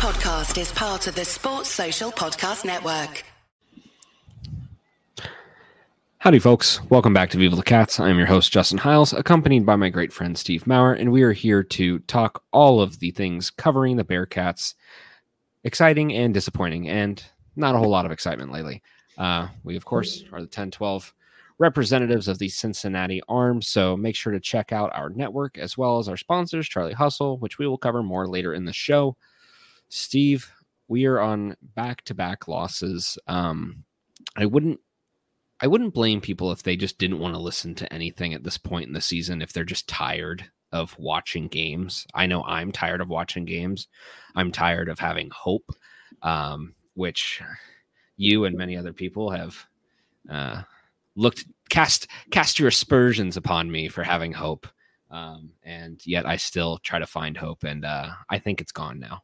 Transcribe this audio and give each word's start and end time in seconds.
podcast 0.00 0.58
is 0.58 0.72
part 0.72 1.06
of 1.08 1.14
the 1.14 1.26
Sports 1.26 1.68
Social 1.68 2.10
Podcast 2.10 2.64
Network. 2.64 3.22
Howdy, 6.16 6.38
folks. 6.38 6.82
Welcome 6.88 7.12
back 7.12 7.28
to 7.30 7.36
Viva 7.36 7.54
the 7.54 7.62
Cats. 7.62 8.00
I'm 8.00 8.16
your 8.16 8.26
host, 8.26 8.50
Justin 8.50 8.78
Hiles, 8.78 9.12
accompanied 9.12 9.66
by 9.66 9.76
my 9.76 9.90
great 9.90 10.10
friend, 10.10 10.38
Steve 10.38 10.66
Maurer, 10.66 10.94
and 10.94 11.12
we 11.12 11.20
are 11.22 11.34
here 11.34 11.62
to 11.62 11.98
talk 11.98 12.42
all 12.50 12.80
of 12.80 12.98
the 13.00 13.10
things 13.10 13.50
covering 13.50 13.96
the 13.96 14.04
Bearcats. 14.04 14.72
Exciting 15.64 16.14
and 16.14 16.32
disappointing, 16.32 16.88
and 16.88 17.22
not 17.54 17.74
a 17.74 17.78
whole 17.78 17.90
lot 17.90 18.06
of 18.06 18.10
excitement 18.10 18.52
lately. 18.52 18.82
Uh, 19.18 19.48
we, 19.64 19.76
of 19.76 19.84
course, 19.84 20.24
are 20.32 20.40
the 20.40 20.46
10 20.46 20.70
12 20.70 21.12
representatives 21.58 22.26
of 22.26 22.38
the 22.38 22.48
Cincinnati 22.48 23.20
Arms. 23.28 23.68
So 23.68 23.98
make 23.98 24.16
sure 24.16 24.32
to 24.32 24.40
check 24.40 24.72
out 24.72 24.96
our 24.96 25.10
network 25.10 25.58
as 25.58 25.76
well 25.76 25.98
as 25.98 26.08
our 26.08 26.16
sponsors, 26.16 26.70
Charlie 26.70 26.94
Hustle, 26.94 27.36
which 27.36 27.58
we 27.58 27.66
will 27.66 27.76
cover 27.76 28.02
more 28.02 28.26
later 28.26 28.54
in 28.54 28.64
the 28.64 28.72
show. 28.72 29.18
Steve, 29.90 30.50
we 30.88 31.04
are 31.04 31.20
on 31.20 31.56
back 31.74 32.02
to 32.04 32.14
back 32.14 32.48
losses. 32.48 33.18
Um, 33.26 33.84
I 34.36 34.46
wouldn't. 34.46 34.80
I 35.62 35.66
wouldn't 35.66 35.92
blame 35.92 36.22
people 36.22 36.52
if 36.52 36.62
they 36.62 36.74
just 36.74 36.96
didn't 36.96 37.18
want 37.18 37.34
to 37.34 37.40
listen 37.40 37.74
to 37.74 37.92
anything 37.92 38.32
at 38.32 38.42
this 38.42 38.56
point 38.56 38.86
in 38.86 38.94
the 38.94 39.00
season 39.02 39.42
if 39.42 39.52
they're 39.52 39.62
just 39.62 39.86
tired 39.86 40.42
of 40.72 40.98
watching 40.98 41.48
games. 41.48 42.06
I 42.14 42.24
know 42.24 42.42
I'm 42.44 42.72
tired 42.72 43.02
of 43.02 43.10
watching 43.10 43.44
games. 43.44 43.88
I'm 44.34 44.52
tired 44.52 44.88
of 44.88 44.98
having 44.98 45.28
hope, 45.28 45.70
um, 46.22 46.74
which 46.94 47.42
you 48.16 48.46
and 48.46 48.56
many 48.56 48.74
other 48.74 48.94
people 48.94 49.28
have 49.30 49.66
uh, 50.30 50.62
looked 51.16 51.46
cast 51.70 52.06
cast 52.30 52.58
your 52.58 52.68
aspersions 52.68 53.36
upon 53.36 53.70
me 53.70 53.88
for 53.88 54.02
having 54.02 54.32
hope 54.32 54.66
um, 55.10 55.50
and 55.62 56.00
yet 56.06 56.26
i 56.26 56.36
still 56.36 56.78
try 56.78 56.98
to 56.98 57.06
find 57.06 57.36
hope 57.36 57.64
and 57.64 57.84
uh, 57.84 58.10
i 58.28 58.38
think 58.38 58.60
it's 58.60 58.72
gone 58.72 58.98
now 58.98 59.22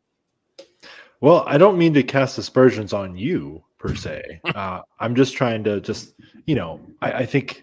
well 1.21 1.45
i 1.47 1.59
don't 1.59 1.79
mean 1.79 1.95
to 1.95 2.03
cast 2.03 2.39
aspersions 2.39 2.93
on 2.93 3.17
you 3.17 3.63
per 3.79 3.95
se 3.95 4.41
uh, 4.55 4.81
i'm 5.01 5.15
just 5.15 5.35
trying 5.35 5.63
to 5.65 5.81
just 5.81 6.15
you 6.47 6.55
know 6.55 6.81
I, 7.03 7.13
I 7.13 7.27
think 7.27 7.63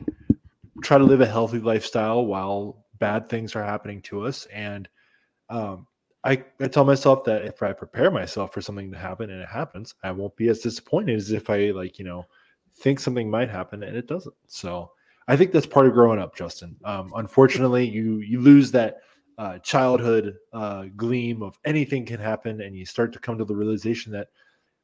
try 0.82 0.98
to 0.98 1.04
live 1.04 1.22
a 1.22 1.26
healthy 1.26 1.60
lifestyle 1.60 2.26
while 2.26 2.86
bad 3.00 3.30
things 3.30 3.56
are 3.56 3.64
happening 3.64 4.02
to 4.04 4.26
us 4.26 4.46
and 4.54 4.88
um, 5.50 5.88
I, 6.24 6.44
I 6.62 6.68
tell 6.68 6.86
myself 6.86 7.26
that 7.26 7.44
if 7.44 7.62
I 7.62 7.74
prepare 7.74 8.10
myself 8.10 8.54
for 8.54 8.62
something 8.62 8.92
to 8.92 8.98
happen 8.98 9.30
and 9.30 9.42
it 9.42 9.50
happens, 9.50 9.94
I 10.04 10.12
won't 10.12 10.36
be 10.38 10.48
as 10.48 10.60
disappointed 10.60 11.18
as 11.18 11.32
if 11.32 11.50
I 11.50 11.72
like, 11.72 12.00
you 12.00 12.06
know, 12.06 12.26
think 12.78 13.00
something 13.00 13.30
might 13.30 13.50
happen 13.50 13.84
and 13.84 13.96
it 13.96 14.08
doesn't. 14.08 14.36
So 14.48 14.92
I 15.28 15.36
think 15.36 15.52
that's 15.52 15.66
part 15.66 15.86
of 15.86 15.94
growing 15.94 16.20
up, 16.20 16.36
Justin. 16.36 16.76
Um, 16.86 17.12
unfortunately, 17.16 17.88
you 17.88 18.20
you 18.20 18.40
lose 18.40 18.72
that 18.72 19.02
uh, 19.38 19.60
childhood 19.60 20.36
uh, 20.52 20.86
gleam 20.96 21.42
of 21.42 21.58
anything 21.66 22.06
can 22.06 22.20
happen, 22.20 22.62
and 22.62 22.76
you 22.76 22.86
start 22.86 23.14
to 23.14 23.20
come 23.20 23.38
to 23.38 23.46
the 23.46 23.56
realization 23.56 24.12
that 24.12 24.30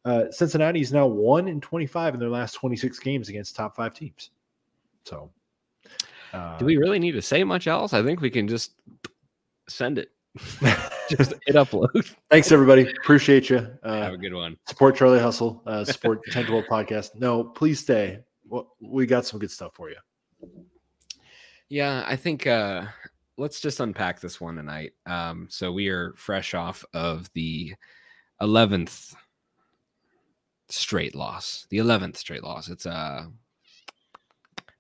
uh, 0.06 0.32
Cincinnati 0.32 0.82
is 0.82 0.94
now 0.94 1.06
one 1.08 1.48
in 1.48 1.62
twenty 1.62 1.86
five 1.86 2.14
in 2.14 2.20
their 2.20 2.30
last 2.30 2.54
twenty 2.54 2.76
six 2.76 3.00
games 3.00 3.30
against 3.30 3.56
top 3.56 3.76
five 3.76 3.94
teams. 3.94 4.32
So, 5.06 5.30
do 6.60 6.66
we 6.66 6.78
uh, 6.78 6.80
really 6.80 7.00
need 7.00 7.14
to 7.14 7.22
say 7.22 7.44
much 7.44 7.68
else? 7.68 7.94
I 7.94 8.04
think 8.04 8.22
we 8.22 8.30
can 8.30 8.48
just 8.48 8.74
send 9.68 9.98
it. 9.98 10.12
just 11.10 11.34
hit 11.46 11.56
upload. 11.56 12.16
Thanks, 12.30 12.52
everybody. 12.52 12.90
Appreciate 12.90 13.50
you. 13.50 13.68
Uh, 13.84 14.02
Have 14.04 14.14
a 14.14 14.18
good 14.18 14.34
one. 14.34 14.58
Support 14.68 14.96
Charlie 14.96 15.20
Hustle. 15.20 15.62
Uh, 15.66 15.84
support 15.84 16.24
10 16.32 16.46
12 16.46 16.66
podcast. 16.66 17.16
No, 17.16 17.44
please 17.44 17.80
stay. 17.80 18.20
Well, 18.48 18.76
we 18.80 19.06
got 19.06 19.26
some 19.26 19.40
good 19.40 19.52
stuff 19.52 19.74
for 19.74 19.90
you. 19.90 19.98
Yeah, 21.70 22.04
I 22.08 22.16
think 22.16 22.48
uh, 22.48 22.86
let's 23.40 23.62
just 23.62 23.80
unpack 23.80 24.20
this 24.20 24.40
one 24.40 24.56
tonight. 24.56 24.94
Um, 25.06 25.48
so 25.50 25.72
we 25.72 25.88
are 25.88 26.14
fresh 26.16 26.54
off 26.54 26.84
of 26.94 27.32
the 27.34 27.74
11th 28.42 29.16
straight 30.68 31.16
loss. 31.16 31.66
The 31.70 31.78
11th 31.78 32.18
straight 32.18 32.44
loss. 32.44 32.70
It's 32.70 32.86
uh 32.86 33.26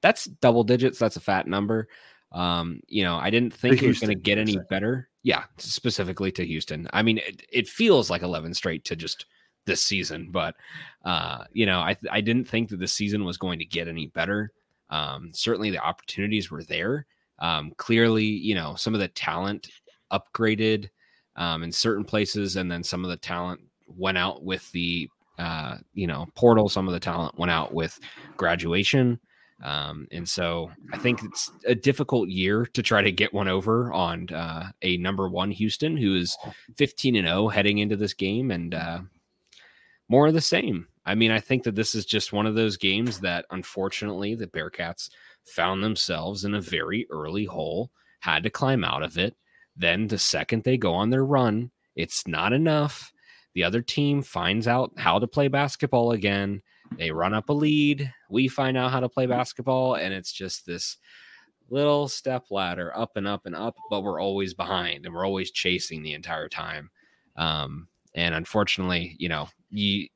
that's 0.01 0.25
double 0.25 0.63
digits. 0.63 0.99
That's 0.99 1.17
a 1.17 1.21
fat 1.21 1.47
number. 1.47 1.89
Um, 2.31 2.79
you 2.87 3.03
know, 3.03 3.17
I 3.17 3.29
didn't 3.29 3.53
think 3.53 3.81
it 3.81 3.87
was 3.87 3.99
going 3.99 4.15
to 4.15 4.15
get 4.15 4.37
any 4.37 4.57
better. 4.69 5.09
Yeah, 5.23 5.43
specifically 5.57 6.31
to 6.33 6.45
Houston. 6.45 6.87
I 6.93 7.01
mean, 7.01 7.17
it, 7.17 7.43
it 7.51 7.67
feels 7.67 8.09
like 8.09 8.21
11 8.21 8.53
straight 8.53 8.85
to 8.85 8.95
just 8.95 9.25
this 9.65 9.85
season, 9.85 10.29
but 10.31 10.55
uh, 11.03 11.43
you 11.51 11.65
know, 11.65 11.79
I 11.79 11.97
I 12.09 12.21
didn't 12.21 12.47
think 12.47 12.69
that 12.69 12.79
the 12.79 12.87
season 12.87 13.25
was 13.25 13.37
going 13.37 13.59
to 13.59 13.65
get 13.65 13.87
any 13.87 14.07
better. 14.07 14.53
Um, 14.89 15.31
certainly 15.33 15.69
the 15.69 15.83
opportunities 15.83 16.49
were 16.49 16.63
there. 16.63 17.05
Um, 17.39 17.71
clearly, 17.77 18.25
you 18.25 18.55
know, 18.55 18.75
some 18.75 18.93
of 18.93 18.99
the 18.99 19.07
talent 19.07 19.69
upgraded 20.11 20.89
um, 21.35 21.63
in 21.63 21.71
certain 21.71 22.03
places, 22.03 22.55
and 22.55 22.71
then 22.71 22.83
some 22.83 23.03
of 23.03 23.09
the 23.09 23.17
talent 23.17 23.61
went 23.87 24.17
out 24.17 24.43
with 24.43 24.69
the 24.71 25.09
uh, 25.37 25.77
you 25.93 26.07
know 26.07 26.27
portal. 26.35 26.69
Some 26.69 26.87
of 26.87 26.93
the 26.93 26.99
talent 26.99 27.37
went 27.37 27.51
out 27.51 27.73
with 27.73 27.99
graduation. 28.37 29.19
Um, 29.61 30.07
and 30.11 30.27
so 30.27 30.71
I 30.93 30.97
think 30.97 31.21
it's 31.23 31.51
a 31.65 31.75
difficult 31.75 32.29
year 32.29 32.65
to 32.67 32.81
try 32.81 33.01
to 33.01 33.11
get 33.11 33.33
one 33.33 33.49
over 33.49 33.91
on 33.91 34.29
uh, 34.29 34.71
a 34.81 34.97
number 34.97 35.27
one 35.27 35.51
Houston 35.51 35.97
who 35.97 36.15
is 36.15 36.37
15 36.77 37.17
and 37.17 37.27
0 37.27 37.49
heading 37.49 37.79
into 37.79 37.97
this 37.97 38.13
game 38.13 38.51
and 38.51 38.73
uh, 38.73 38.99
more 40.07 40.27
of 40.27 40.33
the 40.33 40.41
same. 40.41 40.87
I 41.05 41.15
mean, 41.15 41.31
I 41.31 41.39
think 41.39 41.63
that 41.63 41.75
this 41.75 41.93
is 41.93 42.05
just 42.05 42.31
one 42.31 42.45
of 42.45 42.55
those 42.55 42.77
games 42.77 43.19
that 43.19 43.45
unfortunately 43.51 44.35
the 44.35 44.47
Bearcats 44.47 45.09
found 45.49 45.83
themselves 45.83 46.45
in 46.45 46.53
a 46.53 46.61
very 46.61 47.07
early 47.09 47.45
hole, 47.45 47.91
had 48.19 48.43
to 48.43 48.49
climb 48.49 48.83
out 48.83 49.03
of 49.03 49.17
it. 49.17 49.35
Then 49.75 50.07
the 50.07 50.17
second 50.17 50.63
they 50.63 50.77
go 50.77 50.93
on 50.93 51.09
their 51.09 51.25
run, 51.25 51.71
it's 51.95 52.27
not 52.27 52.53
enough. 52.53 53.11
The 53.53 53.63
other 53.63 53.81
team 53.81 54.21
finds 54.21 54.67
out 54.67 54.91
how 54.97 55.19
to 55.19 55.27
play 55.27 55.47
basketball 55.47 56.11
again 56.11 56.61
they 56.97 57.11
run 57.11 57.33
up 57.33 57.49
a 57.49 57.53
lead. 57.53 58.11
We 58.29 58.47
find 58.47 58.77
out 58.77 58.91
how 58.91 58.99
to 58.99 59.09
play 59.09 59.25
basketball, 59.25 59.95
and 59.95 60.13
it's 60.13 60.31
just 60.31 60.65
this 60.65 60.97
little 61.69 62.07
step 62.07 62.45
ladder 62.49 62.95
up 62.97 63.15
and 63.15 63.27
up 63.27 63.45
and 63.45 63.55
up, 63.55 63.75
but 63.89 64.01
we're 64.01 64.19
always 64.19 64.53
behind 64.53 65.05
and 65.05 65.13
we're 65.13 65.25
always 65.25 65.51
chasing 65.51 66.01
the 66.01 66.13
entire 66.13 66.49
time. 66.49 66.89
Um, 67.35 67.87
and 68.15 68.33
unfortunately, 68.33 69.15
you 69.19 69.29
know, 69.29 69.49
you 69.69 70.07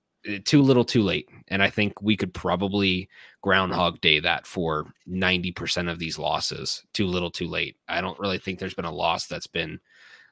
too 0.45 0.61
little 0.61 0.85
too 0.85 1.01
late. 1.01 1.29
And 1.47 1.61
I 1.61 1.69
think 1.69 2.01
we 2.01 2.17
could 2.17 2.34
probably 2.34 3.09
groundhog 3.41 4.01
day 4.01 4.19
that 4.19 4.47
for 4.47 4.94
90% 5.09 5.91
of 5.91 6.00
these 6.00 6.17
losses. 6.17 6.84
Too 6.94 7.07
little 7.07 7.31
too 7.31 7.47
late. 7.47 7.78
I 7.88 8.01
don't 8.01 8.19
really 8.19 8.38
think 8.38 8.59
there's 8.59 8.73
been 8.73 8.85
a 8.85 8.91
loss 8.91 9.28
that's 9.28 9.47
been 9.47 9.79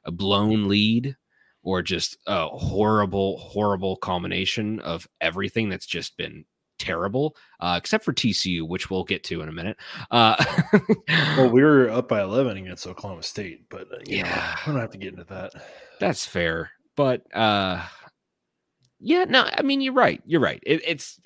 a 0.04 0.10
blown 0.10 0.68
lead 0.68 1.16
or 1.62 1.82
just 1.82 2.16
a 2.26 2.48
horrible, 2.48 3.38
horrible 3.38 3.96
combination 3.96 4.80
of 4.80 5.06
everything 5.20 5.68
that's 5.68 5.86
just 5.86 6.16
been 6.16 6.44
terrible, 6.78 7.36
uh, 7.60 7.76
except 7.78 8.04
for 8.04 8.12
TCU, 8.12 8.66
which 8.66 8.90
we'll 8.90 9.04
get 9.04 9.22
to 9.24 9.42
in 9.42 9.48
a 9.48 9.52
minute. 9.52 9.76
Uh, 10.10 10.42
well, 11.36 11.50
we 11.50 11.62
were 11.62 11.88
up 11.88 12.08
by 12.08 12.20
11 12.22 12.56
against 12.56 12.86
Oklahoma 12.86 13.22
State, 13.22 13.68
but 13.68 13.82
uh, 13.92 13.98
yeah, 14.06 14.22
know, 14.22 14.30
I 14.30 14.62
don't 14.66 14.80
have 14.80 14.90
to 14.90 14.98
get 14.98 15.12
into 15.12 15.24
that. 15.24 15.52
That's 16.00 16.26
fair. 16.26 16.70
But 16.96 17.24
uh, 17.34 17.82
yeah, 19.02 19.24
no, 19.24 19.48
I 19.52 19.62
mean, 19.62 19.80
you're 19.80 19.92
right. 19.92 20.22
You're 20.24 20.40
right. 20.40 20.62
It, 20.64 20.82
it's 20.86 21.20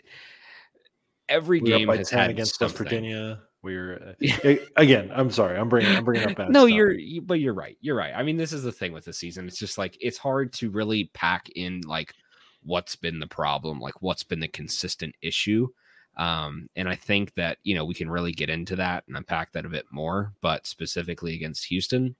every 1.28 1.60
we 1.60 1.68
game 1.68 1.88
has 1.88 2.10
had 2.10 2.30
against 2.30 2.60
West 2.60 2.76
Virginia. 2.76 3.40
We're 3.62 4.14
uh, 4.44 4.54
again. 4.76 5.10
I'm 5.14 5.30
sorry. 5.30 5.58
I'm 5.58 5.68
bringing. 5.68 5.94
I'm 5.94 6.04
bringing 6.04 6.30
up. 6.30 6.48
no, 6.48 6.66
stuff. 6.66 6.70
you're. 6.70 6.92
You, 6.92 7.20
but 7.20 7.40
you're 7.40 7.54
right. 7.54 7.76
You're 7.80 7.96
right. 7.96 8.14
I 8.14 8.22
mean, 8.22 8.36
this 8.36 8.52
is 8.52 8.62
the 8.62 8.72
thing 8.72 8.92
with 8.92 9.04
the 9.04 9.12
season. 9.12 9.46
It's 9.46 9.58
just 9.58 9.76
like 9.76 9.96
it's 10.00 10.18
hard 10.18 10.52
to 10.54 10.70
really 10.70 11.10
pack 11.14 11.48
in 11.50 11.82
like 11.82 12.14
what's 12.62 12.96
been 12.96 13.18
the 13.18 13.26
problem, 13.26 13.80
like 13.80 14.00
what's 14.00 14.24
been 14.24 14.40
the 14.40 14.48
consistent 14.48 15.14
issue. 15.20 15.68
Um, 16.16 16.68
and 16.76 16.88
I 16.88 16.94
think 16.94 17.34
that 17.34 17.58
you 17.62 17.74
know 17.74 17.84
we 17.84 17.94
can 17.94 18.08
really 18.08 18.32
get 18.32 18.48
into 18.48 18.76
that 18.76 19.04
and 19.06 19.16
unpack 19.16 19.52
that 19.52 19.66
a 19.66 19.70
bit 19.70 19.86
more. 19.90 20.32
But 20.40 20.66
specifically 20.66 21.34
against 21.34 21.66
Houston, 21.66 22.16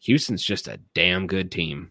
Houston's 0.00 0.44
just 0.44 0.68
a 0.68 0.80
damn 0.94 1.26
good 1.26 1.50
team. 1.50 1.90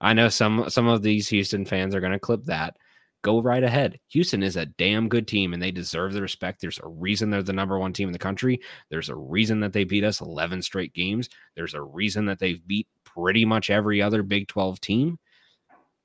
I 0.00 0.14
know 0.14 0.28
some 0.28 0.70
some 0.70 0.86
of 0.86 1.02
these 1.02 1.28
Houston 1.28 1.64
fans 1.64 1.94
are 1.94 2.00
going 2.00 2.12
to 2.12 2.18
clip 2.18 2.44
that 2.44 2.76
go 3.22 3.40
right 3.42 3.62
ahead. 3.62 3.98
Houston 4.08 4.42
is 4.42 4.56
a 4.56 4.66
damn 4.66 5.08
good 5.08 5.26
team 5.26 5.52
and 5.52 5.62
they 5.62 5.70
deserve 5.70 6.12
the 6.12 6.22
respect. 6.22 6.60
There's 6.60 6.80
a 6.82 6.88
reason 6.88 7.30
they're 7.30 7.42
the 7.42 7.52
number 7.52 7.78
one 7.78 7.92
team 7.92 8.08
in 8.08 8.12
the 8.12 8.18
country. 8.18 8.60
There's 8.90 9.08
a 9.08 9.16
reason 9.16 9.60
that 9.60 9.72
they 9.72 9.84
beat 9.84 10.04
us 10.04 10.20
11 10.20 10.62
straight 10.62 10.94
games. 10.94 11.28
There's 11.56 11.74
a 11.74 11.82
reason 11.82 12.26
that 12.26 12.38
they've 12.38 12.64
beat 12.66 12.86
pretty 13.04 13.44
much 13.44 13.70
every 13.70 14.00
other 14.00 14.22
Big 14.22 14.48
12 14.48 14.80
team. 14.80 15.18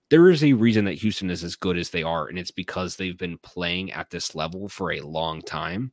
There 0.09 0.29
is 0.29 0.43
a 0.43 0.53
reason 0.53 0.85
that 0.85 0.95
Houston 0.95 1.29
is 1.29 1.43
as 1.43 1.55
good 1.55 1.77
as 1.77 1.89
they 1.89 2.03
are, 2.03 2.27
and 2.27 2.37
it's 2.37 2.51
because 2.51 2.95
they've 2.95 3.17
been 3.17 3.37
playing 3.39 3.91
at 3.93 4.09
this 4.09 4.35
level 4.35 4.67
for 4.69 4.91
a 4.91 5.01
long 5.01 5.41
time. 5.41 5.91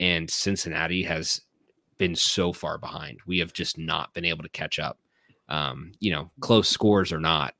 And 0.00 0.28
Cincinnati 0.28 1.02
has 1.04 1.42
been 1.98 2.16
so 2.16 2.52
far 2.52 2.78
behind. 2.78 3.20
We 3.26 3.38
have 3.38 3.52
just 3.52 3.78
not 3.78 4.12
been 4.14 4.24
able 4.24 4.42
to 4.42 4.48
catch 4.48 4.80
up. 4.80 4.98
Um, 5.52 5.92
you 6.00 6.10
know, 6.10 6.30
close 6.40 6.68
scores 6.68 7.12
or 7.12 7.20
not, 7.20 7.54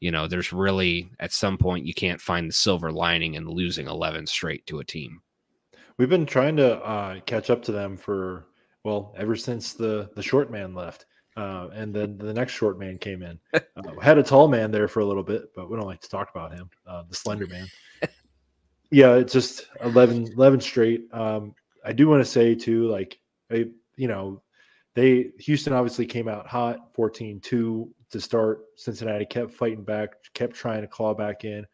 you 0.00 0.10
know, 0.10 0.26
there's 0.28 0.52
really 0.52 1.10
at 1.18 1.32
some 1.32 1.56
point 1.56 1.86
you 1.86 1.94
can't 1.94 2.20
find 2.20 2.48
the 2.48 2.52
silver 2.52 2.92
lining 2.92 3.34
in 3.34 3.48
losing 3.48 3.88
11 3.88 4.26
straight 4.26 4.66
to 4.66 4.80
a 4.80 4.84
team. 4.84 5.22
We've 5.96 6.08
been 6.08 6.26
trying 6.26 6.56
to 6.56 6.76
uh, 6.84 7.20
catch 7.20 7.50
up 7.50 7.62
to 7.64 7.72
them 7.72 7.96
for 7.96 8.46
well 8.84 9.14
ever 9.16 9.34
since 9.34 9.72
the 9.72 10.10
the 10.14 10.22
short 10.22 10.50
man 10.50 10.74
left. 10.74 11.06
Uh, 11.36 11.68
and 11.72 11.94
then 11.94 12.18
the 12.18 12.34
next 12.34 12.52
short 12.52 12.78
man 12.78 12.98
came 12.98 13.22
in. 13.22 13.38
Uh, 13.78 14.00
had 14.00 14.18
a 14.18 14.22
tall 14.24 14.48
man 14.48 14.72
there 14.72 14.88
for 14.88 15.00
a 15.00 15.04
little 15.04 15.22
bit, 15.22 15.54
but 15.54 15.70
we 15.70 15.76
don't 15.76 15.86
like 15.86 16.00
to 16.00 16.08
talk 16.08 16.30
about 16.34 16.52
him, 16.52 16.68
uh, 16.84 17.04
the 17.08 17.14
slender 17.14 17.46
man. 17.46 17.64
yeah, 18.90 19.14
it's 19.14 19.32
just 19.32 19.66
11, 19.84 20.32
11 20.32 20.60
straight. 20.60 21.06
Um, 21.12 21.54
I 21.84 21.92
do 21.92 22.08
want 22.08 22.20
to 22.20 22.28
say 22.28 22.56
too, 22.56 22.88
like, 22.88 23.20
I, 23.52 23.66
you 23.94 24.08
know, 24.08 24.42
they 24.98 25.30
Houston 25.38 25.72
obviously 25.72 26.04
came 26.06 26.26
out 26.26 26.48
hot, 26.48 26.92
14-2 26.92 27.40
to 27.40 27.88
start. 28.20 28.62
Cincinnati 28.74 29.24
kept 29.24 29.52
fighting 29.52 29.84
back, 29.84 30.14
kept 30.34 30.56
trying 30.56 30.80
to 30.80 30.88
claw 30.88 31.14
back 31.14 31.44
in. 31.44 31.64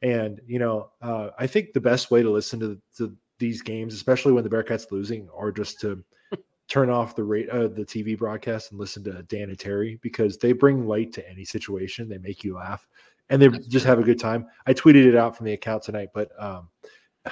And, 0.00 0.40
you 0.46 0.58
know, 0.58 0.90
uh, 1.02 1.28
I 1.38 1.46
think 1.46 1.74
the 1.74 1.80
best 1.80 2.10
way 2.10 2.22
to 2.22 2.30
listen 2.30 2.58
to, 2.60 2.80
to 2.96 3.14
these 3.38 3.60
games, 3.60 3.92
especially 3.92 4.32
when 4.32 4.44
the 4.44 4.48
Bearcats 4.48 4.90
losing, 4.90 5.28
are 5.36 5.52
just 5.52 5.78
to 5.80 6.02
turn 6.68 6.88
off 6.88 7.14
the 7.14 7.22
rate 7.22 7.50
uh, 7.50 7.68
the 7.68 7.84
TV 7.84 8.16
broadcast 8.16 8.70
and 8.70 8.80
listen 8.80 9.04
to 9.04 9.22
Dan 9.24 9.50
and 9.50 9.58
Terry 9.58 9.98
because 10.00 10.38
they 10.38 10.52
bring 10.52 10.86
light 10.86 11.12
to 11.12 11.30
any 11.30 11.44
situation. 11.44 12.08
They 12.08 12.16
make 12.16 12.42
you 12.44 12.54
laugh 12.54 12.88
and 13.28 13.42
they 13.42 13.48
That's 13.48 13.66
just 13.66 13.84
true. 13.84 13.90
have 13.90 13.98
a 13.98 14.04
good 14.04 14.18
time. 14.18 14.46
I 14.66 14.72
tweeted 14.72 15.04
it 15.04 15.16
out 15.16 15.36
from 15.36 15.44
the 15.44 15.52
account 15.52 15.82
tonight, 15.82 16.08
but 16.14 16.30
um, 16.38 16.70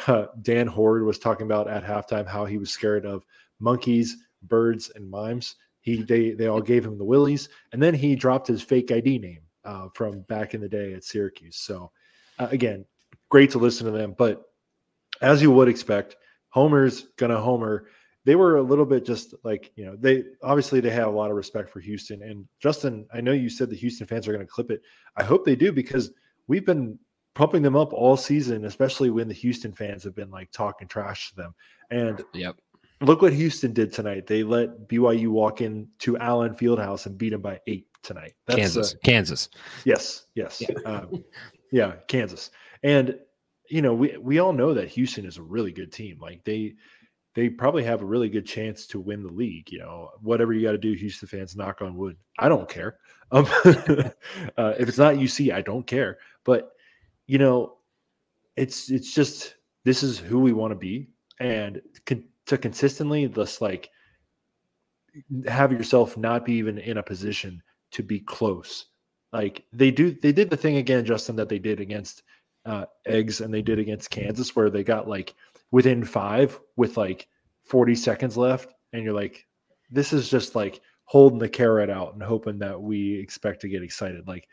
uh, 0.08 0.26
Dan 0.42 0.66
Hoard 0.66 1.04
was 1.04 1.18
talking 1.18 1.46
about 1.46 1.70
at 1.70 1.84
halftime 1.84 2.26
how 2.26 2.44
he 2.44 2.58
was 2.58 2.68
scared 2.70 3.06
of 3.06 3.24
monkeys, 3.60 4.18
birds, 4.42 4.90
and 4.94 5.08
mimes. 5.08 5.56
He 5.80 6.02
they 6.02 6.32
they 6.32 6.46
all 6.46 6.60
gave 6.60 6.84
him 6.84 6.98
the 6.98 7.04
willies, 7.04 7.48
and 7.72 7.82
then 7.82 7.94
he 7.94 8.14
dropped 8.14 8.46
his 8.46 8.62
fake 8.62 8.90
ID 8.90 9.18
name 9.18 9.40
uh, 9.64 9.88
from 9.94 10.20
back 10.22 10.54
in 10.54 10.60
the 10.60 10.68
day 10.68 10.94
at 10.94 11.04
Syracuse. 11.04 11.56
So 11.56 11.90
uh, 12.38 12.48
again, 12.50 12.84
great 13.28 13.50
to 13.50 13.58
listen 13.58 13.86
to 13.86 13.92
them, 13.92 14.14
but 14.16 14.44
as 15.20 15.42
you 15.42 15.50
would 15.50 15.68
expect, 15.68 16.16
Homer's 16.50 17.08
gonna 17.16 17.40
homer 17.40 17.86
they 18.28 18.36
were 18.36 18.56
a 18.56 18.62
little 18.62 18.84
bit 18.84 19.06
just 19.06 19.34
like 19.42 19.72
you 19.74 19.86
know 19.86 19.96
they 19.98 20.22
obviously 20.42 20.80
they 20.80 20.90
have 20.90 21.08
a 21.08 21.16
lot 21.16 21.30
of 21.30 21.36
respect 21.36 21.70
for 21.70 21.80
Houston 21.80 22.22
and 22.22 22.46
Justin. 22.60 23.06
I 23.10 23.22
know 23.22 23.32
you 23.32 23.48
said 23.48 23.70
the 23.70 23.76
Houston 23.76 24.06
fans 24.06 24.28
are 24.28 24.36
to 24.36 24.44
clip 24.44 24.70
it. 24.70 24.82
I 25.16 25.24
hope 25.24 25.46
they 25.46 25.56
do 25.56 25.72
because 25.72 26.10
we've 26.46 26.66
been 26.66 26.98
pumping 27.34 27.62
them 27.62 27.74
up 27.74 27.94
all 27.94 28.18
season, 28.18 28.66
especially 28.66 29.08
when 29.08 29.28
the 29.28 29.34
Houston 29.34 29.72
fans 29.72 30.04
have 30.04 30.14
been 30.14 30.30
like 30.30 30.50
talking 30.50 30.88
trash 30.88 31.30
to 31.30 31.36
them. 31.36 31.54
And 31.90 32.22
yep. 32.34 32.56
Look 33.00 33.22
what 33.22 33.32
Houston 33.32 33.72
did 33.72 33.92
tonight. 33.92 34.26
They 34.26 34.42
let 34.42 34.88
BYU 34.88 35.28
walk 35.28 35.60
in 35.60 35.88
to 36.00 36.18
Allen 36.18 36.54
Fieldhouse 36.54 37.06
and 37.06 37.16
beat 37.16 37.30
them 37.30 37.40
by 37.40 37.60
eight 37.66 37.86
tonight. 38.02 38.34
That's, 38.46 38.58
Kansas, 38.58 38.94
uh, 38.94 38.96
Kansas. 39.04 39.48
Yes, 39.84 40.26
yes, 40.34 40.60
yeah. 40.60 40.74
Um, 40.84 41.24
yeah, 41.70 41.92
Kansas. 42.08 42.50
And 42.82 43.18
you 43.68 43.82
know, 43.82 43.94
we 43.94 44.16
we 44.16 44.38
all 44.38 44.52
know 44.52 44.74
that 44.74 44.88
Houston 44.88 45.26
is 45.26 45.36
a 45.36 45.42
really 45.42 45.72
good 45.72 45.92
team. 45.92 46.18
Like 46.20 46.42
they 46.44 46.74
they 47.34 47.48
probably 47.48 47.84
have 47.84 48.02
a 48.02 48.06
really 48.06 48.28
good 48.28 48.46
chance 48.46 48.86
to 48.88 48.98
win 48.98 49.22
the 49.22 49.32
league. 49.32 49.70
You 49.70 49.78
know, 49.80 50.10
whatever 50.22 50.52
you 50.52 50.62
got 50.62 50.72
to 50.72 50.78
do, 50.78 50.92
Houston 50.94 51.28
fans, 51.28 51.54
knock 51.54 51.82
on 51.82 51.96
wood. 51.96 52.16
I 52.38 52.48
don't 52.48 52.68
care. 52.68 52.98
Um, 53.30 53.44
uh, 54.56 54.72
if 54.78 54.88
it's 54.88 54.96
not 54.96 55.16
UC, 55.16 55.52
I 55.52 55.60
don't 55.60 55.86
care. 55.86 56.16
But 56.44 56.70
you 57.26 57.36
know, 57.36 57.76
it's 58.56 58.90
it's 58.90 59.12
just 59.12 59.56
this 59.84 60.02
is 60.02 60.18
who 60.18 60.40
we 60.40 60.54
want 60.54 60.70
to 60.70 60.76
be, 60.76 61.10
and 61.38 61.82
con- 62.06 62.24
to 62.48 62.58
consistently 62.58 63.26
just 63.28 63.60
like 63.60 63.90
have 65.46 65.72
yourself 65.72 66.16
not 66.16 66.44
be 66.44 66.54
even 66.54 66.78
in 66.78 66.98
a 66.98 67.02
position 67.02 67.62
to 67.92 68.02
be 68.02 68.20
close. 68.20 68.86
Like 69.32 69.64
they 69.72 69.90
do, 69.90 70.10
they 70.10 70.32
did 70.32 70.50
the 70.50 70.56
thing 70.56 70.76
again, 70.76 71.04
Justin, 71.04 71.36
that 71.36 71.48
they 71.48 71.58
did 71.58 71.80
against 71.80 72.22
uh, 72.64 72.86
eggs 73.06 73.40
and 73.40 73.52
they 73.52 73.62
did 73.62 73.78
against 73.78 74.10
Kansas, 74.10 74.56
where 74.56 74.70
they 74.70 74.82
got 74.82 75.08
like 75.08 75.34
within 75.70 76.04
five 76.04 76.58
with 76.76 76.96
like 76.96 77.28
40 77.62 77.94
seconds 77.94 78.36
left. 78.36 78.72
And 78.92 79.04
you're 79.04 79.14
like, 79.14 79.46
this 79.90 80.12
is 80.12 80.30
just 80.30 80.54
like 80.54 80.80
holding 81.04 81.38
the 81.38 81.48
carrot 81.48 81.90
out 81.90 82.14
and 82.14 82.22
hoping 82.22 82.58
that 82.58 82.80
we 82.80 83.18
expect 83.18 83.60
to 83.62 83.68
get 83.68 83.82
excited. 83.82 84.26
Like 84.26 84.48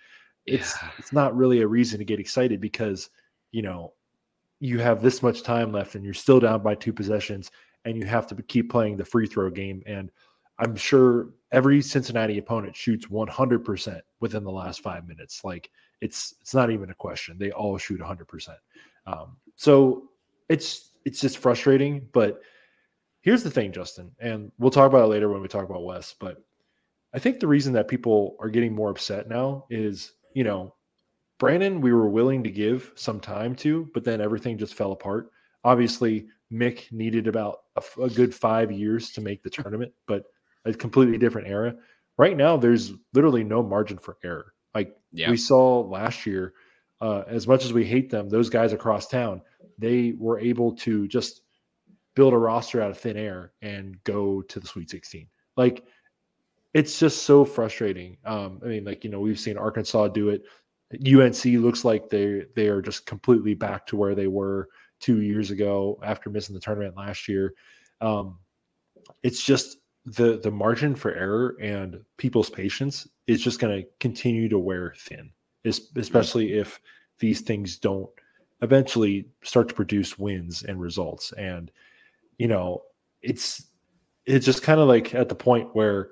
it's 0.45 0.75
yeah. 0.81 0.89
it's 0.97 1.13
not 1.13 1.35
really 1.35 1.61
a 1.61 1.67
reason 1.67 1.99
to 1.99 2.05
get 2.05 2.19
excited 2.19 2.59
because 2.61 3.09
you 3.51 3.61
know 3.61 3.93
you 4.59 4.79
have 4.79 5.01
this 5.01 5.21
much 5.23 5.43
time 5.43 5.71
left 5.71 5.95
and 5.95 6.03
you're 6.03 6.13
still 6.13 6.39
down 6.39 6.61
by 6.61 6.75
two 6.75 6.93
possessions 6.93 7.51
and 7.85 7.97
you 7.97 8.05
have 8.05 8.27
to 8.27 8.35
keep 8.43 8.69
playing 8.69 8.97
the 8.97 9.05
free 9.05 9.27
throw 9.27 9.49
game. 9.49 9.81
And 9.85 10.11
I'm 10.59 10.75
sure 10.75 11.29
every 11.51 11.81
Cincinnati 11.81 12.37
opponent 12.37 12.75
shoots 12.75 13.05
100% 13.07 14.01
within 14.19 14.43
the 14.43 14.51
last 14.51 14.81
five 14.81 15.07
minutes. 15.07 15.43
Like 15.43 15.69
it's 16.01 16.35
it's 16.41 16.53
not 16.53 16.71
even 16.71 16.89
a 16.89 16.95
question. 16.95 17.37
They 17.37 17.51
all 17.51 17.77
shoot 17.77 17.99
100%. 17.99 18.49
Um, 19.07 19.37
so 19.55 20.09
it's 20.49 20.91
it's 21.05 21.19
just 21.21 21.37
frustrating. 21.37 22.07
But 22.11 22.41
here's 23.21 23.43
the 23.43 23.51
thing, 23.51 23.71
Justin, 23.71 24.11
and 24.19 24.51
we'll 24.57 24.71
talk 24.71 24.89
about 24.89 25.05
it 25.05 25.09
later 25.09 25.29
when 25.29 25.41
we 25.41 25.47
talk 25.47 25.67
about 25.69 25.83
Wes. 25.83 26.15
But 26.19 26.43
I 27.13 27.19
think 27.19 27.39
the 27.39 27.47
reason 27.47 27.73
that 27.73 27.87
people 27.87 28.35
are 28.39 28.49
getting 28.49 28.73
more 28.73 28.89
upset 28.89 29.29
now 29.29 29.65
is, 29.69 30.13
you 30.33 30.43
know, 30.43 30.75
Brannen, 31.37 31.81
we 31.81 31.91
were 31.91 32.09
willing 32.09 32.43
to 32.43 32.51
give 32.51 32.91
some 32.95 33.19
time 33.19 33.55
to, 33.55 33.89
but 33.93 34.03
then 34.03 34.21
everything 34.21 34.57
just 34.57 34.73
fell 34.73 34.93
apart. 34.93 35.31
Obviously, 35.63 36.27
Mick 36.51 36.91
needed 36.91 37.27
about 37.27 37.59
a, 37.75 38.01
a 38.01 38.09
good 38.09 38.33
five 38.33 38.71
years 38.71 39.11
to 39.11 39.21
make 39.21 39.43
the 39.43 39.49
tournament, 39.49 39.91
but 40.07 40.23
a 40.65 40.73
completely 40.73 41.17
different 41.17 41.47
era. 41.47 41.75
Right 42.17 42.37
now, 42.37 42.57
there's 42.57 42.93
literally 43.13 43.43
no 43.43 43.61
margin 43.61 43.97
for 43.97 44.17
error. 44.23 44.53
Like 44.73 44.95
yeah. 45.11 45.29
we 45.29 45.37
saw 45.37 45.81
last 45.81 46.25
year, 46.25 46.53
uh, 47.01 47.23
as 47.27 47.47
much 47.47 47.65
as 47.65 47.73
we 47.73 47.85
hate 47.85 48.09
them, 48.09 48.29
those 48.29 48.49
guys 48.49 48.73
across 48.73 49.07
town, 49.07 49.41
they 49.77 50.13
were 50.17 50.39
able 50.39 50.75
to 50.77 51.07
just 51.07 51.41
build 52.15 52.33
a 52.33 52.37
roster 52.37 52.81
out 52.81 52.91
of 52.91 52.97
thin 52.97 53.17
air 53.17 53.51
and 53.61 54.01
go 54.03 54.41
to 54.43 54.59
the 54.59 54.67
Sweet 54.67 54.89
16. 54.89 55.27
Like 55.57 55.85
it's 56.73 56.99
just 56.99 57.23
so 57.23 57.45
frustrating. 57.45 58.17
Um, 58.25 58.59
I 58.63 58.67
mean, 58.67 58.85
like 58.85 59.03
you 59.03 59.09
know, 59.09 59.19
we've 59.19 59.39
seen 59.39 59.57
Arkansas 59.57 60.09
do 60.09 60.29
it. 60.29 60.43
UNC 60.93 61.43
looks 61.61 61.83
like 61.83 62.09
they 62.09 62.43
they 62.55 62.67
are 62.67 62.81
just 62.81 63.05
completely 63.05 63.53
back 63.53 63.87
to 63.87 63.95
where 63.95 64.15
they 64.15 64.27
were 64.27 64.69
two 64.99 65.21
years 65.21 65.51
ago 65.51 65.99
after 66.03 66.29
missing 66.29 66.53
the 66.53 66.61
tournament 66.61 66.95
last 66.95 67.27
year. 67.27 67.53
Um, 68.01 68.39
it's 69.23 69.43
just 69.43 69.77
the 70.05 70.39
the 70.39 70.51
margin 70.51 70.95
for 70.95 71.13
error 71.13 71.55
and 71.61 71.99
people's 72.17 72.49
patience 72.49 73.07
is 73.27 73.41
just 73.41 73.59
going 73.59 73.81
to 73.81 73.87
continue 73.99 74.47
to 74.49 74.59
wear 74.59 74.93
thin, 74.97 75.31
especially 75.95 76.53
if 76.53 76.79
these 77.19 77.41
things 77.41 77.77
don't 77.77 78.09
eventually 78.61 79.27
start 79.43 79.67
to 79.69 79.73
produce 79.73 80.17
wins 80.17 80.63
and 80.63 80.79
results. 80.79 81.31
And, 81.33 81.71
you 82.37 82.47
know, 82.47 82.83
it's 83.21 83.67
it's 84.25 84.45
just 84.45 84.63
kind 84.63 84.79
of 84.79 84.87
like 84.87 85.13
at 85.15 85.29
the 85.29 85.35
point 85.35 85.75
where 85.75 86.09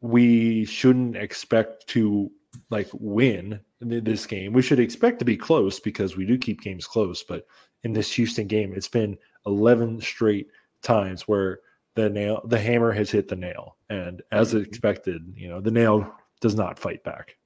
we 0.00 0.64
shouldn't 0.64 1.16
expect 1.16 1.86
to 1.88 2.30
like 2.70 2.88
win 2.92 3.60
this 3.80 4.26
game. 4.26 4.52
We 4.52 4.62
should 4.62 4.80
expect 4.80 5.18
to 5.18 5.24
be 5.24 5.36
close 5.36 5.80
because 5.80 6.16
we 6.16 6.24
do 6.24 6.38
keep 6.38 6.60
games 6.60 6.86
close. 6.86 7.22
But 7.22 7.46
in 7.84 7.92
this 7.92 8.12
Houston 8.12 8.46
game, 8.46 8.72
it's 8.74 8.88
been 8.88 9.16
11 9.46 10.00
straight 10.00 10.48
times 10.82 11.22
where 11.22 11.60
the 11.94 12.08
nail, 12.08 12.42
the 12.44 12.58
hammer 12.58 12.92
has 12.92 13.10
hit 13.10 13.28
the 13.28 13.36
nail, 13.36 13.76
and 13.88 14.22
as 14.30 14.52
mm-hmm. 14.52 14.62
expected, 14.62 15.22
you 15.34 15.48
know, 15.48 15.60
the 15.60 15.70
nail 15.70 16.14
does 16.40 16.54
not 16.54 16.78
fight 16.78 17.02
back. 17.04 17.36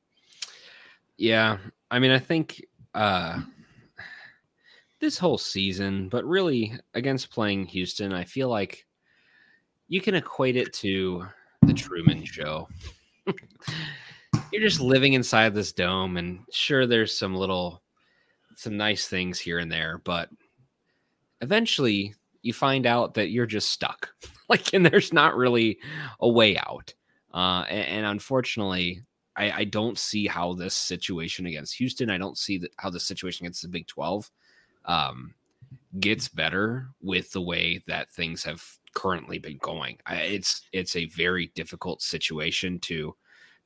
Yeah, 1.16 1.58
I 1.90 1.98
mean, 1.98 2.10
I 2.10 2.18
think 2.18 2.64
uh, 2.94 3.40
this 5.00 5.18
whole 5.18 5.38
season, 5.38 6.08
but 6.08 6.24
really 6.24 6.72
against 6.94 7.30
playing 7.30 7.66
Houston, 7.66 8.12
I 8.12 8.24
feel 8.24 8.48
like 8.48 8.86
you 9.88 10.00
can 10.00 10.14
equate 10.14 10.56
it 10.56 10.72
to 10.74 11.26
the 11.62 11.74
Truman 11.74 12.24
Show. 12.24 12.68
You're 14.52 14.62
just 14.62 14.80
living 14.80 15.12
inside 15.12 15.54
this 15.54 15.72
dome, 15.72 16.16
and 16.16 16.40
sure, 16.50 16.86
there's 16.86 17.16
some 17.16 17.34
little, 17.34 17.82
some 18.56 18.76
nice 18.76 19.06
things 19.06 19.38
here 19.38 19.58
and 19.58 19.70
there, 19.70 19.98
but 20.04 20.28
eventually 21.40 22.14
you 22.42 22.52
find 22.52 22.86
out 22.86 23.14
that 23.14 23.30
you're 23.30 23.46
just 23.46 23.70
stuck. 23.70 24.10
like, 24.48 24.72
and 24.74 24.84
there's 24.84 25.12
not 25.12 25.36
really 25.36 25.78
a 26.20 26.28
way 26.28 26.56
out. 26.56 26.94
Uh, 27.32 27.64
and, 27.68 27.88
and 27.88 28.06
unfortunately, 28.06 29.02
I, 29.36 29.52
I, 29.52 29.64
don't 29.64 29.96
see 29.96 30.26
how 30.26 30.54
this 30.54 30.74
situation 30.74 31.46
against 31.46 31.76
Houston, 31.76 32.10
I 32.10 32.18
don't 32.18 32.36
see 32.36 32.60
how 32.78 32.90
the 32.90 32.98
situation 32.98 33.46
against 33.46 33.62
the 33.62 33.68
Big 33.68 33.86
12 33.86 34.28
um, 34.86 35.34
gets 36.00 36.28
better 36.28 36.88
with 37.00 37.30
the 37.30 37.40
way 37.40 37.82
that 37.86 38.10
things 38.10 38.42
have 38.42 38.64
currently 38.94 39.38
been 39.38 39.58
going. 39.58 39.98
I, 40.06 40.16
it's 40.16 40.62
it's 40.72 40.96
a 40.96 41.06
very 41.06 41.52
difficult 41.54 42.02
situation 42.02 42.80
to 42.80 43.14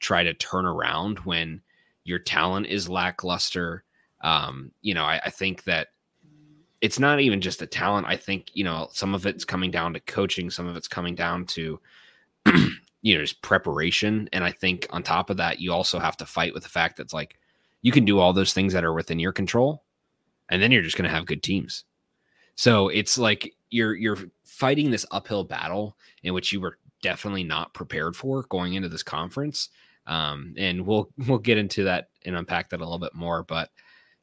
try 0.01 0.23
to 0.23 0.35
turn 0.35 0.67
around 0.67 1.19
when 1.21 1.61
your 2.05 2.19
talent 2.19 2.67
is 2.67 2.89
lackluster. 2.89 3.85
Um, 4.21 4.73
you 4.83 4.95
know, 4.95 5.05
I, 5.05 5.21
I 5.25 5.31
think 5.31 5.65
that 5.65 5.89
it's 6.81 6.99
not 6.99 7.21
even 7.21 7.41
just 7.41 7.59
the 7.59 7.67
talent. 7.67 8.07
I 8.07 8.17
think 8.17 8.51
you 8.53 8.65
know 8.65 8.89
some 8.93 9.15
of 9.15 9.27
it's 9.27 9.45
coming 9.45 9.71
down 9.71 9.95
to 9.95 10.01
coaching, 10.01 10.51
some 10.51 10.67
of 10.67 10.77
it's 10.77 10.89
coming 10.89 11.15
down 11.15 11.47
to 11.47 11.81
you 13.03 13.15
know 13.15 13.23
just 13.23 13.43
preparation, 13.43 14.29
and 14.33 14.45
I 14.45 14.53
think 14.53 14.87
on 14.91 15.03
top 15.03 15.31
of 15.31 15.39
that, 15.39 15.61
you 15.61 15.73
also 15.73 15.99
have 15.99 16.17
to 16.19 16.27
fight 16.27 16.53
with 16.53 16.63
the 16.63 16.69
fact 16.69 16.97
that 16.97 17.05
it's 17.05 17.15
like 17.15 17.39
you 17.83 17.93
can 17.93 18.05
do 18.05 18.19
all 18.19 18.33
those 18.33 18.53
things 18.53 18.73
that 18.73 18.85
are 18.85 18.93
within 18.93 19.19
your 19.19 19.33
control, 19.33 19.83
and 20.51 20.63
then 20.63 20.71
you're 20.73 20.83
just 20.83 20.97
going 20.97 21.09
to 21.09 21.15
have 21.15 21.27
good 21.27 21.43
teams. 21.43 21.85
So 22.55 22.89
it's 22.89 23.19
like 23.19 23.55
you're 23.71 23.95
you're 23.95 24.19
fighting 24.45 24.91
this 24.91 25.07
uphill 25.11 25.45
battle 25.45 25.97
in 26.23 26.35
which 26.35 26.53
you 26.53 26.61
were 26.61 26.79
definitely 27.05 27.45
not 27.45 27.75
prepared 27.75 28.17
for 28.17 28.43
going 28.45 28.75
into 28.75 28.89
this 28.89 29.03
conference. 29.03 29.69
Um, 30.07 30.55
and 30.57 30.87
we'll 30.87 31.11
we'll 31.29 31.39
get 31.39 31.59
into 31.59 31.85
that 31.85 32.09
and 32.25 32.35
unpack 32.35 32.71
that 32.71 32.81
a 32.81 32.85
little 32.85 32.99
bit 32.99 33.15
more. 33.15 33.43
But 33.43 33.71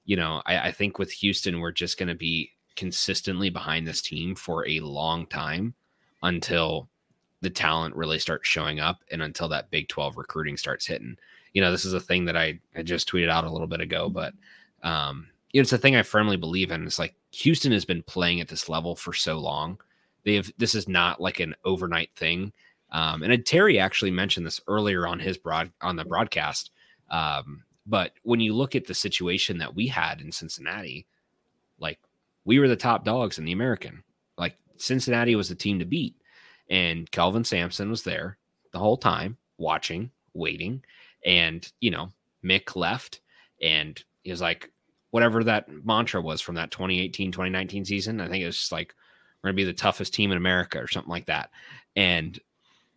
you 0.03 0.17
know, 0.17 0.41
I, 0.45 0.57
I 0.57 0.71
think 0.71 0.97
with 0.97 1.11
Houston, 1.11 1.59
we're 1.59 1.71
just 1.71 1.97
going 1.97 2.09
to 2.09 2.15
be 2.15 2.51
consistently 2.75 3.49
behind 3.49 3.87
this 3.87 4.01
team 4.01 4.33
for 4.33 4.67
a 4.67 4.79
long 4.79 5.27
time 5.27 5.75
until 6.23 6.89
the 7.41 7.49
talent 7.49 7.95
really 7.95 8.19
starts 8.19 8.47
showing 8.47 8.79
up 8.79 8.99
and 9.11 9.21
until 9.21 9.47
that 9.49 9.69
Big 9.69 9.87
12 9.87 10.17
recruiting 10.17 10.57
starts 10.57 10.87
hitting. 10.87 11.17
You 11.53 11.61
know, 11.61 11.71
this 11.71 11.85
is 11.85 11.93
a 11.93 11.99
thing 11.99 12.25
that 12.25 12.37
I, 12.37 12.59
I 12.75 12.81
just 12.81 13.09
tweeted 13.09 13.29
out 13.29 13.43
a 13.43 13.51
little 13.51 13.67
bit 13.67 13.81
ago, 13.81 14.09
but 14.09 14.33
um, 14.83 15.27
you 15.51 15.59
know, 15.59 15.63
it's 15.63 15.73
a 15.73 15.77
thing 15.77 15.95
I 15.95 16.03
firmly 16.03 16.37
believe 16.37 16.71
in. 16.71 16.85
It's 16.85 16.99
like 16.99 17.15
Houston 17.31 17.71
has 17.71 17.85
been 17.85 18.03
playing 18.03 18.41
at 18.41 18.47
this 18.47 18.69
level 18.69 18.95
for 18.95 19.13
so 19.13 19.37
long. 19.37 19.79
They 20.23 20.35
have 20.35 20.51
this 20.57 20.75
is 20.75 20.87
not 20.87 21.21
like 21.21 21.39
an 21.39 21.55
overnight 21.65 22.11
thing. 22.15 22.53
Um, 22.91 23.23
and 23.23 23.45
Terry 23.45 23.79
actually 23.79 24.11
mentioned 24.11 24.45
this 24.45 24.61
earlier 24.67 25.07
on 25.07 25.19
his 25.19 25.37
broad 25.37 25.71
on 25.81 25.95
the 25.95 26.05
broadcast. 26.05 26.71
Um, 27.09 27.63
but 27.85 28.13
when 28.23 28.39
you 28.39 28.53
look 28.53 28.75
at 28.75 28.85
the 28.85 28.93
situation 28.93 29.57
that 29.59 29.75
we 29.75 29.87
had 29.87 30.21
in 30.21 30.31
Cincinnati, 30.31 31.07
like 31.79 31.99
we 32.45 32.59
were 32.59 32.67
the 32.67 32.75
top 32.75 33.05
dogs 33.05 33.37
in 33.37 33.45
the 33.45 33.51
American. 33.51 34.03
Like 34.37 34.55
Cincinnati 34.77 35.35
was 35.35 35.49
the 35.49 35.55
team 35.55 35.79
to 35.79 35.85
beat. 35.85 36.15
And 36.69 37.09
Kelvin 37.11 37.43
Sampson 37.43 37.89
was 37.89 38.03
there 38.03 38.37
the 38.71 38.79
whole 38.79 38.97
time, 38.97 39.37
watching, 39.57 40.09
waiting. 40.33 40.83
And, 41.25 41.69
you 41.81 41.91
know, 41.91 42.09
Mick 42.43 42.75
left 42.75 43.19
and 43.61 44.01
he 44.23 44.31
was 44.31 44.41
like, 44.41 44.71
whatever 45.11 45.43
that 45.43 45.67
mantra 45.85 46.21
was 46.21 46.39
from 46.39 46.55
that 46.55 46.71
2018 46.71 47.31
2019 47.31 47.83
season. 47.85 48.21
I 48.21 48.29
think 48.29 48.43
it 48.43 48.47
was 48.47 48.57
just 48.57 48.71
like, 48.71 48.95
we're 49.43 49.49
going 49.49 49.57
to 49.57 49.63
be 49.63 49.65
the 49.65 49.73
toughest 49.73 50.13
team 50.13 50.31
in 50.31 50.37
America 50.37 50.79
or 50.79 50.87
something 50.87 51.11
like 51.11 51.25
that. 51.25 51.49
And 51.95 52.39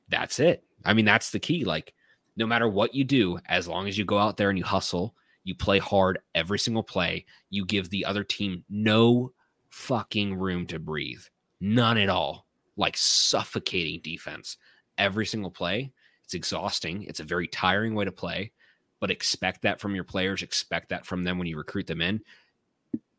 that's 0.08 0.40
it. 0.40 0.64
I 0.84 0.92
mean, 0.94 1.04
that's 1.04 1.30
the 1.30 1.38
key. 1.38 1.64
Like, 1.64 1.94
no 2.36 2.46
matter 2.46 2.68
what 2.68 2.94
you 2.94 3.04
do, 3.04 3.38
as 3.46 3.68
long 3.68 3.88
as 3.88 3.96
you 3.96 4.04
go 4.04 4.18
out 4.18 4.36
there 4.36 4.50
and 4.50 4.58
you 4.58 4.64
hustle, 4.64 5.14
you 5.44 5.54
play 5.54 5.78
hard 5.78 6.18
every 6.34 6.58
single 6.58 6.82
play, 6.82 7.26
you 7.50 7.64
give 7.64 7.90
the 7.90 8.04
other 8.04 8.24
team 8.24 8.64
no 8.68 9.32
fucking 9.70 10.34
room 10.34 10.66
to 10.66 10.78
breathe. 10.78 11.22
None 11.60 11.98
at 11.98 12.08
all. 12.08 12.46
Like 12.76 12.96
suffocating 12.96 14.00
defense 14.02 14.56
every 14.98 15.26
single 15.26 15.50
play. 15.50 15.92
It's 16.24 16.34
exhausting. 16.34 17.04
It's 17.04 17.20
a 17.20 17.24
very 17.24 17.46
tiring 17.46 17.94
way 17.94 18.04
to 18.04 18.12
play, 18.12 18.52
but 19.00 19.10
expect 19.10 19.62
that 19.62 19.80
from 19.80 19.94
your 19.94 20.04
players. 20.04 20.42
Expect 20.42 20.88
that 20.88 21.06
from 21.06 21.22
them 21.22 21.38
when 21.38 21.46
you 21.46 21.56
recruit 21.56 21.86
them 21.86 22.00
in. 22.00 22.20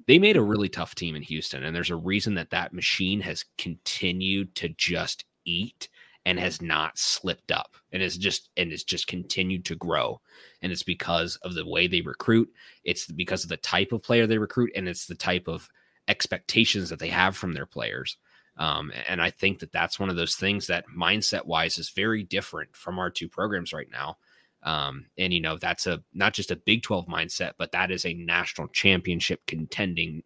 They 0.07 0.19
made 0.19 0.37
a 0.37 0.41
really 0.41 0.69
tough 0.69 0.95
team 0.95 1.15
in 1.15 1.21
Houston, 1.23 1.63
and 1.63 1.75
there's 1.75 1.89
a 1.89 1.95
reason 1.95 2.35
that 2.35 2.51
that 2.51 2.73
machine 2.73 3.21
has 3.21 3.45
continued 3.57 4.55
to 4.55 4.69
just 4.69 5.25
eat 5.45 5.89
and 6.25 6.39
has 6.39 6.61
not 6.61 6.97
slipped 6.97 7.51
up 7.51 7.75
and 7.91 8.01
has 8.01 8.17
just 8.17 8.49
and 8.57 8.71
has 8.71 8.83
just 8.83 9.07
continued 9.07 9.65
to 9.65 9.75
grow. 9.75 10.19
And 10.61 10.71
it's 10.71 10.83
because 10.83 11.37
of 11.37 11.53
the 11.53 11.67
way 11.67 11.87
they 11.87 12.01
recruit. 12.01 12.49
It's 12.83 13.05
because 13.07 13.43
of 13.43 13.49
the 13.49 13.57
type 13.57 13.91
of 13.91 14.03
player 14.03 14.25
they 14.25 14.37
recruit 14.37 14.71
and 14.75 14.89
it's 14.89 15.05
the 15.05 15.15
type 15.15 15.47
of 15.47 15.69
expectations 16.07 16.89
that 16.89 16.99
they 16.99 17.09
have 17.09 17.37
from 17.37 17.53
their 17.53 17.65
players. 17.65 18.17
Um, 18.57 18.93
and 19.09 19.21
i 19.21 19.31
think 19.31 19.59
that 19.59 19.73
that's 19.73 19.99
one 19.99 20.09
of 20.09 20.15
those 20.15 20.35
things 20.35 20.67
that 20.67 20.85
mindset 20.97 21.45
wise 21.45 21.77
is 21.77 21.89
very 21.89 22.23
different 22.23 22.73
from 22.73 22.99
our 22.99 23.09
two 23.09 23.27
programs 23.27 23.73
right 23.73 23.89
now. 23.91 24.17
Um, 24.63 25.07
and 25.17 25.33
you 25.33 25.41
know 25.41 25.57
that's 25.57 25.85
a 25.87 26.01
not 26.13 26.33
just 26.33 26.51
a 26.51 26.55
big 26.55 26.81
12 26.81 27.05
mindset 27.05 27.51
but 27.57 27.73
that 27.73 27.91
is 27.91 28.05
a 28.05 28.13
national 28.13 28.69
championship 28.69 29.41
contending 29.45 30.23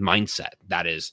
mindset. 0.00 0.52
That 0.68 0.86
is 0.86 1.12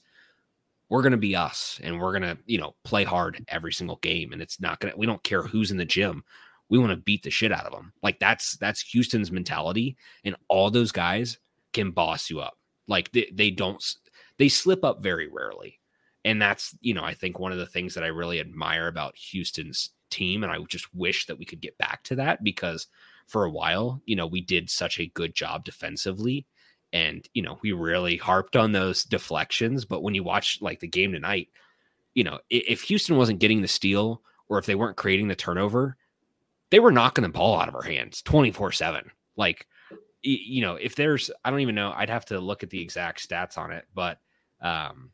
we're 0.90 1.02
going 1.02 1.12
to 1.12 1.18
be 1.18 1.36
us 1.36 1.80
and 1.82 1.98
we're 1.98 2.18
going 2.18 2.36
to, 2.36 2.36
you 2.46 2.58
know, 2.58 2.74
play 2.84 3.04
hard 3.04 3.42
every 3.48 3.72
single 3.72 3.96
game. 4.02 4.32
And 4.32 4.42
it's 4.42 4.60
not 4.60 4.80
going 4.80 4.92
to, 4.92 4.98
we 4.98 5.06
don't 5.06 5.22
care 5.22 5.42
who's 5.42 5.70
in 5.70 5.76
the 5.76 5.84
gym. 5.84 6.24
We 6.68 6.78
want 6.78 6.90
to 6.90 6.96
beat 6.96 7.22
the 7.22 7.30
shit 7.30 7.52
out 7.52 7.64
of 7.64 7.72
them. 7.72 7.92
Like 8.02 8.18
that's, 8.18 8.56
that's 8.56 8.82
Houston's 8.82 9.30
mentality. 9.30 9.96
And 10.24 10.36
all 10.48 10.70
those 10.70 10.92
guys 10.92 11.38
can 11.72 11.92
boss 11.92 12.28
you 12.28 12.40
up. 12.40 12.58
Like 12.88 13.12
they, 13.12 13.30
they 13.32 13.50
don't, 13.50 13.82
they 14.38 14.48
slip 14.48 14.84
up 14.84 15.00
very 15.00 15.28
rarely. 15.28 15.78
And 16.24 16.42
that's, 16.42 16.76
you 16.80 16.92
know, 16.92 17.04
I 17.04 17.14
think 17.14 17.38
one 17.38 17.52
of 17.52 17.58
the 17.58 17.66
things 17.66 17.94
that 17.94 18.04
I 18.04 18.08
really 18.08 18.40
admire 18.40 18.88
about 18.88 19.16
Houston's 19.16 19.90
team. 20.10 20.42
And 20.42 20.52
I 20.52 20.58
just 20.68 20.92
wish 20.92 21.26
that 21.26 21.38
we 21.38 21.44
could 21.44 21.60
get 21.60 21.78
back 21.78 22.02
to 22.04 22.16
that 22.16 22.42
because 22.42 22.88
for 23.28 23.44
a 23.44 23.50
while, 23.50 24.02
you 24.06 24.16
know, 24.16 24.26
we 24.26 24.40
did 24.40 24.68
such 24.68 24.98
a 24.98 25.06
good 25.06 25.36
job 25.36 25.64
defensively 25.64 26.46
and, 26.92 27.28
you 27.34 27.42
know, 27.42 27.58
we 27.62 27.72
really 27.72 28.16
harped 28.16 28.56
on 28.56 28.72
those 28.72 29.04
deflections. 29.04 29.84
But 29.84 30.02
when 30.02 30.14
you 30.14 30.22
watch 30.22 30.58
like 30.60 30.80
the 30.80 30.88
game 30.88 31.12
tonight, 31.12 31.48
you 32.14 32.24
know, 32.24 32.40
if 32.50 32.82
Houston 32.82 33.16
wasn't 33.16 33.38
getting 33.38 33.62
the 33.62 33.68
steal 33.68 34.22
or 34.48 34.58
if 34.58 34.66
they 34.66 34.74
weren't 34.74 34.96
creating 34.96 35.28
the 35.28 35.36
turnover, 35.36 35.96
they 36.70 36.80
were 36.80 36.92
knocking 36.92 37.22
the 37.22 37.28
ball 37.28 37.60
out 37.60 37.68
of 37.68 37.74
our 37.74 37.82
hands 37.82 38.22
24 38.22 38.72
7. 38.72 39.10
Like, 39.36 39.66
you 40.22 40.60
know, 40.60 40.74
if 40.74 40.96
there's, 40.96 41.30
I 41.44 41.50
don't 41.50 41.60
even 41.60 41.74
know, 41.74 41.92
I'd 41.96 42.10
have 42.10 42.26
to 42.26 42.40
look 42.40 42.62
at 42.62 42.70
the 42.70 42.82
exact 42.82 43.26
stats 43.26 43.56
on 43.56 43.72
it. 43.72 43.86
But 43.94 44.18
um, 44.60 45.10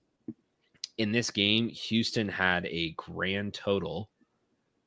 in 0.99 1.13
this 1.13 1.31
game, 1.31 1.69
Houston 1.69 2.29
had 2.29 2.67
a 2.67 2.93
grand 2.97 3.55
total 3.55 4.11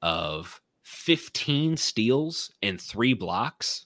of 0.02 0.60
15 0.84 1.78
steals 1.78 2.52
and 2.62 2.82
three 2.82 3.14
blocks 3.14 3.86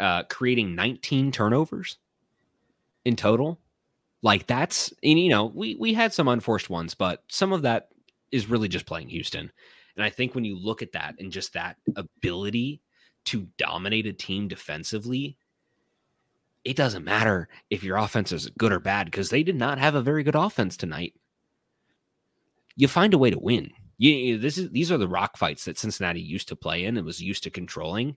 uh, 0.00 0.24
creating 0.24 0.74
19 0.74 1.32
turnovers 1.32 1.98
in 3.04 3.16
total. 3.16 3.58
Like 4.22 4.46
that's 4.46 4.92
and 5.02 5.18
you 5.18 5.30
know 5.30 5.46
we 5.46 5.76
we 5.76 5.94
had 5.94 6.12
some 6.12 6.28
unforced 6.28 6.68
ones, 6.68 6.94
but 6.94 7.22
some 7.28 7.52
of 7.52 7.62
that 7.62 7.88
is 8.32 8.50
really 8.50 8.68
just 8.68 8.86
playing 8.86 9.08
Houston. 9.08 9.50
And 9.96 10.04
I 10.04 10.10
think 10.10 10.34
when 10.34 10.44
you 10.44 10.56
look 10.56 10.82
at 10.82 10.92
that 10.92 11.16
and 11.18 11.32
just 11.32 11.52
that 11.52 11.76
ability 11.96 12.80
to 13.26 13.48
dominate 13.58 14.06
a 14.06 14.12
team 14.12 14.48
defensively, 14.48 15.36
it 16.64 16.76
doesn't 16.76 17.04
matter 17.04 17.48
if 17.70 17.82
your 17.82 17.96
offense 17.96 18.32
is 18.32 18.50
good 18.58 18.72
or 18.72 18.80
bad 18.80 19.06
because 19.06 19.30
they 19.30 19.42
did 19.42 19.56
not 19.56 19.78
have 19.78 19.94
a 19.94 20.02
very 20.02 20.22
good 20.22 20.34
offense 20.34 20.76
tonight. 20.76 21.14
You 22.76 22.88
find 22.88 23.14
a 23.14 23.18
way 23.18 23.30
to 23.30 23.38
win. 23.38 23.70
You, 23.98 24.12
you, 24.12 24.38
this 24.38 24.58
is 24.58 24.70
these 24.70 24.92
are 24.92 24.98
the 24.98 25.08
rock 25.08 25.36
fights 25.36 25.64
that 25.64 25.78
Cincinnati 25.78 26.20
used 26.20 26.48
to 26.48 26.56
play 26.56 26.84
in 26.84 26.96
and 26.96 27.06
was 27.06 27.20
used 27.20 27.42
to 27.44 27.50
controlling. 27.50 28.16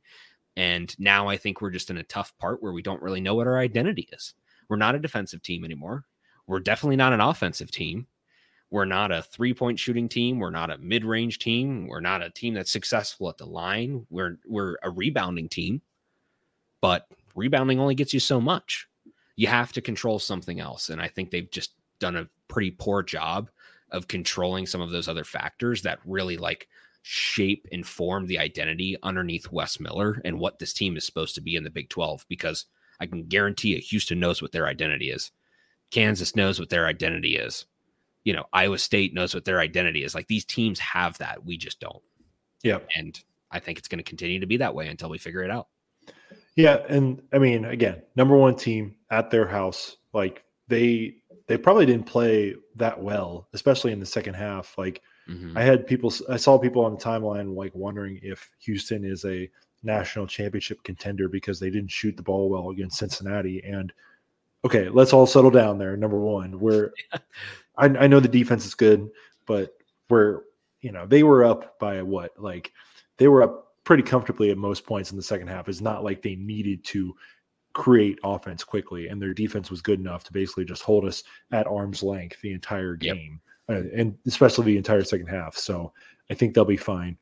And 0.57 0.97
now 0.99 1.27
I 1.27 1.37
think 1.37 1.61
we're 1.61 1.69
just 1.69 1.89
in 1.89 1.97
a 1.97 2.03
tough 2.03 2.37
part 2.37 2.61
where 2.61 2.73
we 2.73 2.81
don't 2.81 3.01
really 3.01 3.21
know 3.21 3.35
what 3.35 3.47
our 3.47 3.59
identity 3.59 4.07
is. 4.11 4.33
We're 4.69 4.77
not 4.77 4.95
a 4.95 4.99
defensive 4.99 5.41
team 5.41 5.63
anymore. 5.63 6.05
We're 6.47 6.59
definitely 6.59 6.97
not 6.97 7.13
an 7.13 7.21
offensive 7.21 7.71
team. 7.71 8.07
We're 8.69 8.85
not 8.85 9.11
a 9.11 9.21
three 9.21 9.53
point 9.53 9.77
shooting 9.77 10.07
team. 10.07 10.39
We're 10.39 10.49
not 10.49 10.71
a 10.71 10.77
mid 10.77 11.03
range 11.03 11.39
team. 11.39 11.87
We're 11.87 11.99
not 11.99 12.23
a 12.23 12.29
team 12.29 12.53
that's 12.53 12.71
successful 12.71 13.29
at 13.29 13.37
the 13.37 13.45
line. 13.45 14.05
We're 14.09 14.37
we're 14.47 14.77
a 14.81 14.89
rebounding 14.89 15.49
team, 15.49 15.81
but 16.79 17.07
rebounding 17.35 17.79
only 17.79 17.95
gets 17.95 18.13
you 18.13 18.19
so 18.19 18.39
much. 18.39 18.87
You 19.35 19.47
have 19.47 19.73
to 19.73 19.81
control 19.81 20.19
something 20.19 20.59
else, 20.59 20.89
and 20.89 21.01
I 21.01 21.09
think 21.09 21.31
they've 21.31 21.51
just 21.51 21.73
done 21.99 22.15
a 22.15 22.27
pretty 22.47 22.71
poor 22.71 23.03
job 23.03 23.49
of 23.91 24.07
controlling 24.07 24.65
some 24.65 24.79
of 24.79 24.91
those 24.91 25.09
other 25.09 25.25
factors 25.25 25.81
that 25.81 25.99
really 26.05 26.37
like 26.37 26.69
shape 27.01 27.67
and 27.71 27.85
form 27.85 28.27
the 28.27 28.39
identity 28.39 28.97
underneath 29.03 29.51
Wes 29.51 29.79
Miller 29.79 30.21
and 30.23 30.39
what 30.39 30.59
this 30.59 30.73
team 30.73 30.97
is 30.97 31.05
supposed 31.05 31.35
to 31.35 31.41
be 31.41 31.55
in 31.55 31.63
the 31.63 31.69
Big 31.69 31.89
12 31.89 32.25
because 32.27 32.65
I 32.99 33.07
can 33.07 33.25
guarantee 33.25 33.69
you 33.69 33.79
Houston 33.79 34.19
knows 34.19 34.41
what 34.41 34.51
their 34.51 34.67
identity 34.67 35.09
is. 35.09 35.31
Kansas 35.89 36.35
knows 36.35 36.59
what 36.59 36.69
their 36.69 36.87
identity 36.87 37.35
is. 37.35 37.65
You 38.23 38.33
know, 38.33 38.45
Iowa 38.53 38.77
State 38.77 39.13
knows 39.13 39.33
what 39.33 39.45
their 39.45 39.59
identity 39.59 40.03
is. 40.03 40.13
Like 40.13 40.27
these 40.27 40.45
teams 40.45 40.79
have 40.79 41.17
that. 41.17 41.43
We 41.43 41.57
just 41.57 41.79
don't. 41.79 42.03
Yeah. 42.63 42.79
And 42.95 43.19
I 43.51 43.59
think 43.59 43.79
it's 43.79 43.87
going 43.87 43.97
to 43.97 44.03
continue 44.03 44.39
to 44.39 44.45
be 44.45 44.57
that 44.57 44.75
way 44.75 44.87
until 44.87 45.09
we 45.09 45.17
figure 45.17 45.43
it 45.43 45.51
out. 45.51 45.67
Yeah. 46.55 46.77
And 46.87 47.21
I 47.33 47.39
mean, 47.39 47.65
again, 47.65 48.01
number 48.15 48.35
one 48.35 48.55
team 48.55 48.95
at 49.09 49.31
their 49.31 49.47
house, 49.47 49.97
like 50.13 50.43
they 50.67 51.15
they 51.47 51.57
probably 51.57 51.85
didn't 51.85 52.05
play 52.05 52.55
that 52.75 53.01
well, 53.01 53.47
especially 53.53 53.91
in 53.91 53.99
the 53.99 54.05
second 54.05 54.35
half. 54.35 54.77
Like 54.77 55.01
Mm-hmm. 55.29 55.57
I 55.57 55.61
had 55.61 55.87
people, 55.87 56.13
I 56.29 56.37
saw 56.37 56.57
people 56.57 56.85
on 56.85 56.93
the 56.93 57.01
timeline 57.01 57.55
like 57.55 57.73
wondering 57.75 58.19
if 58.23 58.51
Houston 58.59 59.05
is 59.05 59.25
a 59.25 59.49
national 59.83 60.27
championship 60.27 60.83
contender 60.83 61.27
because 61.27 61.59
they 61.59 61.69
didn't 61.69 61.91
shoot 61.91 62.15
the 62.17 62.23
ball 62.23 62.49
well 62.49 62.69
against 62.69 62.97
Cincinnati. 62.97 63.61
And 63.63 63.91
okay, 64.65 64.89
let's 64.89 65.13
all 65.13 65.25
settle 65.25 65.51
down 65.51 65.77
there. 65.77 65.97
Number 65.97 66.19
one, 66.19 66.59
where 66.59 66.93
I, 67.77 67.85
I 67.85 68.07
know 68.07 68.19
the 68.19 68.27
defense 68.27 68.65
is 68.65 68.75
good, 68.75 69.09
but 69.45 69.73
we're, 70.09 70.41
you 70.81 70.91
know, 70.91 71.05
they 71.05 71.23
were 71.23 71.43
up 71.43 71.79
by 71.79 72.01
what? 72.01 72.31
Like 72.37 72.71
they 73.17 73.27
were 73.27 73.43
up 73.43 73.73
pretty 73.83 74.03
comfortably 74.03 74.51
at 74.51 74.57
most 74.57 74.85
points 74.85 75.11
in 75.11 75.17
the 75.17 75.23
second 75.23 75.47
half. 75.47 75.69
It's 75.69 75.81
not 75.81 76.03
like 76.03 76.21
they 76.21 76.35
needed 76.35 76.83
to 76.85 77.15
create 77.73 78.19
offense 78.23 78.63
quickly, 78.63 79.07
and 79.07 79.21
their 79.21 79.33
defense 79.33 79.71
was 79.71 79.81
good 79.81 79.99
enough 79.99 80.23
to 80.25 80.33
basically 80.33 80.65
just 80.65 80.83
hold 80.83 81.05
us 81.05 81.23
at 81.51 81.67
arm's 81.67 82.03
length 82.03 82.41
the 82.41 82.51
entire 82.51 82.95
game. 82.95 83.39
Uh, 83.69 83.83
and 83.95 84.17
especially 84.27 84.65
the 84.65 84.77
entire 84.77 85.03
second 85.03 85.27
half. 85.27 85.55
So 85.55 85.93
I 86.29 86.33
think 86.33 86.53
they'll 86.53 86.65
be 86.65 86.77
fine. 86.77 87.17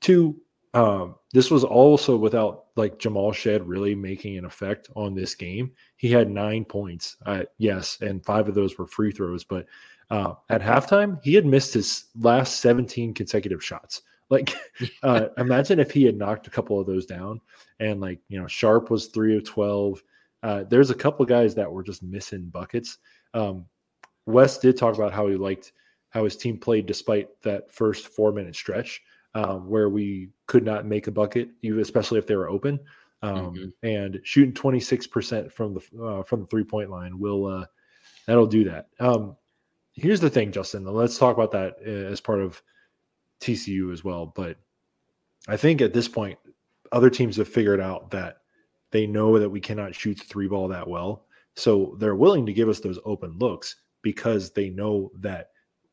Two, 0.00 0.36
um, 0.74 1.14
this 1.32 1.50
was 1.50 1.64
also 1.64 2.16
without 2.16 2.66
like 2.76 2.98
Jamal 2.98 3.32
Shead 3.32 3.66
really 3.66 3.94
making 3.94 4.36
an 4.36 4.44
effect 4.44 4.88
on 4.96 5.14
this 5.14 5.34
game. 5.34 5.72
He 5.96 6.10
had 6.10 6.28
nine 6.30 6.64
points, 6.64 7.16
uh, 7.26 7.44
yes, 7.58 7.98
and 8.00 8.24
five 8.24 8.48
of 8.48 8.54
those 8.54 8.76
were 8.76 8.86
free 8.86 9.12
throws. 9.12 9.44
But 9.44 9.66
Uh, 10.10 10.34
at 10.50 10.60
halftime, 10.60 11.18
he 11.24 11.34
had 11.34 11.46
missed 11.46 11.72
his 11.74 12.06
last 12.20 12.60
17 12.60 13.14
consecutive 13.14 13.62
shots. 13.64 14.02
Like, 14.30 14.54
uh, 15.02 15.28
imagine 15.38 15.78
if 15.78 15.90
he 15.90 16.02
had 16.04 16.16
knocked 16.16 16.46
a 16.46 16.50
couple 16.50 16.80
of 16.80 16.86
those 16.86 17.04
down, 17.04 17.40
and 17.78 18.00
like 18.00 18.20
you 18.28 18.40
know, 18.40 18.46
Sharp 18.46 18.90
was 18.90 19.08
three 19.08 19.36
of 19.36 19.44
12. 19.44 20.02
Uh, 20.42 20.64
there's 20.64 20.90
a 20.90 20.94
couple 20.94 21.26
guys 21.26 21.54
that 21.54 21.70
were 21.70 21.82
just 21.82 22.02
missing 22.02 22.46
buckets. 22.46 22.98
Um, 23.34 23.66
Wes 24.26 24.58
did 24.58 24.78
talk 24.78 24.94
about 24.94 25.12
how 25.12 25.28
he 25.28 25.36
liked 25.36 25.72
how 26.14 26.22
his 26.24 26.36
team 26.36 26.56
played 26.56 26.86
despite 26.86 27.28
that 27.42 27.70
first 27.70 28.06
four 28.08 28.32
minute 28.32 28.54
stretch 28.54 29.02
um, 29.34 29.68
where 29.68 29.88
we 29.88 30.30
could 30.46 30.64
not 30.64 30.86
make 30.86 31.08
a 31.08 31.10
bucket, 31.10 31.50
especially 31.64 32.18
if 32.18 32.26
they 32.26 32.36
were 32.36 32.48
open. 32.48 32.78
Um, 33.22 33.54
mm-hmm. 33.54 33.86
And 33.86 34.20
shooting 34.22 34.54
26% 34.54 35.50
from 35.50 35.74
the 35.74 36.02
uh, 36.02 36.22
from 36.22 36.42
the 36.42 36.46
three 36.46 36.64
point 36.64 36.88
line 36.88 37.18
will 37.18 37.46
uh, 37.46 37.66
that'll 38.26 38.46
do 38.46 38.64
that. 38.64 38.88
Um, 39.00 39.36
here's 39.92 40.20
the 40.20 40.30
thing, 40.30 40.52
Justin. 40.52 40.84
Let's 40.84 41.18
talk 41.18 41.36
about 41.36 41.50
that 41.52 41.76
uh, 41.84 42.12
as 42.12 42.20
part 42.20 42.40
of 42.40 42.62
TCU 43.40 43.92
as 43.92 44.04
well. 44.04 44.32
But 44.36 44.56
I 45.48 45.56
think 45.56 45.80
at 45.80 45.92
this 45.92 46.06
point, 46.06 46.38
other 46.92 47.10
teams 47.10 47.38
have 47.38 47.48
figured 47.48 47.80
out 47.80 48.10
that 48.12 48.38
they 48.92 49.06
know 49.06 49.38
that 49.40 49.50
we 49.50 49.60
cannot 49.60 49.96
shoot 49.96 50.18
the 50.18 50.24
three 50.24 50.46
ball 50.46 50.68
that 50.68 50.86
well. 50.86 51.26
So 51.56 51.96
they're 51.98 52.14
willing 52.14 52.46
to 52.46 52.52
give 52.52 52.68
us 52.68 52.78
those 52.78 53.00
open 53.04 53.36
looks 53.38 53.76
because 54.02 54.50
they 54.52 54.68
know 54.68 55.10
that 55.20 55.48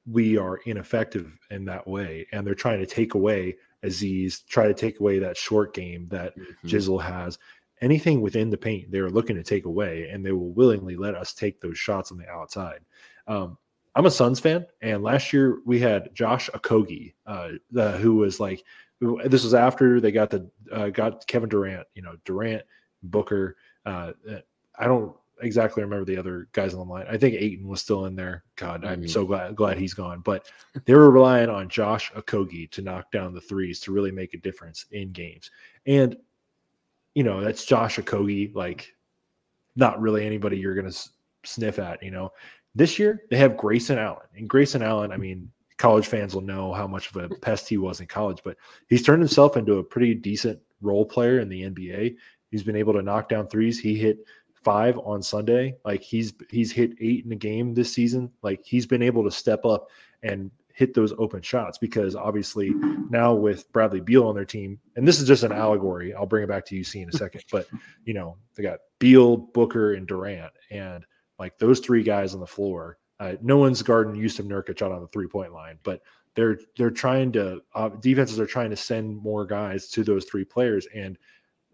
we 0.05 0.38
are 0.38 0.58
ineffective 0.65 1.31
in 1.50 1.65
that 1.65 1.88
way. 1.88 2.27
And 2.31 2.46
they're 2.46 2.55
trying 2.55 2.79
to 2.79 2.86
take 2.86 3.13
away 3.13 3.58
Aziz, 3.84 4.41
try 4.41 4.67
to 4.67 4.74
take 4.74 5.00
away 5.00 5.20
that 5.20 5.38
short 5.38 5.74
game 5.74 6.08
that 6.10 6.38
mm-hmm. 6.38 6.67
Jizzle 6.67 7.01
has. 7.01 7.38
Anything 7.81 8.22
within 8.22 8.51
the 8.51 8.58
paint, 8.58 8.91
they're 8.91 9.10
looking 9.10 9.36
to 9.36 9.43
take 9.43 9.65
away, 9.65 10.08
and 10.12 10.24
they 10.24 10.31
will 10.31 10.51
willingly 10.51 10.96
let 10.96 11.15
us 11.15 11.34
take 11.34 11.60
those 11.60 11.79
shots 11.79 12.12
on 12.12 12.20
the 12.20 12.29
outside. 12.29 12.81
Um, 13.27 13.58
I'm 13.96 14.05
a 14.05 14.12
Suns 14.12 14.39
fan, 14.39 14.67
and 14.81 15.01
last 15.01 15.34
year 15.34 15.60
we 15.65 15.79
had 15.79 16.13
Josh 16.13 16.50
Okogie, 16.51 17.13
uh, 17.25 17.50
uh, 17.75 17.98
who 17.98 18.15
was 18.15 18.39
like, 18.39 18.63
this 19.25 19.43
was 19.43 19.55
after 19.55 20.00
they 20.00 20.12
got 20.12 20.29
the 20.29 20.48
uh, 20.72 20.89
got 20.89 21.25
Kevin 21.25 21.50
Durant, 21.50 21.88
you 21.96 22.03
know, 22.03 22.15
Durant, 22.24 22.62
Booker. 23.01 23.58
Uh, 23.84 24.12
I 24.77 24.86
don't 24.86 25.15
exactly 25.41 25.83
remember 25.83 26.05
the 26.05 26.17
other 26.17 26.48
guys 26.51 26.74
on 26.74 26.79
the 26.79 26.93
line. 26.93 27.05
I 27.10 27.17
think 27.17 27.36
Ayton 27.36 27.67
was 27.67 27.81
still 27.81 28.05
in 28.05 28.15
there. 28.15 28.43
God, 28.55 28.86
I'm 28.86 29.00
mm-hmm. 29.00 29.07
so 29.07 29.25
glad 29.25 29.55
glad 29.55 29.77
he's 29.77 29.93
gone. 29.93 30.21
But 30.21 30.50
they 30.86 30.93
were 30.93 31.12
relying 31.12 31.50
on 31.50 31.69
Josh 31.69 32.12
Okogie 32.13 32.69
to 32.71 32.81
knock 32.81 33.12
down 33.12 33.33
the 33.33 33.41
threes 33.41 33.79
to 33.81 33.91
really 33.91 34.12
make 34.12 34.33
a 34.33 34.39
difference 34.39 34.86
in 34.91 35.12
games. 35.12 35.51
And 35.86 36.15
you 37.15 37.24
know, 37.24 37.41
that's 37.41 37.65
Josh 37.65 37.98
Okogie, 37.98 38.53
like 38.55 38.93
not 39.75 40.00
really 40.01 40.25
anybody 40.25 40.57
you're 40.57 40.75
going 40.75 40.89
to 40.89 41.10
sniff 41.43 41.79
at, 41.79 42.01
you 42.01 42.12
know. 42.12 42.31
This 42.74 42.98
year 42.98 43.24
they 43.29 43.38
have 43.38 43.57
Grayson 43.57 43.98
Allen. 43.98 44.27
And 44.36 44.50
Grayson 44.50 44.81
Allen, 44.81 45.12
I 45.12 45.17
mean, 45.17 45.51
college 45.77 46.07
fans 46.07 46.33
will 46.33 46.41
know 46.41 46.71
how 46.71 46.88
much 46.88 47.10
of 47.10 47.17
a 47.17 47.36
pest 47.38 47.67
he 47.67 47.77
was 47.77 48.00
in 48.00 48.07
college, 48.07 48.41
but 48.45 48.55
he's 48.88 49.03
turned 49.03 49.21
himself 49.21 49.57
into 49.57 49.79
a 49.79 49.83
pretty 49.83 50.13
decent 50.13 50.60
role 50.81 51.05
player 51.05 51.39
in 51.39 51.50
the 51.50 51.63
NBA. 51.63 52.15
He's 52.51 52.63
been 52.63 52.75
able 52.75 52.93
to 52.93 53.01
knock 53.01 53.29
down 53.29 53.48
threes. 53.48 53.79
He 53.79 53.95
hit 53.95 54.19
five 54.63 54.97
on 54.99 55.21
Sunday. 55.21 55.75
Like 55.85 56.01
he's 56.01 56.33
he's 56.49 56.71
hit 56.71 56.93
eight 56.99 57.25
in 57.25 57.31
a 57.31 57.35
game 57.35 57.73
this 57.73 57.93
season. 57.93 58.31
Like 58.41 58.61
he's 58.63 58.85
been 58.85 59.01
able 59.01 59.23
to 59.23 59.31
step 59.31 59.65
up 59.65 59.89
and 60.23 60.51
hit 60.73 60.93
those 60.93 61.13
open 61.17 61.41
shots 61.41 61.77
because 61.77 62.15
obviously 62.15 62.71
now 63.09 63.33
with 63.33 63.71
Bradley 63.71 63.99
Beal 63.99 64.27
on 64.27 64.35
their 64.35 64.45
team, 64.45 64.79
and 64.95 65.07
this 65.07 65.19
is 65.19 65.27
just 65.27 65.43
an 65.43 65.51
allegory. 65.51 66.13
I'll 66.13 66.25
bring 66.25 66.43
it 66.43 66.47
back 66.47 66.65
to 66.67 66.75
UC 66.75 67.03
in 67.03 67.09
a 67.09 67.11
second, 67.11 67.43
but 67.51 67.67
you 68.05 68.13
know 68.13 68.37
they 68.55 68.63
got 68.63 68.79
Beal, 68.99 69.37
Booker, 69.37 69.93
and 69.93 70.07
Durant, 70.07 70.53
and 70.69 71.05
like 71.39 71.57
those 71.57 71.79
three 71.79 72.03
guys 72.03 72.33
on 72.33 72.39
the 72.39 72.47
floor. 72.47 72.97
Uh, 73.19 73.35
no 73.41 73.57
one's 73.57 73.83
guarding 73.83 74.19
Jusuf 74.19 74.47
Nurkic 74.47 74.81
out 74.81 74.91
on 74.91 75.01
the 75.01 75.07
three 75.07 75.27
point 75.27 75.53
line, 75.53 75.77
but 75.83 76.01
they're 76.35 76.59
they're 76.77 76.89
trying 76.89 77.31
to 77.33 77.61
uh, 77.75 77.89
defenses 77.89 78.39
are 78.39 78.47
trying 78.47 78.69
to 78.69 78.75
send 78.75 79.17
more 79.17 79.45
guys 79.45 79.89
to 79.89 80.03
those 80.03 80.25
three 80.25 80.45
players, 80.45 80.87
and 80.95 81.17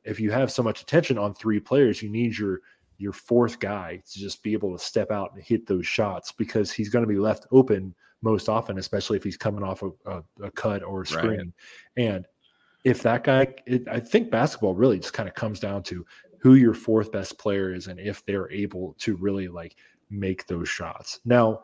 if 0.07 0.21
you 0.21 0.31
have 0.31 0.51
so 0.51 0.63
much 0.63 0.81
attention 0.81 1.17
on 1.17 1.33
three 1.33 1.59
players, 1.59 2.01
you 2.01 2.09
need 2.09 2.37
your 2.37 2.61
your 2.97 3.13
fourth 3.13 3.59
guy 3.59 4.01
to 4.11 4.19
just 4.19 4.41
be 4.43 4.53
able 4.53 4.75
to 4.77 4.83
step 4.83 5.11
out 5.11 5.33
and 5.33 5.43
hit 5.43 5.67
those 5.67 5.85
shots 5.85 6.31
because 6.31 6.71
he's 6.71 6.89
going 6.89 7.03
to 7.03 7.09
be 7.09 7.19
left 7.19 7.47
open 7.51 7.93
most 8.21 8.49
often, 8.49 8.77
especially 8.77 9.17
if 9.17 9.23
he's 9.23 9.37
coming 9.37 9.63
off 9.63 9.83
a, 9.83 9.89
a, 10.05 10.23
a 10.43 10.51
cut 10.51 10.83
or 10.83 11.03
a 11.03 11.07
screen. 11.07 11.53
Right. 11.97 12.05
And 12.05 12.27
if 12.83 13.03
that 13.03 13.23
guy, 13.23 13.53
it, 13.65 13.87
I 13.87 13.99
think 13.99 14.31
basketball 14.31 14.73
really 14.73 14.99
just 14.99 15.13
kind 15.13 15.29
of 15.29 15.35
comes 15.35 15.59
down 15.59 15.83
to 15.83 16.05
who 16.39 16.55
your 16.55 16.73
fourth 16.73 17.11
best 17.11 17.37
player 17.37 17.73
is 17.73 17.87
and 17.87 17.99
if 17.99 18.25
they're 18.25 18.51
able 18.51 18.95
to 18.99 19.15
really 19.17 19.47
like 19.47 19.75
make 20.09 20.47
those 20.47 20.69
shots. 20.69 21.19
Now, 21.25 21.61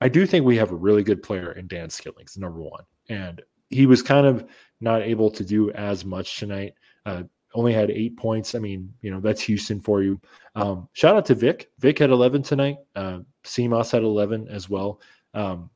I 0.00 0.08
do 0.08 0.26
think 0.26 0.44
we 0.44 0.56
have 0.56 0.72
a 0.72 0.76
really 0.76 1.02
good 1.02 1.22
player 1.22 1.52
in 1.52 1.66
Dan 1.66 1.88
Skillings, 1.88 2.36
number 2.36 2.60
one. 2.60 2.84
And 3.08 3.42
he 3.70 3.86
was 3.86 4.02
kind 4.02 4.26
of 4.26 4.46
not 4.80 5.02
able 5.02 5.30
to 5.30 5.44
do 5.44 5.70
as 5.72 6.04
much 6.04 6.38
tonight. 6.38 6.74
Uh, 7.06 7.24
only 7.54 7.72
had 7.72 7.90
eight 7.90 8.16
points. 8.16 8.54
I 8.54 8.58
mean, 8.58 8.92
you 9.00 9.10
know, 9.10 9.20
that's 9.20 9.40
Houston 9.42 9.80
for 9.80 10.02
you. 10.02 10.20
Um, 10.56 10.88
shout 10.92 11.16
out 11.16 11.24
to 11.26 11.34
Vic. 11.34 11.70
Vic 11.78 11.98
had 11.98 12.10
11 12.10 12.42
tonight. 12.42 12.78
Uh, 12.94 13.20
Simas 13.44 13.92
had 13.92 14.02
11 14.02 14.48
as 14.48 14.68
well. 14.68 15.00
Um, 15.32 15.70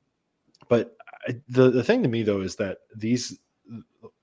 but 0.69 0.97
I, 1.29 1.37
the, 1.49 1.71
the 1.71 1.85
thing 1.85 2.03
to 2.03 2.09
me, 2.09 2.23
though, 2.23 2.41
is 2.41 2.57
that 2.57 2.79
these, 2.97 3.39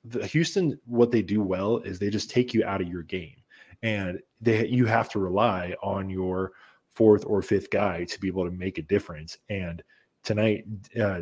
the 0.04 0.26
Houston, 0.28 0.80
what 0.86 1.12
they 1.12 1.22
do 1.22 1.42
well 1.42 1.78
is 1.78 1.98
they 1.98 2.10
just 2.10 2.30
take 2.30 2.54
you 2.54 2.64
out 2.66 2.82
of 2.82 2.88
your 2.88 3.04
game. 3.04 3.36
And 3.82 4.20
they, 4.42 4.68
you 4.68 4.86
have 4.86 5.10
to 5.10 5.20
rely 5.20 5.76
on 5.82 6.10
your 6.10 6.52
fourth 6.92 7.26
or 7.26 7.42
fifth 7.42 7.70
guy 7.70 8.04
to 8.06 8.20
be 8.20 8.28
able 8.28 8.46
to 8.46 8.52
make 8.52 8.78
a 8.78 8.84
difference. 8.84 9.38
And 9.50 9.82
tonight, 10.24 10.66
uh, 11.00 11.22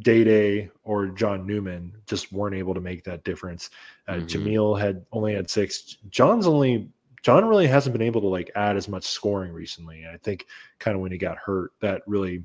Day 0.00 0.22
Day 0.22 0.70
or 0.84 1.06
John 1.08 1.46
Newman 1.46 1.92
just 2.06 2.32
weren't 2.32 2.54
able 2.54 2.74
to 2.74 2.80
make 2.80 3.04
that 3.04 3.24
difference. 3.24 3.70
Uh, 4.06 4.14
mm-hmm. 4.14 4.26
Jamil 4.26 4.78
had 4.78 5.04
only 5.12 5.34
had 5.34 5.48
six. 5.50 5.96
John's 6.10 6.46
only 6.46 6.88
John 7.22 7.44
really 7.46 7.66
hasn't 7.66 7.92
been 7.92 8.02
able 8.02 8.20
to 8.20 8.26
like 8.26 8.50
add 8.54 8.76
as 8.76 8.88
much 8.88 9.04
scoring 9.04 9.52
recently. 9.52 10.02
And 10.02 10.14
I 10.14 10.18
think 10.18 10.46
kind 10.78 10.94
of 10.94 11.00
when 11.00 11.12
he 11.12 11.18
got 11.18 11.38
hurt, 11.38 11.72
that 11.80 12.02
really 12.06 12.44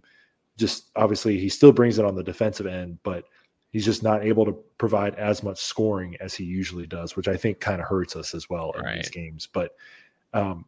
just 0.57 0.89
obviously 0.95 1.37
he 1.37 1.49
still 1.49 1.71
brings 1.71 1.99
it 1.99 2.05
on 2.05 2.15
the 2.15 2.23
defensive 2.23 2.65
end, 2.65 2.97
but 3.03 3.25
he's 3.71 3.85
just 3.85 4.03
not 4.03 4.23
able 4.23 4.45
to 4.45 4.53
provide 4.77 5.15
as 5.15 5.43
much 5.43 5.59
scoring 5.59 6.15
as 6.19 6.33
he 6.33 6.43
usually 6.43 6.87
does, 6.87 7.15
which 7.15 7.27
I 7.27 7.35
think 7.35 7.59
kind 7.59 7.81
of 7.81 7.87
hurts 7.87 8.15
us 8.15 8.33
as 8.33 8.49
well 8.49 8.71
in 8.71 8.95
these 8.95 9.09
games. 9.09 9.47
But 9.51 9.75
um, 10.33 10.65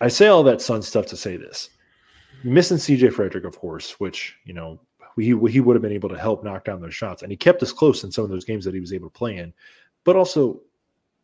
I 0.00 0.08
say 0.08 0.28
all 0.28 0.42
that 0.44 0.60
Sun 0.60 0.82
stuff 0.82 1.06
to 1.06 1.16
say 1.16 1.36
this. 1.36 1.70
Missing 2.44 2.76
CJ 2.78 3.12
Frederick, 3.12 3.44
of 3.44 3.58
course, 3.58 3.98
which 3.98 4.36
you 4.44 4.54
know 4.54 4.78
he 5.18 5.38
he 5.50 5.60
would 5.60 5.76
have 5.76 5.82
been 5.82 5.92
able 5.92 6.08
to 6.08 6.18
help 6.18 6.44
knock 6.44 6.64
down 6.64 6.80
those 6.80 6.94
shots, 6.94 7.22
and 7.22 7.30
he 7.30 7.36
kept 7.36 7.62
us 7.62 7.72
close 7.72 8.04
in 8.04 8.12
some 8.12 8.24
of 8.24 8.30
those 8.30 8.44
games 8.44 8.64
that 8.64 8.74
he 8.74 8.80
was 8.80 8.92
able 8.92 9.08
to 9.08 9.18
play 9.18 9.36
in. 9.36 9.52
But 10.04 10.16
also, 10.16 10.60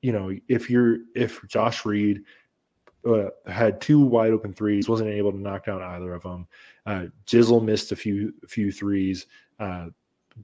you 0.02 0.12
know, 0.12 0.32
if 0.48 0.68
you're 0.68 0.98
if 1.14 1.46
Josh 1.48 1.84
Reed 1.84 2.22
uh, 3.06 3.28
had 3.46 3.80
two 3.80 4.00
wide 4.00 4.32
open 4.32 4.52
threes, 4.52 4.88
wasn't 4.88 5.10
able 5.10 5.32
to 5.32 5.40
knock 5.40 5.66
down 5.66 5.82
either 5.82 6.14
of 6.14 6.22
them. 6.22 6.46
Uh, 6.86 7.06
Jizzle 7.26 7.64
missed 7.64 7.92
a 7.92 7.96
few 7.96 8.32
few 8.46 8.72
threes. 8.72 9.26
Uh, 9.58 9.86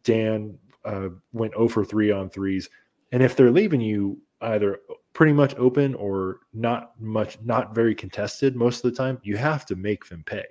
Dan 0.05 0.59
uh, 0.85 1.09
went 1.33 1.55
over 1.55 1.85
three 1.85 2.11
on 2.11 2.31
threes, 2.31 2.69
and 3.13 3.23
if 3.23 3.37
they're 3.37 3.51
leaving 3.51 3.81
you 3.81 4.19
either 4.43 4.79
pretty 5.13 5.33
much 5.33 5.55
open 5.57 5.95
or 5.97 6.41
not 6.53 6.99
much, 7.01 7.39
not 7.43 7.75
very 7.75 7.95
contested 7.95 8.57
most 8.57 8.85
of 8.85 8.91
the 8.91 8.97
time, 8.97 9.19
you 9.23 9.37
have 9.37 9.67
to 9.67 9.77
make 9.77 10.07
them 10.07 10.23
pay. 10.25 10.47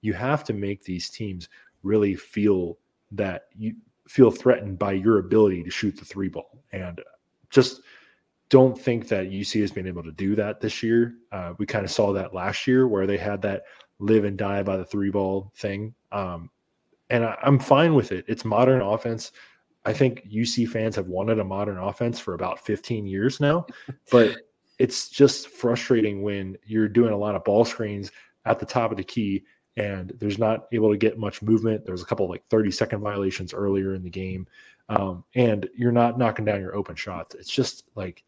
You 0.00 0.12
have 0.14 0.44
to 0.44 0.52
make 0.52 0.84
these 0.84 1.10
teams 1.10 1.48
really 1.82 2.14
feel 2.14 2.78
that 3.12 3.46
you 3.56 3.74
feel 4.08 4.30
threatened 4.30 4.78
by 4.78 4.92
your 4.92 5.18
ability 5.18 5.62
to 5.62 5.70
shoot 5.70 5.96
the 5.96 6.04
three 6.04 6.28
ball. 6.28 6.62
And 6.72 7.00
just 7.50 7.82
don't 8.48 8.78
think 8.78 9.08
that 9.08 9.30
UC 9.30 9.60
has 9.60 9.70
been 9.70 9.86
able 9.86 10.02
to 10.02 10.12
do 10.12 10.34
that 10.34 10.60
this 10.60 10.82
year. 10.82 11.14
Uh, 11.30 11.54
we 11.58 11.66
kind 11.66 11.84
of 11.84 11.90
saw 11.90 12.12
that 12.12 12.34
last 12.34 12.66
year 12.66 12.86
where 12.86 13.06
they 13.06 13.16
had 13.16 13.40
that 13.42 13.62
live 13.98 14.24
and 14.24 14.36
die 14.36 14.62
by 14.62 14.76
the 14.76 14.84
three 14.84 15.10
ball 15.10 15.52
thing. 15.56 15.94
Um, 16.10 16.50
and 17.08 17.24
I, 17.24 17.38
I'm 17.42 17.58
fine 17.58 17.94
with 17.94 18.12
it. 18.12 18.24
It's 18.28 18.44
modern 18.44 18.82
offense. 18.82 19.32
I 19.84 19.92
think 19.92 20.28
UC 20.28 20.68
fans 20.68 20.96
have 20.96 21.06
wanted 21.06 21.38
a 21.38 21.44
modern 21.44 21.78
offense 21.78 22.20
for 22.20 22.34
about 22.34 22.60
15 22.60 23.06
years 23.06 23.40
now, 23.40 23.66
but 24.10 24.36
it's 24.78 25.08
just 25.08 25.48
frustrating 25.48 26.22
when 26.22 26.56
you're 26.64 26.88
doing 26.88 27.12
a 27.12 27.16
lot 27.16 27.34
of 27.34 27.44
ball 27.44 27.64
screens 27.64 28.10
at 28.44 28.58
the 28.58 28.66
top 28.66 28.90
of 28.90 28.96
the 28.96 29.04
key 29.04 29.44
and 29.76 30.12
there's 30.18 30.38
not 30.38 30.66
able 30.72 30.90
to 30.90 30.96
get 30.96 31.18
much 31.18 31.42
movement. 31.42 31.86
There's 31.86 32.02
a 32.02 32.06
couple 32.06 32.28
like 32.28 32.46
30 32.48 32.70
second 32.70 33.00
violations 33.00 33.54
earlier 33.54 33.94
in 33.94 34.02
the 34.02 34.10
game, 34.10 34.46
um, 34.88 35.24
and 35.34 35.68
you're 35.76 35.92
not 35.92 36.18
knocking 36.18 36.44
down 36.44 36.60
your 36.60 36.76
open 36.76 36.96
shots. 36.96 37.34
It's 37.34 37.50
just 37.50 37.84
like 37.94 38.22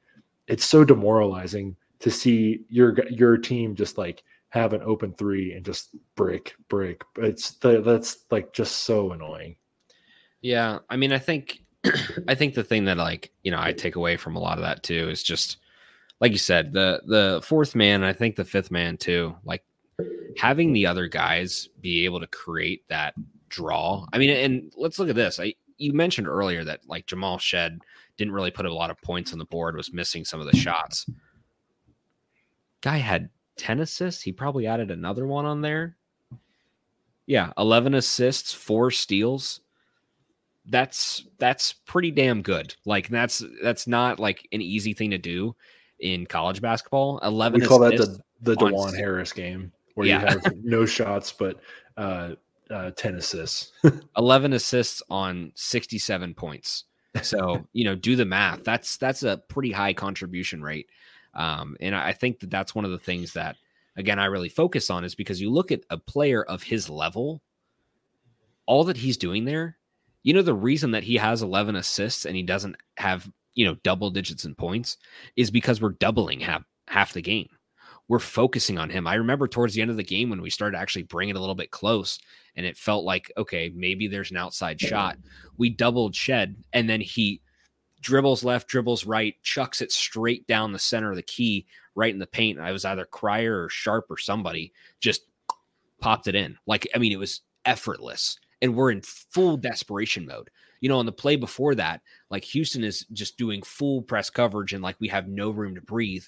it's 0.46 0.64
so 0.64 0.84
demoralizing 0.84 1.76
to 2.00 2.10
see 2.10 2.64
your 2.68 2.96
your 3.10 3.36
team 3.36 3.74
just 3.74 3.98
like 3.98 4.22
have 4.50 4.72
an 4.72 4.82
open 4.82 5.12
three 5.12 5.52
and 5.52 5.64
just 5.64 5.90
break 6.14 6.54
break. 6.68 7.02
It's 7.16 7.52
the, 7.52 7.80
that's 7.80 8.24
like 8.30 8.52
just 8.52 8.82
so 8.82 9.12
annoying. 9.12 9.56
Yeah, 10.42 10.78
I 10.88 10.96
mean, 10.96 11.12
I 11.12 11.18
think 11.18 11.62
I 12.28 12.34
think 12.34 12.54
the 12.54 12.64
thing 12.64 12.84
that 12.84 12.96
like 12.96 13.32
you 13.42 13.50
know 13.50 13.60
I 13.60 13.72
take 13.72 13.96
away 13.96 14.16
from 14.16 14.36
a 14.36 14.40
lot 14.40 14.58
of 14.58 14.62
that 14.62 14.82
too 14.82 15.08
is 15.10 15.22
just 15.22 15.58
like 16.20 16.32
you 16.32 16.38
said 16.38 16.72
the 16.72 17.02
the 17.06 17.40
fourth 17.42 17.74
man. 17.74 18.02
I 18.02 18.12
think 18.12 18.36
the 18.36 18.44
fifth 18.44 18.70
man 18.70 18.96
too. 18.96 19.34
Like 19.44 19.64
having 20.36 20.72
the 20.72 20.86
other 20.86 21.08
guys 21.08 21.68
be 21.80 22.04
able 22.04 22.20
to 22.20 22.26
create 22.26 22.86
that 22.88 23.14
draw. 23.48 24.06
I 24.12 24.18
mean, 24.18 24.30
and 24.30 24.72
let's 24.76 24.98
look 24.98 25.08
at 25.08 25.14
this. 25.14 25.38
I 25.40 25.54
you 25.78 25.92
mentioned 25.92 26.28
earlier 26.28 26.64
that 26.64 26.80
like 26.88 27.06
Jamal 27.06 27.38
Shead 27.38 27.80
didn't 28.16 28.34
really 28.34 28.50
put 28.50 28.66
a 28.66 28.72
lot 28.72 28.90
of 28.90 29.00
points 29.02 29.32
on 29.32 29.38
the 29.38 29.44
board, 29.44 29.76
was 29.76 29.92
missing 29.92 30.24
some 30.24 30.40
of 30.40 30.46
the 30.46 30.56
shots. 30.56 31.06
Guy 32.80 32.98
had 32.98 33.30
10 33.56 33.80
assists. 33.80 34.22
He 34.22 34.32
probably 34.32 34.66
added 34.66 34.90
another 34.90 35.26
one 35.26 35.46
on 35.46 35.60
there. 35.60 35.96
Yeah, 37.26 37.52
11 37.58 37.94
assists, 37.94 38.52
four 38.52 38.90
steals. 38.90 39.60
That's 40.66 41.26
that's 41.38 41.72
pretty 41.72 42.10
damn 42.10 42.40
good. 42.40 42.74
Like 42.86 43.08
that's 43.08 43.42
that's 43.62 43.86
not 43.86 44.18
like 44.18 44.48
an 44.52 44.62
easy 44.62 44.94
thing 44.94 45.10
to 45.10 45.18
do 45.18 45.54
in 46.00 46.26
college 46.26 46.62
basketball. 46.62 47.18
11 47.18 47.60
we 47.60 47.66
call 47.66 47.78
that 47.80 47.96
the 47.96 48.18
the 48.40 48.56
Dewan 48.56 48.94
Harris 48.94 49.32
game 49.32 49.72
where 49.94 50.06
Yeah. 50.06 50.20
you 50.20 50.26
have 50.26 50.56
no 50.62 50.84
shots 50.86 51.32
but 51.32 51.60
uh, 51.96 52.34
uh, 52.70 52.90
10 52.92 53.16
assists. 53.16 53.72
11 54.16 54.52
assists 54.52 55.02
on 55.10 55.52
67 55.54 56.34
points. 56.34 56.84
So, 57.22 57.64
you 57.72 57.84
know, 57.84 57.94
do 57.94 58.16
the 58.16 58.24
math. 58.24 58.64
That's 58.64 58.96
that's 58.96 59.22
a 59.22 59.36
pretty 59.48 59.70
high 59.70 59.92
contribution 59.92 60.62
rate. 60.62 60.88
Um, 61.34 61.76
and 61.80 61.94
I 61.94 62.12
think 62.12 62.40
that 62.40 62.50
that's 62.50 62.74
one 62.74 62.84
of 62.84 62.90
the 62.90 62.98
things 62.98 63.32
that 63.34 63.56
again 63.96 64.18
I 64.18 64.24
really 64.26 64.48
focus 64.48 64.90
on 64.90 65.04
is 65.04 65.14
because 65.14 65.40
you 65.40 65.50
look 65.50 65.70
at 65.70 65.82
a 65.90 65.96
player 65.96 66.42
of 66.42 66.62
his 66.64 66.90
level, 66.90 67.40
all 68.66 68.82
that 68.84 68.96
he's 68.96 69.16
doing 69.16 69.44
there, 69.44 69.76
you 70.24 70.32
know, 70.34 70.42
the 70.42 70.54
reason 70.54 70.90
that 70.92 71.04
he 71.04 71.16
has 71.16 71.42
11 71.42 71.76
assists 71.76 72.24
and 72.24 72.34
he 72.34 72.42
doesn't 72.42 72.76
have, 72.96 73.30
you 73.54 73.64
know, 73.64 73.76
double 73.84 74.10
digits 74.10 74.44
in 74.44 74.54
points 74.56 74.96
is 75.36 75.50
because 75.50 75.80
we're 75.80 75.90
doubling 75.90 76.40
half 76.40 76.64
half 76.88 77.12
the 77.12 77.22
game. 77.22 77.48
We're 78.08 78.18
focusing 78.18 78.78
on 78.78 78.90
him. 78.90 79.06
I 79.06 79.14
remember 79.14 79.48
towards 79.48 79.74
the 79.74 79.82
end 79.82 79.90
of 79.90 79.96
the 79.96 80.04
game 80.04 80.28
when 80.28 80.42
we 80.42 80.50
started 80.50 80.76
actually 80.76 81.04
bringing 81.04 81.34
it 81.34 81.38
a 81.38 81.40
little 81.40 81.54
bit 81.54 81.70
close 81.70 82.18
and 82.54 82.66
it 82.66 82.76
felt 82.76 83.04
like, 83.04 83.32
okay, 83.36 83.72
maybe 83.74 84.06
there's 84.06 84.30
an 84.30 84.36
outside 84.36 84.80
shot. 84.80 85.16
We 85.56 85.70
doubled 85.70 86.14
Shead 86.14 86.56
and 86.72 86.88
then 86.88 87.00
he 87.00 87.40
dribbles 88.04 88.44
left, 88.44 88.68
dribbles 88.68 89.06
right, 89.06 89.34
chucks 89.42 89.80
it 89.80 89.90
straight 89.90 90.46
down 90.46 90.72
the 90.72 90.78
center 90.78 91.10
of 91.10 91.16
the 91.16 91.22
key, 91.22 91.66
right 91.94 92.12
in 92.12 92.18
the 92.18 92.26
paint. 92.26 92.60
I 92.60 92.72
was 92.72 92.84
either 92.84 93.06
Cryer 93.06 93.64
or 93.64 93.68
Sharp 93.70 94.06
or 94.10 94.18
somebody 94.18 94.72
just 95.00 95.22
popped 96.00 96.28
it 96.28 96.34
in. 96.34 96.58
Like, 96.66 96.86
I 96.94 96.98
mean, 96.98 97.12
it 97.12 97.18
was 97.18 97.40
effortless. 97.64 98.38
And 98.60 98.76
we're 98.76 98.90
in 98.90 99.00
full 99.02 99.56
desperation 99.56 100.26
mode. 100.26 100.50
You 100.80 100.90
know, 100.90 100.98
on 100.98 101.06
the 101.06 101.12
play 101.12 101.36
before 101.36 101.74
that, 101.76 102.02
like 102.28 102.44
Houston 102.44 102.84
is 102.84 103.06
just 103.12 103.38
doing 103.38 103.62
full 103.62 104.02
press 104.02 104.28
coverage 104.28 104.74
and 104.74 104.82
like 104.82 104.96
we 105.00 105.08
have 105.08 105.26
no 105.28 105.50
room 105.50 105.74
to 105.74 105.80
breathe 105.80 106.24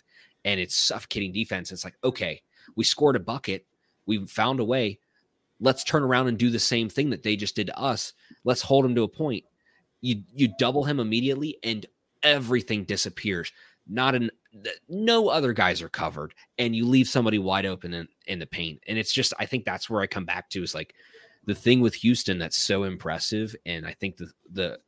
and 0.46 0.60
it's 0.60 0.76
suffocating 0.76 1.32
defense. 1.32 1.72
It's 1.72 1.84
like, 1.84 1.96
okay, 2.04 2.40
we 2.76 2.84
scored 2.84 3.16
a 3.16 3.20
bucket. 3.20 3.66
We 4.06 4.24
found 4.26 4.60
a 4.60 4.64
way. 4.64 5.00
Let's 5.60 5.84
turn 5.84 6.04
around 6.04 6.28
and 6.28 6.38
do 6.38 6.50
the 6.50 6.60
same 6.60 6.88
thing 6.88 7.10
that 7.10 7.24
they 7.24 7.34
just 7.36 7.56
did 7.56 7.66
to 7.66 7.78
us. 7.78 8.12
Let's 8.44 8.62
hold 8.62 8.84
him 8.84 8.94
to 8.94 9.02
a 9.02 9.08
point. 9.08 9.44
You 10.00 10.22
you 10.32 10.48
double 10.58 10.84
him 10.84 11.00
immediately 11.00 11.58
and 11.64 11.84
everything 12.22 12.84
disappears. 12.84 13.52
Not 13.88 14.14
an 14.14 14.30
no 14.88 15.28
other 15.28 15.52
guys 15.52 15.82
are 15.82 15.88
covered 15.88 16.32
and 16.58 16.76
you 16.76 16.86
leave 16.86 17.08
somebody 17.08 17.38
wide 17.38 17.66
open 17.66 17.92
in, 17.92 18.08
in 18.26 18.38
the 18.38 18.46
paint. 18.46 18.80
And 18.86 18.98
it's 18.98 19.12
just 19.12 19.34
I 19.38 19.46
think 19.46 19.64
that's 19.64 19.90
where 19.90 20.00
I 20.00 20.06
come 20.06 20.24
back 20.24 20.48
to 20.50 20.62
is 20.62 20.74
like 20.74 20.94
the 21.44 21.54
thing 21.54 21.80
with 21.80 21.94
Houston 21.94 22.38
that's 22.38 22.56
so 22.56 22.84
impressive 22.84 23.56
and 23.66 23.84
I 23.84 23.94
think 23.94 24.16
the 24.16 24.30
the 24.52 24.78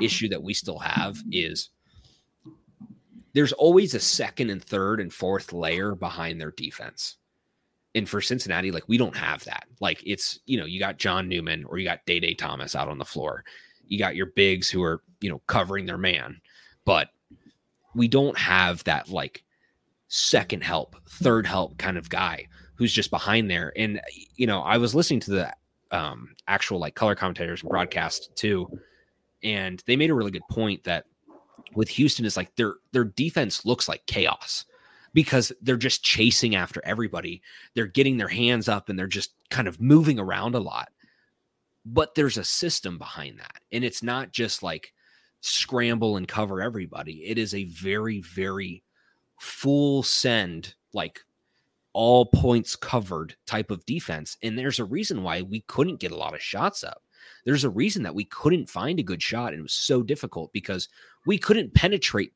issue 0.00 0.28
that 0.30 0.42
we 0.42 0.54
still 0.54 0.78
have 0.78 1.22
is 1.30 1.68
there's 3.34 3.52
always 3.52 3.94
a 3.94 4.00
second 4.00 4.50
and 4.50 4.62
third 4.62 5.00
and 5.00 5.12
fourth 5.12 5.52
layer 5.52 5.94
behind 5.94 6.40
their 6.40 6.50
defense. 6.52 7.16
And 7.94 8.08
for 8.08 8.20
Cincinnati, 8.20 8.70
like 8.70 8.88
we 8.88 8.98
don't 8.98 9.16
have 9.16 9.44
that. 9.44 9.64
Like 9.80 10.02
it's, 10.04 10.40
you 10.46 10.58
know, 10.58 10.64
you 10.64 10.78
got 10.78 10.98
John 10.98 11.28
Newman 11.28 11.64
or 11.64 11.78
you 11.78 11.84
got 11.84 12.04
Day 12.06 12.20
Day 12.20 12.34
Thomas 12.34 12.74
out 12.74 12.88
on 12.88 12.98
the 12.98 13.04
floor. 13.04 13.44
You 13.86 13.98
got 13.98 14.16
your 14.16 14.26
bigs 14.26 14.70
who 14.70 14.82
are, 14.82 15.02
you 15.20 15.30
know, 15.30 15.42
covering 15.46 15.86
their 15.86 15.98
man. 15.98 16.40
But 16.84 17.08
we 17.94 18.08
don't 18.08 18.38
have 18.38 18.82
that 18.84 19.08
like 19.10 19.44
second 20.08 20.62
help, 20.62 20.96
third 21.08 21.46
help 21.46 21.76
kind 21.78 21.98
of 21.98 22.08
guy 22.08 22.46
who's 22.76 22.92
just 22.92 23.10
behind 23.10 23.50
there. 23.50 23.72
And, 23.76 24.00
you 24.36 24.46
know, 24.46 24.60
I 24.62 24.78
was 24.78 24.94
listening 24.94 25.20
to 25.20 25.30
the 25.30 25.54
um, 25.90 26.34
actual 26.48 26.78
like 26.78 26.94
color 26.94 27.14
commentators 27.14 27.60
and 27.60 27.70
broadcast 27.70 28.34
too. 28.34 28.68
And 29.42 29.82
they 29.86 29.96
made 29.96 30.10
a 30.10 30.14
really 30.14 30.30
good 30.30 30.48
point 30.50 30.84
that 30.84 31.04
with 31.74 31.88
Houston 31.90 32.24
is 32.24 32.36
like 32.36 32.54
their 32.56 32.74
their 32.92 33.04
defense 33.04 33.64
looks 33.64 33.88
like 33.88 34.04
chaos 34.06 34.64
because 35.14 35.52
they're 35.60 35.76
just 35.76 36.02
chasing 36.02 36.54
after 36.54 36.80
everybody. 36.84 37.42
They're 37.74 37.86
getting 37.86 38.16
their 38.16 38.28
hands 38.28 38.68
up 38.68 38.88
and 38.88 38.98
they're 38.98 39.06
just 39.06 39.32
kind 39.50 39.68
of 39.68 39.80
moving 39.80 40.18
around 40.18 40.54
a 40.54 40.60
lot. 40.60 40.90
But 41.84 42.14
there's 42.14 42.38
a 42.38 42.44
system 42.44 42.96
behind 42.96 43.38
that. 43.38 43.60
And 43.72 43.84
it's 43.84 44.02
not 44.02 44.32
just 44.32 44.62
like 44.62 44.92
scramble 45.40 46.16
and 46.16 46.28
cover 46.28 46.62
everybody. 46.62 47.24
It 47.24 47.38
is 47.38 47.54
a 47.54 47.64
very 47.64 48.20
very 48.20 48.82
full 49.38 50.02
send 50.02 50.74
like 50.92 51.20
all 51.94 52.26
points 52.26 52.76
covered 52.76 53.34
type 53.46 53.70
of 53.70 53.84
defense. 53.84 54.38
And 54.42 54.58
there's 54.58 54.78
a 54.78 54.84
reason 54.84 55.22
why 55.22 55.42
we 55.42 55.60
couldn't 55.62 56.00
get 56.00 56.12
a 56.12 56.16
lot 56.16 56.34
of 56.34 56.42
shots 56.42 56.84
up. 56.84 57.01
There's 57.44 57.64
a 57.64 57.70
reason 57.70 58.02
that 58.02 58.14
we 58.14 58.24
couldn't 58.24 58.70
find 58.70 58.98
a 58.98 59.04
good 59.04 59.22
shot 59.22 59.52
and 59.52 59.60
it 59.60 59.62
was 59.62 59.72
so 59.72 60.02
difficult 60.02 60.52
because 60.52 60.88
we 61.26 61.38
couldn't 61.38 61.74
penetrate 61.74 62.32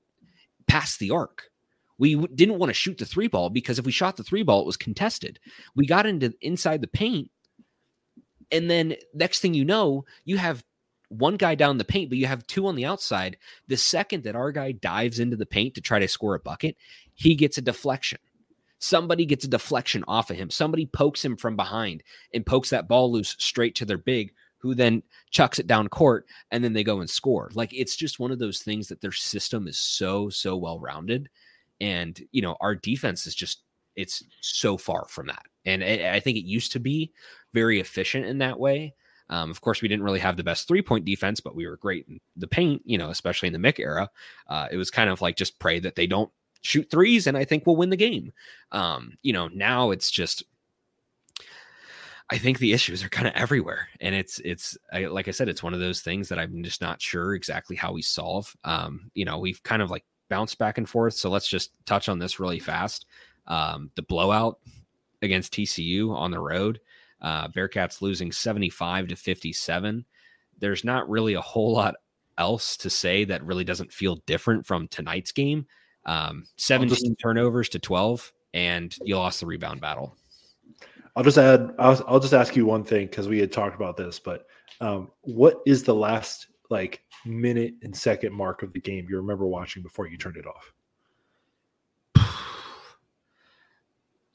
past 0.67 0.99
the 0.99 1.11
arc. 1.11 1.51
We 1.99 2.15
w- 2.15 2.35
didn't 2.35 2.59
want 2.59 2.71
to 2.71 2.75
shoot 2.75 2.99
the 2.99 3.07
three 3.07 3.29
ball 3.29 3.51
because 3.51 3.79
if 3.79 3.87
we 3.87 3.93
shot 3.93 4.17
the 4.17 4.25
three 4.25 4.43
ball, 4.43 4.61
it 4.61 4.67
was 4.67 4.77
contested. 4.77 5.39
We 5.75 5.87
got 5.87 6.07
into 6.07 6.35
inside 6.41 6.83
the 6.83 6.89
paint, 6.89 7.31
and 8.51 8.71
then 8.71 8.97
next 9.15 9.41
thing 9.41 9.55
you 9.55 9.65
know, 9.65 10.05
you 10.25 10.37
have 10.37 10.63
one 11.09 11.37
guy 11.37 11.55
down 11.55 11.79
the 11.79 11.85
paint, 11.85 12.11
but 12.11 12.19
you 12.19 12.27
have 12.27 12.47
two 12.47 12.67
on 12.67 12.77
the 12.77 12.85
outside. 12.85 13.37
The 13.69 13.77
second 13.77 14.25
that 14.25 14.37
our 14.37 14.53
guy 14.53 14.73
dives 14.73 15.19
into 15.19 15.37
the 15.37 15.47
paint 15.47 15.75
to 15.75 15.81
try 15.81 15.99
to 15.99 16.09
score 16.09 16.35
a 16.35 16.41
bucket, 16.41 16.77
he 17.15 17.35
gets 17.35 17.59
a 17.59 17.63
deflection. 17.63 18.19
Somebody 18.79 19.25
gets 19.25 19.45
a 19.45 19.49
deflection 19.49 20.05
off 20.07 20.31
of 20.31 20.37
him. 20.37 20.51
Somebody 20.51 20.87
pokes 20.87 21.25
him 21.25 21.37
from 21.37 21.57
behind 21.57 22.03
and 22.35 22.45
pokes 22.45 22.71
that 22.71 22.89
ball 22.89 23.11
loose 23.11 23.35
straight 23.39 23.75
to 23.77 23.85
their 23.85 23.99
big, 23.99 24.33
who 24.59 24.75
then 24.75 25.03
chucks 25.31 25.59
it 25.59 25.67
down 25.67 25.89
court 25.89 26.27
and 26.51 26.63
then 26.63 26.73
they 26.73 26.85
go 26.85 27.01
and 27.01 27.11
score. 27.11 27.51
Like 27.55 27.73
it's 27.73 27.97
just 27.97 28.19
one 28.19 28.33
of 28.33 28.39
those 28.39 28.61
things 28.61 28.89
that 28.89 29.01
their 29.01 29.13
system 29.13 29.69
is 29.69 29.79
so, 29.79 30.29
so 30.29 30.57
well 30.57 30.79
rounded. 30.79 31.29
And, 31.81 32.21
you 32.33 32.43
know, 32.43 32.57
our 32.61 32.75
defense 32.75 33.27
is 33.27 33.35
just, 33.35 33.61
it's 33.97 34.23
so 34.41 34.77
far 34.77 35.07
from 35.09 35.27
that. 35.29 35.45
And 35.65 35.83
I, 35.83 36.21
think 36.21 36.37
it 36.37 36.47
used 36.47 36.73
to 36.73 36.81
be 36.81 37.13
very 37.53 37.81
efficient 37.81 38.27
in 38.27 38.39
that 38.39 38.59
way. 38.59 38.95
Um, 39.29 39.51
of 39.51 39.61
course, 39.61 39.83
we 39.83 39.89
didn't 39.89 40.05
really 40.05 40.21
have 40.21 40.37
the 40.37 40.45
best 40.45 40.69
three 40.69 40.83
point 40.83 41.05
defense, 41.05 41.41
but 41.41 41.57
we 41.57 41.67
were 41.67 41.77
great 41.77 42.07
in 42.09 42.21
the 42.37 42.47
paint, 42.47 42.83
you 42.85 42.99
know, 42.99 43.11
especially 43.11 43.49
in 43.49 43.53
the 43.53 43.59
Mick 43.59 43.81
era. 43.81 44.09
Uh, 44.49 44.69
it 44.71 44.77
was 44.77 44.91
kind 44.91 45.11
of 45.11 45.21
like 45.21 45.37
just 45.37 45.59
pray 45.59 45.81
that 45.81 45.97
they 45.97 46.07
don't 46.07 46.31
shoot 46.63 46.89
threes, 46.91 47.27
and 47.27 47.37
I 47.37 47.45
think 47.45 47.67
we'll 47.67 47.77
win 47.77 47.91
the 47.91 47.97
game. 47.97 48.33
Um, 48.73 49.17
you 49.23 49.33
know, 49.33 49.49
now 49.49 49.91
it's 49.91 50.11
just 50.11 50.45
I 52.29 52.39
think 52.39 52.59
the 52.59 52.73
issues 52.73 53.05
are 53.05 53.09
kind 53.09 53.29
of 53.29 53.35
everywhere, 53.35 53.89
and 54.01 54.15
it's 54.15 54.41
it's 54.41 54.77
I, 54.93 55.07
like 55.07 55.29
I 55.29 55.31
said, 55.31 55.49
it's 55.49 55.63
one 55.63 55.75
of 55.75 55.81
those 55.81 56.01
things 56.01 56.29
that 56.29 56.39
I'm 56.39 56.63
just 56.65 56.81
not 56.81 57.01
sure 57.01 57.35
exactly 57.35 57.77
how 57.77 57.93
we 57.93 58.03
solve. 58.03 58.55
Um, 58.65 59.11
you 59.15 59.25
know, 59.25 59.39
we've 59.39 59.63
kind 59.63 59.81
of 59.81 59.91
like 59.91 60.05
bounced 60.29 60.59
back 60.59 60.77
and 60.79 60.89
forth, 60.89 61.15
so 61.15 61.31
let's 61.31 61.49
just 61.49 61.71
touch 61.85 62.09
on 62.09 62.19
this 62.19 62.41
really 62.41 62.59
fast. 62.59 63.07
Um, 63.47 63.91
the 63.95 64.03
blowout 64.03 64.59
against 65.23 65.53
TCU 65.53 66.13
on 66.13 66.33
the 66.33 66.41
road, 66.41 66.81
uh, 67.23 67.47
Bearcats 67.49 68.03
losing 68.03 68.33
75 68.33 69.09
to 69.09 69.17
57. 69.17 70.05
There's 70.59 70.85
not 70.85 71.09
really 71.09 71.35
a 71.35 71.41
whole 71.41 71.73
lot 71.73 71.95
else 72.39 72.77
to 72.79 72.91
say 72.91 73.25
that 73.25 73.45
really 73.45 73.65
doesn't 73.65 73.93
feel 73.93 74.17
different 74.27 74.67
from 74.67 74.89
tonight's 74.89 75.33
game. 75.33 75.67
Um, 76.07 76.45
17 76.57 77.17
turnovers 77.17 77.69
to 77.71 77.79
12, 77.79 78.33
and 78.55 78.95
you 79.03 79.17
lost 79.17 79.41
the 79.41 79.47
rebound 79.47 79.81
battle. 79.81 80.17
I'll 81.17 81.25
just 81.25 81.39
add. 81.39 81.75
I'll, 81.79 82.05
I'll 82.07 82.21
just 82.21 82.35
ask 82.35 82.55
you 82.55 82.67
one 82.67 82.85
thing 82.85 83.07
because 83.07 83.27
we 83.27 83.41
had 83.41 83.51
talked 83.51 83.75
about 83.75 83.97
this, 83.97 84.19
but 84.19 84.47
um, 84.83 85.11
what 85.23 85.63
is 85.67 85.83
the 85.83 85.95
last 85.95 86.49
like 86.69 87.03
minute 87.25 87.75
and 87.83 87.97
second 87.97 88.35
mark 88.35 88.63
of 88.63 88.73
the 88.75 88.81
game 88.81 89.07
you 89.09 89.17
remember 89.17 89.47
watching 89.47 89.83
before 89.83 90.07
you 90.07 90.19
turned 90.19 90.37
it 90.37 90.47
off? 90.47 90.73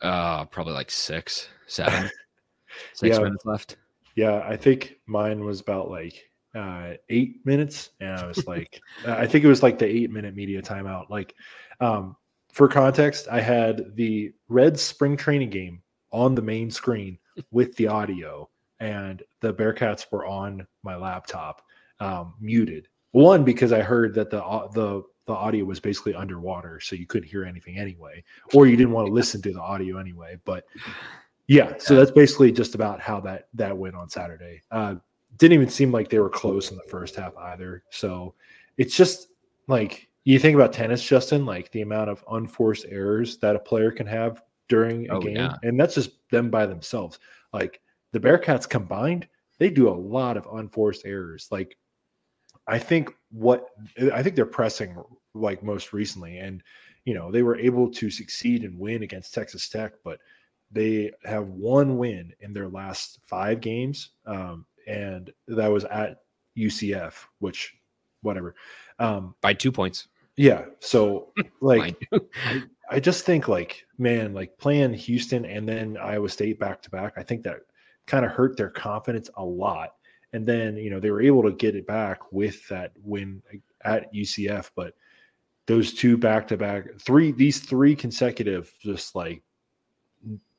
Uh, 0.01 0.45
probably 0.45 0.73
like 0.73 0.89
six, 0.89 1.47
seven, 1.67 2.09
six 2.93 3.15
Yeah. 3.17 3.23
minutes 3.23 3.45
left. 3.45 3.75
Yeah, 4.15 4.43
I 4.47 4.57
think 4.57 4.95
mine 5.05 5.45
was 5.45 5.61
about 5.61 5.91
like 5.91 6.27
uh, 6.55 6.93
eight 7.09 7.45
minutes, 7.45 7.91
and 7.99 8.09
I 8.09 8.25
was 8.25 8.47
like, 8.47 8.81
I 9.05 9.27
think 9.27 9.45
it 9.45 9.47
was 9.47 9.61
like 9.61 9.77
the 9.77 9.85
eight 9.85 10.09
minute 10.09 10.35
media 10.35 10.59
timeout. 10.59 11.11
Like, 11.11 11.35
um, 11.81 12.15
for 12.51 12.67
context, 12.67 13.27
I 13.29 13.41
had 13.41 13.95
the 13.95 14.33
Reds 14.49 14.81
spring 14.81 15.15
training 15.15 15.51
game 15.51 15.83
on 16.11 16.35
the 16.35 16.41
main 16.41 16.69
screen 16.71 17.17
with 17.51 17.75
the 17.75 17.87
audio, 17.87 18.49
and 18.79 19.23
the 19.39 19.53
Bearcats 19.53 20.05
were 20.11 20.25
on 20.25 20.65
my 20.83 20.95
laptop, 20.95 21.61
um, 21.99 22.33
muted. 22.39 22.87
One 23.11 23.43
because 23.43 23.71
I 23.71 23.81
heard 23.81 24.13
that 24.15 24.29
the 24.29 24.41
the 24.73 25.03
the 25.27 25.33
audio 25.33 25.65
was 25.65 25.79
basically 25.79 26.15
underwater, 26.15 26.79
so 26.79 26.95
you 26.95 27.05
couldn't 27.05 27.29
hear 27.29 27.45
anything 27.45 27.77
anyway, 27.77 28.23
or 28.53 28.67
you 28.67 28.75
didn't 28.75 28.93
want 28.93 29.07
to 29.07 29.13
listen 29.13 29.41
to 29.43 29.53
the 29.53 29.61
audio 29.61 29.97
anyway. 29.97 30.37
But 30.45 30.65
yeah, 31.47 31.73
so 31.77 31.95
that's 31.95 32.11
basically 32.11 32.51
just 32.51 32.75
about 32.75 32.99
how 32.99 33.19
that 33.21 33.47
that 33.53 33.77
went 33.77 33.95
on 33.95 34.09
Saturday. 34.09 34.61
Uh, 34.71 34.95
didn't 35.37 35.53
even 35.53 35.69
seem 35.69 35.91
like 35.91 36.09
they 36.09 36.19
were 36.19 36.29
close 36.29 36.71
in 36.71 36.77
the 36.77 36.83
first 36.83 37.15
half 37.15 37.35
either. 37.37 37.83
So 37.89 38.35
it's 38.77 38.95
just 38.95 39.27
like 39.67 40.09
you 40.23 40.39
think 40.39 40.55
about 40.55 40.73
tennis, 40.73 41.03
Justin, 41.03 41.45
like 41.45 41.71
the 41.71 41.81
amount 41.81 42.09
of 42.09 42.23
unforced 42.31 42.85
errors 42.89 43.37
that 43.37 43.55
a 43.55 43.59
player 43.59 43.91
can 43.91 44.07
have 44.07 44.41
during 44.71 45.09
a 45.09 45.15
oh, 45.15 45.19
game, 45.19 45.35
yeah. 45.35 45.53
and 45.63 45.77
that's 45.77 45.95
just 45.95 46.11
them 46.31 46.49
by 46.49 46.65
themselves. 46.65 47.19
Like 47.51 47.81
the 48.13 48.21
Bearcats 48.21 48.67
combined, 48.67 49.27
they 49.59 49.69
do 49.69 49.89
a 49.89 49.91
lot 49.91 50.37
of 50.37 50.47
unforced 50.53 51.05
errors. 51.05 51.49
Like 51.51 51.77
I 52.67 52.79
think 52.79 53.11
what 53.31 53.65
I 54.13 54.23
think 54.23 54.37
they're 54.37 54.45
pressing 54.45 54.95
like 55.33 55.61
most 55.61 55.91
recently, 55.91 56.37
and 56.37 56.63
you 57.03 57.13
know 57.13 57.31
they 57.31 57.43
were 57.43 57.59
able 57.59 57.91
to 57.91 58.09
succeed 58.09 58.63
and 58.63 58.79
win 58.79 59.03
against 59.03 59.33
Texas 59.33 59.67
Tech, 59.67 59.91
but 60.05 60.19
they 60.71 61.11
have 61.25 61.47
one 61.47 61.97
win 61.97 62.31
in 62.39 62.53
their 62.53 62.69
last 62.69 63.19
five 63.25 63.59
games, 63.59 64.11
um, 64.25 64.65
and 64.87 65.31
that 65.49 65.69
was 65.69 65.83
at 65.83 66.19
UCF, 66.57 67.25
which 67.39 67.75
whatever 68.21 68.55
um, 68.99 69.35
by 69.41 69.53
two 69.53 69.73
points. 69.73 70.07
Yeah, 70.37 70.63
so 70.79 71.33
like 71.61 71.97
I, 72.91 72.99
just 72.99 73.25
think 73.25 73.47
like 73.47 73.85
man, 73.97 74.33
like 74.33 74.57
playing 74.57 74.93
Houston 74.93 75.45
and 75.45 75.67
then 75.67 75.97
Iowa 75.97 76.29
State 76.29 76.59
back 76.59 76.81
to 76.83 76.89
back, 76.89 77.13
I 77.17 77.23
think 77.23 77.43
that 77.43 77.61
kind 78.05 78.25
of 78.25 78.31
hurt 78.31 78.57
their 78.57 78.69
confidence 78.69 79.29
a 79.37 79.43
lot. 79.43 79.95
And 80.33 80.45
then 80.45 80.77
you 80.77 80.89
know 80.89 80.99
they 80.99 81.11
were 81.11 81.21
able 81.21 81.43
to 81.43 81.51
get 81.51 81.75
it 81.75 81.87
back 81.87 82.31
with 82.31 82.67
that 82.69 82.91
win 83.03 83.41
at 83.83 84.13
UCF, 84.13 84.71
but 84.75 84.93
those 85.67 85.93
two 85.93 86.17
back 86.17 86.47
to 86.49 86.57
back, 86.57 86.99
three 86.99 87.31
these 87.31 87.59
three 87.59 87.95
consecutive 87.95 88.71
just 88.81 89.15
like 89.15 89.41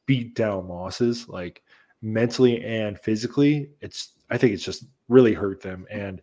beat 0.07 0.35
down 0.35 0.69
losses, 0.69 1.29
like 1.29 1.63
mentally 2.03 2.63
and 2.65 2.99
physically, 2.99 3.71
it's 3.81 4.13
I 4.31 4.39
think 4.39 4.53
it's 4.53 4.65
just 4.65 4.85
really 5.09 5.35
hurt 5.35 5.61
them. 5.61 5.87
And 5.91 6.21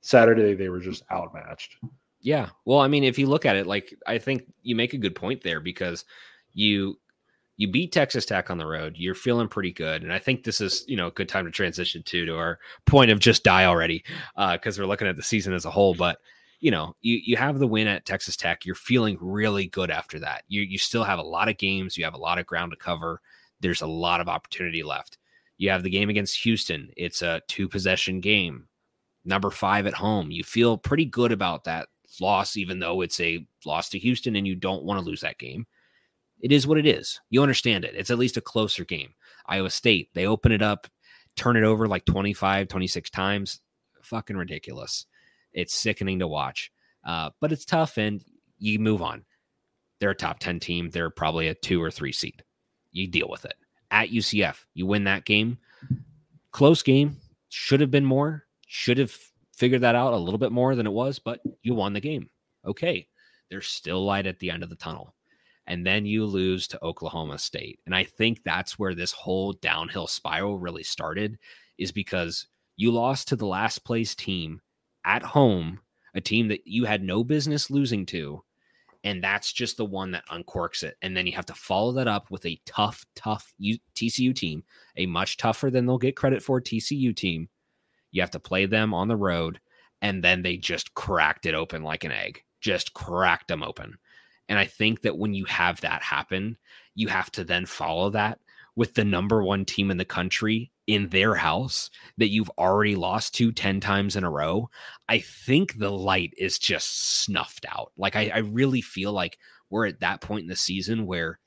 Saturday 0.00 0.54
they 0.54 0.68
were 0.68 0.80
just 0.80 1.02
outmatched. 1.10 1.76
Yeah. 2.26 2.48
Well, 2.64 2.80
I 2.80 2.88
mean, 2.88 3.04
if 3.04 3.20
you 3.20 3.28
look 3.28 3.46
at 3.46 3.54
it, 3.54 3.68
like 3.68 3.94
I 4.04 4.18
think 4.18 4.52
you 4.64 4.74
make 4.74 4.94
a 4.94 4.98
good 4.98 5.14
point 5.14 5.44
there 5.44 5.60
because 5.60 6.04
you 6.54 6.98
you 7.56 7.70
beat 7.70 7.92
Texas 7.92 8.26
Tech 8.26 8.50
on 8.50 8.58
the 8.58 8.66
road. 8.66 8.96
You're 8.98 9.14
feeling 9.14 9.46
pretty 9.46 9.72
good, 9.72 10.02
and 10.02 10.12
I 10.12 10.18
think 10.18 10.42
this 10.42 10.60
is 10.60 10.84
you 10.88 10.96
know 10.96 11.06
a 11.06 11.12
good 11.12 11.28
time 11.28 11.44
to 11.44 11.52
transition 11.52 12.02
to 12.02 12.26
to 12.26 12.36
our 12.36 12.58
point 12.84 13.12
of 13.12 13.20
just 13.20 13.44
die 13.44 13.66
already 13.66 14.02
because 14.34 14.76
uh, 14.76 14.82
we're 14.82 14.88
looking 14.88 15.06
at 15.06 15.14
the 15.14 15.22
season 15.22 15.54
as 15.54 15.66
a 15.66 15.70
whole. 15.70 15.94
But 15.94 16.18
you 16.58 16.72
know, 16.72 16.96
you 17.00 17.20
you 17.24 17.36
have 17.36 17.60
the 17.60 17.66
win 17.68 17.86
at 17.86 18.06
Texas 18.06 18.36
Tech. 18.36 18.66
You're 18.66 18.74
feeling 18.74 19.18
really 19.20 19.68
good 19.68 19.92
after 19.92 20.18
that. 20.18 20.42
You 20.48 20.62
you 20.62 20.78
still 20.78 21.04
have 21.04 21.20
a 21.20 21.22
lot 21.22 21.48
of 21.48 21.58
games. 21.58 21.96
You 21.96 22.02
have 22.06 22.14
a 22.14 22.18
lot 22.18 22.40
of 22.40 22.46
ground 22.46 22.72
to 22.72 22.76
cover. 22.76 23.20
There's 23.60 23.82
a 23.82 23.86
lot 23.86 24.20
of 24.20 24.28
opportunity 24.28 24.82
left. 24.82 25.18
You 25.58 25.70
have 25.70 25.84
the 25.84 25.90
game 25.90 26.10
against 26.10 26.42
Houston. 26.42 26.90
It's 26.96 27.22
a 27.22 27.40
two 27.46 27.68
possession 27.68 28.20
game. 28.20 28.66
Number 29.24 29.52
five 29.52 29.86
at 29.86 29.94
home. 29.94 30.32
You 30.32 30.42
feel 30.42 30.76
pretty 30.76 31.04
good 31.04 31.30
about 31.30 31.62
that 31.64 31.86
loss, 32.20 32.56
even 32.56 32.78
though 32.78 33.00
it's 33.00 33.20
a 33.20 33.46
loss 33.64 33.88
to 33.90 33.98
Houston 33.98 34.36
and 34.36 34.46
you 34.46 34.54
don't 34.54 34.84
want 34.84 34.98
to 35.00 35.06
lose 35.06 35.20
that 35.20 35.38
game. 35.38 35.66
It 36.40 36.52
is 36.52 36.66
what 36.66 36.78
it 36.78 36.86
is. 36.86 37.20
You 37.30 37.42
understand 37.42 37.84
it. 37.84 37.94
It's 37.94 38.10
at 38.10 38.18
least 38.18 38.36
a 38.36 38.42
closer 38.42 38.84
game. 38.84 39.14
Iowa 39.46 39.70
State, 39.70 40.10
they 40.14 40.26
open 40.26 40.52
it 40.52 40.62
up, 40.62 40.86
turn 41.34 41.56
it 41.56 41.64
over 41.64 41.86
like 41.86 42.04
25, 42.04 42.68
26 42.68 43.10
times. 43.10 43.60
Fucking 44.02 44.36
ridiculous. 44.36 45.06
It's 45.52 45.74
sickening 45.74 46.18
to 46.18 46.28
watch. 46.28 46.70
Uh, 47.04 47.30
but 47.40 47.52
it's 47.52 47.64
tough 47.64 47.96
and 47.98 48.22
you 48.58 48.78
move 48.78 49.02
on. 49.02 49.24
They're 49.98 50.10
a 50.10 50.14
top 50.14 50.38
10 50.40 50.60
team. 50.60 50.90
They're 50.90 51.10
probably 51.10 51.48
a 51.48 51.54
two 51.54 51.82
or 51.82 51.90
three 51.90 52.12
seed. 52.12 52.42
You 52.92 53.06
deal 53.06 53.28
with 53.28 53.44
it. 53.44 53.54
At 53.90 54.10
UCF, 54.10 54.64
you 54.74 54.86
win 54.86 55.04
that 55.04 55.24
game. 55.24 55.58
Close 56.50 56.82
game. 56.82 57.16
Should 57.48 57.80
have 57.80 57.90
been 57.90 58.04
more. 58.04 58.44
Should 58.66 58.98
have 58.98 59.16
figured 59.56 59.80
that 59.80 59.94
out 59.94 60.12
a 60.12 60.18
little 60.18 60.38
bit 60.38 60.52
more 60.52 60.74
than 60.74 60.86
it 60.86 60.92
was, 60.92 61.18
but 61.18 61.40
you 61.62 61.74
won 61.74 61.92
the 61.92 62.00
game. 62.00 62.28
Okay. 62.64 63.08
There's 63.50 63.66
still 63.66 64.04
light 64.04 64.26
at 64.26 64.38
the 64.38 64.50
end 64.50 64.62
of 64.62 64.70
the 64.70 64.76
tunnel. 64.76 65.14
And 65.66 65.84
then 65.84 66.06
you 66.06 66.24
lose 66.26 66.68
to 66.68 66.84
Oklahoma 66.84 67.38
State. 67.38 67.80
And 67.86 67.94
I 67.94 68.04
think 68.04 68.44
that's 68.44 68.78
where 68.78 68.94
this 68.94 69.12
whole 69.12 69.52
downhill 69.54 70.06
spiral 70.06 70.58
really 70.58 70.82
started, 70.82 71.38
is 71.78 71.90
because 71.90 72.46
you 72.76 72.92
lost 72.92 73.28
to 73.28 73.36
the 73.36 73.46
last 73.46 73.84
place 73.84 74.14
team 74.14 74.60
at 75.04 75.22
home, 75.22 75.80
a 76.14 76.20
team 76.20 76.48
that 76.48 76.66
you 76.66 76.84
had 76.84 77.02
no 77.02 77.24
business 77.24 77.70
losing 77.70 78.06
to. 78.06 78.42
And 79.04 79.22
that's 79.22 79.52
just 79.52 79.76
the 79.76 79.84
one 79.84 80.10
that 80.10 80.26
uncorks 80.28 80.82
it. 80.82 80.96
And 81.02 81.16
then 81.16 81.26
you 81.26 81.32
have 81.32 81.46
to 81.46 81.54
follow 81.54 81.92
that 81.92 82.08
up 82.08 82.30
with 82.30 82.44
a 82.46 82.60
tough, 82.66 83.06
tough 83.14 83.54
TCU 83.94 84.34
team, 84.34 84.64
a 84.96 85.06
much 85.06 85.36
tougher 85.36 85.70
than 85.70 85.86
they'll 85.86 85.98
get 85.98 86.16
credit 86.16 86.42
for 86.42 86.60
TCU 86.60 87.14
team 87.14 87.48
you 88.16 88.22
have 88.22 88.30
to 88.30 88.40
play 88.40 88.64
them 88.64 88.94
on 88.94 89.08
the 89.08 89.16
road. 89.16 89.60
And 90.00 90.24
then 90.24 90.40
they 90.40 90.56
just 90.56 90.94
cracked 90.94 91.44
it 91.44 91.54
open 91.54 91.82
like 91.82 92.02
an 92.02 92.12
egg, 92.12 92.42
just 92.62 92.94
cracked 92.94 93.48
them 93.48 93.62
open. 93.62 93.98
And 94.48 94.58
I 94.58 94.64
think 94.64 95.02
that 95.02 95.18
when 95.18 95.34
you 95.34 95.44
have 95.44 95.82
that 95.82 96.02
happen, 96.02 96.56
you 96.94 97.08
have 97.08 97.30
to 97.32 97.44
then 97.44 97.66
follow 97.66 98.08
that 98.10 98.38
with 98.74 98.94
the 98.94 99.04
number 99.04 99.42
one 99.42 99.66
team 99.66 99.90
in 99.90 99.98
the 99.98 100.04
country 100.06 100.70
in 100.86 101.08
their 101.08 101.34
house 101.34 101.90
that 102.16 102.28
you've 102.28 102.50
already 102.56 102.96
lost 102.96 103.34
to 103.34 103.52
10 103.52 103.80
times 103.80 104.16
in 104.16 104.24
a 104.24 104.30
row. 104.30 104.70
I 105.10 105.18
think 105.18 105.76
the 105.76 105.90
light 105.90 106.32
is 106.38 106.58
just 106.58 107.22
snuffed 107.22 107.66
out. 107.68 107.92
Like, 107.98 108.16
I, 108.16 108.30
I 108.32 108.38
really 108.38 108.80
feel 108.80 109.12
like 109.12 109.38
we're 109.68 109.86
at 109.86 110.00
that 110.00 110.22
point 110.22 110.42
in 110.42 110.48
the 110.48 110.56
season 110.56 111.04
where 111.04 111.38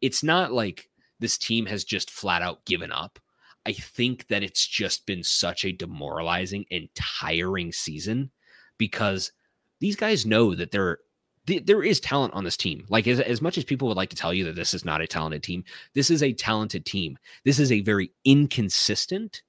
it's 0.00 0.24
not 0.24 0.52
like 0.52 0.88
this 1.20 1.38
team 1.38 1.66
has 1.66 1.84
just 1.84 2.10
flat 2.10 2.42
out 2.42 2.64
given 2.64 2.90
up. 2.90 3.20
I 3.66 3.72
think 3.72 4.28
that 4.28 4.44
it's 4.44 4.64
just 4.64 5.06
been 5.06 5.24
such 5.24 5.64
a 5.64 5.72
demoralizing 5.72 6.66
and 6.70 6.88
tiring 6.94 7.72
season 7.72 8.30
because 8.78 9.32
these 9.80 9.96
guys 9.96 10.24
know 10.24 10.54
that 10.54 10.70
there 10.70 10.98
there 11.46 11.82
is 11.82 12.00
talent 12.00 12.34
on 12.34 12.44
this 12.44 12.56
team. 12.56 12.86
Like 12.88 13.06
as, 13.06 13.20
as 13.20 13.42
much 13.42 13.58
as 13.58 13.64
people 13.64 13.88
would 13.88 13.96
like 13.96 14.10
to 14.10 14.16
tell 14.16 14.34
you 14.34 14.44
that 14.44 14.56
this 14.56 14.72
is 14.72 14.84
not 14.84 15.00
a 15.00 15.06
talented 15.06 15.42
team, 15.42 15.64
this 15.94 16.10
is 16.10 16.22
a 16.22 16.32
talented 16.32 16.86
team. 16.86 17.18
This 17.44 17.58
is 17.58 17.70
a 17.70 17.82
very 17.82 18.10
inconsistent 18.24 19.42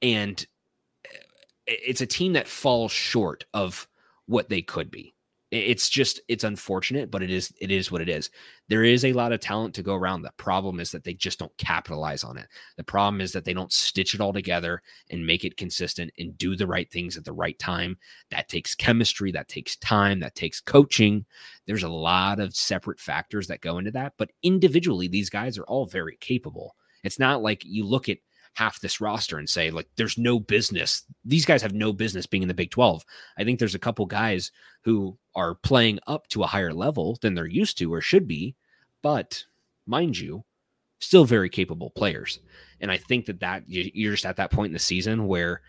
and 0.00 0.46
eh, 1.04 1.18
it's 1.66 2.00
a 2.00 2.06
team 2.06 2.32
that 2.34 2.48
falls 2.48 2.92
short 2.92 3.44
of 3.52 3.88
what 4.26 4.48
they 4.48 4.62
could 4.62 4.90
be 4.90 5.14
it's 5.50 5.88
just 5.88 6.20
it's 6.28 6.44
unfortunate 6.44 7.10
but 7.10 7.22
it 7.24 7.30
is 7.30 7.52
it 7.60 7.70
is 7.70 7.90
what 7.90 8.00
it 8.00 8.08
is. 8.08 8.30
There 8.68 8.84
is 8.84 9.04
a 9.04 9.12
lot 9.12 9.32
of 9.32 9.40
talent 9.40 9.74
to 9.74 9.82
go 9.82 9.94
around. 9.94 10.22
The 10.22 10.30
problem 10.36 10.78
is 10.78 10.92
that 10.92 11.02
they 11.02 11.14
just 11.14 11.40
don't 11.40 11.56
capitalize 11.58 12.22
on 12.22 12.38
it. 12.38 12.46
The 12.76 12.84
problem 12.84 13.20
is 13.20 13.32
that 13.32 13.44
they 13.44 13.52
don't 13.52 13.72
stitch 13.72 14.14
it 14.14 14.20
all 14.20 14.32
together 14.32 14.80
and 15.10 15.26
make 15.26 15.44
it 15.44 15.56
consistent 15.56 16.12
and 16.18 16.38
do 16.38 16.54
the 16.54 16.68
right 16.68 16.90
things 16.90 17.16
at 17.16 17.24
the 17.24 17.32
right 17.32 17.58
time. 17.58 17.98
That 18.30 18.48
takes 18.48 18.74
chemistry 18.76 19.32
that 19.32 19.48
takes 19.48 19.76
time 19.76 20.20
that 20.20 20.36
takes 20.36 20.60
coaching. 20.60 21.26
There's 21.66 21.82
a 21.82 21.88
lot 21.88 22.38
of 22.38 22.54
separate 22.54 23.00
factors 23.00 23.48
that 23.48 23.60
go 23.60 23.78
into 23.78 23.90
that 23.92 24.14
but 24.16 24.30
individually 24.42 25.08
these 25.08 25.30
guys 25.30 25.58
are 25.58 25.64
all 25.64 25.86
very 25.86 26.16
capable. 26.20 26.76
It's 27.02 27.18
not 27.18 27.42
like 27.42 27.64
you 27.64 27.84
look 27.84 28.08
at 28.08 28.18
half 28.54 28.80
this 28.80 29.00
roster 29.00 29.38
and 29.38 29.48
say 29.48 29.70
like 29.70 29.88
there's 29.96 30.18
no 30.18 30.38
business 30.38 31.04
these 31.24 31.46
guys 31.46 31.62
have 31.62 31.72
no 31.72 31.92
business 31.92 32.26
being 32.26 32.42
in 32.42 32.48
the 32.48 32.54
Big 32.54 32.70
12. 32.70 33.04
I 33.38 33.44
think 33.44 33.58
there's 33.58 33.74
a 33.74 33.78
couple 33.78 34.06
guys 34.06 34.50
who 34.82 35.16
are 35.34 35.54
playing 35.54 36.00
up 36.06 36.26
to 36.28 36.42
a 36.42 36.46
higher 36.48 36.72
level 36.72 37.18
than 37.22 37.34
they're 37.34 37.46
used 37.46 37.78
to 37.78 37.92
or 37.92 38.00
should 38.00 38.26
be, 38.26 38.54
but 39.02 39.44
mind 39.86 40.18
you, 40.18 40.44
still 40.98 41.24
very 41.24 41.48
capable 41.48 41.90
players. 41.90 42.40
And 42.80 42.90
I 42.90 42.96
think 42.96 43.26
that 43.26 43.40
that 43.40 43.64
you're 43.66 44.12
just 44.12 44.26
at 44.26 44.36
that 44.36 44.50
point 44.50 44.70
in 44.70 44.74
the 44.74 44.78
season 44.78 45.26
where 45.26 45.62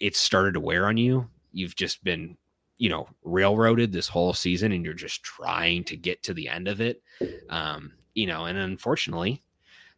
it's 0.00 0.18
started 0.18 0.54
to 0.54 0.60
wear 0.60 0.86
on 0.86 0.96
you. 0.96 1.28
You've 1.52 1.76
just 1.76 2.02
been, 2.04 2.36
you 2.78 2.88
know, 2.88 3.08
railroaded 3.22 3.92
this 3.92 4.08
whole 4.08 4.32
season 4.32 4.72
and 4.72 4.84
you're 4.84 4.94
just 4.94 5.22
trying 5.22 5.84
to 5.84 5.96
get 5.96 6.22
to 6.24 6.34
the 6.34 6.48
end 6.48 6.68
of 6.68 6.80
it. 6.80 7.02
Um, 7.48 7.92
you 8.14 8.26
know, 8.26 8.46
and 8.46 8.58
unfortunately, 8.58 9.42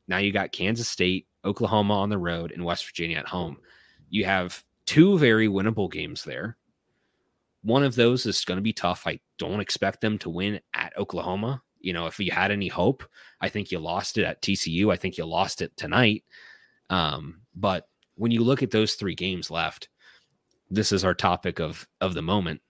now 0.08 0.18
you 0.18 0.32
got 0.32 0.52
Kansas 0.52 0.88
State 0.88 1.26
Oklahoma 1.44 1.94
on 1.94 2.08
the 2.08 2.18
road, 2.18 2.52
and 2.52 2.64
West 2.64 2.86
Virginia 2.86 3.18
at 3.18 3.28
home. 3.28 3.58
You 4.08 4.24
have 4.24 4.62
two 4.86 5.18
very 5.18 5.48
winnable 5.48 5.90
games 5.90 6.24
there. 6.24 6.56
One 7.62 7.82
of 7.82 7.94
those 7.94 8.26
is 8.26 8.44
going 8.44 8.56
to 8.56 8.62
be 8.62 8.72
tough. 8.72 9.06
I 9.06 9.20
don't 9.38 9.60
expect 9.60 10.00
them 10.00 10.18
to 10.18 10.30
win 10.30 10.60
at 10.74 10.96
Oklahoma. 10.96 11.62
You 11.80 11.92
know, 11.92 12.06
if 12.06 12.18
you 12.18 12.30
had 12.32 12.50
any 12.50 12.68
hope, 12.68 13.04
I 13.40 13.48
think 13.48 13.70
you 13.70 13.78
lost 13.78 14.18
it 14.18 14.24
at 14.24 14.42
TCU. 14.42 14.92
I 14.92 14.96
think 14.96 15.16
you 15.16 15.24
lost 15.24 15.62
it 15.62 15.76
tonight. 15.76 16.24
Um, 16.88 17.42
but 17.54 17.88
when 18.16 18.32
you 18.32 18.42
look 18.42 18.62
at 18.62 18.70
those 18.70 18.94
three 18.94 19.14
games 19.14 19.50
left, 19.50 19.88
this 20.70 20.92
is 20.92 21.04
our 21.04 21.14
topic 21.14 21.58
of 21.58 21.86
of 22.00 22.14
the 22.14 22.22
moment 22.22 22.60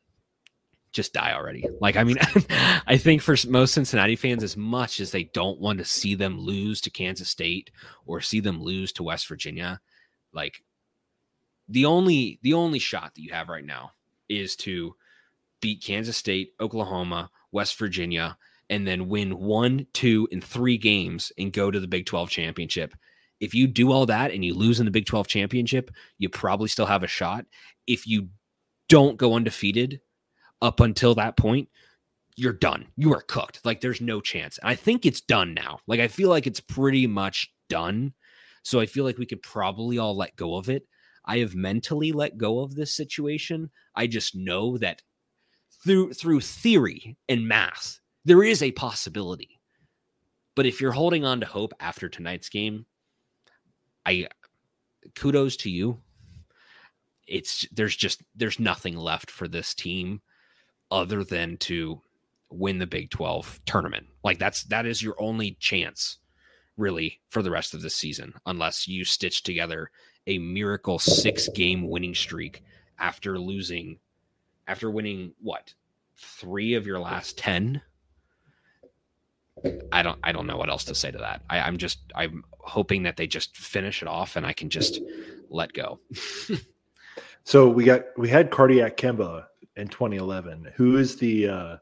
just 0.92 1.12
die 1.12 1.32
already. 1.34 1.64
Like, 1.80 1.96
I 1.96 2.04
mean, 2.04 2.18
I 2.86 2.96
think 2.96 3.22
for 3.22 3.36
most 3.48 3.74
Cincinnati 3.74 4.16
fans, 4.16 4.42
as 4.42 4.56
much 4.56 5.00
as 5.00 5.10
they 5.10 5.24
don't 5.24 5.60
want 5.60 5.78
to 5.78 5.84
see 5.84 6.14
them 6.14 6.38
lose 6.38 6.80
to 6.82 6.90
Kansas 6.90 7.28
State 7.28 7.70
or 8.06 8.20
see 8.20 8.40
them 8.40 8.62
lose 8.62 8.92
to 8.94 9.02
West 9.02 9.28
Virginia, 9.28 9.80
like 10.32 10.62
the 11.68 11.84
only 11.84 12.40
the 12.42 12.54
only 12.54 12.78
shot 12.78 13.14
that 13.14 13.22
you 13.22 13.32
have 13.32 13.48
right 13.48 13.64
now 13.64 13.92
is 14.28 14.56
to 14.56 14.94
beat 15.60 15.82
Kansas 15.82 16.16
State, 16.16 16.54
Oklahoma, 16.60 17.30
West 17.52 17.78
Virginia, 17.78 18.36
and 18.68 18.86
then 18.86 19.08
win 19.08 19.38
one, 19.38 19.86
two, 19.92 20.28
and 20.32 20.42
three 20.42 20.78
games 20.78 21.32
and 21.38 21.52
go 21.52 21.70
to 21.70 21.80
the 21.80 21.88
Big 21.88 22.06
12 22.06 22.30
championship 22.30 22.94
If 23.40 23.54
you 23.54 23.66
do 23.66 23.92
all 23.92 24.06
that 24.06 24.32
and 24.32 24.44
you 24.44 24.54
lose 24.54 24.80
in 24.80 24.86
the 24.86 24.92
Big 24.92 25.06
12 25.06 25.26
championship, 25.26 25.90
you 26.18 26.28
probably 26.28 26.68
still 26.68 26.86
have 26.86 27.02
a 27.02 27.08
shot. 27.08 27.46
If 27.86 28.06
you 28.06 28.28
don't 28.88 29.16
go 29.16 29.34
undefeated 29.34 30.00
up 30.62 30.80
until 30.80 31.14
that 31.14 31.36
point, 31.36 31.68
you're 32.36 32.52
done. 32.52 32.86
You 32.96 33.12
are 33.14 33.22
cooked. 33.22 33.60
Like 33.64 33.80
there's 33.80 34.00
no 34.00 34.20
chance. 34.20 34.58
And 34.58 34.68
I 34.68 34.74
think 34.74 35.04
it's 35.04 35.20
done 35.20 35.54
now. 35.54 35.80
Like 35.86 36.00
I 36.00 36.08
feel 36.08 36.30
like 36.30 36.46
it's 36.46 36.60
pretty 36.60 37.06
much 37.06 37.52
done. 37.68 38.14
So 38.62 38.80
I 38.80 38.86
feel 38.86 39.04
like 39.04 39.18
we 39.18 39.26
could 39.26 39.42
probably 39.42 39.98
all 39.98 40.16
let 40.16 40.36
go 40.36 40.56
of 40.56 40.68
it. 40.68 40.86
I 41.24 41.38
have 41.38 41.54
mentally 41.54 42.12
let 42.12 42.38
go 42.38 42.60
of 42.60 42.74
this 42.74 42.94
situation. 42.94 43.70
I 43.94 44.06
just 44.06 44.34
know 44.34 44.78
that 44.78 45.02
through 45.84 46.12
through 46.14 46.40
theory 46.40 47.16
and 47.28 47.46
math, 47.46 48.00
there 48.24 48.42
is 48.42 48.62
a 48.62 48.72
possibility. 48.72 49.60
But 50.54 50.66
if 50.66 50.80
you're 50.80 50.92
holding 50.92 51.24
on 51.24 51.40
to 51.40 51.46
hope 51.46 51.72
after 51.80 52.08
tonight's 52.08 52.48
game, 52.48 52.86
I 54.04 54.28
kudos 55.14 55.56
to 55.58 55.70
you. 55.70 56.00
It's 57.26 57.66
there's 57.70 57.96
just 57.96 58.22
there's 58.34 58.58
nothing 58.58 58.96
left 58.96 59.30
for 59.30 59.46
this 59.46 59.74
team 59.74 60.20
other 60.90 61.24
than 61.24 61.56
to 61.58 62.00
win 62.50 62.78
the 62.78 62.86
Big 62.86 63.10
12 63.10 63.60
tournament. 63.64 64.06
Like 64.24 64.38
that's 64.38 64.64
that 64.64 64.86
is 64.86 65.02
your 65.02 65.14
only 65.18 65.52
chance 65.60 66.18
really 66.76 67.20
for 67.28 67.42
the 67.42 67.50
rest 67.50 67.74
of 67.74 67.82
the 67.82 67.90
season 67.90 68.34
unless 68.46 68.88
you 68.88 69.04
stitch 69.04 69.42
together 69.42 69.90
a 70.26 70.38
miracle 70.38 70.98
6 70.98 71.48
game 71.50 71.88
winning 71.88 72.14
streak 72.14 72.62
after 72.98 73.38
losing 73.38 73.98
after 74.66 74.90
winning 74.90 75.32
what? 75.40 75.74
3 76.16 76.74
of 76.74 76.86
your 76.86 76.98
last 76.98 77.38
10. 77.38 77.80
I 79.92 80.02
don't 80.02 80.18
I 80.22 80.32
don't 80.32 80.46
know 80.46 80.56
what 80.56 80.70
else 80.70 80.84
to 80.84 80.94
say 80.94 81.10
to 81.10 81.18
that. 81.18 81.42
I, 81.48 81.60
I'm 81.60 81.76
just 81.76 82.00
I'm 82.14 82.44
hoping 82.50 83.04
that 83.04 83.16
they 83.16 83.26
just 83.26 83.56
finish 83.56 84.02
it 84.02 84.08
off 84.08 84.36
and 84.36 84.46
I 84.46 84.52
can 84.52 84.70
just 84.70 85.00
let 85.50 85.72
go. 85.72 86.00
so 87.44 87.68
we 87.68 87.84
got 87.84 88.02
we 88.16 88.28
had 88.28 88.50
cardiac 88.50 88.96
Kemba 88.96 89.44
in 89.80 89.88
2011. 89.88 90.72
Who 90.76 90.96
is 90.96 91.16
the 91.16 91.48
uh 91.48 91.76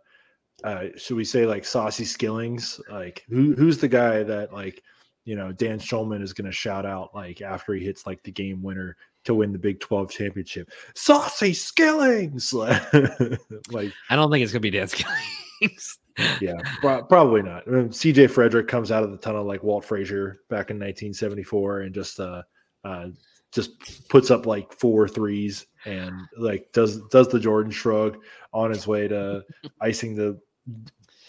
uh, 0.65 0.87
should 0.97 1.17
we 1.17 1.25
say 1.25 1.47
like 1.47 1.65
Saucy 1.65 2.05
Skillings? 2.05 2.81
Like 2.91 3.25
who 3.29 3.55
who's 3.55 3.79
the 3.79 3.89
guy 3.89 4.23
that 4.25 4.53
like 4.53 4.83
you 5.25 5.37
know 5.37 5.53
Dan 5.53 5.79
Shulman 5.79 6.23
is 6.23 6.33
going 6.33 6.47
to 6.47 6.53
shout 6.53 6.85
out 6.85 7.15
like 7.15 7.41
after 7.43 7.75
he 7.75 7.85
hits 7.85 8.07
like 8.07 8.23
the 8.23 8.33
game 8.33 8.63
winner 8.63 8.97
to 9.25 9.35
win 9.35 9.53
the 9.53 9.59
Big 9.59 9.81
12 9.81 10.11
championship? 10.11 10.71
Saucy 10.95 11.53
Skillings. 11.53 12.53
like 13.71 13.93
I 14.11 14.17
don't 14.17 14.31
think 14.31 14.43
it's 14.43 14.53
going 14.53 14.61
to 14.63 14.71
be 14.71 14.71
Dan 14.71 14.89
Skillings. 14.89 15.99
yeah, 16.41 16.57
pro- 16.81 17.05
probably 17.05 17.43
not. 17.43 17.63
I 17.69 17.71
mean, 17.71 17.89
CJ 17.91 18.31
Frederick 18.31 18.67
comes 18.67 18.91
out 18.91 19.05
of 19.05 19.13
the 19.13 19.19
tunnel 19.19 19.45
like 19.45 19.63
Walt 19.63 19.85
Frazier 19.85 20.39
back 20.49 20.71
in 20.71 20.77
1974 20.77 21.83
and 21.83 21.95
just 21.95 22.19
uh, 22.19 22.43
uh 22.83 23.09
just 23.53 24.09
puts 24.09 24.31
up 24.31 24.47
like 24.47 24.73
four 24.73 25.09
threes 25.09 25.67
and 25.85 26.13
like 26.37 26.71
does 26.73 27.01
does 27.09 27.29
the 27.29 27.41
Jordan 27.41 27.73
shrug 27.73 28.19
on 28.53 28.71
his 28.71 28.87
way 28.87 29.09
to 29.09 29.45
icing 29.81 30.15
the 30.15 30.39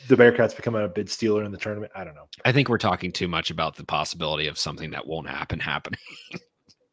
the 0.09 0.15
Bearcats 0.15 0.55
becoming 0.55 0.83
a 0.83 0.87
bid 0.87 1.09
stealer 1.09 1.43
in 1.43 1.51
the 1.51 1.57
tournament. 1.57 1.91
I 1.95 2.03
don't 2.03 2.15
know. 2.15 2.27
I 2.43 2.51
think 2.51 2.67
we're 2.67 2.77
talking 2.79 3.11
too 3.11 3.27
much 3.27 3.51
about 3.51 3.75
the 3.75 3.85
possibility 3.85 4.47
of 4.47 4.57
something 4.57 4.89
that 4.91 5.05
won't 5.05 5.29
happen 5.29 5.59
happening. 5.59 5.99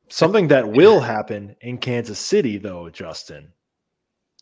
something 0.08 0.48
that 0.48 0.68
will 0.68 1.00
happen 1.00 1.56
in 1.62 1.78
Kansas 1.78 2.18
City, 2.18 2.58
though, 2.58 2.90
Justin. 2.90 3.52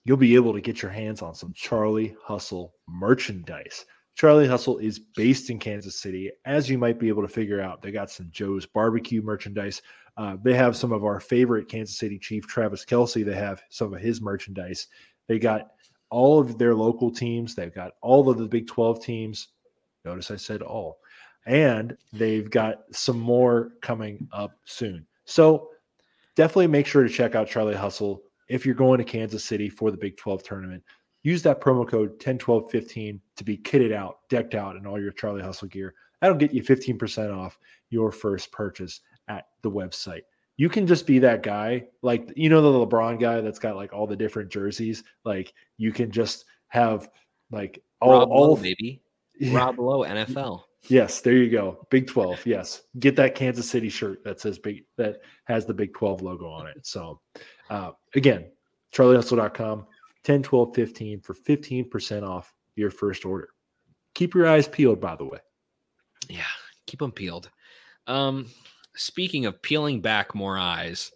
You'll 0.05 0.17
be 0.17 0.35
able 0.35 0.53
to 0.53 0.61
get 0.61 0.83
your 0.83 0.91
hands 0.91 1.23
on 1.23 1.35
some 1.35 1.53
Charlie 1.55 2.15
Hustle 2.23 2.75
merchandise. 2.89 3.87
Charlie 4.17 4.47
Hustle 4.47 4.79
is 4.79 4.99
based 4.99 5.51
in 5.51 5.59
Kansas 5.59 6.01
City. 6.01 6.31
As 6.45 6.69
you 6.69 6.77
might 6.77 6.99
be 6.99 7.09
able 7.09 7.23
to 7.23 7.29
figure 7.29 7.61
out, 7.61 7.81
they 7.81 7.91
got 7.91 8.11
some 8.11 8.29
Joe's 8.31 8.67
barbecue 8.67 9.23
merchandise. 9.23 9.83
Uh, 10.17 10.37
they 10.43 10.55
have 10.55 10.77
some 10.77 10.93
of 10.93 11.05
our 11.05 11.19
favorite 11.19 11.69
Kansas 11.69 11.99
City 11.99 12.19
Chief, 12.19 12.47
Travis 12.47 12.85
Kelce. 12.85 13.25
They 13.25 13.35
have 13.35 13.63
some 13.69 13.93
of 13.93 14.01
his 14.01 14.21
merchandise. 14.21 14.89
They 15.27 15.39
got 15.39 15.71
all 16.11 16.41
of 16.41 16.59
their 16.59 16.75
local 16.75 17.11
teams. 17.11 17.55
They've 17.55 17.75
got 17.75 17.93
all 18.01 18.29
of 18.31 18.39
the 18.39 18.47
Big 18.47 18.67
12 18.67 19.03
teams. 19.03 19.49
Notice 20.05 20.31
I 20.31 20.37
said 20.37 20.63
all. 20.63 20.99
And 21.47 21.97
they've 22.13 22.49
got 22.49 22.83
some 22.93 23.19
more 23.19 23.73
coming 23.83 24.29
up 24.33 24.57
soon. 24.65 25.07
So 25.25 25.71
definitely 26.37 26.69
make 26.69 26.87
sure 26.87 27.03
to 27.03 27.09
check 27.09 27.35
out 27.35 27.49
Charlie 27.49 27.75
Hustle 27.75 28.23
if 28.49 28.65
you're 28.65 28.75
going 28.75 28.99
to 28.99 29.05
Kansas 29.05 29.45
City 29.45 29.69
for 29.69 29.91
the 29.91 29.97
Big 29.97 30.17
12 30.17 30.43
tournament. 30.43 30.83
Use 31.23 31.43
that 31.43 31.61
promo 31.61 31.89
code 31.89 32.11
101215 32.11 33.21
to 33.37 33.45
be 33.45 33.57
kitted 33.57 33.93
out, 33.93 34.19
decked 34.29 34.55
out 34.55 34.77
in 34.77 34.87
all 34.87 35.01
your 35.01 35.13
Charlie 35.13 35.43
Hustle 35.43 35.69
gear. 35.69 35.95
That'll 36.21 36.37
get 36.37 36.53
you 36.53 36.63
15% 36.63 37.37
off 37.37 37.59
your 37.91 38.13
first 38.13 38.53
purchase 38.53 39.01
at 39.29 39.47
the 39.63 39.71
website 39.71 40.23
you 40.57 40.69
can 40.69 40.87
just 40.87 41.07
be 41.07 41.19
that 41.21 41.43
guy, 41.43 41.85
like 42.03 42.33
you 42.37 42.49
know 42.49 42.63
the 42.63 42.87
LeBron 42.87 43.19
guy 43.19 43.41
that's 43.41 43.59
got 43.59 43.77
like 43.77 43.93
all 43.93 44.07
the 44.07 44.17
different 44.17 44.51
jerseys. 44.51 45.03
Like 45.25 45.53
you 45.79 45.93
can 45.93 46.11
just 46.11 46.45
have 46.69 47.11
like 47.51 47.83
all, 48.01 48.13
Rob 48.13 48.31
all 48.31 48.55
Lowe, 48.55 48.57
maybe 48.57 49.03
Rob 49.53 49.79
Lowe 49.79 50.05
NFL. 50.05 50.63
Yes, 50.89 51.23
there 51.23 51.35
you 51.35 51.51
go. 51.51 51.87
Big 51.91 52.07
12. 52.07 52.47
Yes. 52.47 52.83
Get 52.99 53.17
that 53.17 53.35
Kansas 53.35 53.69
City 53.69 53.89
shirt 53.89 54.23
that 54.25 54.39
says 54.39 54.59
big 54.59 54.85
that 54.99 55.23
has 55.45 55.65
the 55.65 55.73
Big 55.73 55.95
12 55.95 56.21
logo 56.21 56.47
on 56.47 56.67
it. 56.67 56.87
So 56.87 57.21
uh, 57.71 57.93
again, 58.15 58.51
charliehustle.com, 58.93 59.87
10, 60.25 60.43
12, 60.43 60.75
15 60.75 61.21
for 61.21 61.35
15% 61.35 62.23
off 62.23 62.53
your 62.77 62.91
first 62.91 63.25
order. 63.25 63.49
Keep 64.15 64.35
your 64.35 64.47
eyes 64.47 64.69
peeled, 64.69 65.01
by 65.01 65.17
the 65.17 65.25
way. 65.25 65.39
Yeah, 66.29 66.43
keep 66.87 67.01
them 67.01 67.13
peeled. 67.13 67.51
Um, 68.07 68.47
speaking 68.97 69.47
of 69.47 69.61
peeling 69.63 70.01
back 70.01 70.35
more 70.35 70.59
eyes, 70.59 71.13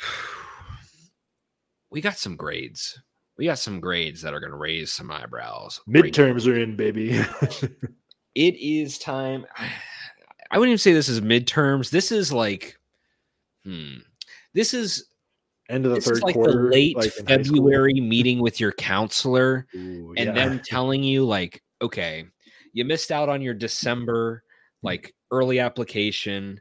we 1.90 2.00
got 2.00 2.16
some 2.16 2.36
grades. 2.36 3.00
We 3.36 3.46
got 3.46 3.58
some 3.58 3.80
grades 3.80 4.22
that 4.22 4.34
are 4.34 4.40
going 4.40 4.50
to 4.50 4.58
raise 4.58 4.92
some 4.92 5.10
eyebrows. 5.10 5.80
Midterms 5.88 6.46
right 6.46 6.48
are 6.48 6.58
in, 6.58 6.76
baby. 6.76 7.10
it 8.34 8.56
is 8.56 8.98
time. 8.98 9.46
I 10.50 10.58
wouldn't 10.58 10.70
even 10.70 10.78
say 10.78 10.92
this 10.94 11.10
is 11.10 11.20
midterms. 11.20 11.90
This 11.90 12.10
is 12.10 12.32
like, 12.32 12.78
hmm, 13.64 13.96
this 14.54 14.72
is 14.72 15.06
end 15.68 15.84
of 15.84 15.92
the 15.92 16.00
third 16.00 16.22
like 16.22 16.34
quarter, 16.34 16.64
the 16.64 16.70
late 16.70 16.96
like 16.96 17.12
February 17.12 18.00
meeting 18.00 18.40
with 18.40 18.58
your 18.58 18.72
counselor, 18.72 19.66
Ooh, 19.74 20.14
and 20.16 20.28
yeah. 20.28 20.32
then 20.32 20.62
telling 20.64 21.02
you 21.02 21.26
like, 21.26 21.62
okay, 21.82 22.24
you 22.72 22.86
missed 22.86 23.12
out 23.12 23.28
on 23.28 23.42
your 23.42 23.52
December 23.52 24.42
like 24.82 25.14
early 25.30 25.58
application 25.58 26.58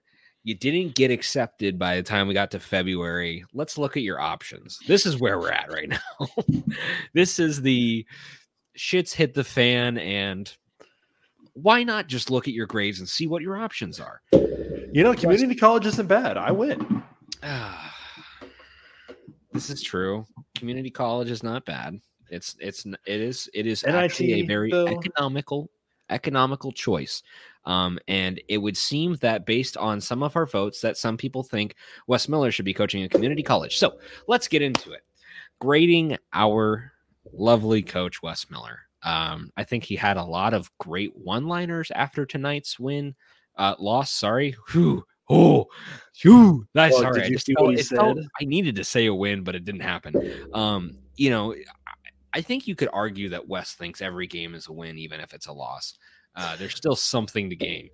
you 0.48 0.56
didn't 0.56 0.96
get 0.96 1.12
accepted 1.12 1.78
by 1.78 1.98
the 1.98 2.02
time 2.02 2.26
we 2.26 2.34
got 2.34 2.52
to 2.52 2.60
February. 2.60 3.44
Let's 3.54 3.78
look 3.78 3.98
at 3.98 4.04
your 4.04 4.22
options. 4.22 4.80
This 4.88 5.06
is 5.06 5.20
where 5.20 5.38
we're 5.38 5.52
at 5.52 5.74
right 5.74 5.90
now. 5.90 6.28
this 7.14 7.38
is 7.38 7.62
the 7.62 8.06
shits 8.78 9.12
hit 9.12 9.34
the 9.34 9.44
fan 9.44 9.98
and 9.98 10.50
why 11.52 11.84
not 11.84 12.08
just 12.08 12.32
look 12.32 12.48
at 12.48 12.54
your 12.54 12.66
grades 12.66 13.00
and 13.00 13.10
see 13.10 13.28
what 13.28 13.42
your 13.42 13.58
options 13.58 14.00
are? 14.00 14.22
You 14.32 15.04
know, 15.04 15.14
community 15.14 15.54
college 15.54 15.86
isn't 15.86 16.08
bad. 16.08 16.38
I 16.38 16.54
went. 16.54 16.82
this 19.52 19.70
is 19.70 19.84
true. 19.84 20.26
Community 20.56 20.90
college 20.90 21.30
is 21.30 21.44
not 21.44 21.66
bad. 21.66 22.00
It's 22.30 22.56
it's 22.62 22.86
it 22.86 23.20
is 23.20 23.50
it 23.54 23.68
is 23.68 23.84
NIT, 23.84 23.96
actually 23.96 24.34
a 24.36 24.46
very 24.46 24.72
though. 24.72 24.88
economical 24.88 25.70
economical 26.10 26.72
choice. 26.72 27.24
Um, 27.68 28.00
and 28.08 28.42
it 28.48 28.60
would 28.60 28.78
seem 28.78 29.16
that 29.18 29.46
based 29.46 29.76
on 29.76 30.00
some 30.00 30.24
of 30.24 30.38
our 30.38 30.46
votes, 30.46 30.80
that 30.82 30.98
some 30.98 31.18
people 31.18 31.44
think 31.44 31.76
Wes 32.08 32.30
Miller 32.30 32.50
should 32.50 32.66
be 32.66 32.74
coaching 32.74 33.04
a 33.04 33.10
community 33.10 33.44
college. 33.44 33.78
So 33.78 34.00
let's 34.28 34.48
get 34.48 34.62
into 34.62 34.94
it. 34.94 35.02
Grading 35.60 36.18
our 36.32 36.94
lovely 37.34 37.82
coach, 37.82 38.24
Wes 38.24 38.50
Miller. 38.50 38.80
Um, 39.04 39.52
I 39.58 39.66
think 39.66 39.84
he 39.84 39.98
had 39.98 40.16
a 40.16 40.24
lot 40.24 40.54
of 40.54 40.72
great 40.78 41.16
one 41.18 41.48
liners 41.48 41.92
after 41.92 42.26
tonight's 42.26 42.80
win, 42.80 43.16
uh, 43.58 43.76
loss. 43.80 44.12
Sorry. 44.12 44.56
Whew. 44.72 45.04
Oh, 45.30 45.66
whew. 46.22 46.66
That's 46.74 46.94
well, 46.94 47.02
sorry. 47.02 47.24
I 47.24 47.30
just 47.30 47.52
felt, 47.52 47.80
felt, 47.82 48.18
I 48.40 48.46
needed 48.46 48.78
to 48.78 48.86
say 48.86 49.08
a 49.08 49.14
win, 49.14 49.44
but 49.44 49.56
it 49.56 49.66
didn't 49.66 49.82
happen. 49.82 50.48
Um, 50.54 51.00
you 51.18 51.32
know, 51.32 51.54
I 52.32 52.40
think 52.42 52.66
you 52.66 52.76
could 52.76 52.90
argue 52.94 53.28
that 53.30 53.50
Wes 53.50 53.74
thinks 53.74 54.02
every 54.02 54.28
game 54.28 54.56
is 54.56 54.68
a 54.68 54.72
win, 54.72 54.98
even 54.98 55.20
if 55.20 55.34
it's 55.34 55.48
a 55.48 55.52
loss. 55.54 55.98
Uh, 56.38 56.56
there's 56.56 56.76
still 56.76 56.96
something 56.96 57.50
to 57.50 57.56
gain. 57.56 57.90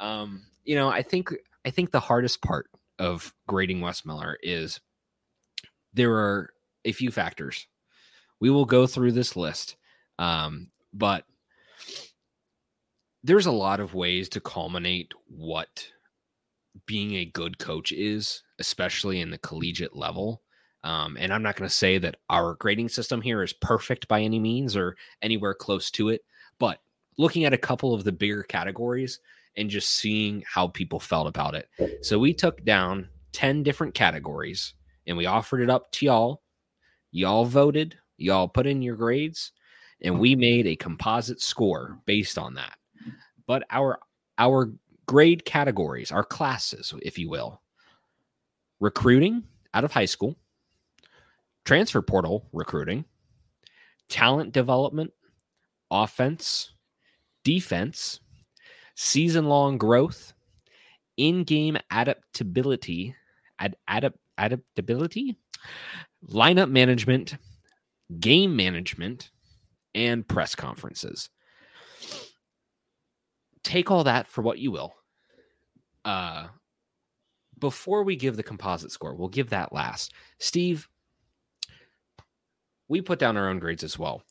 Um, 0.00 0.42
you 0.64 0.74
know, 0.74 0.88
I 0.88 1.02
think 1.02 1.32
I 1.64 1.70
think 1.70 1.90
the 1.90 2.00
hardest 2.00 2.42
part 2.42 2.68
of 2.98 3.32
grading 3.46 3.80
Wes 3.82 4.04
Miller 4.04 4.38
is 4.42 4.80
there 5.92 6.14
are 6.14 6.52
a 6.84 6.92
few 6.92 7.10
factors. 7.10 7.66
We 8.40 8.50
will 8.50 8.64
go 8.64 8.86
through 8.86 9.12
this 9.12 9.36
list, 9.36 9.76
um, 10.18 10.68
but 10.92 11.24
there's 13.22 13.46
a 13.46 13.52
lot 13.52 13.78
of 13.78 13.94
ways 13.94 14.28
to 14.30 14.40
culminate 14.40 15.12
what 15.28 15.86
being 16.86 17.14
a 17.14 17.26
good 17.26 17.58
coach 17.58 17.92
is, 17.92 18.42
especially 18.58 19.20
in 19.20 19.30
the 19.30 19.38
collegiate 19.38 19.94
level. 19.94 20.42
Um, 20.82 21.16
and 21.20 21.32
I'm 21.32 21.42
not 21.42 21.54
going 21.54 21.68
to 21.68 21.74
say 21.74 21.98
that 21.98 22.16
our 22.28 22.54
grading 22.54 22.88
system 22.88 23.20
here 23.20 23.42
is 23.42 23.52
perfect 23.52 24.08
by 24.08 24.22
any 24.22 24.40
means 24.40 24.74
or 24.74 24.96
anywhere 25.20 25.54
close 25.54 25.90
to 25.92 26.08
it, 26.08 26.22
looking 27.18 27.44
at 27.44 27.52
a 27.52 27.58
couple 27.58 27.94
of 27.94 28.04
the 28.04 28.12
bigger 28.12 28.42
categories, 28.42 29.20
and 29.56 29.70
just 29.70 29.90
seeing 29.90 30.42
how 30.46 30.68
people 30.68 30.98
felt 30.98 31.26
about 31.26 31.54
it. 31.54 31.68
So 32.02 32.18
we 32.18 32.32
took 32.32 32.64
down 32.64 33.08
10 33.32 33.62
different 33.62 33.94
categories 33.94 34.74
and 35.06 35.16
we 35.16 35.26
offered 35.26 35.60
it 35.60 35.70
up 35.70 35.90
to 35.92 36.06
y'all. 36.06 36.42
Y'all 37.10 37.44
voted, 37.44 37.96
y'all 38.16 38.48
put 38.48 38.66
in 38.66 38.80
your 38.80 38.96
grades, 38.96 39.52
and 40.00 40.18
we 40.18 40.34
made 40.34 40.66
a 40.66 40.76
composite 40.76 41.40
score 41.40 41.98
based 42.06 42.38
on 42.38 42.54
that. 42.54 42.76
But 43.46 43.64
our 43.70 43.98
our 44.38 44.72
grade 45.06 45.44
categories, 45.44 46.10
our 46.10 46.24
classes, 46.24 46.94
if 47.02 47.18
you 47.18 47.28
will, 47.28 47.60
recruiting 48.80 49.42
out 49.74 49.84
of 49.84 49.92
high 49.92 50.06
school, 50.06 50.36
transfer 51.64 52.00
portal 52.00 52.48
recruiting, 52.52 53.04
talent 54.08 54.52
development, 54.52 55.12
offense, 55.90 56.71
defense, 57.44 58.20
season 58.94 59.46
long 59.46 59.78
growth, 59.78 60.32
in 61.16 61.44
game 61.44 61.76
adaptability, 61.90 63.14
ad, 63.58 63.76
adapt, 63.88 64.18
adaptability, 64.38 65.36
lineup 66.28 66.70
management, 66.70 67.36
game 68.18 68.56
management, 68.56 69.30
and 69.94 70.26
press 70.26 70.54
conferences. 70.54 71.28
Take 73.62 73.90
all 73.90 74.04
that 74.04 74.26
for 74.26 74.42
what 74.42 74.58
you 74.58 74.70
will. 74.70 74.94
Uh, 76.04 76.48
before 77.58 78.02
we 78.02 78.16
give 78.16 78.36
the 78.36 78.42
composite 78.42 78.90
score, 78.90 79.14
we'll 79.14 79.28
give 79.28 79.50
that 79.50 79.72
last. 79.72 80.12
Steve, 80.38 80.88
we 82.88 83.00
put 83.00 83.20
down 83.20 83.36
our 83.36 83.48
own 83.48 83.60
grades 83.60 83.84
as 83.84 83.98
well. 83.98 84.22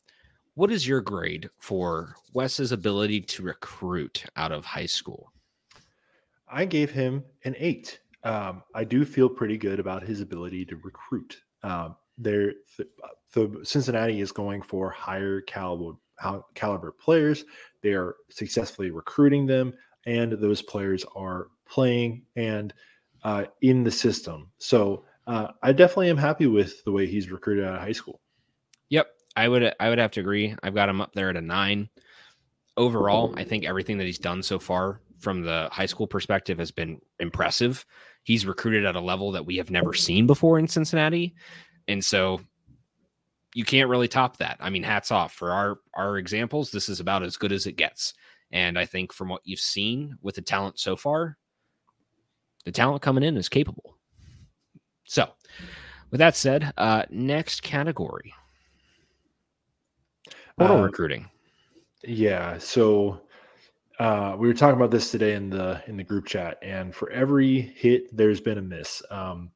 What 0.54 0.70
is 0.70 0.86
your 0.86 1.00
grade 1.00 1.48
for 1.58 2.14
Wes's 2.34 2.72
ability 2.72 3.22
to 3.22 3.42
recruit 3.42 4.24
out 4.36 4.52
of 4.52 4.66
high 4.66 4.86
school? 4.86 5.32
I 6.46 6.66
gave 6.66 6.90
him 6.90 7.24
an 7.44 7.54
eight. 7.58 8.00
Um, 8.22 8.62
I 8.74 8.84
do 8.84 9.06
feel 9.06 9.30
pretty 9.30 9.56
good 9.56 9.80
about 9.80 10.02
his 10.02 10.20
ability 10.20 10.66
to 10.66 10.76
recruit. 10.76 11.40
Um, 11.62 11.96
there, 12.18 12.52
the, 12.76 12.86
the 13.32 13.64
Cincinnati 13.64 14.20
is 14.20 14.30
going 14.30 14.60
for 14.60 14.90
higher 14.90 15.40
caliber 15.40 15.96
caliber 16.54 16.92
players. 16.92 17.46
They 17.82 17.94
are 17.94 18.16
successfully 18.28 18.90
recruiting 18.90 19.46
them, 19.46 19.72
and 20.04 20.32
those 20.32 20.60
players 20.60 21.04
are 21.16 21.48
playing 21.66 22.24
and 22.36 22.74
uh, 23.24 23.46
in 23.62 23.84
the 23.84 23.90
system. 23.90 24.50
So 24.58 25.04
uh, 25.26 25.48
I 25.62 25.72
definitely 25.72 26.10
am 26.10 26.18
happy 26.18 26.46
with 26.46 26.84
the 26.84 26.92
way 26.92 27.06
he's 27.06 27.30
recruited 27.30 27.64
out 27.64 27.76
of 27.76 27.80
high 27.80 27.92
school. 27.92 28.20
I 29.36 29.48
would 29.48 29.74
I 29.80 29.88
would 29.88 29.98
have 29.98 30.10
to 30.12 30.20
agree. 30.20 30.54
I've 30.62 30.74
got 30.74 30.88
him 30.88 31.00
up 31.00 31.12
there 31.14 31.30
at 31.30 31.36
a 31.36 31.40
nine. 31.40 31.88
Overall, 32.76 33.34
I 33.36 33.44
think 33.44 33.64
everything 33.64 33.98
that 33.98 34.06
he's 34.06 34.18
done 34.18 34.42
so 34.42 34.58
far 34.58 35.00
from 35.18 35.42
the 35.42 35.68
high 35.70 35.86
school 35.86 36.06
perspective 36.06 36.58
has 36.58 36.70
been 36.70 37.00
impressive. 37.20 37.84
He's 38.24 38.46
recruited 38.46 38.84
at 38.84 38.96
a 38.96 39.00
level 39.00 39.32
that 39.32 39.44
we 39.44 39.56
have 39.56 39.70
never 39.70 39.94
seen 39.94 40.26
before 40.26 40.58
in 40.58 40.66
Cincinnati. 40.66 41.34
And 41.88 42.04
so 42.04 42.40
you 43.54 43.64
can't 43.64 43.90
really 43.90 44.08
top 44.08 44.38
that. 44.38 44.56
I 44.60 44.70
mean, 44.70 44.82
hats 44.82 45.10
off 45.10 45.32
for 45.32 45.52
our 45.52 45.78
our 45.94 46.18
examples. 46.18 46.70
This 46.70 46.88
is 46.88 47.00
about 47.00 47.22
as 47.22 47.36
good 47.36 47.52
as 47.52 47.66
it 47.66 47.76
gets. 47.76 48.14
And 48.50 48.78
I 48.78 48.84
think 48.84 49.12
from 49.12 49.28
what 49.28 49.42
you've 49.44 49.60
seen 49.60 50.16
with 50.20 50.34
the 50.34 50.42
talent 50.42 50.78
so 50.78 50.94
far, 50.94 51.38
the 52.64 52.72
talent 52.72 53.02
coming 53.02 53.24
in 53.24 53.36
is 53.36 53.48
capable. 53.48 53.96
So, 55.04 55.28
with 56.10 56.18
that 56.18 56.36
said, 56.36 56.72
uh, 56.76 57.04
next 57.10 57.62
category 57.62 58.34
portal 60.58 60.78
uh, 60.78 60.82
recruiting. 60.82 61.28
Yeah. 62.04 62.58
So, 62.58 63.20
uh, 63.98 64.36
we 64.38 64.48
were 64.48 64.54
talking 64.54 64.76
about 64.76 64.90
this 64.90 65.10
today 65.10 65.34
in 65.34 65.50
the 65.50 65.82
in 65.86 65.96
the 65.96 66.04
group 66.04 66.26
chat, 66.26 66.58
and 66.62 66.94
for 66.94 67.10
every 67.10 67.60
hit, 67.60 68.14
there's 68.16 68.40
been 68.40 68.58
a 68.58 68.62
miss. 68.62 69.02
Um, 69.10 69.50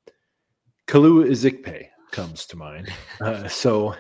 Kalu 0.87 1.29
Ezikpe 1.29 1.89
comes 2.11 2.47
to 2.47 2.57
mind. 2.57 2.89
Uh, 3.21 3.49
so, 3.49 3.95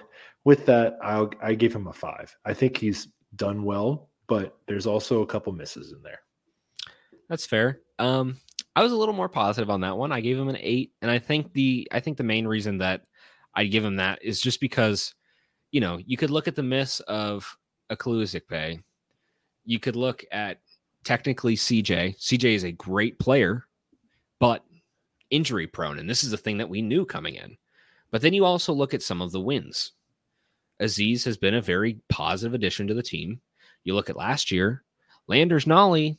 with 0.44 0.66
that, 0.66 0.98
I 1.02 1.26
I 1.42 1.54
gave 1.54 1.74
him 1.74 1.86
a 1.86 1.92
five. 1.92 2.34
I 2.44 2.52
think 2.52 2.76
he's 2.76 3.08
done 3.34 3.64
well, 3.64 4.10
but 4.26 4.58
there's 4.66 4.86
also 4.86 5.22
a 5.22 5.26
couple 5.26 5.52
misses 5.52 5.92
in 5.92 6.02
there. 6.02 6.20
That's 7.28 7.46
fair. 7.46 7.80
Um, 7.98 8.38
I 8.74 8.82
was 8.82 8.92
a 8.92 8.96
little 8.96 9.14
more 9.14 9.28
positive 9.28 9.70
on 9.70 9.80
that 9.80 9.96
one. 9.96 10.12
I 10.12 10.20
gave 10.20 10.38
him 10.38 10.48
an 10.48 10.58
eight, 10.60 10.92
and 11.00 11.10
I 11.10 11.18
think 11.18 11.54
the 11.54 11.88
I 11.90 12.00
think 12.00 12.18
the 12.18 12.24
main 12.24 12.46
reason 12.46 12.78
that 12.78 13.02
I 13.54 13.64
give 13.64 13.84
him 13.84 13.96
that 13.96 14.22
is 14.22 14.40
just 14.40 14.60
because, 14.60 15.14
you 15.70 15.80
know, 15.80 15.98
you 16.06 16.16
could 16.16 16.30
look 16.30 16.48
at 16.48 16.54
the 16.54 16.62
miss 16.62 17.00
of 17.00 17.56
a 17.90 17.96
Pay. 17.96 18.80
You 19.64 19.78
could 19.78 19.96
look 19.96 20.24
at 20.30 20.60
technically 21.04 21.56
CJ. 21.56 22.18
CJ 22.18 22.54
is 22.54 22.64
a 22.64 22.72
great 22.72 23.18
player, 23.18 23.66
but 24.38 24.64
injury 25.30 25.66
prone, 25.66 25.98
and 25.98 26.08
this 26.08 26.24
is 26.24 26.30
the 26.30 26.36
thing 26.36 26.58
that 26.58 26.68
we 26.68 26.82
knew 26.82 27.04
coming 27.04 27.34
in. 27.34 27.56
But 28.10 28.22
then 28.22 28.32
you 28.32 28.44
also 28.44 28.72
look 28.72 28.94
at 28.94 29.02
some 29.02 29.20
of 29.20 29.32
the 29.32 29.40
wins. 29.40 29.92
Aziz 30.78 31.24
has 31.24 31.36
been 31.36 31.54
a 31.54 31.60
very 31.60 32.00
positive 32.08 32.54
addition 32.54 32.86
to 32.86 32.94
the 32.94 33.02
team. 33.02 33.40
You 33.84 33.94
look 33.94 34.10
at 34.10 34.16
last 34.16 34.50
year, 34.50 34.84
Landers 35.26 35.64
Nolley, 35.64 36.18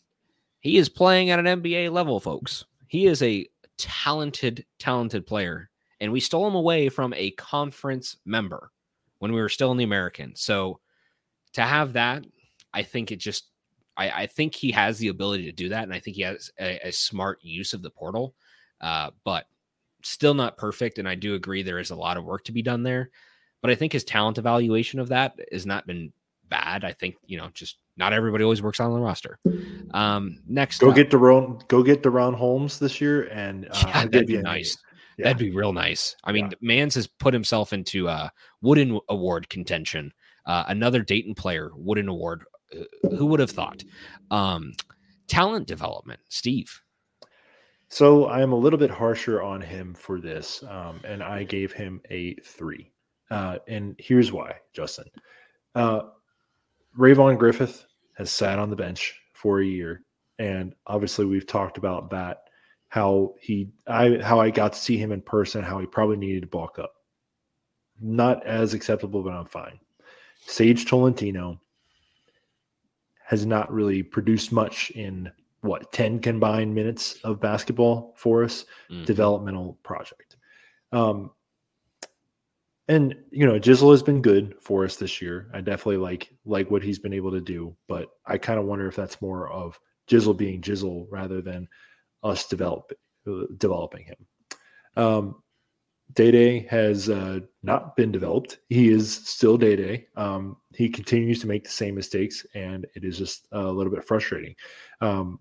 he 0.59 0.77
is 0.77 0.89
playing 0.89 1.29
at 1.29 1.39
an 1.39 1.61
NBA 1.61 1.91
level, 1.91 2.19
folks. 2.19 2.65
He 2.87 3.05
is 3.05 3.21
a 3.21 3.47
talented, 3.77 4.65
talented 4.79 5.25
player. 5.25 5.69
And 5.99 6.11
we 6.11 6.19
stole 6.19 6.47
him 6.47 6.55
away 6.55 6.89
from 6.89 7.13
a 7.13 7.31
conference 7.31 8.17
member 8.25 8.71
when 9.19 9.31
we 9.31 9.41
were 9.41 9.49
still 9.49 9.71
in 9.71 9.77
the 9.77 9.83
American. 9.83 10.35
So 10.35 10.79
to 11.53 11.61
have 11.61 11.93
that, 11.93 12.25
I 12.73 12.83
think 12.83 13.11
it 13.11 13.17
just, 13.17 13.49
I, 13.95 14.09
I 14.23 14.27
think 14.27 14.53
he 14.53 14.71
has 14.71 14.97
the 14.99 15.07
ability 15.07 15.45
to 15.45 15.51
do 15.51 15.69
that. 15.69 15.83
And 15.83 15.93
I 15.93 15.99
think 15.99 16.15
he 16.15 16.23
has 16.23 16.51
a, 16.59 16.87
a 16.87 16.91
smart 16.91 17.39
use 17.41 17.73
of 17.73 17.81
the 17.81 17.89
portal, 17.89 18.35
uh, 18.81 19.11
but 19.23 19.45
still 20.03 20.33
not 20.33 20.57
perfect. 20.57 20.99
And 20.99 21.07
I 21.07 21.15
do 21.15 21.33
agree 21.33 21.63
there 21.63 21.79
is 21.79 21.89
a 21.89 21.95
lot 21.95 22.17
of 22.17 22.25
work 22.25 22.43
to 22.45 22.51
be 22.51 22.61
done 22.61 22.83
there. 22.83 23.09
But 23.61 23.71
I 23.71 23.75
think 23.75 23.91
his 23.91 24.03
talent 24.03 24.37
evaluation 24.37 24.99
of 24.99 25.09
that 25.09 25.39
has 25.51 25.65
not 25.65 25.87
been 25.87 26.13
bad. 26.47 26.85
I 26.85 26.93
think, 26.93 27.15
you 27.25 27.37
know, 27.37 27.49
just 27.53 27.77
not 27.97 28.13
everybody 28.13 28.43
always 28.43 28.61
works 28.61 28.79
on 28.79 28.93
the 28.93 28.99
roster. 28.99 29.39
Um, 29.95 30.39
next, 30.47 30.79
go 30.79 30.89
up, 30.89 30.95
get 30.95 31.09
DaRon, 31.09 31.67
go 31.67 31.81
get 31.81 32.03
DaRon 32.03 32.35
Holmes 32.35 32.77
this 32.77 33.01
year, 33.01 33.23
and 33.23 33.65
uh, 33.65 33.83
yeah, 33.87 34.05
that'd 34.05 34.27
be 34.27 34.37
nice. 34.37 34.77
Yeah. 35.17 35.25
That'd 35.25 35.39
be 35.39 35.55
real 35.55 35.73
nice. 35.73 36.15
I 36.23 36.31
mean, 36.31 36.49
yeah. 36.51 36.57
Mans 36.61 36.95
has 36.95 37.07
put 37.07 37.33
himself 37.33 37.73
into 37.73 38.07
uh, 38.07 38.29
Wooden 38.61 38.99
Award 39.09 39.49
contention. 39.49 40.13
Uh, 40.45 40.63
another 40.67 41.01
Dayton 41.01 41.33
player, 41.33 41.71
Wooden 41.75 42.07
Award. 42.07 42.43
Uh, 42.73 43.09
who 43.15 43.25
would 43.25 43.39
have 43.39 43.49
thought? 43.49 43.83
Um, 44.29 44.73
talent 45.27 45.67
development, 45.67 46.19
Steve. 46.29 46.81
So 47.89 48.25
I 48.25 48.41
am 48.41 48.51
a 48.51 48.57
little 48.57 48.77
bit 48.77 48.91
harsher 48.91 49.41
on 49.41 49.61
him 49.61 49.93
for 49.93 50.19
this, 50.19 50.61
um, 50.63 50.99
and 51.03 51.23
I 51.23 51.43
gave 51.43 51.71
him 51.71 52.01
a 52.09 52.35
three. 52.35 52.91
Uh, 53.31 53.57
and 53.67 53.95
here's 53.97 54.31
why, 54.31 54.55
Justin. 54.73 55.05
Uh, 55.73 56.01
Rayvon 56.97 57.37
Griffith 57.37 57.85
has 58.17 58.31
sat 58.31 58.59
on 58.59 58.69
the 58.69 58.75
bench 58.75 59.19
for 59.33 59.61
a 59.61 59.65
year, 59.65 60.03
and 60.37 60.75
obviously 60.85 61.25
we've 61.25 61.47
talked 61.47 61.77
about 61.77 62.09
that. 62.09 62.46
How 62.89 63.35
he, 63.39 63.69
I, 63.85 64.19
how 64.23 64.39
I 64.39 64.49
got 64.49 64.73
to 64.73 64.79
see 64.79 64.97
him 64.97 65.11
in 65.11 65.21
person, 65.21 65.63
how 65.63 65.79
he 65.79 65.85
probably 65.85 66.17
needed 66.17 66.41
to 66.41 66.47
bulk 66.47 66.79
up. 66.79 66.93
Not 67.99 68.45
as 68.45 68.73
acceptable, 68.73 69.23
but 69.23 69.33
I'm 69.33 69.45
fine. 69.45 69.79
Sage 70.45 70.85
Tolentino 70.85 71.59
has 73.25 73.45
not 73.45 73.71
really 73.71 74.03
produced 74.03 74.51
much 74.51 74.89
in 74.91 75.29
what 75.61 75.91
10 75.91 76.19
combined 76.19 76.73
minutes 76.73 77.19
of 77.23 77.41
basketball 77.41 78.13
for 78.15 78.43
us 78.43 78.65
mm-hmm. 78.89 79.03
developmental 79.03 79.77
project 79.83 80.37
um, 80.91 81.31
and 82.87 83.15
you 83.31 83.45
know, 83.45 83.59
Jizzle 83.59 83.91
has 83.91 84.01
been 84.01 84.21
good 84.21 84.55
for 84.61 84.85
us 84.85 84.95
this 84.95 85.21
year. 85.21 85.49
I 85.53 85.61
definitely 85.61 85.97
like 85.97 86.31
like 86.45 86.71
what 86.71 86.83
he's 86.83 86.99
been 86.99 87.13
able 87.13 87.31
to 87.31 87.41
do, 87.41 87.75
but 87.87 88.09
I 88.25 88.37
kind 88.37 88.59
of 88.59 88.65
wonder 88.65 88.87
if 88.87 88.95
that's 88.95 89.21
more 89.21 89.49
of 89.49 89.79
Jizzle 90.07 90.37
being 90.37 90.61
Jizzle 90.61 91.07
rather 91.09 91.41
than 91.41 91.67
us 92.23 92.47
develop, 92.47 92.91
developing 93.57 94.05
him. 94.05 94.25
Um, 94.95 95.43
Day 96.13 96.31
Day 96.31 96.59
has 96.69 97.09
uh, 97.09 97.41
not 97.63 97.95
been 97.95 98.11
developed. 98.11 98.59
He 98.69 98.89
is 98.89 99.13
still 99.13 99.57
Day 99.57 99.75
Day. 99.75 100.07
Um, 100.15 100.57
he 100.73 100.89
continues 100.89 101.41
to 101.41 101.47
make 101.47 101.63
the 101.63 101.69
same 101.69 101.95
mistakes, 101.95 102.45
and 102.55 102.87
it 102.95 103.03
is 103.03 103.17
just 103.17 103.47
a 103.51 103.63
little 103.63 103.93
bit 103.93 104.05
frustrating. 104.05 104.55
Um, 105.01 105.39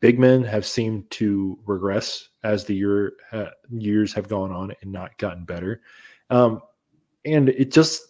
big 0.00 0.18
men 0.18 0.42
have 0.44 0.66
seemed 0.66 1.10
to 1.10 1.58
regress 1.64 2.28
as 2.44 2.64
the 2.64 2.74
year 2.74 3.14
uh, 3.32 3.50
years 3.70 4.12
have 4.12 4.28
gone 4.28 4.50
on 4.50 4.72
and 4.82 4.92
not 4.92 5.16
gotten 5.18 5.44
better. 5.44 5.80
Um, 6.28 6.60
and 7.24 7.48
it 7.48 7.72
just 7.72 8.02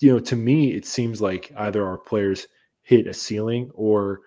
you 0.00 0.12
know 0.12 0.20
to 0.20 0.36
me 0.36 0.74
it 0.74 0.86
seems 0.86 1.20
like 1.20 1.52
either 1.56 1.86
our 1.86 1.98
players 1.98 2.46
hit 2.82 3.06
a 3.06 3.14
ceiling 3.14 3.70
or 3.74 4.20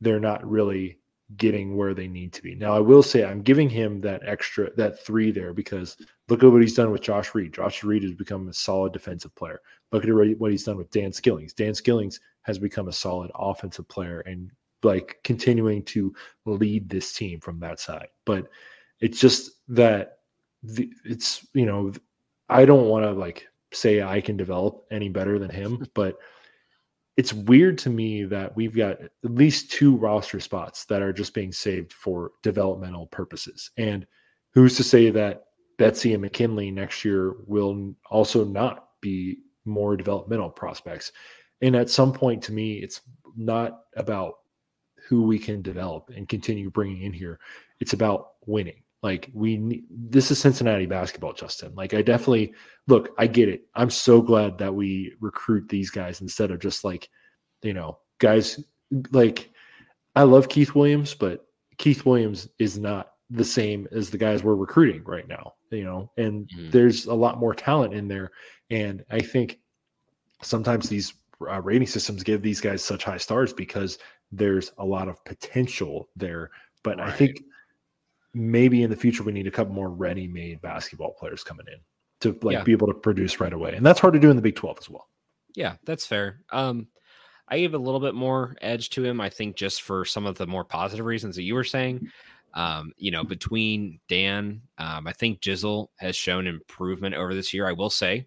they're 0.00 0.20
not 0.20 0.48
really 0.48 0.98
getting 1.36 1.76
where 1.76 1.94
they 1.94 2.08
need 2.08 2.32
to 2.32 2.42
be. 2.42 2.54
Now 2.54 2.74
I 2.74 2.80
will 2.80 3.02
say 3.02 3.24
I'm 3.24 3.42
giving 3.42 3.68
him 3.68 4.00
that 4.00 4.22
extra 4.26 4.74
that 4.76 5.04
three 5.04 5.30
there 5.30 5.52
because 5.52 5.96
look 6.28 6.42
at 6.42 6.50
what 6.50 6.62
he's 6.62 6.74
done 6.74 6.90
with 6.90 7.02
Josh 7.02 7.34
Reed. 7.34 7.54
Josh 7.54 7.84
Reed 7.84 8.02
has 8.02 8.14
become 8.14 8.48
a 8.48 8.52
solid 8.52 8.92
defensive 8.92 9.34
player. 9.34 9.60
Look 9.92 10.04
at 10.04 10.38
what 10.38 10.50
he's 10.50 10.64
done 10.64 10.76
with 10.76 10.90
Dan 10.90 11.12
Skillings. 11.12 11.52
Dan 11.52 11.74
Skillings 11.74 12.20
has 12.42 12.58
become 12.58 12.88
a 12.88 12.92
solid 12.92 13.30
offensive 13.34 13.88
player 13.88 14.20
and 14.20 14.50
like 14.82 15.18
continuing 15.22 15.82
to 15.84 16.14
lead 16.44 16.88
this 16.88 17.12
team 17.12 17.40
from 17.40 17.60
that 17.60 17.78
side. 17.78 18.08
But 18.24 18.48
it's 19.00 19.20
just 19.20 19.52
that 19.68 20.18
the, 20.62 20.92
it's 21.04 21.46
you 21.54 21.66
know 21.66 21.92
I 22.48 22.64
don't 22.64 22.88
want 22.88 23.04
to 23.04 23.12
like 23.12 23.46
say 23.72 24.02
I 24.02 24.20
can 24.20 24.36
develop 24.36 24.84
any 24.90 25.08
better 25.08 25.38
than 25.38 25.50
him, 25.50 25.86
but 25.94 26.16
it's 27.16 27.32
weird 27.32 27.76
to 27.78 27.90
me 27.90 28.24
that 28.24 28.56
we've 28.56 28.76
got 28.76 29.00
at 29.00 29.10
least 29.22 29.70
two 29.70 29.96
roster 29.96 30.40
spots 30.40 30.84
that 30.86 31.02
are 31.02 31.12
just 31.12 31.34
being 31.34 31.52
saved 31.52 31.92
for 31.92 32.32
developmental 32.42 33.06
purposes. 33.06 33.70
And 33.76 34.06
who's 34.54 34.76
to 34.76 34.84
say 34.84 35.10
that 35.10 35.44
Betsy 35.78 36.14
and 36.14 36.22
McKinley 36.22 36.70
next 36.70 37.04
year 37.04 37.34
will 37.46 37.94
also 38.10 38.44
not 38.44 38.88
be 39.00 39.38
more 39.64 39.96
developmental 39.96 40.50
prospects? 40.50 41.12
And 41.60 41.76
at 41.76 41.90
some 41.90 42.12
point, 42.12 42.42
to 42.44 42.52
me, 42.52 42.74
it's 42.74 43.02
not 43.36 43.80
about 43.96 44.34
who 45.08 45.22
we 45.22 45.38
can 45.38 45.62
develop 45.62 46.10
and 46.14 46.28
continue 46.28 46.70
bringing 46.70 47.02
in 47.02 47.12
here. 47.12 47.40
It's 47.80 47.92
about 47.92 48.32
winning. 48.46 48.81
Like 49.02 49.30
we 49.34 49.56
need, 49.56 49.84
this 49.90 50.30
is 50.30 50.38
Cincinnati 50.38 50.86
basketball, 50.86 51.32
Justin. 51.32 51.74
Like 51.74 51.92
I 51.92 52.02
definitely 52.02 52.54
look, 52.86 53.10
I 53.18 53.26
get 53.26 53.48
it. 53.48 53.66
I'm 53.74 53.90
so 53.90 54.22
glad 54.22 54.58
that 54.58 54.74
we 54.74 55.14
recruit 55.20 55.68
these 55.68 55.90
guys 55.90 56.20
instead 56.20 56.50
of 56.50 56.60
just 56.60 56.84
like, 56.84 57.08
you 57.62 57.74
know, 57.74 57.98
guys 58.18 58.62
like 59.10 59.50
I 60.14 60.22
love 60.22 60.48
Keith 60.48 60.74
Williams, 60.74 61.14
but 61.14 61.46
Keith 61.78 62.06
Williams 62.06 62.48
is 62.58 62.78
not 62.78 63.12
the 63.30 63.44
same 63.44 63.88
as 63.92 64.10
the 64.10 64.18
guys 64.18 64.44
we're 64.44 64.54
recruiting 64.54 65.02
right 65.04 65.26
now, 65.26 65.54
you 65.70 65.84
know, 65.84 66.10
and 66.16 66.48
mm-hmm. 66.48 66.70
there's 66.70 67.06
a 67.06 67.14
lot 67.14 67.40
more 67.40 67.54
talent 67.54 67.94
in 67.94 68.06
there. 68.06 68.30
And 68.70 69.04
I 69.10 69.20
think 69.20 69.58
sometimes 70.42 70.88
these 70.88 71.14
uh, 71.40 71.60
rating 71.62 71.88
systems 71.88 72.22
give 72.22 72.42
these 72.42 72.60
guys 72.60 72.84
such 72.84 73.04
high 73.04 73.16
stars 73.16 73.52
because 73.52 73.98
there's 74.30 74.72
a 74.78 74.84
lot 74.84 75.08
of 75.08 75.24
potential 75.24 76.08
there. 76.14 76.50
But 76.84 76.98
right. 76.98 77.08
I 77.08 77.12
think 77.12 77.42
maybe 78.34 78.82
in 78.82 78.90
the 78.90 78.96
future 78.96 79.22
we 79.22 79.32
need 79.32 79.46
a 79.46 79.50
couple 79.50 79.74
more 79.74 79.90
ready-made 79.90 80.60
basketball 80.62 81.12
players 81.12 81.44
coming 81.44 81.66
in 81.72 81.80
to 82.20 82.38
like 82.42 82.54
yeah. 82.54 82.62
be 82.62 82.72
able 82.72 82.86
to 82.86 82.94
produce 82.94 83.40
right 83.40 83.52
away, 83.52 83.74
and 83.74 83.84
that's 83.84 84.00
hard 84.00 84.14
to 84.14 84.20
do 84.20 84.30
in 84.30 84.36
the 84.36 84.42
Big 84.42 84.56
Twelve 84.56 84.78
as 84.80 84.88
well. 84.88 85.08
Yeah, 85.54 85.76
that's 85.84 86.06
fair. 86.06 86.40
Um, 86.50 86.88
I 87.48 87.58
gave 87.58 87.74
a 87.74 87.78
little 87.78 88.00
bit 88.00 88.14
more 88.14 88.56
edge 88.62 88.90
to 88.90 89.04
him, 89.04 89.20
I 89.20 89.28
think, 89.28 89.56
just 89.56 89.82
for 89.82 90.04
some 90.04 90.24
of 90.24 90.38
the 90.38 90.46
more 90.46 90.64
positive 90.64 91.04
reasons 91.04 91.36
that 91.36 91.42
you 91.42 91.54
were 91.54 91.64
saying. 91.64 92.08
Um, 92.54 92.92
you 92.96 93.10
know, 93.10 93.24
between 93.24 93.98
Dan, 94.08 94.62
um, 94.78 95.06
I 95.06 95.12
think 95.12 95.40
Jizzle 95.40 95.88
has 95.98 96.16
shown 96.16 96.46
improvement 96.46 97.14
over 97.14 97.34
this 97.34 97.52
year. 97.52 97.66
I 97.66 97.72
will 97.72 97.90
say, 97.90 98.26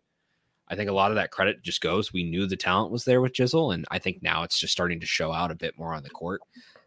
I 0.68 0.76
think 0.76 0.89
a 0.89 0.93
lot 0.93 1.12
of 1.12 1.16
that 1.16 1.32
credit 1.32 1.64
just 1.64 1.82
goes. 1.82 2.12
We 2.12 2.24
knew 2.24 2.47
the 2.47 2.56
talent 2.56 2.91
was 2.91 3.06
there 3.06 3.22
with 3.22 3.34
Jizzle, 3.34 3.74
and 3.74 3.86
I 3.91 3.99
think 3.99 4.22
now 4.22 4.43
it's 4.43 4.60
just 4.60 4.74
starting 4.74 4.99
to 4.99 5.06
show 5.06 5.32
out 5.32 5.51
a 5.51 5.56
bit 5.56 5.78
more 5.78 5.93
on 5.93 6.03
the 6.03 6.10
court. 6.10 6.41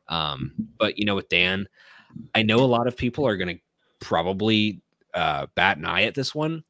Um, 0.08 0.52
but 0.78 0.98
you 0.98 1.04
know, 1.04 1.14
with 1.14 1.28
Dan, 1.28 1.68
I 2.34 2.42
know 2.42 2.58
a 2.60 2.66
lot 2.66 2.86
of 2.86 2.96
people 2.96 3.26
are 3.26 3.36
going 3.36 3.56
to 3.56 3.62
probably 4.00 4.80
uh, 5.14 5.46
bat 5.54 5.78
an 5.78 5.84
eye 5.84 6.04
at 6.04 6.14
this 6.14 6.34
one. 6.34 6.64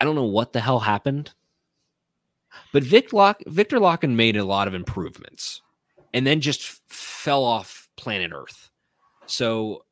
I 0.00 0.04
don't 0.04 0.14
know 0.14 0.24
what 0.24 0.52
the 0.52 0.60
hell 0.60 0.80
happened, 0.80 1.32
but 2.72 2.82
Vic 2.82 3.12
Lock, 3.12 3.42
Viktor 3.46 3.78
Lakhin 3.78 4.14
made 4.14 4.36
a 4.36 4.44
lot 4.44 4.68
of 4.68 4.74
improvements 4.74 5.62
and 6.12 6.26
then 6.26 6.40
just 6.40 6.62
fell 6.92 7.44
off 7.44 7.88
planet 7.96 8.32
Earth. 8.34 8.70
So, 9.26 9.84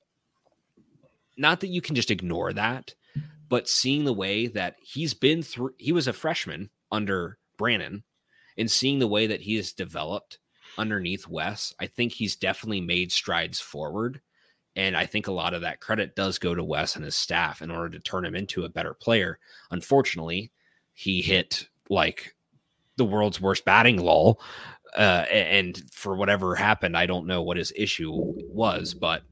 not 1.37 1.61
that 1.61 1.69
you 1.69 1.81
can 1.81 1.97
just 1.97 2.11
ignore 2.11 2.53
that, 2.53 2.95
but 3.49 3.69
seeing 3.69 4.05
the 4.05 4.13
way 4.13 4.47
that 4.47 4.77
he's 4.81 5.15
been 5.15 5.43
through, 5.43 5.75
he 5.79 5.93
was 5.93 6.07
a 6.07 6.13
freshman 6.13 6.71
under 6.93 7.39
Brannen, 7.57 8.05
and 8.57 8.71
seeing 8.71 8.99
the 8.99 9.09
way 9.09 9.27
that 9.27 9.41
he 9.41 9.57
has 9.57 9.73
developed 9.73 10.39
underneath 10.79 11.29
Wes, 11.29 11.75
I 11.81 11.87
think 11.87 12.13
he's 12.13 12.37
definitely 12.37 12.81
made 12.81 13.13
strides 13.13 13.61
forward. 13.61 14.21
And 14.77 14.97
I 14.97 15.07
think 15.07 15.29
a 15.29 15.33
lot 15.33 15.55
of 15.55 15.61
that 15.61 15.81
credit 15.81 16.17
does 16.17 16.39
go 16.39 16.55
to 16.55 16.65
Wes 16.65 16.97
and 16.97 17.05
his 17.05 17.15
staff 17.15 17.63
in 17.63 17.71
order 17.71 17.91
to 17.91 18.01
turn 18.01 18.25
him 18.25 18.35
into 18.35 18.65
a 18.65 18.69
better 18.69 18.95
player. 18.95 19.39
Unfortunately, 19.71 20.51
he 20.95 21.23
hit 21.23 21.69
like 21.89 22.35
the 22.97 23.05
world's 23.05 23.41
worst 23.41 23.65
batting 23.65 23.99
lull. 23.99 24.41
Uh, 24.97 25.25
and 25.31 25.83
for 25.93 26.17
whatever 26.17 26.55
happened, 26.55 26.97
I 26.97 27.07
don't 27.07 27.27
know 27.27 27.43
what 27.43 27.57
his 27.57 27.73
issue 27.77 28.11
was, 28.13 28.95
but 28.95 29.23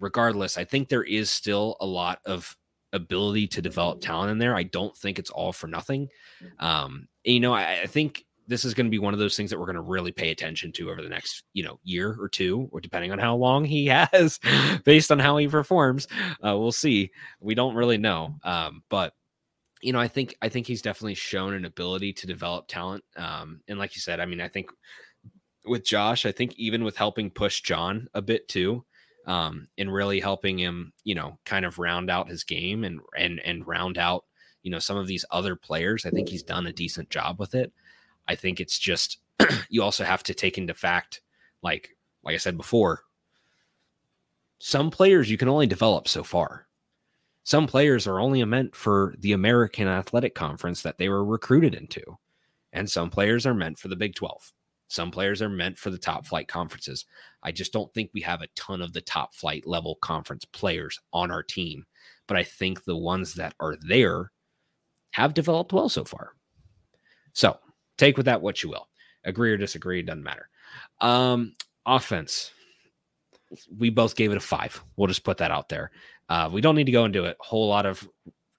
regardless, 0.00 0.58
I 0.58 0.64
think 0.64 0.88
there 0.88 1.04
is 1.04 1.30
still 1.30 1.76
a 1.80 1.86
lot 1.86 2.20
of 2.24 2.56
ability 2.92 3.48
to 3.48 3.62
develop 3.62 4.00
talent 4.00 4.30
in 4.30 4.38
there. 4.38 4.54
I 4.54 4.62
don't 4.62 4.96
think 4.96 5.18
it's 5.18 5.30
all 5.30 5.52
for 5.52 5.66
nothing. 5.66 6.08
Um, 6.58 7.08
you 7.24 7.40
know, 7.40 7.52
I, 7.52 7.82
I 7.82 7.86
think 7.86 8.24
this 8.48 8.64
is 8.64 8.74
going 8.74 8.86
to 8.86 8.90
be 8.90 8.98
one 8.98 9.12
of 9.12 9.20
those 9.20 9.36
things 9.36 9.50
that 9.50 9.58
we're 9.58 9.66
going 9.66 9.76
to 9.76 9.82
really 9.82 10.10
pay 10.10 10.30
attention 10.30 10.72
to 10.72 10.90
over 10.90 11.02
the 11.02 11.08
next 11.08 11.44
you 11.52 11.62
know 11.62 11.78
year 11.84 12.16
or 12.18 12.28
two 12.28 12.68
or 12.72 12.80
depending 12.80 13.12
on 13.12 13.18
how 13.18 13.36
long 13.36 13.64
he 13.64 13.86
has 14.12 14.40
based 14.84 15.12
on 15.12 15.18
how 15.18 15.36
he 15.36 15.46
performs. 15.46 16.08
Uh, 16.44 16.58
we'll 16.58 16.72
see. 16.72 17.10
We 17.40 17.54
don't 17.54 17.76
really 17.76 17.98
know. 17.98 18.34
Um, 18.42 18.82
but 18.88 19.12
you 19.80 19.92
know 19.92 20.00
i 20.00 20.08
think 20.08 20.34
i 20.42 20.48
think 20.48 20.66
he's 20.66 20.82
definitely 20.82 21.14
shown 21.14 21.54
an 21.54 21.64
ability 21.64 22.12
to 22.12 22.26
develop 22.26 22.66
talent. 22.68 23.04
Um, 23.16 23.60
and 23.68 23.78
like 23.78 23.94
you 23.94 24.00
said 24.00 24.20
i 24.20 24.26
mean 24.26 24.40
i 24.40 24.48
think 24.48 24.70
with 25.64 25.84
josh 25.84 26.26
i 26.26 26.32
think 26.32 26.54
even 26.56 26.84
with 26.84 26.96
helping 26.96 27.30
push 27.30 27.60
john 27.60 28.08
a 28.14 28.22
bit 28.22 28.48
too 28.48 28.84
um, 29.26 29.68
and 29.76 29.92
really 29.92 30.20
helping 30.20 30.58
him 30.58 30.92
you 31.04 31.14
know 31.14 31.38
kind 31.44 31.64
of 31.64 31.78
round 31.78 32.10
out 32.10 32.28
his 32.28 32.44
game 32.44 32.84
and 32.84 33.00
and 33.16 33.40
and 33.40 33.66
round 33.66 33.98
out 33.98 34.24
you 34.62 34.70
know 34.70 34.78
some 34.78 34.96
of 34.96 35.06
these 35.06 35.24
other 35.30 35.54
players 35.54 36.06
i 36.06 36.10
think 36.10 36.28
he's 36.28 36.42
done 36.42 36.66
a 36.66 36.72
decent 36.72 37.10
job 37.10 37.38
with 37.38 37.54
it 37.54 37.72
I 38.28 38.34
think 38.34 38.60
it's 38.60 38.78
just 38.78 39.18
you 39.68 39.82
also 39.82 40.04
have 40.04 40.22
to 40.24 40.34
take 40.34 40.58
into 40.58 40.74
fact, 40.74 41.20
like 41.62 41.96
like 42.22 42.34
I 42.34 42.38
said 42.38 42.56
before, 42.56 43.02
some 44.58 44.90
players 44.90 45.30
you 45.30 45.38
can 45.38 45.48
only 45.48 45.66
develop 45.66 46.08
so 46.08 46.22
far. 46.22 46.66
Some 47.44 47.66
players 47.66 48.06
are 48.06 48.20
only 48.20 48.44
meant 48.44 48.74
for 48.74 49.14
the 49.20 49.32
American 49.32 49.88
Athletic 49.88 50.34
Conference 50.34 50.82
that 50.82 50.98
they 50.98 51.08
were 51.08 51.24
recruited 51.24 51.74
into. 51.74 52.02
And 52.74 52.90
some 52.90 53.08
players 53.08 53.46
are 53.46 53.54
meant 53.54 53.78
for 53.78 53.88
the 53.88 53.96
Big 53.96 54.14
12. 54.14 54.52
Some 54.88 55.10
players 55.10 55.40
are 55.40 55.48
meant 55.48 55.78
for 55.78 55.90
the 55.90 55.98
top 55.98 56.26
flight 56.26 56.48
conferences. 56.48 57.06
I 57.42 57.52
just 57.52 57.72
don't 57.72 57.92
think 57.92 58.10
we 58.12 58.20
have 58.22 58.42
a 58.42 58.48
ton 58.54 58.82
of 58.82 58.92
the 58.92 59.00
top 59.00 59.34
flight 59.34 59.66
level 59.66 59.96
conference 59.96 60.44
players 60.46 60.98
on 61.12 61.30
our 61.30 61.42
team. 61.42 61.84
But 62.26 62.36
I 62.36 62.42
think 62.42 62.84
the 62.84 62.96
ones 62.96 63.34
that 63.34 63.54
are 63.60 63.76
there 63.80 64.32
have 65.12 65.34
developed 65.34 65.72
well 65.72 65.88
so 65.88 66.04
far. 66.04 66.32
So 67.32 67.58
Take 67.98 68.16
with 68.16 68.26
that 68.26 68.40
what 68.40 68.62
you 68.62 68.70
will. 68.70 68.88
Agree 69.24 69.52
or 69.52 69.58
disagree, 69.58 70.00
doesn't 70.02 70.22
matter. 70.22 70.48
Um, 71.00 71.54
offense. 71.84 72.52
We 73.76 73.90
both 73.90 74.16
gave 74.16 74.30
it 74.30 74.36
a 74.36 74.40
five. 74.40 74.82
We'll 74.96 75.08
just 75.08 75.24
put 75.24 75.38
that 75.38 75.50
out 75.50 75.68
there. 75.68 75.90
Uh, 76.28 76.48
we 76.52 76.60
don't 76.60 76.74
need 76.74 76.84
to 76.84 76.92
go 76.92 77.04
into 77.04 77.26
a 77.26 77.34
whole 77.40 77.68
lot 77.68 77.86
of 77.86 78.06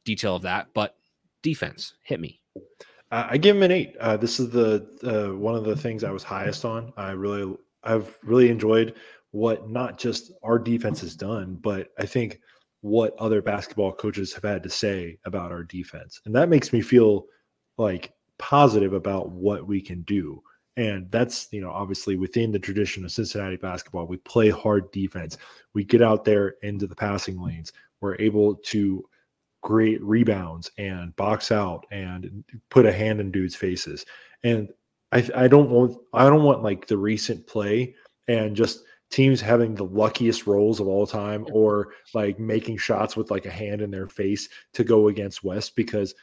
detail 0.04 0.36
of 0.36 0.42
that, 0.44 0.68
but 0.74 0.96
defense, 1.44 1.94
hit 2.04 2.20
me. 2.20 2.40
I 3.12 3.38
give 3.38 3.56
him 3.56 3.64
an 3.64 3.72
eight. 3.72 3.96
Uh, 4.00 4.18
this 4.18 4.40
is 4.40 4.50
the 4.52 4.88
uh, 5.04 5.36
one 5.36 5.56
of 5.56 5.64
the 5.64 5.76
things 5.76 6.04
I 6.04 6.12
was 6.12 6.24
highest 6.24 6.64
on. 6.64 6.94
I 6.96 7.12
really, 7.12 7.56
I've 7.84 8.16
really 8.24 8.50
enjoyed 8.50 8.96
what 9.32 9.70
not 9.70 9.98
just 9.98 10.32
our 10.44 10.60
defense 10.60 11.02
has 11.02 11.16
done, 11.16 11.58
but 11.62 11.90
I 11.98 12.06
think 12.06 12.40
what 12.82 13.16
other 13.18 13.42
basketball 13.42 13.94
coaches 13.94 14.34
have 14.34 14.44
had 14.44 14.64
to 14.64 14.70
say 14.70 15.18
about 15.26 15.52
our 15.52 15.64
defense, 15.64 16.22
and 16.26 16.36
that 16.36 16.50
makes 16.50 16.72
me 16.72 16.82
feel 16.82 17.26
like 17.78 18.14
positive 18.40 18.94
about 18.94 19.30
what 19.30 19.68
we 19.68 19.80
can 19.82 20.02
do. 20.02 20.42
And 20.78 21.12
that's, 21.12 21.50
you 21.52 21.62
know, 21.62 21.72
obviously 21.72 22.16
within 22.16 22.52
the 22.52 22.60
tradition 22.60 23.04
of 23.04 23.12
Cincinnati 23.12 23.58
basketball, 23.58 24.08
we 24.08 24.18
play 24.18 24.50
hard 24.50 24.90
defense. 24.92 25.38
We 25.74 25.84
get 25.84 26.02
out 26.02 26.24
there 26.24 26.56
into 26.64 26.88
the 26.88 26.96
passing 26.96 27.40
lanes. 27.42 27.74
We're 28.02 28.16
able 28.16 28.56
to 28.56 29.06
create 29.62 30.02
rebounds 30.02 30.72
and 30.78 31.16
box 31.18 31.52
out 31.52 31.86
and 31.92 32.44
put 32.70 32.86
a 32.86 32.94
hand 32.94 33.20
in 33.20 33.30
dudes' 33.30 33.56
faces. 33.56 34.06
And 34.44 34.70
I, 35.12 35.28
I 35.36 35.48
don't 35.48 35.70
want 35.70 35.98
I 36.14 36.30
don't 36.30 36.44
want 36.44 36.64
like 36.64 36.88
the 36.88 36.98
recent 36.98 37.46
play 37.46 37.96
and 38.28 38.56
just 38.56 38.84
teams 39.10 39.42
having 39.42 39.74
the 39.74 39.84
luckiest 39.84 40.46
rolls 40.46 40.80
of 40.80 40.88
all 40.88 41.08
time 41.08 41.46
or 41.52 41.90
like 42.14 42.40
making 42.40 42.78
shots 42.78 43.18
with 43.18 43.32
like 43.32 43.46
a 43.46 43.52
hand 43.52 43.82
in 43.82 43.90
their 43.90 44.08
face 44.08 44.48
to 44.74 44.84
go 44.84 45.08
against 45.08 45.44
Wes 45.44 45.70
because 45.70 46.14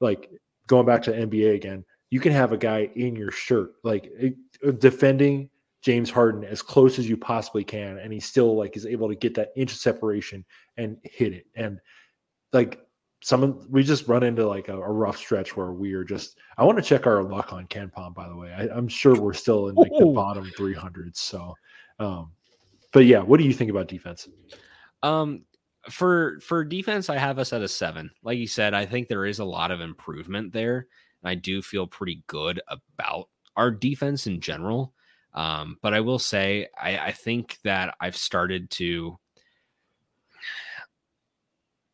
like 0.00 0.30
going 0.66 0.86
back 0.86 1.02
to 1.02 1.12
NBA 1.12 1.54
again, 1.54 1.84
you 2.10 2.20
can 2.20 2.32
have 2.32 2.52
a 2.52 2.56
guy 2.56 2.90
in 2.94 3.16
your 3.16 3.30
shirt, 3.30 3.74
like 3.82 4.10
eh, 4.18 4.30
defending 4.78 5.50
James 5.82 6.10
Harden 6.10 6.44
as 6.44 6.62
close 6.62 6.98
as 6.98 7.08
you 7.08 7.16
possibly 7.16 7.64
can, 7.64 7.98
and 7.98 8.12
he 8.12 8.20
still 8.20 8.56
like 8.56 8.76
is 8.76 8.86
able 8.86 9.08
to 9.08 9.14
get 9.14 9.34
that 9.34 9.52
inch 9.56 9.72
of 9.72 9.78
separation 9.78 10.44
and 10.76 10.96
hit 11.02 11.32
it. 11.32 11.46
And 11.56 11.78
like 12.52 12.80
some, 13.20 13.42
of 13.42 13.66
we 13.68 13.82
just 13.82 14.08
run 14.08 14.22
into 14.22 14.46
like 14.46 14.68
a, 14.68 14.80
a 14.80 14.92
rough 14.92 15.16
stretch 15.16 15.56
where 15.56 15.72
we 15.72 15.92
are 15.94 16.04
just. 16.04 16.38
I 16.56 16.64
want 16.64 16.78
to 16.78 16.82
check 16.82 17.06
our 17.06 17.22
luck 17.22 17.52
on 17.52 17.66
KenPom, 17.66 18.14
by 18.14 18.28
the 18.28 18.36
way. 18.36 18.52
I, 18.52 18.76
am 18.76 18.88
sure 18.88 19.20
we're 19.20 19.34
still 19.34 19.68
in 19.68 19.74
like 19.74 19.92
the 19.98 20.06
bottom 20.06 20.50
300s. 20.56 21.16
So, 21.16 21.54
um, 21.98 22.32
but 22.92 23.06
yeah, 23.06 23.20
what 23.20 23.38
do 23.38 23.44
you 23.44 23.52
think 23.52 23.70
about 23.70 23.88
defense? 23.88 24.28
Um, 25.02 25.42
for 25.90 26.38
for 26.40 26.64
defense, 26.64 27.10
I 27.10 27.18
have 27.18 27.38
us 27.38 27.52
at 27.52 27.62
a 27.62 27.68
seven. 27.68 28.10
Like 28.22 28.38
you 28.38 28.46
said, 28.46 28.74
I 28.74 28.86
think 28.86 29.08
there 29.08 29.26
is 29.26 29.38
a 29.38 29.44
lot 29.44 29.70
of 29.70 29.80
improvement 29.80 30.52
there. 30.52 30.86
And 31.22 31.30
I 31.30 31.34
do 31.34 31.62
feel 31.62 31.86
pretty 31.86 32.22
good 32.26 32.60
about 32.68 33.28
our 33.56 33.70
defense 33.70 34.26
in 34.26 34.40
general. 34.40 34.92
Um, 35.34 35.78
but 35.82 35.94
I 35.94 36.00
will 36.00 36.18
say, 36.18 36.68
I, 36.80 36.98
I 36.98 37.12
think 37.12 37.58
that 37.64 37.94
I've 38.00 38.16
started 38.16 38.70
to. 38.72 39.18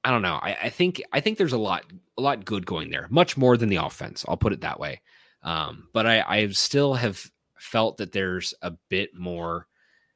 I 0.03 0.11
don't 0.11 0.22
know. 0.22 0.38
I, 0.41 0.57
I, 0.62 0.68
think 0.70 1.03
I 1.12 1.20
think 1.20 1.36
there's 1.36 1.53
a 1.53 1.59
lot 1.59 1.84
a 2.16 2.22
lot 2.22 2.47
good 2.47 2.64
going 2.64 2.91
there, 2.91 3.07
much 3.11 3.36
more 3.36 3.57
than 3.59 3.68
the 3.68 3.76
offense. 3.76 4.24
I'll 4.26 4.36
put 4.36 4.55
it 4.55 4.62
that 4.62 4.80
way. 4.80 5.03
Um, 5.43 5.88
but 5.93 6.07
I, 6.07 6.24
I 6.26 6.49
still 6.49 6.95
have 6.95 7.30
felt 7.59 7.99
that 7.99 8.12
there's 8.12 8.55
a 8.62 8.72
bit 8.88 9.14
more 9.14 9.66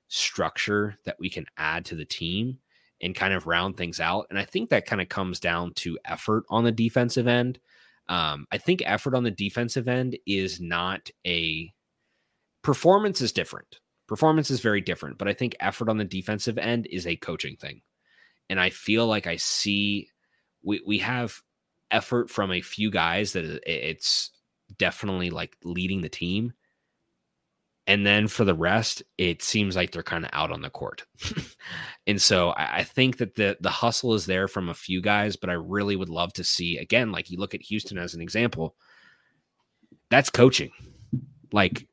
structure 0.08 0.96
that 1.04 1.16
we 1.18 1.28
can 1.28 1.44
add 1.58 1.84
to 1.86 1.94
the 1.94 2.04
team 2.04 2.58
and 3.01 3.14
kind 3.14 3.34
of 3.34 3.47
round 3.47 3.76
things 3.76 4.01
out. 4.01 4.26
And 4.30 4.38
I 4.38 4.45
think 4.45 4.70
that 4.70 4.86
kind 4.86 5.03
of 5.03 5.09
comes 5.09 5.40
down 5.40 5.72
to 5.76 5.99
effort 6.05 6.45
on 6.49 6.64
the 6.64 6.72
defensive 6.72 7.26
end. 7.26 7.59
Um, 8.09 8.47
I 8.53 8.59
think 8.59 8.82
effort 8.84 9.14
on 9.14 9.24
the 9.24 9.30
defensive 9.30 9.88
end 9.88 10.18
is 10.26 10.61
not 10.61 11.11
a 11.26 11.72
performance 12.62 13.20
is 13.20 13.32
different. 13.32 13.80
Performance 14.07 14.51
is 14.51 14.61
very 14.61 14.80
different, 14.80 15.18
but 15.18 15.28
I 15.28 15.32
think 15.32 15.57
effort 15.61 15.88
on 15.88 15.97
the 15.97 16.05
defensive 16.05 16.59
end 16.59 16.86
is 16.90 17.07
a 17.07 17.16
coaching 17.16 17.57
thing. 17.57 17.80
And 18.51 18.61
I 18.61 18.70
feel 18.70 19.07
like 19.07 19.26
I 19.26 19.36
see 19.36 20.09
we 20.62 20.82
we 20.86 20.99
have 20.99 21.40
effort 21.90 22.28
from 22.30 22.53
a 22.53 22.61
few 22.61 22.90
guys 22.90 23.32
that 23.32 23.61
it's 23.66 24.30
definitely 24.76 25.30
like 25.30 25.57
leading 25.62 26.03
the 26.03 26.09
team. 26.09 26.53
And 27.87 28.07
then 28.07 28.28
for 28.28 28.45
the 28.45 28.55
rest, 28.55 29.03
it 29.18 29.43
seems 29.43 29.76
like 29.76 29.91
they're 29.91 30.03
kind 30.03 30.24
of 30.24 30.30
out 30.32 30.51
on 30.51 30.62
the 30.62 30.70
court. 30.70 31.05
and 32.07 32.20
so 32.20 32.51
I, 32.51 32.78
I, 32.78 32.82
think 32.82 33.18
that 33.18 33.35
the 33.35 33.59
the 33.61 33.70
hustle 33.70 34.14
is 34.14 34.24
there 34.24 34.49
from 34.49 34.70
a 34.70 34.74
few 34.74 35.03
guys, 35.03 35.37
but 35.37 35.51
I 35.51 35.55
really 35.55 35.95
would 35.95 36.09
love 36.09 36.32
to 36.35 36.45
see 36.45 36.78
again, 36.78 37.12
like 37.12 37.30
you 37.30 37.39
look 37.39 37.55
at 37.55 37.62
Houston 37.62 37.99
as 37.99 38.14
an 38.14 38.22
example. 38.22 38.74
That's 40.11 40.30
coaching. 40.30 40.70
Like, 41.53 41.87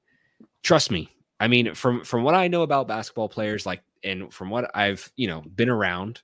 trust 0.64 0.92
me. 0.92 1.10
I 1.39 1.48
mean, 1.48 1.74
from 1.74 2.06
from 2.06 2.24
what 2.24 2.36
I 2.36 2.48
know 2.48 2.62
about 2.62 2.88
basketball 2.88 3.28
players, 3.28 3.66
like 3.66 3.82
and 4.04 4.34
from 4.34 4.50
what 4.50 4.72
I've, 4.74 5.12
you 5.18 5.28
know, 5.28 5.42
been 5.42 5.70
around, 5.70 6.22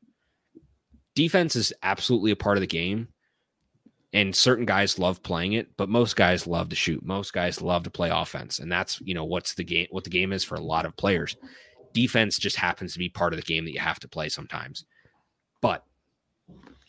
defense 1.14 1.56
is 1.58 1.74
absolutely 1.84 2.32
a 2.32 2.38
part 2.38 2.56
of 2.58 2.62
the 2.62 2.68
game 2.68 3.10
and 4.14 4.36
certain 4.36 4.66
guys 4.66 5.00
love 5.00 5.22
playing 5.22 5.54
it 5.54 5.76
but 5.78 5.90
most 5.90 6.16
guys 6.16 6.48
love 6.48 6.70
to 6.70 6.76
shoot. 6.76 7.06
Most 7.06 7.34
guys 7.34 7.62
love 7.62 7.84
to 7.84 7.90
play 7.90 8.10
offense 8.10 8.60
and 8.60 8.72
that's 8.72 9.02
you 9.02 9.14
know 9.14 9.26
what's 9.26 9.56
the 9.56 9.64
game 9.64 9.88
what 9.92 10.04
the 10.04 10.10
game 10.10 10.34
is 10.34 10.44
for 10.44 10.56
a 10.56 10.62
lot 10.62 10.86
of 10.86 10.98
players. 10.98 11.36
Defense 11.94 12.38
just 12.38 12.56
happens 12.56 12.94
to 12.94 13.00
be 13.00 13.10
part 13.10 13.34
of 13.34 13.40
the 13.40 13.46
game 13.46 13.66
that 13.66 13.74
you 13.74 13.80
have 13.80 14.00
to 14.00 14.08
play 14.08 14.30
sometimes. 14.30 14.86
But 15.62 15.84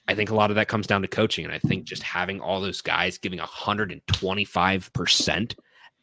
i 0.08 0.14
think 0.14 0.30
a 0.30 0.34
lot 0.34 0.50
of 0.50 0.56
that 0.56 0.68
comes 0.68 0.86
down 0.86 1.02
to 1.02 1.08
coaching 1.08 1.44
and 1.44 1.54
i 1.54 1.58
think 1.58 1.84
just 1.84 2.02
having 2.02 2.40
all 2.40 2.60
those 2.60 2.80
guys 2.80 3.18
giving 3.18 3.38
125% 3.38 5.54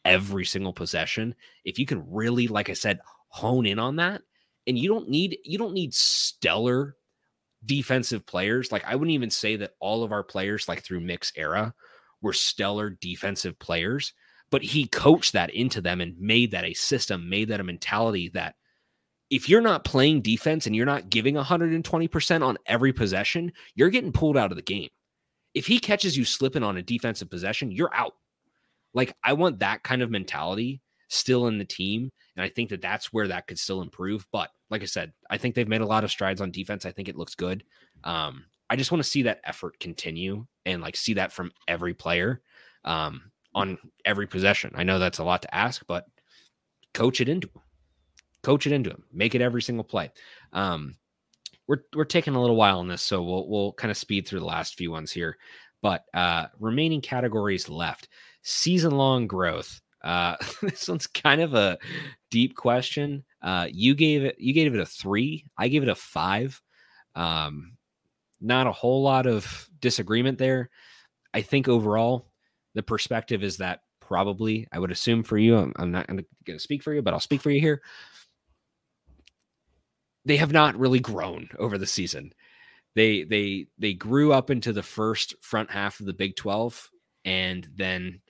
every 0.04 0.44
single 0.44 0.72
possession 0.72 1.34
if 1.64 1.78
you 1.78 1.84
can 1.84 2.10
really 2.10 2.48
like 2.48 2.70
i 2.70 2.72
said 2.72 2.98
hone 3.28 3.66
in 3.66 3.78
on 3.78 3.96
that 3.96 4.22
and 4.66 4.78
you 4.78 4.88
don't 4.88 5.10
need 5.10 5.36
you 5.44 5.58
don't 5.58 5.74
need 5.74 5.92
stellar 5.92 6.96
defensive 7.66 8.24
players. 8.26 8.72
Like 8.72 8.84
I 8.86 8.94
wouldn't 8.94 9.14
even 9.14 9.30
say 9.30 9.56
that 9.56 9.74
all 9.80 10.02
of 10.02 10.12
our 10.12 10.22
players, 10.22 10.68
like 10.68 10.82
through 10.82 11.00
Mick's 11.00 11.32
era, 11.36 11.74
were 12.22 12.32
stellar 12.32 12.90
defensive 12.90 13.58
players, 13.58 14.12
but 14.50 14.62
he 14.62 14.86
coached 14.86 15.32
that 15.32 15.50
into 15.50 15.80
them 15.80 16.00
and 16.00 16.18
made 16.18 16.52
that 16.52 16.64
a 16.64 16.74
system, 16.74 17.28
made 17.28 17.48
that 17.48 17.60
a 17.60 17.64
mentality 17.64 18.28
that 18.30 18.54
if 19.28 19.48
you're 19.48 19.60
not 19.60 19.84
playing 19.84 20.22
defense 20.22 20.66
and 20.66 20.76
you're 20.76 20.86
not 20.86 21.10
giving 21.10 21.34
120% 21.34 22.42
on 22.46 22.56
every 22.66 22.92
possession, 22.92 23.52
you're 23.74 23.90
getting 23.90 24.12
pulled 24.12 24.36
out 24.36 24.52
of 24.52 24.56
the 24.56 24.62
game. 24.62 24.88
If 25.52 25.66
he 25.66 25.78
catches 25.78 26.16
you 26.16 26.24
slipping 26.24 26.62
on 26.62 26.76
a 26.76 26.82
defensive 26.82 27.28
possession, 27.28 27.72
you're 27.72 27.94
out. 27.94 28.14
Like 28.94 29.14
I 29.24 29.32
want 29.32 29.58
that 29.60 29.82
kind 29.82 30.02
of 30.02 30.10
mentality 30.10 30.80
still 31.08 31.48
in 31.48 31.58
the 31.58 31.64
team. 31.64 32.12
And 32.36 32.44
I 32.44 32.48
think 32.48 32.70
that 32.70 32.82
that's 32.82 33.12
where 33.12 33.28
that 33.28 33.46
could 33.46 33.58
still 33.58 33.82
improve. 33.82 34.26
But 34.32 34.50
like 34.70 34.82
I 34.82 34.86
said, 34.86 35.12
I 35.30 35.38
think 35.38 35.54
they've 35.54 35.68
made 35.68 35.80
a 35.80 35.86
lot 35.86 36.04
of 36.04 36.10
strides 36.10 36.40
on 36.40 36.50
defense. 36.50 36.84
I 36.84 36.92
think 36.92 37.08
it 37.08 37.16
looks 37.16 37.34
good. 37.34 37.64
Um, 38.04 38.44
I 38.68 38.76
just 38.76 38.90
want 38.90 39.02
to 39.02 39.08
see 39.08 39.22
that 39.22 39.40
effort 39.44 39.78
continue 39.78 40.46
and 40.64 40.82
like 40.82 40.96
see 40.96 41.14
that 41.14 41.32
from 41.32 41.52
every 41.68 41.94
player 41.94 42.42
um, 42.84 43.30
on 43.54 43.78
every 44.04 44.26
possession. 44.26 44.72
I 44.74 44.82
know 44.82 44.98
that's 44.98 45.18
a 45.18 45.24
lot 45.24 45.42
to 45.42 45.54
ask, 45.54 45.84
but 45.86 46.06
coach 46.94 47.20
it 47.20 47.28
into 47.28 47.48
them. 47.48 47.62
Coach 48.42 48.66
it 48.66 48.72
into 48.72 48.90
them. 48.90 49.04
Make 49.12 49.34
it 49.34 49.40
every 49.40 49.62
single 49.62 49.84
play. 49.84 50.10
Um, 50.52 50.96
we're 51.66 51.82
we're 51.94 52.04
taking 52.04 52.34
a 52.34 52.40
little 52.40 52.56
while 52.56 52.78
on 52.78 52.88
this, 52.88 53.02
so 53.02 53.22
we'll 53.22 53.48
we'll 53.48 53.72
kind 53.72 53.90
of 53.90 53.96
speed 53.96 54.26
through 54.26 54.40
the 54.40 54.46
last 54.46 54.76
few 54.76 54.90
ones 54.90 55.10
here. 55.10 55.36
But 55.82 56.04
uh, 56.14 56.46
remaining 56.60 57.00
categories 57.00 57.68
left: 57.68 58.08
season 58.42 58.92
long 58.92 59.26
growth. 59.26 59.80
Uh, 60.06 60.36
this 60.62 60.88
one's 60.88 61.08
kind 61.08 61.40
of 61.40 61.54
a 61.54 61.78
deep 62.30 62.54
question. 62.54 63.24
Uh, 63.42 63.66
you 63.70 63.94
gave 63.94 64.24
it 64.24 64.36
you 64.38 64.54
gave 64.54 64.72
it 64.72 64.80
a 64.80 64.86
three. 64.86 65.44
I 65.58 65.68
gave 65.68 65.82
it 65.82 65.88
a 65.88 65.94
five. 65.94 66.62
Um, 67.14 67.76
not 68.40 68.66
a 68.66 68.72
whole 68.72 69.02
lot 69.02 69.26
of 69.26 69.68
disagreement 69.80 70.38
there. 70.38 70.70
I 71.34 71.42
think 71.42 71.68
overall, 71.68 72.30
the 72.74 72.82
perspective 72.82 73.42
is 73.42 73.56
that 73.56 73.80
probably 74.00 74.68
I 74.70 74.78
would 74.78 74.92
assume 74.92 75.24
for 75.24 75.36
you. 75.38 75.56
I'm, 75.56 75.72
I'm 75.76 75.90
not 75.90 76.06
going 76.06 76.24
to 76.46 76.58
speak 76.58 76.82
for 76.82 76.94
you, 76.94 77.02
but 77.02 77.12
I'll 77.12 77.20
speak 77.20 77.40
for 77.40 77.50
you 77.50 77.60
here. 77.60 77.82
They 80.24 80.36
have 80.36 80.52
not 80.52 80.78
really 80.78 81.00
grown 81.00 81.48
over 81.58 81.78
the 81.78 81.86
season. 81.86 82.32
They 82.94 83.24
they 83.24 83.66
they 83.78 83.94
grew 83.94 84.32
up 84.32 84.50
into 84.50 84.72
the 84.72 84.82
first 84.82 85.34
front 85.40 85.70
half 85.70 85.98
of 85.98 86.06
the 86.06 86.12
Big 86.12 86.36
Twelve, 86.36 86.90
and 87.24 87.68
then 87.74 88.20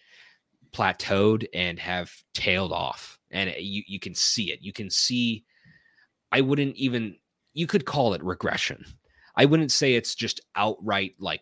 plateaued 0.77 1.47
and 1.55 1.79
have 1.79 2.13
tailed 2.35 2.73
off 2.73 3.19
and 3.31 3.55
you 3.59 3.83
you 3.87 3.99
can 3.99 4.15
see 4.15 4.53
it. 4.53 4.61
You 4.61 4.73
can 4.73 4.91
see 4.91 5.45
i 6.33 6.41
wouldn't 6.41 6.77
even 6.77 7.17
you 7.55 7.67
could 7.67 7.87
call 7.87 8.13
it 8.13 8.23
regression. 8.23 8.85
I 9.35 9.47
wouldn't 9.47 9.73
say 9.73 9.95
it's 9.95 10.15
just 10.15 10.41
outright 10.55 11.15
like 11.19 11.41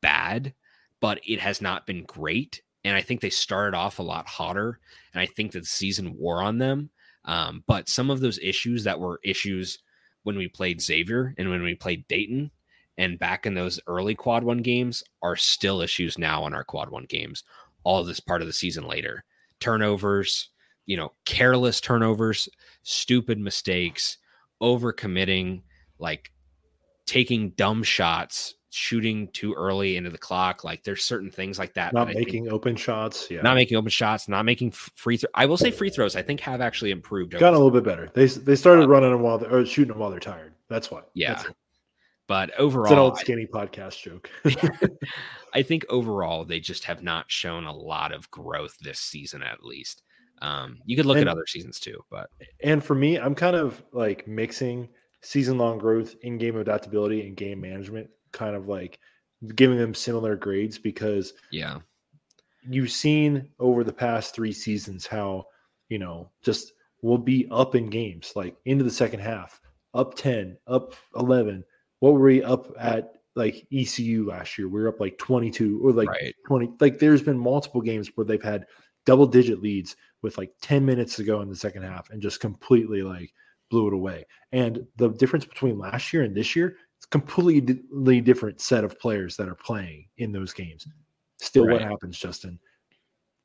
bad 0.00 0.54
but 1.00 1.20
it 1.26 1.40
has 1.40 1.60
not 1.60 1.86
been 1.86 2.04
great 2.04 2.62
and 2.84 2.96
i 2.96 3.02
think 3.02 3.20
they 3.20 3.30
started 3.30 3.76
off 3.76 3.98
a 3.98 4.02
lot 4.02 4.26
hotter 4.26 4.80
and 5.12 5.20
i 5.20 5.26
think 5.26 5.52
that 5.52 5.60
the 5.60 5.66
season 5.66 6.16
wore 6.16 6.42
on 6.42 6.58
them. 6.58 6.90
Um, 7.26 7.62
but 7.66 7.90
some 7.90 8.10
of 8.10 8.20
those 8.20 8.38
issues 8.38 8.84
that 8.84 8.98
were 8.98 9.20
issues 9.22 9.78
when 10.22 10.38
we 10.38 10.48
played 10.48 10.80
xavier 10.80 11.34
and 11.36 11.50
when 11.50 11.62
we 11.62 11.74
played 11.74 12.08
dayton 12.08 12.50
and 12.96 13.18
back 13.18 13.44
in 13.44 13.52
those 13.52 13.78
early 13.86 14.14
quad 14.14 14.42
one 14.42 14.62
games 14.62 15.04
are 15.22 15.36
still 15.36 15.82
issues 15.82 16.16
now 16.16 16.44
on 16.44 16.54
our 16.54 16.64
quad 16.64 16.88
one 16.88 17.04
games 17.04 17.44
all 17.84 18.04
this 18.04 18.20
part 18.20 18.40
of 18.40 18.46
the 18.46 18.52
season 18.52 18.86
later. 18.86 19.24
Turnovers, 19.60 20.50
you 20.86 20.96
know, 20.96 21.12
careless 21.24 21.80
turnovers, 21.80 22.48
stupid 22.82 23.38
mistakes, 23.38 24.18
overcommitting, 24.62 25.62
like 25.98 26.32
taking 27.06 27.50
dumb 27.50 27.82
shots, 27.82 28.54
shooting 28.70 29.28
too 29.32 29.52
early 29.54 29.96
into 29.96 30.10
the 30.10 30.18
clock. 30.18 30.64
Like 30.64 30.82
there's 30.84 31.04
certain 31.04 31.30
things 31.30 31.58
like 31.58 31.74
that. 31.74 31.92
Not 31.92 32.08
that 32.08 32.16
making 32.16 32.50
open 32.50 32.76
shots. 32.76 33.30
Yeah. 33.30 33.42
Not 33.42 33.54
making 33.54 33.76
open 33.76 33.90
shots, 33.90 34.28
not 34.28 34.44
making 34.44 34.70
free 34.70 35.16
throw. 35.16 35.30
I 35.34 35.46
will 35.46 35.56
say 35.56 35.70
free 35.70 35.90
throws, 35.90 36.16
I 36.16 36.22
think 36.22 36.40
have 36.40 36.60
actually 36.60 36.90
improved. 36.90 37.32
Got 37.32 37.52
a 37.52 37.58
little 37.58 37.70
bit 37.70 37.84
better. 37.84 38.10
They, 38.14 38.26
they 38.26 38.56
started 38.56 38.84
uh, 38.84 38.88
running 38.88 39.10
them 39.10 39.22
while 39.22 39.38
they're 39.38 39.52
or 39.52 39.66
shooting 39.66 39.88
them 39.88 39.98
while 39.98 40.10
they're 40.10 40.20
tired. 40.20 40.54
That's 40.68 40.90
why. 40.90 41.02
Yeah. 41.14 41.34
That's 41.34 41.48
but 42.30 42.56
overall, 42.60 42.84
it's 42.84 42.92
an 42.92 42.98
old 42.98 43.18
skinny 43.18 43.48
I, 43.52 43.56
podcast 43.56 44.00
joke. 44.00 44.30
I 45.54 45.62
think 45.62 45.84
overall 45.88 46.44
they 46.44 46.60
just 46.60 46.84
have 46.84 47.02
not 47.02 47.28
shown 47.28 47.64
a 47.64 47.74
lot 47.74 48.12
of 48.12 48.30
growth 48.30 48.78
this 48.80 49.00
season, 49.00 49.42
at 49.42 49.64
least. 49.64 50.02
Um, 50.40 50.78
you 50.86 50.96
could 50.96 51.06
look 51.06 51.16
and, 51.16 51.28
at 51.28 51.32
other 51.32 51.48
seasons 51.48 51.80
too, 51.80 52.04
but 52.08 52.30
and 52.62 52.84
for 52.84 52.94
me, 52.94 53.16
I'm 53.16 53.34
kind 53.34 53.56
of 53.56 53.82
like 53.90 54.28
mixing 54.28 54.88
season 55.22 55.58
long 55.58 55.78
growth, 55.78 56.14
in 56.22 56.38
game 56.38 56.56
adaptability, 56.56 57.26
and 57.26 57.36
game 57.36 57.60
management, 57.60 58.08
kind 58.30 58.54
of 58.54 58.68
like 58.68 59.00
giving 59.56 59.76
them 59.76 59.92
similar 59.92 60.36
grades 60.36 60.78
because 60.78 61.34
yeah, 61.50 61.78
you've 62.62 62.92
seen 62.92 63.48
over 63.58 63.82
the 63.82 63.92
past 63.92 64.36
three 64.36 64.52
seasons 64.52 65.04
how 65.04 65.46
you 65.88 65.98
know 65.98 66.30
just 66.44 66.74
we'll 67.02 67.18
be 67.18 67.48
up 67.50 67.74
in 67.74 67.90
games 67.90 68.34
like 68.36 68.56
into 68.66 68.84
the 68.84 68.88
second 68.88 69.18
half, 69.18 69.60
up 69.94 70.14
ten, 70.14 70.56
up 70.68 70.94
eleven 71.16 71.64
what 72.00 72.14
were 72.14 72.20
we 72.20 72.42
up 72.42 72.74
at 72.78 73.14
like 73.36 73.66
ECU 73.72 74.28
last 74.28 74.58
year? 74.58 74.68
We 74.68 74.80
were 74.80 74.88
up 74.88 75.00
like 75.00 75.16
22 75.18 75.80
or 75.82 75.92
like 75.92 76.08
right. 76.08 76.34
20. 76.46 76.72
Like 76.80 76.98
there's 76.98 77.22
been 77.22 77.38
multiple 77.38 77.80
games 77.80 78.10
where 78.14 78.24
they've 78.24 78.42
had 78.42 78.66
double 79.06 79.26
digit 79.26 79.62
leads 79.62 79.96
with 80.22 80.36
like 80.36 80.52
10 80.60 80.84
minutes 80.84 81.16
to 81.16 81.24
go 81.24 81.40
in 81.40 81.48
the 81.48 81.56
second 81.56 81.82
half 81.82 82.10
and 82.10 82.20
just 82.20 82.40
completely 82.40 83.02
like 83.02 83.32
blew 83.70 83.86
it 83.86 83.94
away. 83.94 84.26
And 84.52 84.86
the 84.96 85.08
difference 85.10 85.44
between 85.44 85.78
last 85.78 86.12
year 86.12 86.22
and 86.24 86.34
this 86.34 86.56
year, 86.56 86.76
it's 86.98 87.06
completely 87.06 87.60
different 88.20 88.60
set 88.60 88.84
of 88.84 88.98
players 88.98 89.36
that 89.36 89.48
are 89.48 89.54
playing 89.54 90.06
in 90.18 90.32
those 90.32 90.52
games. 90.52 90.86
Still, 91.40 91.66
right. 91.66 91.74
what 91.74 91.82
happens, 91.82 92.18
Justin? 92.18 92.58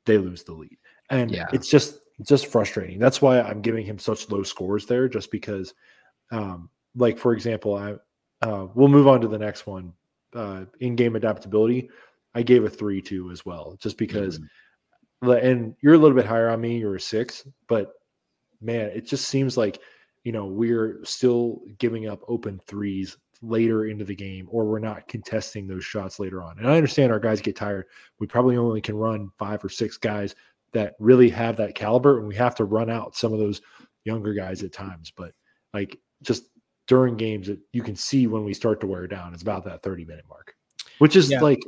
They 0.04 0.18
lose 0.18 0.44
the 0.44 0.52
lead. 0.52 0.76
And 1.08 1.30
yeah. 1.30 1.46
it's 1.52 1.68
just 1.68 2.00
just 2.22 2.46
frustrating. 2.46 2.98
That's 2.98 3.22
why 3.22 3.40
I'm 3.40 3.60
giving 3.60 3.84
him 3.84 3.98
such 3.98 4.30
low 4.30 4.42
scores 4.42 4.86
there, 4.86 5.08
just 5.08 5.30
because 5.30 5.74
um, 6.30 6.68
like 6.94 7.18
for 7.18 7.32
example, 7.32 7.74
I 7.74 7.94
uh, 8.42 8.66
we'll 8.74 8.88
move 8.88 9.08
on 9.08 9.20
to 9.20 9.28
the 9.28 9.38
next 9.38 9.66
one. 9.66 9.92
Uh, 10.34 10.64
in-game 10.80 11.16
adaptability, 11.16 11.88
I 12.34 12.42
gave 12.42 12.64
a 12.64 12.70
three 12.70 13.00
to 13.02 13.30
as 13.30 13.44
well, 13.44 13.76
just 13.80 13.98
because. 13.98 14.38
Mm-hmm. 14.38 14.46
And 15.22 15.74
you're 15.80 15.94
a 15.94 15.98
little 15.98 16.16
bit 16.16 16.26
higher 16.26 16.50
on 16.50 16.60
me. 16.60 16.76
You're 16.76 16.96
a 16.96 17.00
six, 17.00 17.48
but 17.68 17.94
man, 18.60 18.90
it 18.94 19.06
just 19.06 19.28
seems 19.28 19.56
like 19.56 19.80
you 20.24 20.32
know 20.32 20.44
we're 20.44 21.00
still 21.04 21.62
giving 21.78 22.06
up 22.06 22.20
open 22.28 22.60
threes 22.66 23.16
later 23.42 23.86
into 23.86 24.04
the 24.04 24.14
game 24.14 24.48
or 24.50 24.64
we're 24.64 24.78
not 24.78 25.08
contesting 25.08 25.66
those 25.66 25.84
shots 25.84 26.18
later 26.18 26.42
on. 26.42 26.58
And 26.58 26.68
I 26.68 26.76
understand 26.76 27.12
our 27.12 27.20
guys 27.20 27.40
get 27.40 27.56
tired. 27.56 27.86
We 28.18 28.26
probably 28.26 28.56
only 28.56 28.80
can 28.80 28.96
run 28.96 29.30
five 29.38 29.64
or 29.64 29.68
six 29.68 29.96
guys 29.96 30.34
that 30.72 30.94
really 30.98 31.28
have 31.30 31.56
that 31.56 31.74
caliber 31.74 32.18
and 32.18 32.26
we 32.26 32.34
have 32.36 32.54
to 32.56 32.64
run 32.64 32.90
out 32.90 33.16
some 33.16 33.32
of 33.32 33.38
those 33.38 33.60
younger 34.04 34.34
guys 34.34 34.62
at 34.62 34.72
times, 34.72 35.12
but 35.14 35.32
like 35.74 35.98
just 36.22 36.44
during 36.86 37.16
games 37.16 37.48
that 37.48 37.58
you 37.72 37.82
can 37.82 37.96
see 37.96 38.26
when 38.26 38.44
we 38.44 38.54
start 38.54 38.80
to 38.80 38.86
wear 38.86 39.06
down, 39.06 39.32
it's 39.32 39.42
about 39.42 39.64
that 39.64 39.82
30 39.82 40.04
minute 40.04 40.24
mark, 40.28 40.54
which 40.98 41.16
is 41.16 41.30
yeah. 41.30 41.40
like 41.40 41.62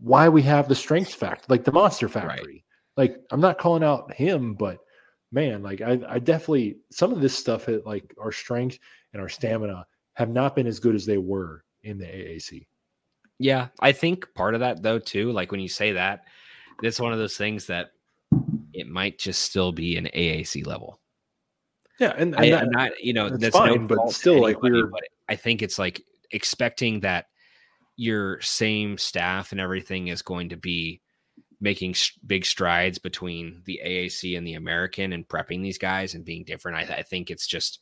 why 0.00 0.28
we 0.28 0.42
have 0.42 0.68
the 0.68 0.74
strength 0.74 1.14
factor, 1.14 1.44
like 1.48 1.64
the 1.64 1.72
monster 1.72 2.08
factory. 2.08 2.64
Right. 2.96 3.08
Like 3.08 3.20
I'm 3.30 3.40
not 3.40 3.58
calling 3.58 3.84
out 3.84 4.12
him, 4.12 4.54
but 4.54 4.78
man, 5.32 5.62
like 5.62 5.80
I, 5.80 6.00
I 6.08 6.18
definitely 6.18 6.78
some 6.90 7.12
of 7.12 7.20
this 7.20 7.36
stuff 7.36 7.68
like 7.84 8.14
our 8.20 8.32
strength 8.32 8.78
and 9.12 9.22
our 9.22 9.28
stamina 9.28 9.86
have 10.14 10.30
not 10.30 10.56
been 10.56 10.66
as 10.66 10.80
good 10.80 10.94
as 10.94 11.06
they 11.06 11.18
were 11.18 11.64
in 11.82 11.98
the 11.98 12.06
AAC. 12.06 12.66
Yeah, 13.38 13.68
I 13.80 13.92
think 13.92 14.32
part 14.34 14.54
of 14.54 14.60
that 14.60 14.82
though 14.82 14.98
too, 14.98 15.32
like 15.32 15.52
when 15.52 15.60
you 15.60 15.68
say 15.68 15.92
that, 15.92 16.24
it's 16.82 17.00
one 17.00 17.12
of 17.12 17.18
those 17.18 17.36
things 17.36 17.66
that 17.66 17.92
it 18.72 18.88
might 18.88 19.18
just 19.18 19.42
still 19.42 19.72
be 19.72 19.96
an 19.96 20.08
AAC 20.14 20.66
level. 20.66 21.00
Yeah, 21.98 22.14
and, 22.16 22.34
and 22.34 22.54
I, 22.54 22.60
am 22.60 22.70
not, 22.70 23.02
you 23.02 23.12
know, 23.12 23.28
that's, 23.28 23.56
fine, 23.56 23.86
no 23.86 23.96
but 23.96 24.12
still, 24.12 24.34
anybody, 24.34 24.54
like 24.54 24.62
we 24.62 24.82
were. 24.82 24.90
I 25.28 25.36
think 25.36 25.62
it's 25.62 25.78
like 25.78 26.02
expecting 26.30 27.00
that 27.00 27.26
your 27.96 28.40
same 28.40 28.96
staff 28.96 29.50
and 29.50 29.60
everything 29.60 30.08
is 30.08 30.22
going 30.22 30.50
to 30.50 30.56
be 30.56 31.00
making 31.60 31.94
big 32.26 32.46
strides 32.46 32.98
between 32.98 33.62
the 33.64 33.80
AAC 33.84 34.38
and 34.38 34.46
the 34.46 34.54
American 34.54 35.12
and 35.12 35.26
prepping 35.26 35.62
these 35.62 35.78
guys 35.78 36.14
and 36.14 36.24
being 36.24 36.44
different. 36.44 36.90
I, 36.90 36.98
I, 36.98 37.02
think 37.02 37.30
it's 37.30 37.48
just 37.48 37.80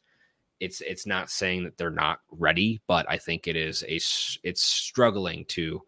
it's 0.60 0.80
it's 0.80 1.06
not 1.06 1.30
saying 1.30 1.64
that 1.64 1.76
they're 1.76 1.90
not 1.90 2.20
ready, 2.30 2.80
but 2.86 3.04
I 3.08 3.18
think 3.18 3.46
it 3.46 3.56
is 3.56 3.82
a 3.82 3.96
it's 4.42 4.62
struggling 4.62 5.44
to 5.48 5.82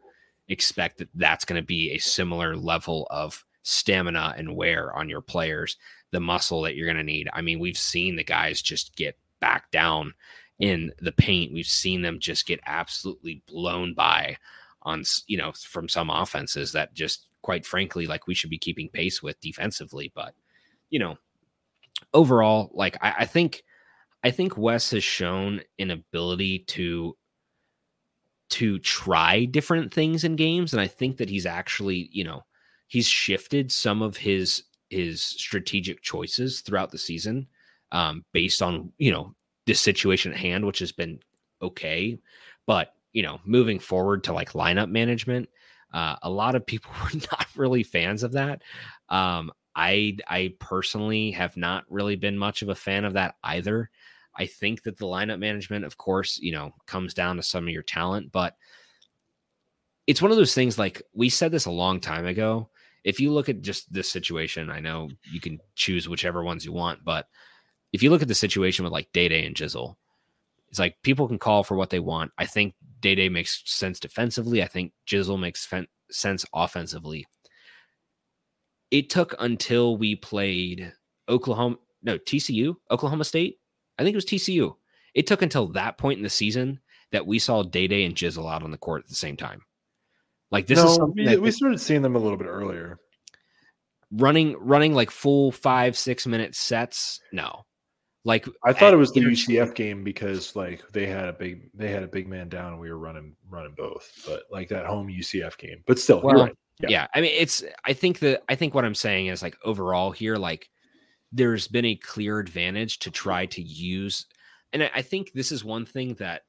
expect 0.49 0.99
that 0.99 1.09
that's 1.15 1.45
going 1.45 1.61
to 1.61 1.67
be 1.67 1.93
a 1.93 1.99
similar 1.99 2.57
level 2.57 3.07
of 3.11 3.45
stamina 3.63 4.35
and 4.37 4.57
wear 4.57 4.95
on 4.97 5.09
your 5.09 5.21
players, 5.21 5.77
the 6.11 6.21
muscle 6.21 6.63
that 6.63 6.75
you're 6.75 6.87
going 6.87 6.97
to 6.97 7.03
need. 7.03 7.29
I 7.33 7.43
mean, 7.43 7.59
we've 7.59 7.79
seen 7.79 8.17
the 8.17 8.25
guys 8.25 8.63
just 8.63 8.97
get 8.97 9.19
back 9.41 9.71
down 9.71 10.15
in 10.59 10.93
the 11.01 11.13
paint. 11.13 11.53
We've 11.53 11.67
seen 11.67 12.03
them 12.03 12.19
just 12.19 12.47
get 12.47 12.61
absolutely 12.67 13.43
blown 13.47 13.95
by 13.95 14.37
on 14.83 15.03
you 15.27 15.37
know 15.37 15.53
from 15.53 15.89
some 15.89 16.09
offenses 16.09 16.73
that 16.73 16.95
just 16.95 17.27
quite 17.43 17.67
frankly, 17.67 18.07
like 18.07 18.27
we 18.27 18.35
should 18.35 18.51
be 18.51 18.59
keeping 18.59 18.89
pace 18.89 19.23
with 19.23 19.41
defensively. 19.41 20.13
But 20.15 20.35
you 20.91 20.99
know, 20.99 21.17
overall, 22.13 22.71
like 22.75 22.97
I, 23.03 23.15
I 23.21 23.25
think 23.27 23.63
I 24.25 24.31
think 24.31 24.57
Wes 24.57 24.91
has 24.91 25.05
shown 25.05 25.61
an 25.79 25.91
ability 25.91 26.61
to 26.61 27.17
to 28.51 28.79
try 28.79 29.45
different 29.45 29.93
things 29.93 30.25
in 30.25 30.37
games, 30.37 30.73
and 30.73 30.81
I 30.81 30.87
think 30.87 31.19
that 31.19 31.29
he's 31.29 31.47
actually, 31.47 32.09
you 32.13 32.25
know, 32.25 32.45
he's 32.89 33.07
shifted 33.07 33.71
some 33.71 34.03
of 34.03 34.17
his 34.17 34.65
his 34.91 35.23
strategic 35.23 36.03
choices 36.03 36.61
throughout 36.63 36.91
the 36.91 36.99
season 36.99 37.47
um, 37.93 38.25
based 38.33 38.63
on 38.63 38.93
you 38.99 39.13
know 39.13 39.35
the 39.67 39.75
situation 39.75 40.33
at 40.33 40.39
hand, 40.39 40.65
which 40.65 40.81
has 40.81 40.93
been 40.93 41.21
okay. 41.63 42.19
But 42.67 42.95
you 43.13 43.23
know, 43.23 43.41
moving 43.45 43.79
forward 43.79 44.25
to 44.25 44.33
like 44.33 44.53
lineup 44.53 44.91
management, 44.91 45.49
uh, 45.93 46.17
a 46.23 46.31
lot 46.31 46.55
of 46.55 46.67
people 46.67 46.91
were 47.03 47.21
not 47.31 47.47
really 47.57 47.83
fans 47.83 48.23
of 48.23 48.33
that. 48.33 48.63
Um, 49.09 49.53
I 49.77 50.17
I 50.27 50.55
personally 50.59 51.31
have 51.33 51.57
not 51.57 51.85
really 51.89 52.17
been 52.17 52.37
much 52.37 52.63
of 52.63 52.69
a 52.69 52.75
fan 52.75 53.05
of 53.05 53.13
that 53.15 53.37
either. 53.45 53.91
I 54.35 54.47
think 54.47 54.85
that 54.85 54.97
the 54.97 55.07
lineup 55.07 55.41
management, 55.41 55.85
of 55.85 55.97
course, 55.97 56.39
you 56.39 56.53
know, 56.53 56.73
comes 56.87 57.13
down 57.13 57.37
to 57.37 57.43
some 57.43 57.65
of 57.65 57.73
your 57.73 57.83
talent, 57.83 58.31
but 58.31 58.57
it's 60.07 60.23
one 60.23 60.31
of 60.31 60.37
those 60.37 60.55
things 60.55 60.79
like 60.79 61.03
we 61.13 61.29
said 61.29 61.53
this 61.53 61.67
a 61.67 61.71
long 61.71 62.01
time 62.01 62.27
ago. 62.27 62.71
If 63.05 63.21
you 63.21 63.33
look 63.33 63.49
at 63.49 63.63
just 63.63 63.93
this 63.93 64.09
situation, 64.09 64.71
I 64.71 64.81
know 64.81 65.11
you 65.31 65.41
can 65.41 65.61
choose 65.75 66.09
whichever 66.09 66.43
ones 66.43 66.65
you 66.65 66.73
want, 66.73 67.05
but 67.05 67.27
if 67.93 68.03
you 68.03 68.11
look 68.11 68.23
at 68.23 68.29
the 68.29 68.35
situation 68.35 68.85
with 68.85 68.93
like 68.93 69.13
Day 69.13 69.29
Day 69.29 69.47
and 69.47 69.55
Jizzle, 69.55 69.97
it's 70.69 70.79
like 70.79 71.01
people 71.03 71.27
can 71.27 71.39
call 71.39 71.65
for 71.65 71.77
what 71.77 71.91
they 71.91 72.01
want. 72.01 72.33
I 72.37 72.45
think 72.45 72.75
Day 73.01 73.15
Day 73.15 73.29
makes 73.29 73.63
sense 73.65 73.99
defensively. 73.99 74.63
I 74.63 74.67
think 74.67 74.93
Jizzle 75.07 75.41
makes 75.41 75.67
sense 76.11 76.45
offensively. 76.53 77.27
It 78.91 79.09
took 79.09 79.35
until 79.39 79.97
we 79.97 80.17
played 80.17 80.93
Oklahoma, 81.29 81.77
no, 82.03 82.19
TCU, 82.19 82.77
Oklahoma 82.91 83.25
State. 83.25 83.59
I 83.99 84.03
think 84.03 84.15
it 84.15 84.17
was 84.17 84.27
TCU. 84.27 84.77
It 85.15 85.27
took 85.27 85.43
until 85.43 85.69
that 85.69 85.99
point 85.99 86.19
in 86.19 86.23
the 86.23 86.31
season 86.31 86.81
that 87.13 87.27
we 87.27 87.39
saw 87.39 87.63
Day 87.63 87.87
Day 87.87 88.05
and 88.05 88.15
Jizzle 88.15 88.53
out 88.53 88.63
on 88.63 88.71
the 88.71 88.77
court 88.79 89.05
at 89.05 89.09
the 89.09 89.15
same 89.15 89.37
time. 89.37 89.63
Like 90.51 90.67
this 90.67 90.79
no, 90.79 90.93
is 90.93 90.99
we, 91.15 91.37
we 91.37 91.51
started 91.51 91.81
seeing 91.81 92.03
them 92.03 92.17
a 92.17 92.19
little 92.19 92.39
bit 92.39 92.47
earlier. 92.47 92.99
Running, 94.11 94.57
running 94.59 94.95
like 94.95 95.11
full 95.11 95.53
five, 95.53 95.97
six 95.97 96.27
minute 96.27 96.55
sets. 96.55 97.21
No, 97.33 97.67
like 98.29 98.47
I 98.63 98.75
thought 98.75 98.93
it 98.93 98.99
was 98.99 99.11
the 99.13 99.21
eh, 99.21 99.25
UCF 99.25 99.75
game 99.75 100.05
because 100.05 100.55
like 100.55 100.83
they 100.93 101.07
had 101.07 101.29
a 101.29 101.33
big 101.33 101.71
they 101.73 101.91
had 101.91 102.03
a 102.03 102.09
big 102.09 102.29
man 102.29 102.51
down 102.51 102.73
and 102.73 102.81
we 102.81 102.91
were 102.91 102.99
running 102.99 103.35
running 103.49 103.75
both, 103.75 104.11
but 104.27 104.43
like 104.51 104.69
that 104.69 104.85
home 104.85 105.09
UCF 105.09 105.57
game. 105.57 105.83
But 105.87 105.99
still, 105.99 106.21
well, 106.23 106.45
right. 106.45 106.55
yeah. 106.81 106.89
yeah. 106.91 107.07
I 107.15 107.23
mean 107.23 107.33
it's 107.35 107.65
I 107.87 107.95
think 107.95 108.19
that 108.19 108.43
I 108.49 108.55
think 108.55 108.75
what 108.75 108.85
I'm 108.85 108.95
saying 108.95 109.29
is 109.29 109.43
like 109.43 109.57
overall 109.65 110.11
here, 110.11 110.37
like 110.37 110.69
there's 111.33 111.69
been 111.69 111.87
a 111.87 111.95
clear 111.95 112.39
advantage 112.39 112.99
to 113.01 113.11
try 113.11 113.47
to 113.47 113.63
use, 113.63 114.27
and 114.75 114.83
I, 114.83 114.91
I 114.97 115.03
think 115.03 115.33
this 115.33 115.51
is 115.51 115.65
one 115.65 115.87
thing 115.87 116.15
that 116.15 116.43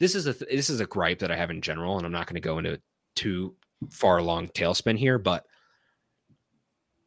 this 0.00 0.14
is 0.16 0.26
a 0.26 0.32
this 0.32 0.70
is 0.70 0.80
a 0.80 0.86
gripe 0.86 1.20
that 1.20 1.30
I 1.30 1.36
have 1.36 1.50
in 1.50 1.60
general, 1.60 1.96
and 1.96 2.04
I'm 2.04 2.12
not 2.12 2.26
going 2.26 2.34
to 2.34 2.40
go 2.40 2.58
into 2.58 2.80
too 3.14 3.54
far 3.92 4.20
long 4.20 4.48
tailspin 4.48 4.98
here, 4.98 5.18
but 5.18 5.46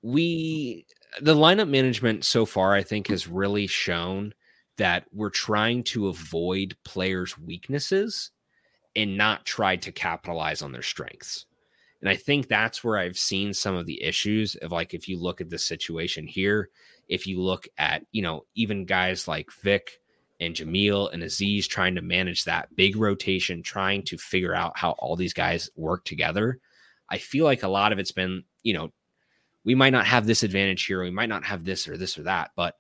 we 0.01 0.85
the 1.21 1.35
lineup 1.35 1.69
management 1.69 2.23
so 2.23 2.45
far, 2.45 2.73
I 2.73 2.83
think, 2.83 3.07
has 3.07 3.27
really 3.27 3.67
shown 3.67 4.33
that 4.77 5.05
we're 5.11 5.29
trying 5.29 5.83
to 5.83 6.07
avoid 6.07 6.75
players' 6.83 7.37
weaknesses 7.37 8.31
and 8.95 9.17
not 9.17 9.45
try 9.45 9.75
to 9.75 9.91
capitalize 9.91 10.61
on 10.61 10.71
their 10.71 10.81
strengths. 10.81 11.45
And 12.01 12.09
I 12.09 12.15
think 12.15 12.47
that's 12.47 12.83
where 12.83 12.97
I've 12.97 13.17
seen 13.17 13.53
some 13.53 13.75
of 13.75 13.85
the 13.85 14.01
issues 14.03 14.55
of 14.55 14.71
like, 14.71 14.93
if 14.93 15.07
you 15.07 15.19
look 15.19 15.41
at 15.41 15.49
the 15.49 15.57
situation 15.57 16.27
here, 16.27 16.69
if 17.07 17.25
you 17.27 17.41
look 17.41 17.67
at, 17.77 18.05
you 18.11 18.21
know, 18.21 18.45
even 18.55 18.85
guys 18.85 19.27
like 19.27 19.51
Vic 19.61 20.01
and 20.43 20.55
Jamille 20.55 21.11
and 21.13 21.23
Aziz 21.23 21.67
trying 21.67 21.95
to 21.95 22.01
manage 22.01 22.43
that 22.43 22.75
big 22.75 22.95
rotation, 22.95 23.63
trying 23.63 24.03
to 24.03 24.17
figure 24.17 24.53
out 24.53 24.77
how 24.77 24.91
all 24.91 25.15
these 25.15 25.33
guys 25.33 25.69
work 25.75 26.03
together. 26.05 26.59
I 27.09 27.17
feel 27.17 27.45
like 27.45 27.63
a 27.63 27.67
lot 27.67 27.91
of 27.91 27.99
it's 27.99 28.11
been, 28.11 28.43
you 28.63 28.73
know, 28.73 28.91
we 29.63 29.75
might 29.75 29.91
not 29.91 30.05
have 30.05 30.25
this 30.25 30.43
advantage 30.43 30.85
here, 30.85 31.01
we 31.01 31.11
might 31.11 31.29
not 31.29 31.45
have 31.45 31.63
this 31.63 31.87
or 31.87 31.97
this 31.97 32.17
or 32.17 32.23
that, 32.23 32.51
but 32.55 32.75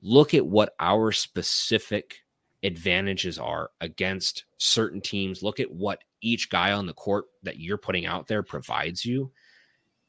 look 0.00 0.32
at 0.32 0.46
what 0.46 0.74
our 0.80 1.12
specific 1.12 2.22
advantages 2.62 3.38
are 3.38 3.70
against 3.80 4.44
certain 4.56 5.00
teams. 5.00 5.42
Look 5.42 5.60
at 5.60 5.70
what 5.70 6.02
each 6.20 6.50
guy 6.50 6.72
on 6.72 6.86
the 6.86 6.94
court 6.94 7.26
that 7.42 7.58
you're 7.58 7.78
putting 7.78 8.06
out 8.06 8.26
there 8.26 8.42
provides 8.42 9.04
you 9.04 9.30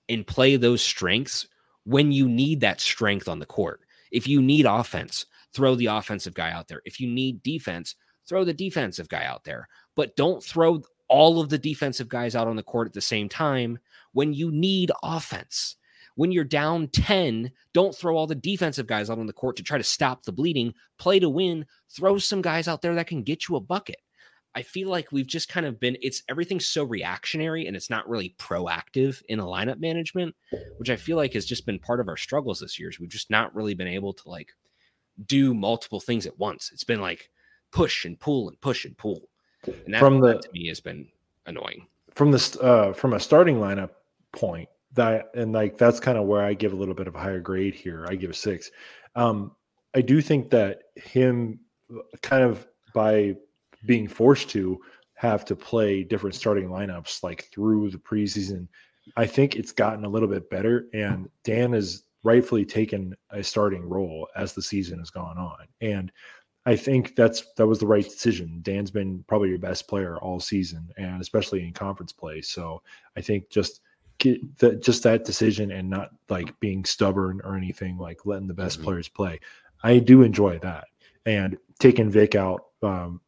and 0.08 0.26
play 0.26 0.56
those 0.56 0.82
strengths 0.82 1.48
when 1.84 2.12
you 2.12 2.28
need 2.28 2.62
that 2.62 2.82
strength 2.82 3.28
on 3.28 3.40
the 3.40 3.46
court. 3.46 3.82
If 4.12 4.28
you 4.28 4.42
need 4.42 4.66
offense, 4.66 5.26
throw 5.54 5.76
the 5.76 5.88
offensive 5.88 6.34
guy 6.34 6.52
out 6.52 6.68
there. 6.68 6.82
If 6.86 7.00
you 7.00 7.08
need 7.08 7.44
defense, 7.44 7.96
throw 8.28 8.44
the 8.44 8.54
defensive 8.54 9.10
guy 9.10 9.26
out 9.26 9.44
there. 9.44 9.68
But 9.96 10.16
don't 10.16 10.44
throw 10.44 10.82
all 11.08 11.42
of 11.42 11.50
the 11.50 11.58
defensive 11.58 12.08
guys 12.08 12.36
out 12.36 12.48
on 12.48 12.56
the 12.56 12.64
court 12.64 12.88
at 12.88 12.94
the 12.94 13.02
same 13.02 13.30
time 13.30 13.80
when 14.14 14.34
you 14.34 14.52
need 14.52 14.92
offense 15.04 15.76
when 16.20 16.34
you're 16.34 16.44
down 16.44 16.90
10, 16.90 17.50
don't 17.74 17.96
throw 17.96 18.18
all 18.18 18.28
the 18.28 18.36
defensive 18.36 18.86
guys 18.86 19.10
out 19.10 19.20
on 19.20 19.26
the 19.26 19.32
court 19.32 19.56
to 19.56 19.64
try 19.64 19.78
to 19.78 19.84
stop 19.86 20.24
the 20.24 20.34
bleeding. 20.34 20.74
Play 20.98 21.18
to 21.20 21.30
win. 21.30 21.66
Throw 21.90 22.18
some 22.18 22.42
guys 22.42 22.68
out 22.68 22.82
there 22.82 22.94
that 22.96 23.08
can 23.08 23.24
get 23.24 23.48
you 23.48 23.56
a 23.56 23.62
bucket. 23.62 23.96
I 24.54 24.64
feel 24.64 24.90
like 24.90 25.14
we've 25.14 25.26
just 25.26 25.48
kind 25.48 25.66
of 25.66 25.80
been, 25.80 25.96
it's 26.02 26.22
everything's 26.28 26.68
so 26.68 26.84
reactionary 26.84 27.68
and 27.68 27.76
it's 27.78 27.90
not 27.90 28.10
really 28.10 28.36
proactive 28.38 29.24
in 29.30 29.40
a 29.40 29.46
lineup 29.46 29.80
management, 29.80 30.36
which 30.78 30.90
I 30.90 30.98
feel 30.98 31.16
like 31.16 31.32
has 31.36 31.46
just 31.46 31.66
been 31.66 31.80
part 31.80 32.02
of 32.02 32.10
our 32.10 32.18
struggles 32.18 32.60
this 32.60 32.78
year. 32.78 32.90
Is 32.90 33.00
we've 33.00 33.08
just 33.08 33.30
not 33.30 33.56
really 33.56 33.74
been 33.74 33.88
able 33.88 34.12
to 34.12 34.30
like 34.30 34.50
do 35.26 35.54
multiple 35.54 36.00
things 36.00 36.26
at 36.26 36.38
once. 36.38 36.72
It's 36.74 36.84
been 36.84 37.02
like 37.02 37.30
push 37.72 38.06
and 38.06 38.20
pull 38.20 38.50
and 38.50 38.60
push 38.62 38.86
and 38.86 38.98
pull. 38.98 39.30
And 39.66 39.94
that, 39.94 40.00
from 40.00 40.20
the, 40.20 40.28
that 40.28 40.42
to 40.44 40.52
me 40.52 40.68
has 40.68 40.80
been 40.80 41.08
annoying. 41.46 41.88
From 42.16 42.32
this, 42.32 42.58
uh, 42.58 42.94
from 42.94 43.14
a 43.14 43.20
starting 43.20 43.58
lineup 43.58 43.92
point, 44.32 44.70
that 44.94 45.30
and 45.36 45.54
like 45.54 45.78
that's 45.78 46.00
kind 46.00 46.18
of 46.18 46.26
where 46.26 46.44
I 46.44 46.54
give 46.54 46.74
a 46.74 46.76
little 46.76 46.96
bit 46.96 47.08
of 47.08 47.16
a 47.16 47.20
higher 47.20 47.40
grade 47.40 47.76
here. 47.76 48.06
I 48.10 48.16
give 48.16 48.32
a 48.32 48.34
six. 48.34 48.72
Um, 49.16 49.56
I 49.96 50.02
do 50.02 50.22
think 50.22 50.50
that 50.52 50.84
him 50.96 51.60
kind 52.22 52.44
of 52.44 52.68
by 52.94 53.36
being 53.86 54.08
forced 54.08 54.50
to 54.52 54.80
have 55.16 55.46
to 55.46 55.56
play 55.56 56.04
different 56.04 56.36
starting 56.36 56.70
lineups 56.70 57.24
like 57.24 57.50
through 57.52 57.90
the 57.90 57.98
preseason, 57.98 58.68
I 59.18 59.26
think 59.26 59.56
it's 59.56 59.72
gotten 59.72 60.06
a 60.06 60.10
little 60.10 60.28
bit 60.28 60.50
better. 60.50 60.88
And 60.94 61.30
Dan 61.44 61.74
is 61.74 62.04
rightfully 62.24 62.66
taken 62.66 63.16
a 63.32 63.44
starting 63.44 63.88
role 63.88 64.28
as 64.36 64.54
the 64.54 64.62
season 64.62 65.00
has 65.00 65.10
gone 65.10 65.38
on. 65.38 65.68
And 65.82 66.12
I 66.66 66.76
think 66.76 67.16
that's 67.16 67.46
that 67.58 67.68
was 67.68 67.80
the 67.80 67.88
right 67.88 68.04
decision. 68.04 68.60
Dan's 68.62 68.92
been 68.92 69.24
probably 69.28 69.50
your 69.50 69.60
best 69.60 69.88
player 69.88 70.18
all 70.18 70.40
season, 70.40 70.90
and 70.98 71.22
especially 71.22 71.64
in 71.64 71.74
conference 71.74 72.12
play. 72.12 72.42
So 72.42 72.82
I 73.18 73.22
think 73.22 73.50
just 73.50 73.82
just 74.20 75.04
that 75.04 75.24
decision 75.24 75.72
and 75.72 75.90
not 75.90 76.10
like 76.28 76.60
being 76.60 76.84
stubborn 76.84 77.40
or 77.44 77.56
anything, 77.56 77.98
like 77.98 78.26
letting 78.26 78.48
the 78.48 78.54
best 78.54 78.78
mm-hmm. 78.78 78.86
players 78.86 79.08
play. 79.08 79.40
I 79.84 80.00
do 80.00 80.22
enjoy 80.22 80.60
that, 80.60 80.86
and 81.26 81.58
taking 81.80 82.12
Vic 82.12 82.36
out 82.36 82.66
um, 82.84 83.22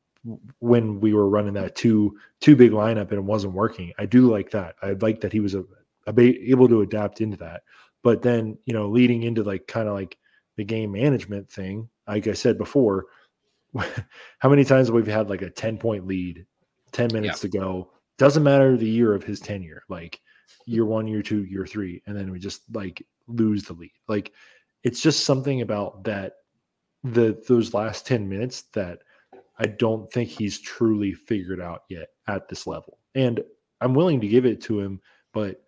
when 0.59 0.99
we 0.99 1.13
were 1.13 1.29
running 1.29 1.53
that 1.53 1.75
two 1.75 2.17
two 2.41 2.55
big 2.55 2.71
lineup 2.71 3.09
and 3.09 3.13
it 3.13 3.23
wasn't 3.23 3.53
working. 3.53 3.93
I 3.97 4.05
do 4.05 4.29
like 4.29 4.51
that. 4.51 4.75
I 4.81 4.91
like 4.91 5.21
that 5.21 5.33
he 5.33 5.39
was 5.39 5.55
a, 5.55 5.63
a 6.05 6.13
able 6.19 6.67
to 6.67 6.81
adapt 6.81 7.21
into 7.21 7.37
that. 7.37 7.63
But 8.03 8.21
then 8.21 8.57
you 8.65 8.73
know, 8.73 8.89
leading 8.89 9.23
into 9.23 9.43
like 9.43 9.67
kind 9.67 9.87
of 9.87 9.93
like 9.93 10.17
the 10.57 10.63
game 10.63 10.91
management 10.91 11.49
thing, 11.51 11.89
like 12.07 12.27
I 12.27 12.33
said 12.33 12.57
before, 12.57 13.05
how 14.39 14.49
many 14.49 14.63
times 14.63 14.91
we've 14.91 15.07
had 15.07 15.29
like 15.29 15.41
a 15.41 15.49
10 15.49 15.77
point 15.77 16.07
lead, 16.07 16.45
10 16.91 17.09
minutes 17.13 17.43
yeah. 17.43 17.49
to 17.49 17.57
go. 17.57 17.91
Doesn't 18.17 18.43
matter 18.43 18.77
the 18.77 18.89
year 18.89 19.13
of 19.13 19.23
his 19.23 19.39
tenure, 19.39 19.83
like 19.89 20.19
year 20.65 20.85
one, 20.85 21.07
year 21.07 21.21
two, 21.21 21.43
year 21.45 21.65
three, 21.65 22.01
and 22.05 22.15
then 22.15 22.31
we 22.31 22.39
just 22.39 22.61
like 22.73 23.05
lose 23.27 23.63
the 23.63 23.73
lead. 23.73 23.91
Like 24.07 24.31
it's 24.83 25.01
just 25.01 25.25
something 25.25 25.61
about 25.61 26.03
that 26.03 26.33
the 27.03 27.41
those 27.47 27.73
last 27.73 28.05
10 28.05 28.27
minutes 28.27 28.63
that 28.73 28.99
I 29.57 29.67
don't 29.67 30.11
think 30.11 30.29
he's 30.29 30.59
truly 30.59 31.13
figured 31.13 31.61
out 31.61 31.83
yet 31.89 32.09
at 32.27 32.47
this 32.47 32.67
level. 32.67 32.99
And 33.15 33.41
I'm 33.79 33.93
willing 33.93 34.21
to 34.21 34.27
give 34.27 34.45
it 34.45 34.61
to 34.61 34.79
him, 34.79 35.01
but 35.33 35.63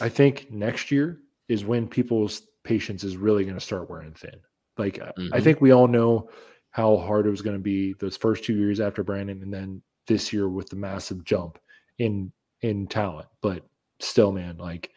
I 0.00 0.08
think 0.08 0.50
next 0.50 0.90
year 0.90 1.20
is 1.48 1.64
when 1.64 1.86
people's 1.86 2.42
patience 2.62 3.04
is 3.04 3.16
really 3.16 3.44
going 3.44 3.56
to 3.56 3.60
start 3.60 3.90
wearing 3.90 4.14
thin. 4.14 4.40
Like 4.76 4.96
mm-hmm. 4.96 5.32
I 5.32 5.40
think 5.40 5.60
we 5.60 5.72
all 5.72 5.88
know 5.88 6.28
how 6.70 6.96
hard 6.96 7.26
it 7.26 7.30
was 7.30 7.42
going 7.42 7.56
to 7.56 7.62
be 7.62 7.94
those 8.00 8.16
first 8.16 8.44
two 8.44 8.56
years 8.56 8.80
after 8.80 9.04
Brannen, 9.04 9.42
and 9.42 9.52
then 9.52 9.82
this 10.06 10.32
year 10.32 10.48
with 10.48 10.68
the 10.68 10.76
massive 10.76 11.24
jump 11.24 11.58
in 11.98 12.32
in 12.62 12.86
talent. 12.86 13.28
But 13.40 13.64
still, 14.00 14.32
man, 14.32 14.56
like 14.56 14.90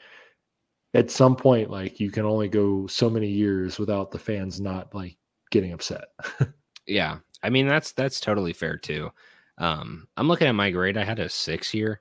at 0.93 1.11
some 1.11 1.35
point, 1.35 1.69
like 1.69 1.99
you 1.99 2.09
can 2.09 2.25
only 2.25 2.47
go 2.47 2.87
so 2.87 3.09
many 3.09 3.27
years 3.27 3.77
without 3.77 4.11
the 4.11 4.19
fans 4.19 4.59
not 4.59 4.93
like 4.95 5.17
getting 5.51 5.73
upset. 5.73 6.05
yeah, 6.87 7.19
I 7.43 7.49
mean 7.49 7.67
that's 7.67 7.91
that's 7.91 8.19
totally 8.19 8.53
fair 8.53 8.77
too. 8.77 9.11
Um, 9.59 10.07
I'm 10.17 10.27
looking 10.27 10.47
at 10.47 10.55
my 10.55 10.71
grade. 10.71 10.97
I 10.97 11.03
had 11.03 11.19
a 11.19 11.29
six 11.29 11.69
here. 11.69 11.99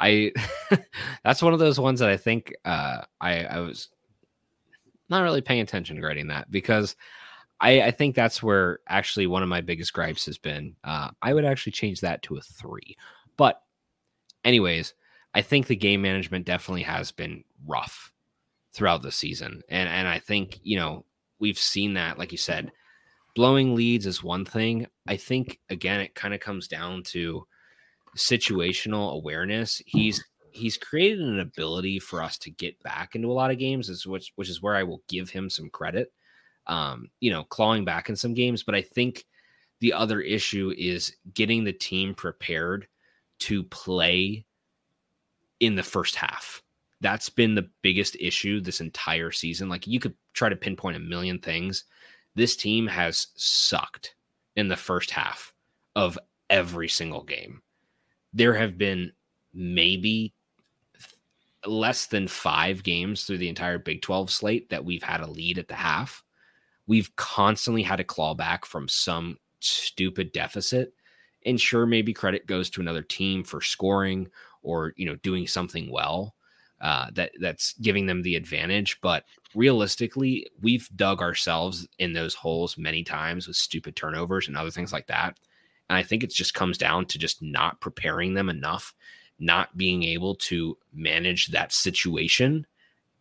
I 0.00 0.32
that's 1.24 1.42
one 1.42 1.52
of 1.52 1.58
those 1.58 1.78
ones 1.78 2.00
that 2.00 2.08
I 2.08 2.16
think 2.16 2.54
uh, 2.64 3.02
I 3.20 3.44
I 3.44 3.60
was 3.60 3.88
not 5.08 5.22
really 5.22 5.40
paying 5.40 5.60
attention 5.60 5.96
to 5.96 6.02
grading 6.02 6.28
that 6.28 6.50
because 6.50 6.96
I, 7.60 7.82
I 7.82 7.90
think 7.90 8.14
that's 8.14 8.42
where 8.42 8.78
actually 8.88 9.26
one 9.26 9.42
of 9.42 9.48
my 9.48 9.60
biggest 9.60 9.92
gripes 9.92 10.24
has 10.26 10.38
been. 10.38 10.76
Uh, 10.82 11.10
I 11.20 11.34
would 11.34 11.44
actually 11.44 11.72
change 11.72 12.00
that 12.00 12.22
to 12.22 12.36
a 12.36 12.40
three. 12.40 12.96
But, 13.36 13.60
anyways, 14.44 14.94
I 15.34 15.42
think 15.42 15.66
the 15.66 15.76
game 15.76 16.00
management 16.00 16.46
definitely 16.46 16.82
has 16.84 17.12
been 17.12 17.44
rough 17.66 18.12
throughout 18.72 19.02
the 19.02 19.12
season. 19.12 19.62
And 19.68 19.88
and 19.88 20.08
I 20.08 20.18
think, 20.18 20.60
you 20.62 20.76
know, 20.76 21.04
we've 21.38 21.58
seen 21.58 21.94
that, 21.94 22.18
like 22.18 22.32
you 22.32 22.38
said, 22.38 22.72
blowing 23.34 23.74
leads 23.74 24.06
is 24.06 24.22
one 24.22 24.44
thing. 24.44 24.86
I 25.06 25.16
think 25.16 25.58
again, 25.68 26.00
it 26.00 26.14
kind 26.14 26.32
of 26.32 26.40
comes 26.40 26.66
down 26.66 27.02
to 27.04 27.46
situational 28.16 29.14
awareness. 29.14 29.80
He's 29.86 30.22
he's 30.52 30.76
created 30.76 31.20
an 31.20 31.40
ability 31.40 31.98
for 31.98 32.22
us 32.22 32.36
to 32.38 32.50
get 32.50 32.80
back 32.82 33.14
into 33.14 33.30
a 33.30 33.34
lot 33.34 33.50
of 33.50 33.58
games, 33.58 34.06
which 34.06 34.32
which 34.36 34.48
is 34.48 34.62
where 34.62 34.76
I 34.76 34.82
will 34.82 35.02
give 35.08 35.30
him 35.30 35.48
some 35.48 35.70
credit 35.70 36.12
um, 36.70 37.10
you 37.20 37.30
know, 37.30 37.44
clawing 37.44 37.84
back 37.84 38.08
in 38.08 38.16
some 38.16 38.32
games. 38.32 38.62
But 38.62 38.74
I 38.74 38.82
think 38.82 39.26
the 39.80 39.92
other 39.92 40.20
issue 40.20 40.72
is 40.78 41.14
getting 41.34 41.64
the 41.64 41.72
team 41.72 42.14
prepared 42.14 42.86
to 43.40 43.64
play 43.64 44.44
in 45.58 45.74
the 45.74 45.82
first 45.82 46.14
half. 46.14 46.62
That's 47.00 47.28
been 47.28 47.54
the 47.54 47.68
biggest 47.82 48.16
issue 48.20 48.60
this 48.60 48.80
entire 48.80 49.30
season. 49.30 49.68
Like 49.68 49.86
you 49.86 49.98
could 49.98 50.14
try 50.32 50.48
to 50.48 50.56
pinpoint 50.56 50.96
a 50.96 51.00
million 51.00 51.38
things. 51.38 51.84
This 52.34 52.56
team 52.56 52.86
has 52.86 53.28
sucked 53.34 54.14
in 54.54 54.68
the 54.68 54.76
first 54.76 55.10
half 55.10 55.52
of 55.96 56.18
every 56.50 56.88
single 56.88 57.24
game. 57.24 57.62
There 58.32 58.54
have 58.54 58.78
been 58.78 59.12
maybe 59.52 60.32
less 61.66 62.06
than 62.06 62.28
five 62.28 62.82
games 62.82 63.24
through 63.24 63.38
the 63.38 63.48
entire 63.48 63.78
Big 63.78 64.02
12 64.02 64.30
slate 64.30 64.70
that 64.70 64.84
we've 64.84 65.02
had 65.02 65.20
a 65.20 65.26
lead 65.26 65.58
at 65.58 65.68
the 65.68 65.74
half 65.74 66.24
we've 66.90 67.14
constantly 67.14 67.84
had 67.84 67.96
to 67.96 68.04
claw 68.04 68.34
back 68.34 68.66
from 68.66 68.88
some 68.88 69.38
stupid 69.60 70.32
deficit. 70.32 70.92
And 71.46 71.58
sure, 71.60 71.86
maybe 71.86 72.12
credit 72.12 72.48
goes 72.48 72.68
to 72.70 72.80
another 72.80 73.02
team 73.02 73.44
for 73.44 73.60
scoring 73.60 74.28
or 74.62 74.92
you 74.96 75.06
know 75.06 75.14
doing 75.16 75.46
something 75.46 75.88
well 75.88 76.34
uh, 76.80 77.06
that 77.14 77.30
that's 77.40 77.74
giving 77.74 78.06
them 78.06 78.22
the 78.22 78.34
advantage. 78.34 78.98
But 79.00 79.24
realistically, 79.54 80.48
we've 80.60 80.88
dug 80.96 81.22
ourselves 81.22 81.86
in 82.00 82.12
those 82.12 82.34
holes 82.34 82.76
many 82.76 83.04
times 83.04 83.46
with 83.46 83.56
stupid 83.56 83.94
turnovers 83.94 84.48
and 84.48 84.56
other 84.56 84.72
things 84.72 84.92
like 84.92 85.06
that. 85.06 85.38
And 85.90 85.98
I 85.98 86.04
think 86.04 86.22
it 86.22 86.30
just 86.30 86.54
comes 86.54 86.78
down 86.78 87.06
to 87.06 87.18
just 87.18 87.42
not 87.42 87.80
preparing 87.80 88.34
them 88.34 88.48
enough, 88.48 88.94
not 89.40 89.76
being 89.76 90.04
able 90.04 90.36
to 90.36 90.78
manage 90.94 91.48
that 91.48 91.72
situation 91.72 92.64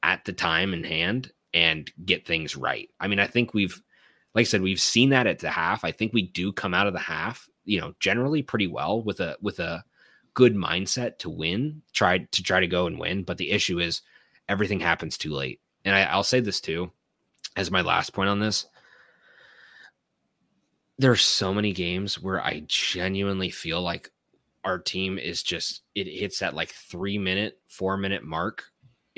at 0.03 0.23
the 0.25 0.33
time 0.33 0.71
in 0.75 0.83
hand 0.83 1.31
and 1.51 1.91
get 2.05 2.27
things 2.27 2.55
right. 2.55 2.87
I 2.99 3.07
mean, 3.07 3.19
I 3.19 3.25
think 3.25 3.55
we've, 3.55 3.81
like 4.35 4.43
I 4.43 4.45
said, 4.45 4.61
we've 4.61 4.79
seen 4.79 5.09
that 5.09 5.25
at 5.25 5.39
the 5.39 5.49
half. 5.49 5.83
I 5.83 5.91
think 5.91 6.13
we 6.13 6.21
do 6.21 6.53
come 6.53 6.75
out 6.75 6.85
of 6.85 6.93
the 6.93 6.99
half, 6.99 7.49
you 7.65 7.81
know, 7.81 7.95
generally 7.99 8.43
pretty 8.43 8.67
well 8.67 9.01
with 9.01 9.19
a 9.19 9.35
with 9.41 9.59
a 9.59 9.83
good 10.35 10.53
mindset 10.53 11.17
to 11.17 11.29
win, 11.31 11.81
try 11.91 12.19
to 12.19 12.43
try 12.43 12.59
to 12.59 12.67
go 12.67 12.85
and 12.85 12.99
win. 12.99 13.23
But 13.23 13.39
the 13.39 13.49
issue 13.49 13.79
is 13.79 14.03
everything 14.47 14.79
happens 14.79 15.17
too 15.17 15.33
late. 15.33 15.59
And 15.85 15.95
I, 15.95 16.03
I'll 16.03 16.23
say 16.23 16.39
this 16.39 16.61
too, 16.61 16.91
as 17.55 17.71
my 17.71 17.81
last 17.81 18.13
point 18.13 18.29
on 18.29 18.39
this. 18.39 18.67
There 20.99 21.11
are 21.11 21.15
so 21.15 21.53
many 21.53 21.73
games 21.73 22.21
where 22.21 22.43
I 22.43 22.63
genuinely 22.67 23.49
feel 23.49 23.81
like 23.81 24.11
our 24.63 24.77
team 24.77 25.17
is 25.17 25.41
just 25.41 25.81
it 25.95 26.05
hits 26.05 26.39
that 26.39 26.53
like 26.53 26.69
three 26.69 27.17
minute, 27.17 27.59
four 27.67 27.97
minute 27.97 28.23
mark 28.23 28.65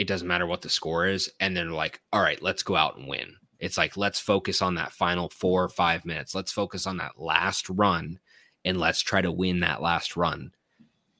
it 0.01 0.07
doesn't 0.07 0.27
matter 0.27 0.47
what 0.47 0.63
the 0.63 0.69
score 0.69 1.05
is. 1.05 1.29
And 1.39 1.55
then 1.55 1.69
like, 1.69 2.01
all 2.11 2.23
right, 2.23 2.41
let's 2.41 2.63
go 2.63 2.75
out 2.75 2.97
and 2.97 3.07
win. 3.07 3.35
It's 3.59 3.77
like, 3.77 3.97
let's 3.97 4.19
focus 4.19 4.59
on 4.59 4.73
that 4.73 4.91
final 4.91 5.29
four 5.29 5.63
or 5.63 5.69
five 5.69 6.05
minutes. 6.05 6.33
Let's 6.33 6.51
focus 6.51 6.87
on 6.87 6.97
that 6.97 7.19
last 7.19 7.69
run 7.69 8.19
and 8.65 8.79
let's 8.79 9.01
try 9.01 9.21
to 9.21 9.31
win 9.31 9.59
that 9.59 9.79
last 9.79 10.17
run. 10.17 10.53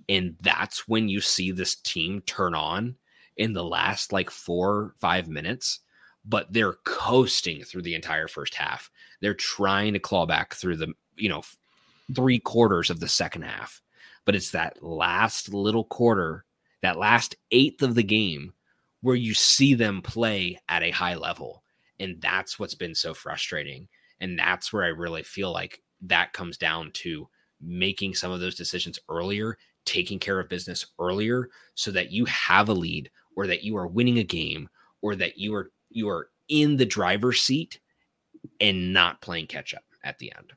And 0.09 0.35
that's 0.41 0.87
when 0.87 1.09
you 1.09 1.21
see 1.21 1.51
this 1.51 1.75
team 1.75 2.21
turn 2.21 2.55
on 2.55 2.95
in 3.37 3.53
the 3.53 3.63
last 3.63 4.11
like 4.11 4.31
four, 4.31 4.95
five 4.97 5.29
minutes, 5.29 5.81
but 6.25 6.51
they're 6.51 6.77
coasting 6.83 7.63
through 7.63 7.81
the 7.81 7.95
entire 7.95 8.27
first 8.27 8.55
half. 8.55 8.89
They're 9.21 9.33
trying 9.33 9.93
to 9.93 9.99
claw 9.99 10.25
back 10.25 10.53
through 10.53 10.77
the, 10.77 10.93
you 11.15 11.29
know, 11.29 11.41
three 12.15 12.39
quarters 12.39 12.89
of 12.89 12.99
the 12.99 13.07
second 13.07 13.43
half. 13.43 13.81
But 14.25 14.35
it's 14.35 14.51
that 14.51 14.83
last 14.83 15.53
little 15.53 15.85
quarter, 15.85 16.45
that 16.81 16.97
last 16.97 17.35
eighth 17.51 17.81
of 17.81 17.95
the 17.95 18.03
game 18.03 18.53
where 19.01 19.15
you 19.15 19.33
see 19.33 19.73
them 19.73 20.01
play 20.01 20.59
at 20.69 20.83
a 20.83 20.91
high 20.91 21.15
level. 21.15 21.63
And 21.99 22.21
that's 22.21 22.59
what's 22.59 22.75
been 22.75 22.95
so 22.95 23.13
frustrating. 23.13 23.87
And 24.19 24.37
that's 24.37 24.71
where 24.71 24.83
I 24.83 24.89
really 24.89 25.23
feel 25.23 25.51
like 25.51 25.81
that 26.01 26.33
comes 26.33 26.57
down 26.57 26.91
to 26.93 27.27
making 27.59 28.15
some 28.15 28.31
of 28.31 28.39
those 28.39 28.55
decisions 28.55 28.99
earlier, 29.09 29.57
taking 29.85 30.19
care 30.19 30.39
of 30.39 30.49
business 30.49 30.85
earlier 30.99 31.49
so 31.73 31.91
that 31.91 32.11
you 32.11 32.25
have 32.25 32.69
a 32.69 32.73
lead 32.73 33.09
or 33.35 33.47
that 33.47 33.63
you 33.63 33.75
are 33.77 33.87
winning 33.87 34.19
a 34.19 34.23
game 34.23 34.69
or 35.01 35.15
that 35.15 35.37
you 35.37 35.53
are 35.55 35.71
you 35.91 36.09
are 36.09 36.29
in 36.47 36.77
the 36.77 36.85
driver's 36.85 37.41
seat 37.41 37.79
and 38.59 38.93
not 38.93 39.21
playing 39.21 39.47
catch 39.47 39.73
up 39.73 39.83
at 40.03 40.17
the 40.19 40.31
end. 40.37 40.53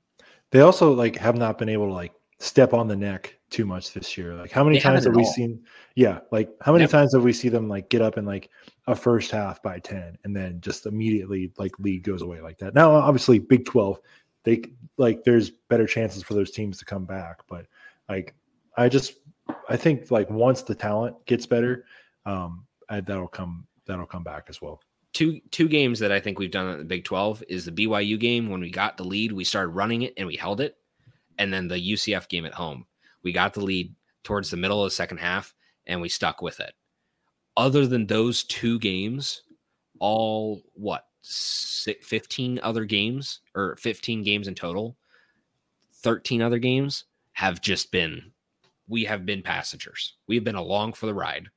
They 0.51 0.61
also 0.61 0.93
like 0.93 1.17
have 1.17 1.37
not 1.37 1.59
been 1.59 1.69
able 1.69 1.89
to 1.89 1.93
like 1.93 2.13
step 2.39 2.75
on 2.75 2.89
the 2.89 2.97
neck 2.97 3.39
too 3.51 3.65
much 3.65 3.93
this 3.93 4.17
year. 4.17 4.35
Like 4.35 4.51
how 4.51 4.65
many 4.65 4.77
they 4.77 4.83
times 4.83 5.05
have 5.05 5.15
we 5.15 5.25
all. 5.25 5.33
seen 5.33 5.65
yeah, 5.95 6.21
like 6.31 6.51
how 6.61 6.73
many 6.73 6.85
yep. 6.85 6.91
times 6.91 7.15
have 7.15 7.23
we 7.23 7.33
see 7.33 7.49
them 7.49 7.69
like 7.69 7.89
get 7.89 8.03
up 8.03 8.19
in 8.19 8.25
like 8.25 8.51
a 8.87 8.95
first 8.95 9.31
half 9.31 9.63
by 9.63 9.79
10 9.79 10.19
and 10.25 10.37
then 10.37 10.61
just 10.61 10.87
immediately 10.87 11.53
like 11.59 11.79
lead 11.79 12.03
goes 12.03 12.23
away 12.23 12.41
like 12.41 12.59
that. 12.59 12.75
Now 12.75 12.93
obviously 12.93 13.39
Big 13.39 13.65
12 13.65 14.01
they 14.45 14.63
like 14.99 15.25
there's 15.25 15.51
better 15.71 15.87
chances 15.87 16.23
for 16.23 16.35
those 16.35 16.51
teams 16.51 16.79
to 16.79 16.85
come 16.85 17.05
back, 17.05 17.41
but 17.49 17.67
like 18.09 18.35
I 18.77 18.89
just 18.89 19.15
I 19.69 19.77
think 19.77 20.11
like 20.11 20.29
once 20.31 20.63
the 20.63 20.75
talent 20.75 21.17
gets 21.27 21.47
better, 21.47 21.87
um 22.27 22.67
I, 22.89 23.01
that'll 23.01 23.29
come 23.29 23.67
that'll 23.87 24.07
come 24.07 24.25
back 24.25 24.47
as 24.49 24.61
well 24.61 24.81
two 25.15 25.41
two 25.51 25.69
games 25.69 25.99
that 26.01 26.13
I 26.13 26.21
think 26.21 26.39
we've 26.39 26.51
done 26.51 26.69
in 26.69 26.79
the 26.79 26.85
Big 26.85 27.05
12 27.05 27.45
is 27.49 27.65
the 27.65 27.73
BYU 27.73 28.19
game 28.19 28.51
when 28.51 28.61
we 28.61 28.71
got 28.71 28.99
the 28.99 29.05
lead, 29.05 29.33
we 29.33 29.45
started 29.45 29.69
running 29.69 30.03
it 30.03 30.13
and 30.19 30.27
we 30.27 30.37
held 30.37 30.61
it 30.61 30.77
and 31.39 31.53
then 31.53 31.69
the 31.69 31.93
UCF 31.93 32.29
game 32.29 32.45
at 32.45 32.53
home. 32.53 32.85
We 33.23 33.33
got 33.33 33.55
the 33.55 33.65
lead 33.65 33.95
towards 34.23 34.51
the 34.51 34.57
middle 34.57 34.85
of 34.85 34.91
the 34.91 34.95
second 34.95 35.19
half 35.19 35.55
and 35.87 36.01
we 36.01 36.09
stuck 36.09 36.43
with 36.43 36.61
it. 36.61 36.75
Other 37.57 37.87
than 37.87 38.07
those 38.07 38.43
two 38.45 38.79
games, 38.81 39.43
all 40.01 40.63
what 40.75 41.07
six, 41.23 42.07
15 42.07 42.61
other 42.63 42.85
games 42.85 43.41
or 43.55 43.77
15 43.77 44.23
games 44.23 44.49
in 44.49 44.55
total, 44.55 44.97
13 46.03 46.43
other 46.43 46.59
games 46.59 47.05
have 47.33 47.61
just 47.61 47.91
been 47.91 48.31
we 48.87 49.05
have 49.05 49.25
been 49.25 49.43
passengers. 49.43 50.17
We've 50.27 50.45
been 50.45 50.57
along 50.57 50.93
for 50.93 51.07
the 51.07 51.15
ride 51.15 51.49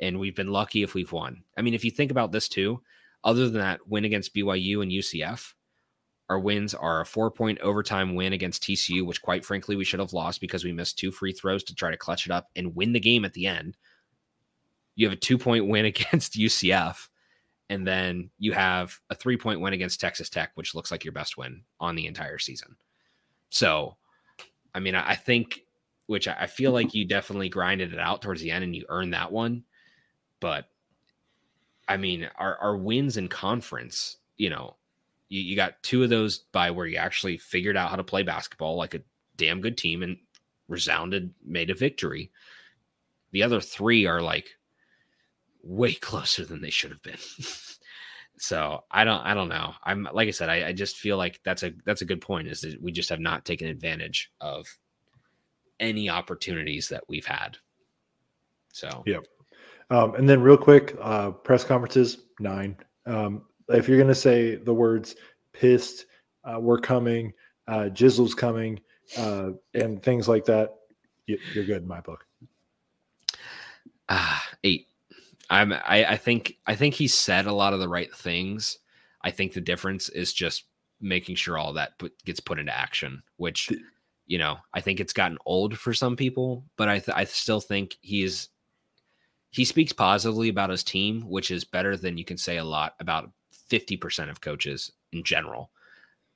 and 0.00 0.18
we've 0.18 0.36
been 0.36 0.52
lucky 0.52 0.82
if 0.82 0.94
we've 0.94 1.12
won. 1.12 1.42
I 1.56 1.62
mean, 1.62 1.74
if 1.74 1.84
you 1.84 1.90
think 1.90 2.10
about 2.10 2.32
this 2.32 2.48
too, 2.48 2.82
other 3.24 3.48
than 3.48 3.60
that 3.60 3.86
win 3.88 4.04
against 4.04 4.34
BYU 4.34 4.82
and 4.82 4.92
UCF, 4.92 5.54
our 6.28 6.38
wins 6.38 6.74
are 6.74 7.00
a 7.00 7.06
four 7.06 7.30
point 7.30 7.60
overtime 7.60 8.14
win 8.14 8.32
against 8.32 8.62
TCU, 8.62 9.06
which 9.06 9.22
quite 9.22 9.44
frankly 9.44 9.76
we 9.76 9.84
should 9.84 10.00
have 10.00 10.12
lost 10.12 10.40
because 10.40 10.64
we 10.64 10.72
missed 10.72 10.98
two 10.98 11.12
free 11.12 11.32
throws 11.32 11.62
to 11.64 11.74
try 11.74 11.90
to 11.90 11.96
clutch 11.96 12.26
it 12.26 12.32
up 12.32 12.48
and 12.56 12.74
win 12.74 12.92
the 12.92 13.00
game 13.00 13.24
at 13.24 13.32
the 13.32 13.46
end. 13.46 13.76
You 14.96 15.06
have 15.06 15.16
a 15.16 15.20
two 15.20 15.38
point 15.38 15.66
win 15.66 15.84
against 15.86 16.34
UCF, 16.34 17.08
and 17.68 17.86
then 17.86 18.30
you 18.38 18.52
have 18.52 18.98
a 19.10 19.14
three 19.14 19.36
point 19.36 19.60
win 19.60 19.72
against 19.72 20.00
Texas 20.00 20.28
Tech, 20.28 20.50
which 20.54 20.74
looks 20.74 20.90
like 20.90 21.04
your 21.04 21.12
best 21.12 21.36
win 21.36 21.62
on 21.80 21.94
the 21.94 22.06
entire 22.06 22.38
season. 22.38 22.76
So, 23.50 23.96
I 24.74 24.80
mean, 24.80 24.96
I 24.96 25.14
think, 25.14 25.60
which 26.06 26.26
I 26.26 26.46
feel 26.46 26.72
like 26.72 26.94
you 26.94 27.06
definitely 27.06 27.48
grinded 27.48 27.92
it 27.92 28.00
out 28.00 28.20
towards 28.20 28.40
the 28.40 28.50
end 28.50 28.64
and 28.64 28.74
you 28.74 28.84
earned 28.88 29.14
that 29.14 29.30
one. 29.30 29.64
But 30.40 30.68
I 31.88 31.96
mean, 31.96 32.28
our, 32.36 32.56
our 32.58 32.76
wins 32.76 33.16
in 33.16 33.28
conference, 33.28 34.18
you 34.36 34.50
know, 34.50 34.76
you, 35.28 35.40
you 35.40 35.56
got 35.56 35.82
two 35.82 36.02
of 36.02 36.10
those 36.10 36.38
by 36.38 36.70
where 36.70 36.86
you 36.86 36.96
actually 36.96 37.36
figured 37.36 37.76
out 37.76 37.90
how 37.90 37.96
to 37.96 38.04
play 38.04 38.22
basketball 38.22 38.76
like 38.76 38.94
a 38.94 39.02
damn 39.36 39.60
good 39.60 39.76
team 39.76 40.02
and 40.02 40.16
resounded, 40.68 41.32
made 41.44 41.70
a 41.70 41.74
victory. 41.74 42.30
The 43.32 43.42
other 43.42 43.60
three 43.60 44.06
are 44.06 44.22
like 44.22 44.48
way 45.62 45.94
closer 45.94 46.44
than 46.44 46.60
they 46.60 46.70
should 46.70 46.90
have 46.90 47.02
been. 47.02 47.18
so 48.38 48.84
I 48.90 49.04
don't 49.04 49.20
I 49.20 49.34
don't 49.34 49.48
know. 49.48 49.74
I'm 49.84 50.08
like 50.12 50.28
I 50.28 50.32
said, 50.32 50.48
I, 50.48 50.68
I, 50.68 50.72
just 50.72 50.98
feel 50.98 51.16
like 51.16 51.40
that's 51.44 51.62
a 51.62 51.72
that's 51.84 52.02
a 52.02 52.06
good 52.06 52.20
point, 52.20 52.48
is 52.48 52.60
that 52.62 52.80
we 52.82 52.92
just 52.92 53.08
have 53.10 53.20
not 53.20 53.44
taken 53.44 53.68
advantage 53.68 54.30
of 54.40 54.66
any 55.80 56.08
opportunities 56.08 56.88
that 56.88 57.04
we've 57.08 57.26
had. 57.26 57.56
So 58.72 59.02
yep. 59.06 59.24
Um, 59.90 60.14
and 60.14 60.28
then 60.28 60.42
real 60.42 60.56
quick, 60.56 60.96
uh, 61.00 61.30
press 61.30 61.64
conferences, 61.64 62.18
nine. 62.40 62.76
Um, 63.06 63.42
if 63.68 63.88
you're 63.88 63.98
gonna 63.98 64.14
say 64.14 64.56
the 64.56 64.74
words 64.74 65.16
pissed, 65.52 66.06
uh, 66.44 66.58
we're 66.60 66.78
coming, 66.78 67.32
uh, 67.68 67.88
Jizzle's 67.92 68.34
coming, 68.34 68.80
uh, 69.16 69.50
and 69.74 70.02
things 70.02 70.28
like 70.28 70.44
that, 70.46 70.74
you, 71.26 71.38
are 71.56 71.64
good 71.64 71.82
in 71.82 71.88
my 71.88 72.00
book. 72.00 72.24
Ah, 74.08 74.44
eight. 74.64 74.88
I'm. 75.50 75.72
I, 75.72 76.04
I 76.10 76.16
think. 76.16 76.56
I 76.66 76.74
think 76.74 76.94
he 76.94 77.08
said 77.08 77.46
a 77.46 77.52
lot 77.52 77.72
of 77.72 77.80
the 77.80 77.88
right 77.88 78.12
things. 78.14 78.78
I 79.22 79.30
think 79.30 79.52
the 79.52 79.60
difference 79.60 80.08
is 80.08 80.32
just 80.32 80.64
making 81.00 81.36
sure 81.36 81.58
all 81.58 81.72
that 81.74 81.98
put, 81.98 82.12
gets 82.24 82.40
put 82.40 82.58
into 82.58 82.76
action. 82.76 83.22
Which, 83.36 83.72
you 84.26 84.38
know, 84.38 84.58
I 84.74 84.80
think 84.80 85.00
it's 85.00 85.12
gotten 85.12 85.38
old 85.46 85.78
for 85.78 85.92
some 85.92 86.16
people, 86.16 86.64
but 86.76 86.88
I 86.88 86.98
th- 86.98 87.16
I 87.16 87.24
still 87.24 87.60
think 87.60 87.96
he's 88.00 88.48
he 89.56 89.64
speaks 89.64 89.90
positively 89.90 90.50
about 90.50 90.68
his 90.68 90.84
team, 90.84 91.22
which 91.22 91.50
is 91.50 91.64
better 91.64 91.96
than 91.96 92.18
you 92.18 92.26
can 92.26 92.36
say 92.36 92.58
a 92.58 92.64
lot 92.64 92.94
about 93.00 93.30
50% 93.70 94.28
of 94.28 94.42
coaches 94.42 94.92
in 95.14 95.24
general, 95.24 95.70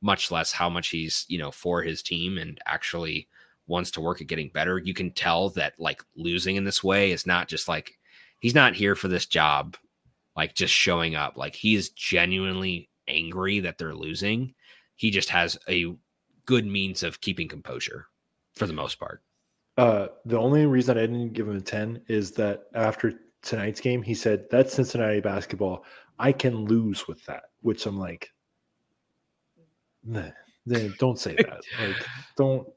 much 0.01 0.31
less 0.31 0.53
how 0.53 0.71
much 0.71 0.89
he's, 0.89 1.27
you 1.29 1.37
know, 1.37 1.51
for 1.51 1.83
his 1.83 2.03
team 2.03 2.39
and 2.39 2.59
actually 2.65 3.29
wants 3.67 3.91
to 3.91 4.01
work 4.01 4.23
at 4.23 4.27
getting 4.27 4.49
better. 4.49 4.79
You 4.79 4.95
can 4.95 5.11
tell 5.11 5.51
that 5.51 5.75
like 5.79 6.03
losing 6.17 6.57
in 6.57 6.65
this 6.65 6.83
way 6.83 7.11
is 7.11 7.27
not 7.27 7.47
just 7.47 7.69
like 7.69 7.99
he's 8.39 8.55
not 8.55 8.75
here 8.75 8.95
for 8.95 9.09
this 9.09 9.27
job, 9.27 9.77
like 10.35 10.55
just 10.55 10.73
showing 10.73 11.15
up. 11.15 11.37
Like 11.37 11.55
he 11.55 11.75
is 11.75 11.91
genuinely 11.91 12.89
angry 13.07 13.61
that 13.61 13.77
they're 13.77 13.95
losing. 13.95 14.55
He 14.97 15.11
just 15.11 15.29
has 15.29 15.59
a 15.69 15.95
good 16.47 16.65
means 16.65 17.03
of 17.03 17.21
keeping 17.21 17.49
composure 17.49 18.07
for 18.55 18.67
the 18.67 18.73
most 18.73 18.99
part. 18.99 19.23
Uh, 19.81 20.09
the 20.27 20.39
only 20.39 20.67
reason 20.67 20.99
I 20.99 21.01
didn't 21.01 21.33
give 21.33 21.49
him 21.49 21.57
a 21.57 21.61
10 21.61 22.03
is 22.07 22.33
that 22.33 22.65
after 22.75 23.15
tonight's 23.41 23.81
game, 23.81 24.03
he 24.03 24.15
said, 24.15 24.45
That's 24.51 24.75
Cincinnati 24.75 25.21
basketball. 25.21 25.85
I 26.19 26.33
can 26.33 26.67
lose 26.67 27.09
with 27.09 27.25
that, 27.25 27.45
which 27.63 27.87
I'm 27.87 27.99
like, 27.99 28.29
nah, 30.05 30.29
don't 30.99 31.19
say 31.19 31.35
that. 31.39 31.63
like, 31.81 31.97
don't 32.37 32.69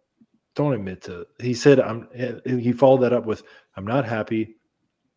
don't 0.56 0.74
admit 0.74 1.02
to. 1.04 1.26
He 1.42 1.54
said, 1.54 1.80
"I'm." 1.80 2.08
He 2.46 2.72
followed 2.72 3.02
that 3.02 3.12
up 3.12 3.26
with, 3.26 3.44
"I'm 3.76 3.86
not 3.86 4.06
happy. 4.06 4.56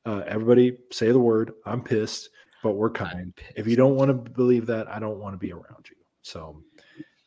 Uh, 0.04 0.22
everybody 0.26 0.78
say 0.90 1.12
the 1.12 1.20
word. 1.20 1.52
I'm 1.66 1.82
pissed, 1.82 2.30
but 2.62 2.72
we're 2.72 2.90
coming. 2.90 3.34
If 3.54 3.66
you 3.66 3.76
don't 3.76 3.96
want 3.96 4.08
to 4.08 4.30
believe 4.30 4.66
that, 4.66 4.88
I 4.88 4.98
don't 4.98 5.18
want 5.18 5.34
to 5.34 5.38
be 5.38 5.52
around 5.52 5.86
you." 5.90 5.96
So, 6.22 6.62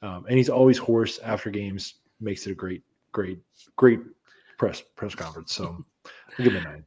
um, 0.02 0.26
and 0.28 0.38
he's 0.38 0.50
always 0.50 0.78
hoarse 0.78 1.20
after 1.20 1.50
games. 1.50 1.96
Makes 2.20 2.48
it 2.48 2.52
a 2.52 2.56
great, 2.56 2.84
great, 3.12 3.40
great 3.76 4.00
press 4.60 4.84
press 4.96 5.16
conference. 5.16 5.56
So, 5.56 5.84
I'll 6.06 6.46
give 6.46 6.54
him 6.54 6.58
a 6.58 6.70
nine 6.70 6.86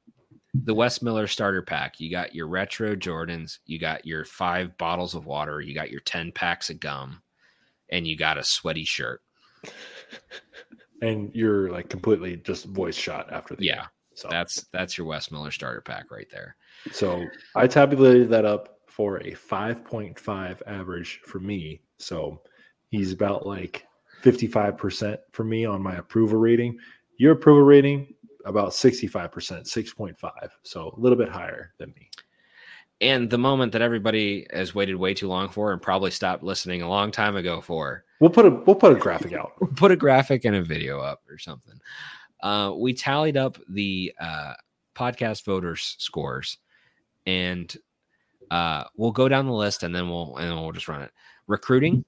the 0.54 0.74
Wes 0.74 1.00
Miller 1.00 1.26
starter 1.26 1.62
pack. 1.62 1.98
You 1.98 2.10
got 2.10 2.34
your 2.34 2.46
retro 2.46 2.94
Jordans, 2.94 3.58
you 3.64 3.78
got 3.78 4.06
your 4.06 4.24
five 4.24 4.76
bottles 4.76 5.14
of 5.14 5.26
water, 5.26 5.60
you 5.60 5.74
got 5.74 5.90
your 5.90 6.00
10 6.00 6.32
packs 6.32 6.68
of 6.70 6.78
gum, 6.78 7.22
and 7.90 8.06
you 8.06 8.16
got 8.16 8.38
a 8.38 8.44
sweaty 8.44 8.84
shirt. 8.84 9.22
And 11.00 11.34
you're 11.34 11.70
like 11.70 11.88
completely 11.88 12.36
just 12.36 12.66
voice 12.66 12.96
shot 12.96 13.32
after 13.32 13.56
the 13.56 13.64
Yeah. 13.64 13.76
Game. 13.76 13.86
So 14.14 14.28
that's 14.30 14.66
that's 14.72 14.98
your 14.98 15.06
Wes 15.06 15.30
Miller 15.32 15.50
starter 15.50 15.80
pack 15.80 16.10
right 16.10 16.28
there. 16.30 16.54
So 16.92 17.24
I 17.56 17.66
tabulated 17.66 18.28
that 18.30 18.44
up 18.44 18.80
for 18.88 19.16
a 19.16 19.32
5.5 19.32 20.62
average 20.66 21.20
for 21.24 21.40
me. 21.40 21.80
So 21.98 22.42
he's 22.90 23.10
about 23.10 23.46
like 23.46 23.86
55% 24.22 25.18
for 25.32 25.44
me 25.44 25.64
on 25.64 25.82
my 25.82 25.96
approval 25.96 26.38
rating. 26.38 26.78
Your 27.18 27.32
approval 27.32 27.62
rating 27.62 28.14
about 28.44 28.70
65%, 28.70 29.30
6.5. 29.30 30.48
So 30.62 30.94
a 30.96 31.00
little 31.00 31.18
bit 31.18 31.28
higher 31.28 31.72
than 31.78 31.92
me. 31.96 32.10
And 33.00 33.28
the 33.28 33.38
moment 33.38 33.72
that 33.72 33.82
everybody 33.82 34.46
has 34.52 34.74
waited 34.74 34.94
way 34.94 35.12
too 35.12 35.28
long 35.28 35.48
for 35.48 35.72
and 35.72 35.82
probably 35.82 36.12
stopped 36.12 36.44
listening 36.44 36.82
a 36.82 36.88
long 36.88 37.10
time 37.10 37.34
ago 37.34 37.60
for. 37.60 38.04
We'll 38.20 38.30
put 38.30 38.46
a 38.46 38.50
we'll 38.50 38.76
put 38.76 38.92
a 38.92 38.98
graphic 38.98 39.32
out. 39.32 39.52
We'll 39.60 39.70
put 39.76 39.90
a 39.90 39.96
graphic 39.96 40.44
and 40.44 40.54
a 40.54 40.62
video 40.62 41.00
up 41.00 41.20
or 41.28 41.36
something. 41.36 41.74
Uh, 42.40 42.72
we 42.76 42.92
tallied 42.92 43.36
up 43.36 43.58
the 43.68 44.12
uh, 44.20 44.54
podcast 44.94 45.44
voters 45.44 45.96
scores 45.98 46.58
and 47.26 47.76
uh, 48.52 48.84
we'll 48.96 49.12
go 49.12 49.28
down 49.28 49.46
the 49.46 49.52
list 49.52 49.82
and 49.82 49.94
then 49.94 50.08
we'll 50.08 50.36
and 50.36 50.48
then 50.48 50.60
we'll 50.60 50.72
just 50.72 50.88
run 50.88 51.02
it. 51.02 51.10
Recruiting 51.48 52.04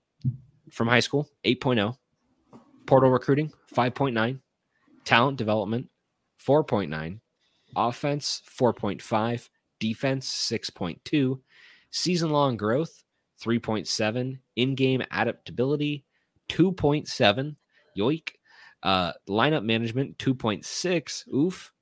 from 0.70 0.86
high 0.86 1.00
school 1.00 1.28
8.0, 1.44 1.96
portal 2.86 3.10
recruiting 3.10 3.50
5.9, 3.74 4.38
talent 5.04 5.38
development 5.38 5.88
4.9, 6.44 7.20
offense 7.76 8.42
4.5, 8.58 9.48
defense 9.80 10.50
6.2, 10.52 11.40
season 11.90 12.30
long 12.30 12.56
growth 12.56 13.02
3.7, 13.42 14.38
in 14.56 14.74
game 14.74 15.02
adaptability 15.10 16.04
2.7, 16.48 17.56
yoik, 17.98 18.30
uh, 18.82 19.12
lineup 19.28 19.64
management 19.64 20.16
2.6, 20.18 21.28
oof, 21.34 21.72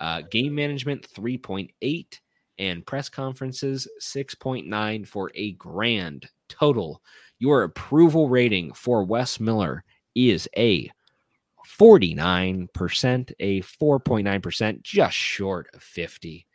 uh, 0.00 0.22
game 0.30 0.54
management 0.54 1.06
3.8, 1.14 2.20
and 2.58 2.86
press 2.86 3.08
conferences 3.08 3.88
6.9 4.00 5.06
for 5.06 5.30
a 5.34 5.52
grand 5.52 6.28
total. 6.48 7.02
Your 7.38 7.64
approval 7.64 8.28
rating 8.28 8.72
for 8.72 9.04
Wes 9.04 9.40
Miller 9.40 9.84
is 10.14 10.48
a 10.56 10.90
49%, 11.66 13.32
a 13.40 13.60
4.9%, 13.62 14.82
just 14.82 15.16
short 15.16 15.68
of 15.74 15.82
50. 15.82 16.46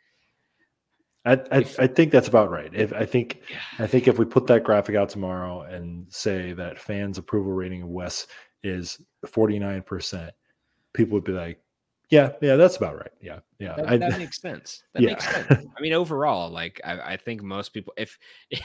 I, 1.24 1.32
I, 1.32 1.58
I, 1.58 1.86
think 1.86 2.10
that's 2.10 2.28
about 2.28 2.50
right. 2.50 2.70
If 2.72 2.92
I 2.92 3.04
think 3.04 3.42
yeah. 3.50 3.84
I 3.84 3.86
think 3.86 4.08
if 4.08 4.18
we 4.18 4.24
put 4.24 4.46
that 4.46 4.64
graphic 4.64 4.96
out 4.96 5.10
tomorrow 5.10 5.62
and 5.62 6.06
say 6.08 6.52
that 6.54 6.78
fans' 6.78 7.18
approval 7.18 7.52
rating 7.52 7.82
of 7.82 7.88
Wes 7.88 8.26
is 8.62 9.00
49%, 9.26 10.30
people 10.94 11.14
would 11.14 11.24
be 11.24 11.32
like, 11.32 11.60
yeah, 12.10 12.32
yeah, 12.40 12.56
that's 12.56 12.76
about 12.76 12.96
right. 12.96 13.10
Yeah, 13.20 13.40
yeah, 13.58 13.74
that, 13.76 13.88
I, 13.88 13.96
that 13.98 14.18
makes 14.18 14.40
sense. 14.40 14.82
That 14.94 15.02
yeah. 15.02 15.08
makes 15.10 15.28
sense. 15.28 15.66
I 15.76 15.80
mean, 15.80 15.92
overall, 15.92 16.48
like 16.50 16.80
I, 16.84 17.00
I 17.00 17.16
think 17.16 17.42
most 17.42 17.74
people, 17.74 17.92
if, 17.96 18.18
if 18.50 18.62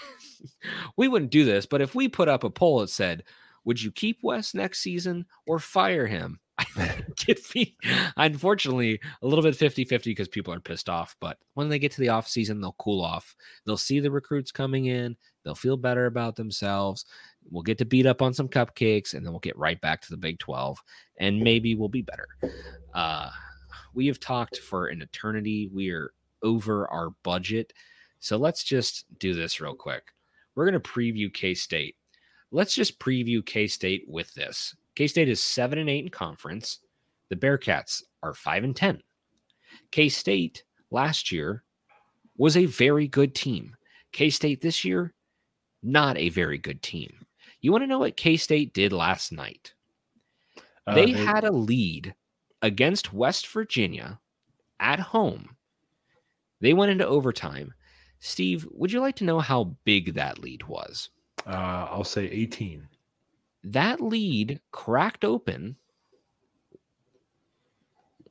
we 0.98 1.08
wouldn't 1.08 1.32
do 1.32 1.44
this, 1.44 1.66
but 1.66 1.82
if 1.82 1.96
we 1.96 2.08
put 2.08 2.30
up 2.30 2.44
a 2.44 2.50
poll 2.50 2.80
that 2.80 2.90
said, 2.90 3.24
"Would 3.66 3.82
you 3.82 3.92
keep 3.92 4.20
Wes 4.24 4.54
next 4.54 4.80
season 4.80 5.26
or 5.46 5.60
fire 5.60 6.08
him?" 6.08 6.40
Be 7.54 7.76
unfortunately 8.18 9.00
a 9.22 9.28
little 9.28 9.44
bit 9.44 9.56
50 9.56 9.86
50 9.86 10.12
because 10.12 10.28
people 10.28 10.54
are 10.54 10.60
pissed 10.60 10.90
off. 10.90 11.16
But 11.20 11.38
when 11.54 11.70
they 11.70 11.80
get 11.80 11.92
to 11.94 12.00
the 12.00 12.10
off 12.10 12.28
season, 12.28 12.62
they'll 12.62 12.76
cool 12.80 13.04
off. 13.04 13.36
They'll 13.66 13.78
see 13.78 14.00
the 14.00 14.12
recruits 14.12 14.52
coming 14.52 14.86
in, 14.86 15.16
they'll 15.44 15.56
feel 15.56 15.78
better 15.78 16.06
about 16.06 16.36
themselves. 16.36 17.06
We'll 17.50 17.64
get 17.64 17.78
to 17.80 17.86
beat 17.86 18.06
up 18.06 18.22
on 18.22 18.34
some 18.34 18.48
cupcakes 18.48 19.14
and 19.14 19.26
then 19.26 19.34
we'll 19.34 19.40
get 19.40 19.58
right 19.58 19.80
back 19.82 20.02
to 20.02 20.10
the 20.10 20.18
Big 20.18 20.40
12 20.40 20.82
and 21.18 21.42
maybe 21.42 21.76
we'll 21.76 21.90
be 21.90 22.02
better. 22.02 22.28
Uh, 22.94 23.30
we 23.94 24.08
have 24.08 24.20
talked 24.20 24.58
for 24.60 24.88
an 24.88 25.02
eternity. 25.02 25.70
We 25.74 25.92
are 25.92 26.14
over 26.42 26.88
our 26.88 27.12
budget. 27.24 27.74
So 28.20 28.38
let's 28.38 28.64
just 28.64 29.06
do 29.20 29.34
this 29.34 29.60
real 29.60 29.76
quick. 29.76 30.04
We're 30.56 30.70
going 30.70 30.82
to 30.82 30.90
preview 30.90 31.34
K 31.34 31.54
State. 31.54 31.96
Let's 32.54 32.76
just 32.76 33.00
preview 33.00 33.44
K 33.44 33.66
State 33.66 34.06
with 34.08 34.32
this. 34.36 34.76
K 34.96 35.08
State 35.08 35.28
is 35.28 35.42
seven 35.42 35.80
and 35.80 35.90
eight 35.90 36.06
in 36.06 36.12
conference. 36.12 36.80
The 37.30 37.36
Bearcats 37.36 38.04
are 38.22 38.36
five 38.36 38.64
and 38.64 38.76
10. 38.76 39.02
K 39.90 40.08
State 40.08 40.64
last 40.92 41.32
year 41.32 41.64
was 42.38 42.56
a 42.56 42.66
very 42.66 43.08
good 43.08 43.34
team. 43.34 43.76
K 44.12 44.30
State 44.30 44.62
this 44.62 44.86
year, 44.86 45.16
not 45.82 46.16
a 46.16 46.30
very 46.30 46.60
good 46.60 46.84
team. 46.84 47.26
You 47.62 47.72
want 47.72 47.82
to 47.82 47.88
know 47.88 47.98
what 47.98 48.16
K 48.18 48.38
State 48.38 48.72
did 48.76 48.94
last 48.94 49.32
night? 49.32 49.74
Uh, 50.86 50.94
they 50.94 51.10
had 51.10 51.46
a 51.46 51.52
lead 51.52 52.14
against 52.62 53.14
West 53.14 53.48
Virginia 53.48 54.20
at 54.80 55.00
home. 55.00 55.56
They 56.62 56.74
went 56.74 56.92
into 56.92 57.08
overtime. 57.08 57.74
Steve, 58.20 58.68
would 58.70 58.92
you 58.92 59.02
like 59.02 59.16
to 59.16 59.24
know 59.24 59.40
how 59.40 59.76
big 59.86 60.14
that 60.14 60.38
lead 60.38 60.68
was? 60.68 61.10
Uh, 61.46 61.88
I'll 61.90 62.04
say 62.04 62.26
18. 62.26 62.88
That 63.66 64.02
lead 64.02 64.60
cracked 64.72 65.24
open. 65.24 65.78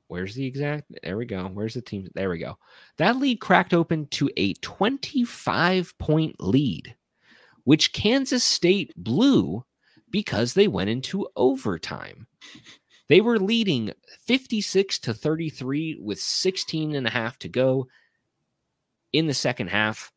Where's 0.09 0.35
the 0.35 0.45
exact? 0.45 0.93
There 1.03 1.17
we 1.17 1.25
go. 1.25 1.47
Where's 1.47 1.75
the 1.75 1.81
team? 1.81 2.09
There 2.15 2.29
we 2.29 2.39
go. 2.39 2.59
That 2.99 3.17
lead 3.17 3.41
cracked 3.41 3.73
open 3.73 4.07
to 4.09 4.31
a 4.37 4.53
25 4.55 5.97
point 5.99 6.37
lead, 6.39 6.95
which 7.65 7.95
Kansas 7.95 8.45
State 8.45 8.93
blew 8.97 9.65
because 10.11 10.53
they 10.53 10.69
went 10.69 10.91
into 10.91 11.29
overtime. 11.35 12.27
They 13.09 13.21
were 13.21 13.39
leading 13.39 13.93
56 14.27 14.99
to 15.01 15.15
33 15.15 15.99
with 16.01 16.21
16 16.21 16.95
and 16.95 17.07
a 17.07 17.11
half 17.11 17.39
to 17.41 17.49
go 17.49 17.89
in 19.13 19.27
the 19.27 19.35
second 19.35 19.69
half. 19.69 20.13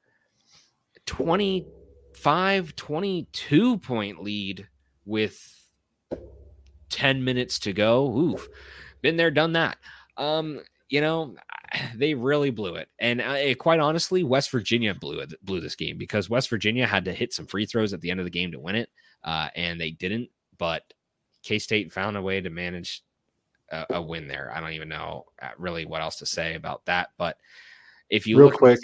25, 2.26 2.76
22 2.76 3.78
point 3.78 4.24
lead 4.24 4.68
with 5.06 5.40
10 6.90 7.24
minutes 7.24 7.60
to 7.60 7.72
go. 7.72 8.18
Oof. 8.18 8.48
Been 9.04 9.16
there, 9.16 9.30
done 9.30 9.54
that. 9.54 9.78
Um, 10.18 10.62
you 10.90 11.02
know, 11.02 11.36
they 11.96 12.16
really 12.16 12.50
blew 12.50 12.78
it. 12.78 12.90
And 12.98 13.22
uh, 13.22 13.54
quite 13.54 13.80
honestly, 13.80 14.24
West 14.24 14.50
Virginia 14.50 14.96
blew 14.96 15.20
it, 15.20 15.36
blew 15.46 15.62
this 15.62 15.76
game 15.76 16.00
because 16.00 16.28
West 16.28 16.50
Virginia 16.50 16.88
had 16.88 17.06
to 17.06 17.14
hit 17.14 17.32
some 17.32 17.46
free 17.46 17.68
throws 17.68 17.94
at 17.94 18.02
the 18.02 18.10
end 18.10 18.20
of 18.20 18.26
the 18.26 18.32
game 18.32 18.52
to 18.54 18.60
win 18.60 18.76
it. 18.76 18.90
Uh, 19.24 19.50
and 19.56 19.80
they 19.80 19.92
didn't, 19.92 20.30
but 20.58 20.82
K 21.44 21.60
State 21.60 21.94
found 21.94 22.18
a 22.18 22.24
way 22.24 22.42
to 22.42 22.50
manage 22.50 23.04
a, 23.70 23.86
a, 23.92 24.02
win 24.02 24.28
there. 24.28 24.52
I 24.52 24.62
don't 24.62 24.74
even 24.74 24.90
know 24.90 25.26
uh, 25.40 25.50
really 25.60 25.86
what 25.86 26.02
else 26.02 26.16
to 26.18 26.26
say 26.26 26.56
about 26.56 26.86
that. 26.86 27.10
But 27.20 27.38
if 28.10 28.26
you 28.26 28.40
real 28.40 28.48
look 28.48 28.56
quick, 28.56 28.80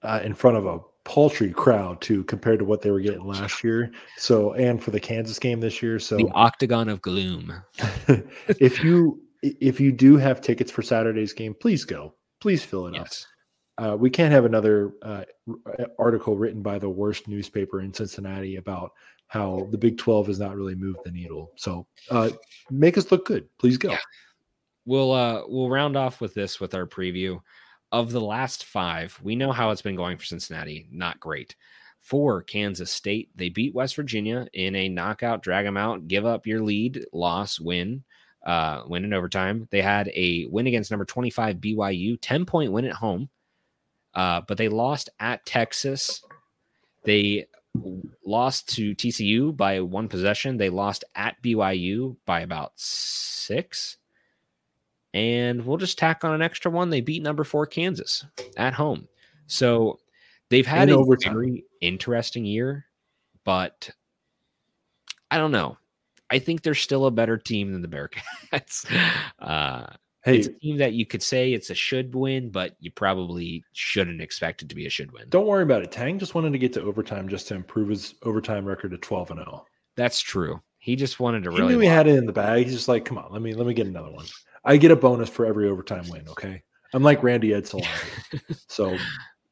uh, 0.00 0.20
in 0.24 0.32
front 0.32 0.56
of 0.56 0.64
a 0.64 0.78
paltry 1.06 1.52
crowd 1.52 2.00
too, 2.00 2.24
compared 2.24 2.58
to 2.58 2.64
what 2.64 2.82
they 2.82 2.90
were 2.90 3.00
getting 3.00 3.24
last 3.24 3.62
year. 3.62 3.92
So, 4.18 4.52
and 4.54 4.82
for 4.82 4.90
the 4.90 5.00
Kansas 5.00 5.38
game 5.38 5.60
this 5.60 5.80
year. 5.80 5.98
So, 5.98 6.16
the 6.16 6.28
octagon 6.34 6.88
of 6.88 7.00
gloom. 7.00 7.54
if 8.48 8.82
you 8.82 9.22
if 9.42 9.80
you 9.80 9.92
do 9.92 10.16
have 10.16 10.40
tickets 10.40 10.70
for 10.70 10.82
Saturday's 10.82 11.32
game, 11.32 11.54
please 11.58 11.84
go. 11.84 12.14
Please 12.40 12.64
fill 12.64 12.88
it 12.88 12.94
yes. 12.94 13.26
up. 13.78 13.92
Uh, 13.92 13.96
we 13.96 14.10
can't 14.10 14.32
have 14.32 14.46
another 14.46 14.94
uh, 15.02 15.22
article 15.98 16.36
written 16.36 16.62
by 16.62 16.78
the 16.78 16.88
worst 16.88 17.28
newspaper 17.28 17.82
in 17.82 17.94
Cincinnati 17.94 18.56
about 18.56 18.90
how 19.28 19.68
the 19.70 19.78
Big 19.78 19.98
12 19.98 20.28
has 20.28 20.40
not 20.40 20.56
really 20.56 20.74
moved 20.74 20.98
the 21.04 21.10
needle. 21.10 21.52
So 21.56 21.86
uh, 22.10 22.30
make 22.70 22.98
us 22.98 23.12
look 23.12 23.26
good. 23.26 23.48
Please 23.58 23.76
go. 23.76 23.90
Yeah. 23.90 23.98
We'll 24.86 25.12
uh, 25.12 25.42
we'll 25.46 25.70
round 25.70 25.96
off 25.96 26.20
with 26.20 26.34
this 26.34 26.58
with 26.58 26.74
our 26.74 26.86
preview 26.86 27.38
of 28.00 28.12
the 28.12 28.20
last 28.20 28.64
five. 28.64 29.18
We 29.22 29.36
know 29.36 29.52
how 29.52 29.70
it's 29.70 29.82
been 29.82 29.96
going 29.96 30.18
for 30.18 30.24
Cincinnati. 30.24 30.86
Not 30.90 31.20
great. 31.20 31.56
For 32.00 32.42
Kansas 32.42 32.92
State, 32.92 33.30
they 33.34 33.48
beat 33.48 33.74
West 33.74 33.96
Virginia 33.96 34.46
in 34.52 34.76
a 34.76 34.88
knockout, 34.88 35.42
drag 35.42 35.64
them 35.64 35.76
out, 35.76 36.06
give 36.06 36.24
up 36.24 36.46
your 36.46 36.62
lead, 36.62 37.04
loss, 37.12 37.58
win 37.58 38.04
uh, 38.46 38.84
win 38.86 39.04
in 39.04 39.12
overtime. 39.12 39.66
They 39.70 39.82
had 39.82 40.08
a 40.14 40.46
win 40.46 40.68
against 40.68 40.90
number 40.90 41.04
25 41.04 41.56
BYU, 41.56 42.16
10 42.20 42.46
point 42.46 42.72
win 42.72 42.84
at 42.84 42.92
home, 42.92 43.28
uh, 44.14 44.42
but 44.46 44.56
they 44.56 44.68
lost 44.68 45.10
at 45.18 45.44
Texas. 45.44 46.22
They 47.02 47.46
lost 48.24 48.68
to 48.76 48.94
TCU 48.94 49.54
by 49.54 49.80
one 49.80 50.08
possession. 50.08 50.56
They 50.56 50.70
lost 50.70 51.04
at 51.14 51.42
BYU 51.42 52.16
by 52.24 52.40
about 52.40 52.72
six. 52.76 53.98
And 55.16 55.64
we'll 55.64 55.78
just 55.78 55.96
tack 55.98 56.24
on 56.24 56.34
an 56.34 56.42
extra 56.42 56.70
one. 56.70 56.90
They 56.90 57.00
beat 57.00 57.22
number 57.22 57.42
four 57.42 57.64
Kansas 57.66 58.24
at 58.58 58.74
home. 58.74 59.08
So 59.46 59.98
they've 60.50 60.66
had 60.66 60.88
In 60.90 60.94
a 60.94 60.98
overtime. 60.98 61.32
very 61.32 61.64
interesting 61.80 62.44
year, 62.44 62.84
but 63.44 63.88
I 65.30 65.38
don't 65.38 65.52
know. 65.52 65.78
I 66.30 66.38
think 66.38 66.60
they're 66.62 66.74
still 66.74 67.06
a 67.06 67.10
better 67.10 67.38
team 67.38 67.72
than 67.72 67.80
the 67.82 67.88
Bearcats. 67.88 68.84
Uh, 69.38 69.86
Hey, 70.24 70.38
it's 70.38 70.48
a 70.48 70.52
team 70.54 70.76
that 70.78 70.92
you 70.94 71.06
could 71.06 71.22
say 71.22 71.52
it's 71.52 71.70
a 71.70 71.74
should 71.74 72.12
win, 72.12 72.50
but 72.50 72.74
you 72.80 72.90
probably 72.90 73.62
shouldn't 73.74 74.20
expect 74.20 74.60
it 74.60 74.68
to 74.70 74.74
be 74.74 74.84
a 74.84 74.90
should 74.90 75.12
win. 75.12 75.28
don't 75.28 75.46
worry 75.46 75.62
about 75.62 75.82
it. 75.84 75.92
Tang 75.92 76.18
just 76.18 76.34
wanted 76.34 76.52
to 76.52 76.58
get 76.58 76.72
to 76.72 76.82
overtime 76.82 77.28
just 77.28 77.46
to 77.46 77.54
improve 77.54 77.88
his 77.90 78.16
overtime 78.24 78.64
record 78.64 78.90
to 78.90 78.98
12 78.98 79.30
and 79.30 79.38
0. 79.38 79.64
That's 79.94 80.18
true. 80.18 80.60
He 80.78 80.96
just 80.96 81.20
wanted 81.20 81.44
to 81.44 81.52
He 81.52 81.58
really. 81.58 81.74
knew 81.74 81.78
he 81.78 81.86
had 81.86 82.08
it 82.08 82.16
in 82.18 82.26
the 82.26 82.32
bag. 82.32 82.64
He's 82.64 82.74
just 82.74 82.88
like, 82.88 83.04
come 83.04 83.18
on, 83.18 83.30
let 83.32 83.40
me 83.40 83.54
let 83.54 83.68
me 83.68 83.72
get 83.74 83.86
another 83.86 84.10
one. 84.10 84.26
I 84.66 84.76
get 84.76 84.90
a 84.90 84.96
bonus 84.96 85.28
for 85.28 85.46
every 85.46 85.68
overtime 85.68 86.08
win. 86.08 86.28
Okay, 86.28 86.62
I'm 86.92 87.02
like 87.02 87.22
Randy 87.22 87.50
Edsall. 87.50 87.86
so 88.68 88.96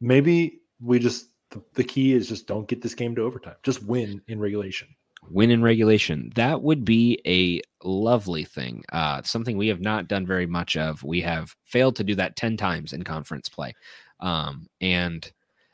maybe 0.01 0.61
we 0.81 0.99
just 0.99 1.29
the, 1.51 1.63
the 1.75 1.85
key 1.85 2.13
is 2.13 2.29
just 2.29 2.47
don't 2.47 2.69
get 2.69 2.83
this 2.83 2.95
game 2.95 3.15
to 3.15 3.23
overtime. 3.23 3.55
Just 3.63 3.83
win 3.85 4.21
in 4.29 4.41
regulation. 4.41 4.89
win 5.31 5.51
in 5.51 5.63
regulation. 5.63 6.31
That 6.35 6.63
would 6.63 6.85
be 6.85 7.21
a 7.27 7.61
lovely 7.87 8.45
thing. 8.45 8.85
Uh, 8.93 9.23
something 9.23 9.57
we 9.57 9.69
have 9.69 9.81
not 9.81 10.09
done 10.09 10.27
very 10.27 10.47
much 10.47 10.77
of. 10.77 11.03
We 11.03 11.21
have 11.23 11.55
failed 11.65 11.97
to 11.97 12.05
do 12.05 12.15
that 12.17 12.37
10 12.37 12.57
times 12.57 12.93
in 12.93 13.05
conference 13.05 13.49
play. 13.49 13.73
Um, 14.21 14.67
and 14.81 15.31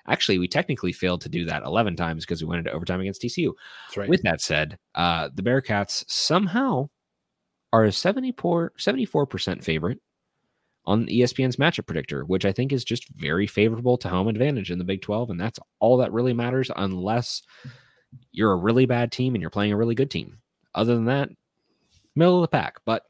actually, 0.07 0.38
we 0.38 0.49
technically 0.49 0.93
failed 0.93 1.22
to 1.22 1.28
do 1.28 1.45
that 1.47 1.62
11 1.62 1.97
times 1.97 2.24
because 2.24 2.43
we 2.43 2.49
went 2.49 2.61
into 2.61 2.72
overtime 2.72 3.01
against 3.01 3.22
TCU. 3.22 3.53
That's 3.88 3.97
right. 3.97 4.09
With 4.09 4.22
that 4.22 4.41
said, 4.41 4.78
uh, 4.95 5.30
the 5.34 5.43
Bearcats 5.43 6.05
somehow 6.09 6.88
are 7.72 7.84
a 7.84 7.92
74, 7.92 8.72
74% 8.78 9.62
favorite 9.62 10.00
on 10.86 11.06
ESPN's 11.06 11.56
matchup 11.56 11.86
predictor, 11.86 12.24
which 12.24 12.44
I 12.44 12.52
think 12.52 12.72
is 12.72 12.84
just 12.84 13.08
very 13.10 13.46
favorable 13.46 13.96
to 13.98 14.08
home 14.08 14.28
advantage 14.28 14.70
in 14.70 14.78
the 14.78 14.84
Big 14.84 15.02
12. 15.02 15.30
And 15.30 15.40
that's 15.40 15.58
all 15.78 15.98
that 15.98 16.12
really 16.12 16.32
matters 16.32 16.70
unless 16.74 17.42
you're 18.32 18.52
a 18.52 18.56
really 18.56 18.86
bad 18.86 19.12
team 19.12 19.34
and 19.34 19.42
you're 19.42 19.50
playing 19.50 19.72
a 19.72 19.76
really 19.76 19.94
good 19.94 20.10
team. 20.10 20.38
Other 20.74 20.94
than 20.94 21.05
that, 21.06 21.30
middle 22.16 22.36
of 22.36 22.42
the 22.42 22.48
pack. 22.48 22.78
But 22.84 23.05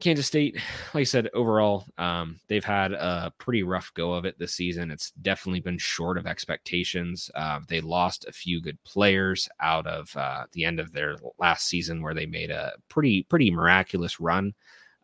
Kansas 0.00 0.26
State, 0.26 0.54
like 0.94 1.00
I 1.00 1.04
said, 1.04 1.28
overall, 1.34 1.84
um, 1.98 2.38
they've 2.46 2.64
had 2.64 2.92
a 2.92 3.32
pretty 3.38 3.64
rough 3.64 3.92
go 3.94 4.12
of 4.12 4.24
it 4.24 4.38
this 4.38 4.54
season. 4.54 4.92
It's 4.92 5.10
definitely 5.22 5.60
been 5.60 5.78
short 5.78 6.18
of 6.18 6.26
expectations. 6.26 7.30
Uh, 7.34 7.60
they 7.66 7.80
lost 7.80 8.24
a 8.28 8.32
few 8.32 8.60
good 8.60 8.82
players 8.84 9.48
out 9.60 9.88
of 9.88 10.16
uh, 10.16 10.44
the 10.52 10.64
end 10.64 10.78
of 10.78 10.92
their 10.92 11.16
last 11.38 11.66
season, 11.66 12.00
where 12.00 12.14
they 12.14 12.26
made 12.26 12.50
a 12.50 12.74
pretty 12.88 13.24
pretty 13.24 13.50
miraculous 13.50 14.20
run. 14.20 14.54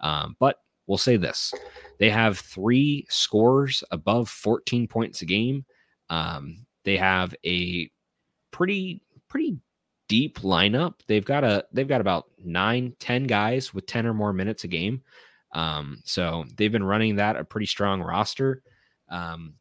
Um, 0.00 0.36
but 0.38 0.60
we'll 0.86 0.96
say 0.96 1.16
this: 1.16 1.52
they 1.98 2.10
have 2.10 2.38
three 2.38 3.04
scores 3.08 3.82
above 3.90 4.28
14 4.28 4.86
points 4.86 5.22
a 5.22 5.26
game. 5.26 5.64
Um, 6.08 6.66
they 6.84 6.96
have 6.96 7.34
a 7.44 7.90
pretty 8.52 9.02
pretty 9.28 9.58
deep 10.08 10.40
lineup. 10.40 10.94
They've 11.06 11.24
got 11.24 11.44
a 11.44 11.64
they've 11.72 11.88
got 11.88 12.00
about 12.00 12.26
nine, 12.42 12.94
ten 12.98 13.24
guys 13.24 13.72
with 13.72 13.86
10 13.86 14.06
or 14.06 14.14
more 14.14 14.32
minutes 14.32 14.64
a 14.64 14.68
game. 14.68 15.02
Um, 15.52 16.00
so 16.04 16.44
they've 16.56 16.72
been 16.72 16.84
running 16.84 17.16
that 17.16 17.36
a 17.36 17.44
pretty 17.44 17.66
strong 17.66 18.02
roster. 18.02 18.62
Um, 19.08 19.54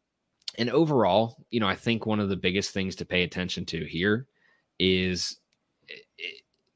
and 0.58 0.70
overall, 0.70 1.36
you 1.50 1.60
know, 1.60 1.68
I 1.68 1.76
think 1.76 2.06
one 2.06 2.20
of 2.20 2.28
the 2.28 2.36
biggest 2.36 2.72
things 2.72 2.96
to 2.96 3.04
pay 3.04 3.22
attention 3.22 3.64
to 3.66 3.84
here 3.84 4.26
is 4.78 5.38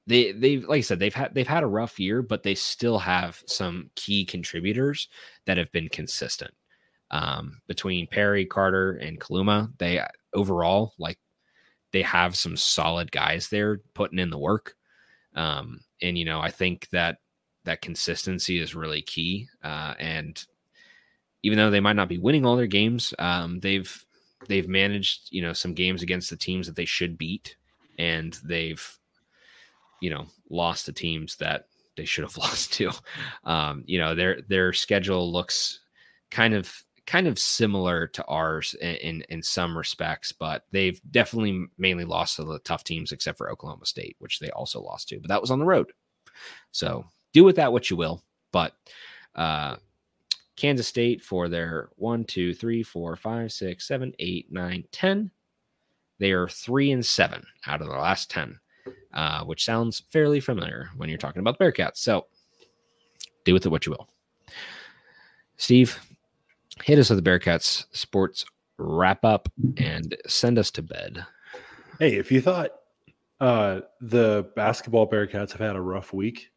they 0.06 0.32
they've 0.32 0.64
like 0.64 0.78
I 0.78 0.80
said 0.80 0.98
they've 0.98 1.14
had 1.14 1.34
they've 1.34 1.46
had 1.46 1.62
a 1.62 1.68
rough 1.68 2.00
year, 2.00 2.22
but 2.22 2.42
they 2.42 2.54
still 2.54 2.98
have 2.98 3.42
some 3.46 3.90
key 3.94 4.24
contributors 4.24 5.08
that 5.44 5.58
have 5.58 5.70
been 5.70 5.88
consistent. 5.88 6.52
Um, 7.10 7.60
between 7.66 8.06
Perry, 8.06 8.44
Carter, 8.44 8.92
and 8.92 9.18
Kaluma, 9.18 9.70
they 9.78 10.02
overall 10.34 10.94
like 10.98 11.18
they 11.92 12.02
have 12.02 12.36
some 12.36 12.56
solid 12.56 13.10
guys 13.10 13.48
there 13.48 13.80
putting 13.94 14.18
in 14.18 14.30
the 14.30 14.38
work. 14.38 14.74
Um, 15.34 15.80
and 16.02 16.18
you 16.18 16.24
know, 16.24 16.40
I 16.40 16.50
think 16.50 16.88
that 16.90 17.18
that 17.64 17.82
consistency 17.82 18.58
is 18.58 18.74
really 18.74 19.02
key. 19.02 19.48
Uh, 19.62 19.94
and 19.98 20.42
even 21.42 21.58
though 21.58 21.70
they 21.70 21.80
might 21.80 21.96
not 21.96 22.08
be 22.08 22.18
winning 22.18 22.44
all 22.44 22.56
their 22.56 22.66
games, 22.66 23.14
um, 23.18 23.60
they've 23.60 24.04
they've 24.46 24.68
managed 24.68 25.28
you 25.30 25.42
know 25.42 25.52
some 25.52 25.74
games 25.74 26.02
against 26.02 26.30
the 26.30 26.36
teams 26.36 26.66
that 26.66 26.76
they 26.76 26.84
should 26.84 27.18
beat, 27.18 27.56
and 27.98 28.38
they've 28.44 28.98
you 30.00 30.10
know 30.10 30.26
lost 30.50 30.86
to 30.86 30.92
teams 30.92 31.36
that 31.36 31.66
they 31.96 32.04
should 32.04 32.24
have 32.24 32.36
lost 32.38 32.72
to. 32.74 32.90
Um, 33.44 33.84
you 33.86 33.98
know, 33.98 34.14
their 34.14 34.40
their 34.48 34.72
schedule 34.72 35.30
looks 35.30 35.80
kind 36.30 36.54
of 36.54 36.72
kind 37.08 37.26
of 37.26 37.38
similar 37.38 38.06
to 38.06 38.22
ours 38.26 38.74
in, 38.82 38.96
in, 38.96 39.22
in 39.30 39.42
some 39.42 39.76
respects, 39.76 40.30
but 40.30 40.66
they've 40.72 41.00
definitely 41.10 41.64
mainly 41.78 42.04
lost 42.04 42.36
to 42.36 42.44
the 42.44 42.58
tough 42.60 42.84
teams, 42.84 43.12
except 43.12 43.38
for 43.38 43.50
Oklahoma 43.50 43.86
State, 43.86 44.14
which 44.18 44.38
they 44.38 44.50
also 44.50 44.82
lost 44.82 45.08
to, 45.08 45.18
but 45.18 45.28
that 45.28 45.40
was 45.40 45.50
on 45.50 45.58
the 45.58 45.64
road. 45.64 45.90
So 46.70 47.06
do 47.32 47.44
with 47.44 47.56
that 47.56 47.72
what 47.72 47.88
you 47.88 47.96
will. 47.96 48.22
But 48.52 48.74
uh, 49.34 49.76
Kansas 50.56 50.86
State 50.86 51.22
for 51.22 51.48
their 51.48 51.88
one, 51.96 52.24
two, 52.24 52.52
three, 52.52 52.82
four, 52.82 53.16
five, 53.16 53.52
six, 53.52 53.88
seven, 53.88 54.12
eight, 54.18 54.52
nine, 54.52 54.84
ten. 54.92 55.30
They 56.18 56.32
are 56.32 56.46
three 56.46 56.92
and 56.92 57.04
seven 57.04 57.42
out 57.66 57.80
of 57.80 57.88
the 57.88 57.94
last 57.94 58.30
ten, 58.30 58.60
uh, 59.14 59.44
which 59.44 59.64
sounds 59.64 60.02
fairly 60.12 60.40
familiar 60.40 60.90
when 60.98 61.08
you're 61.08 61.16
talking 61.16 61.40
about 61.40 61.58
the 61.58 61.64
Bearcats. 61.64 61.96
So 61.96 62.26
do 63.46 63.54
with 63.54 63.64
it 63.64 63.70
what 63.70 63.86
you 63.86 63.92
will. 63.92 64.10
Steve, 65.56 65.98
hit 66.84 66.98
us 66.98 67.10
with 67.10 67.22
the 67.22 67.30
Bearcats 67.30 67.86
sports 67.92 68.44
wrap 68.78 69.24
up 69.24 69.48
and 69.76 70.16
send 70.26 70.58
us 70.58 70.70
to 70.72 70.82
bed. 70.82 71.24
Hey, 71.98 72.14
if 72.14 72.30
you 72.30 72.40
thought 72.40 72.70
uh, 73.40 73.80
the 74.00 74.50
basketball 74.56 75.08
Bearcats 75.08 75.52
have 75.52 75.60
had 75.60 75.76
a 75.76 75.80
rough 75.80 76.12
week, 76.12 76.50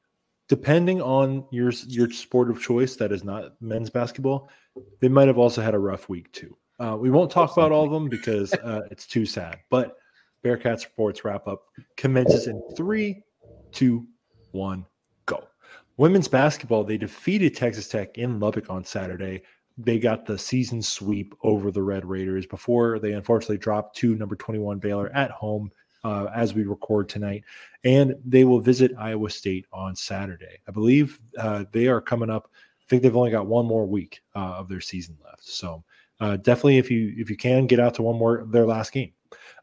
depending 0.48 1.02
on 1.02 1.46
your 1.52 1.72
your 1.88 2.10
sport 2.12 2.50
of 2.50 2.62
choice 2.62 2.96
that 2.98 3.12
is 3.12 3.24
not 3.24 3.54
men's 3.62 3.90
basketball, 3.90 4.50
they 5.00 5.10
might 5.10 5.28
have 5.28 5.38
also 5.38 5.62
had 5.62 5.74
a 5.74 5.80
rough 5.80 6.10
week 6.10 6.32
too. 6.32 6.56
Uh, 6.80 6.98
we 7.00 7.12
won't 7.12 7.32
talk 7.32 7.52
about 7.56 7.72
all 7.72 7.86
of 7.86 7.92
them 7.92 8.10
because 8.10 8.54
uh, 8.54 8.82
it's 8.90 9.06
too 9.06 9.26
sad. 9.26 9.60
But 9.70 9.98
Bearcats 10.44 10.82
sports 10.82 11.24
wrap 11.24 11.48
up 11.48 11.64
commences 11.98 12.48
in 12.48 12.62
three, 12.76 13.24
two, 13.72 14.08
one, 14.52 14.86
go. 15.26 15.48
Women's 15.98 16.28
basketball, 16.28 16.84
they 16.84 16.98
defeated 16.98 17.56
Texas 17.56 17.88
Tech 17.88 18.18
in 18.18 18.40
Lubbock 18.40 18.70
on 18.70 18.84
Saturday 18.84 19.44
they 19.84 20.00
got 20.00 20.26
the 20.26 20.38
season 20.38 20.82
sweep 20.82 21.34
over 21.44 21.72
the 21.72 21.82
Red 21.82 22.06
Raiders 22.06 22.46
before 22.46 23.00
they 23.00 23.14
unfortunately 23.14 23.58
dropped 23.58 23.96
to 23.98 24.16
number 24.16 24.36
21 24.36 24.80
Baylor 24.80 25.10
at 25.14 25.32
home 25.32 25.72
uh, 26.04 26.28
as 26.34 26.54
we 26.54 26.64
record 26.64 27.10
tonight. 27.10 27.44
And 27.84 28.16
they 28.26 28.44
will 28.44 28.60
visit 28.60 28.92
Iowa 28.98 29.30
State 29.30 29.66
on 29.72 29.96
Saturday. 29.96 30.60
I 30.68 30.72
believe 30.72 31.20
uh, 31.38 31.66
they 31.72 31.88
are 31.88 32.02
coming 32.02 32.30
up. 32.30 32.50
I 32.54 32.86
think 32.88 33.04
they've 33.04 33.16
only 33.16 33.32
got 33.32 33.48
one 33.48 33.66
more 33.66 33.86
week 33.86 34.22
uh, 34.36 34.56
of 34.58 34.70
their 34.70 34.82
season 34.82 35.18
left. 35.24 35.46
So 35.46 35.84
uh, 36.20 36.38
definitely, 36.38 36.78
if 36.78 36.92
you 36.92 37.16
if 37.18 37.30
you 37.30 37.38
can 37.38 37.66
get 37.66 37.80
out 37.80 37.96
to 37.96 38.04
one 38.04 38.18
more 38.18 38.46
their 38.48 38.66
last 38.66 38.92
game. 38.92 39.12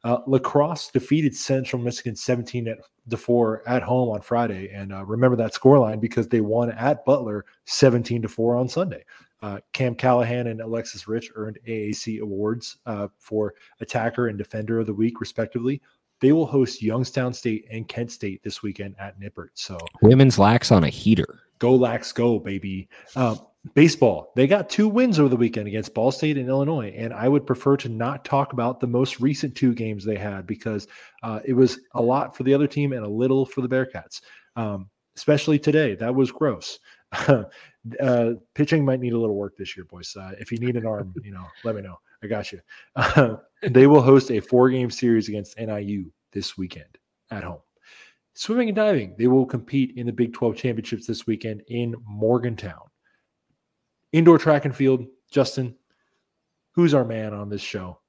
Uh, 0.04 0.18
Lacrosse 0.26 0.88
defeated 0.88 1.34
Central 1.34 1.82
Michigan 1.82 2.14
17 2.14 2.68
at 2.68 2.78
to 3.10 3.16
4 3.16 3.62
at 3.66 3.82
home 3.82 4.10
on 4.10 4.20
Friday. 4.20 4.70
And 4.70 4.92
uh, 4.92 5.04
remember 5.04 5.36
that 5.36 5.54
scoreline 5.54 6.00
because 6.00 6.28
they 6.28 6.40
won 6.40 6.70
at 6.70 7.04
Butler 7.04 7.44
17 7.64 8.22
to 8.22 8.28
4 8.28 8.56
on 8.56 8.68
Sunday. 8.68 9.04
Uh, 9.40 9.60
Cam 9.72 9.94
Callahan 9.94 10.48
and 10.48 10.60
Alexis 10.60 11.06
Rich 11.06 11.30
earned 11.36 11.58
AAC 11.66 12.20
awards 12.20 12.78
uh, 12.86 13.08
for 13.18 13.54
attacker 13.80 14.28
and 14.28 14.36
defender 14.36 14.80
of 14.80 14.86
the 14.86 14.94
week, 14.94 15.20
respectively. 15.20 15.80
They 16.20 16.32
will 16.32 16.46
host 16.46 16.82
Youngstown 16.82 17.32
State 17.32 17.66
and 17.70 17.86
Kent 17.86 18.10
State 18.10 18.42
this 18.42 18.62
weekend 18.62 18.96
at 18.98 19.18
Nippert. 19.20 19.50
So 19.54 19.78
women's 20.02 20.38
lax 20.38 20.72
on 20.72 20.82
a 20.82 20.88
heater. 20.88 21.40
Go 21.60 21.76
lax, 21.76 22.10
go 22.10 22.40
baby. 22.40 22.88
Uh, 23.14 23.36
baseball. 23.74 24.32
They 24.36 24.46
got 24.46 24.70
two 24.70 24.88
wins 24.88 25.18
over 25.18 25.28
the 25.28 25.36
weekend 25.36 25.68
against 25.68 25.94
Ball 25.94 26.10
State 26.10 26.38
and 26.38 26.48
Illinois, 26.48 26.94
and 26.96 27.12
I 27.12 27.28
would 27.28 27.46
prefer 27.46 27.76
to 27.78 27.88
not 27.88 28.24
talk 28.24 28.52
about 28.52 28.80
the 28.80 28.86
most 28.86 29.20
recent 29.20 29.54
two 29.54 29.74
games 29.74 30.04
they 30.04 30.16
had 30.16 30.46
because 30.46 30.86
uh, 31.22 31.40
it 31.44 31.52
was 31.54 31.80
a 31.94 32.02
lot 32.02 32.36
for 32.36 32.42
the 32.42 32.54
other 32.54 32.66
team 32.66 32.92
and 32.92 33.04
a 33.04 33.08
little 33.08 33.44
for 33.44 33.60
the 33.60 33.68
Bearcats. 33.68 34.20
Um, 34.56 34.88
especially 35.16 35.58
today, 35.58 35.94
that 35.96 36.14
was 36.14 36.30
gross. 36.30 36.78
uh, 37.12 37.44
pitching 38.54 38.84
might 38.84 39.00
need 39.00 39.12
a 39.12 39.18
little 39.18 39.36
work 39.36 39.56
this 39.56 39.76
year, 39.76 39.84
boys. 39.84 40.14
Uh, 40.18 40.32
if 40.38 40.52
you 40.52 40.58
need 40.58 40.76
an 40.76 40.86
arm, 40.86 41.14
you 41.22 41.32
know, 41.32 41.44
let 41.64 41.74
me 41.74 41.82
know. 41.82 41.96
I 42.22 42.26
got 42.26 42.52
you. 42.52 42.60
They 43.62 43.88
will 43.88 44.02
host 44.02 44.30
a 44.30 44.38
four-game 44.38 44.88
series 44.88 45.28
against 45.28 45.58
NIU 45.58 46.12
this 46.32 46.56
weekend 46.56 46.96
at 47.32 47.42
home. 47.42 47.58
Swimming 48.34 48.68
and 48.68 48.76
diving, 48.76 49.16
they 49.18 49.26
will 49.26 49.44
compete 49.44 49.96
in 49.96 50.06
the 50.06 50.12
Big 50.12 50.32
12 50.32 50.54
championships 50.54 51.08
this 51.08 51.26
weekend 51.26 51.62
in 51.66 51.96
Morgantown. 52.06 52.88
Indoor 54.12 54.38
track 54.38 54.64
and 54.64 54.74
field, 54.74 55.06
Justin, 55.30 55.74
who's 56.72 56.94
our 56.94 57.04
man 57.04 57.34
on 57.34 57.48
this 57.48 57.60
show? 57.60 58.00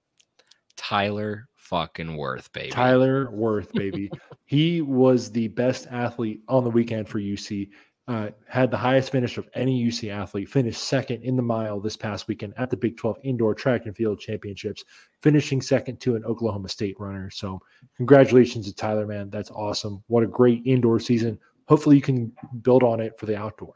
Tyler 0.76 1.47
fucking 1.55 2.15
Worth, 2.15 2.51
baby. 2.53 2.69
Tyler 2.69 3.30
Worth, 3.31 3.71
baby. 3.73 4.09
he 4.45 4.81
was 4.81 5.31
the 5.31 5.49
best 5.49 5.88
athlete 5.91 6.41
on 6.47 6.63
the 6.63 6.69
weekend 6.69 7.07
for 7.07 7.19
UC 7.19 7.69
uh, 8.09 8.31
had 8.47 8.71
the 8.71 8.77
highest 8.77 9.11
finish 9.11 9.38
of 9.38 9.47
any 9.53 9.85
UC 9.85 10.11
athlete, 10.11 10.49
finished 10.49 10.81
second 10.81 11.21
in 11.21 11.35
the 11.35 11.43
mile 11.43 11.80
this 11.80 11.95
past 11.95 12.27
weekend 12.27 12.55
at 12.57 12.71
the 12.71 12.76
Big 12.76 12.97
12 12.97 13.19
Indoor 13.23 13.53
Track 13.53 13.85
and 13.85 13.95
Field 13.95 14.19
Championships, 14.19 14.84
finishing 15.21 15.61
second 15.61 16.01
to 16.01 16.15
an 16.15 16.26
Oklahoma 16.26 16.69
State 16.69 16.99
runner. 16.99 17.30
So, 17.30 17.61
congratulations 17.97 18.65
to 18.65 18.73
Tyler, 18.73 19.05
man. 19.05 19.30
That's 19.30 19.51
awesome. 19.51 20.03
What 20.07 20.23
a 20.23 20.27
great 20.27 20.63
indoor 20.65 20.99
season. 20.99 21.38
Hopefully, 21.67 21.97
you 21.97 22.01
can 22.01 22.34
build 22.63 22.81
on 22.81 22.99
it 22.99 23.13
for 23.19 23.27
the 23.27 23.38
outdoor. 23.38 23.76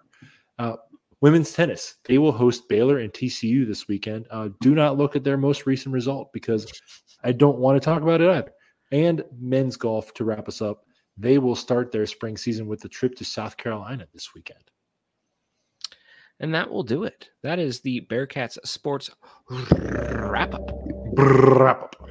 Uh, 0.58 0.78
women's 1.24 1.54
tennis, 1.54 1.96
they 2.04 2.18
will 2.18 2.34
host 2.34 2.68
Baylor 2.68 3.00
and 3.00 3.12
TCU 3.14 3.66
this 3.66 3.88
weekend. 3.88 4.28
Uh, 4.30 4.50
do 4.60 4.76
not 4.76 4.98
look 4.98 5.16
at 5.16 5.24
their 5.24 5.38
most 5.38 5.66
recent 5.66 5.94
result 5.94 6.34
because 6.34 6.70
I 7.24 7.32
don't 7.32 7.60
want 7.60 7.82
to 7.82 7.86
talk 7.86 8.02
about 8.02 8.20
it 8.20 8.30
either. 8.30 8.52
And 8.92 9.24
men's 9.40 9.78
golf 9.78 10.14
to 10.16 10.26
wrap 10.26 10.50
us 10.50 10.62
up. 10.62 10.84
They 11.18 11.38
will 11.38 11.56
start 11.56 11.94
their 11.94 12.06
spring 12.06 12.36
season 12.36 12.68
with 12.68 12.84
a 12.84 12.90
trip 12.90 13.16
to 13.16 13.24
South 13.24 13.56
Carolina 13.56 14.06
this 14.14 14.36
weekend. 14.36 14.60
And 16.42 16.54
that 16.56 16.70
will 16.70 16.84
do 16.84 17.06
it. 17.06 17.30
That 17.42 17.58
is 17.58 17.80
the 17.80 18.02
Bearcats 18.02 18.58
sports 18.66 19.10
wrap 19.50 20.54
up. 20.54 20.72
Wrap 21.14 21.84
up. 21.84 22.10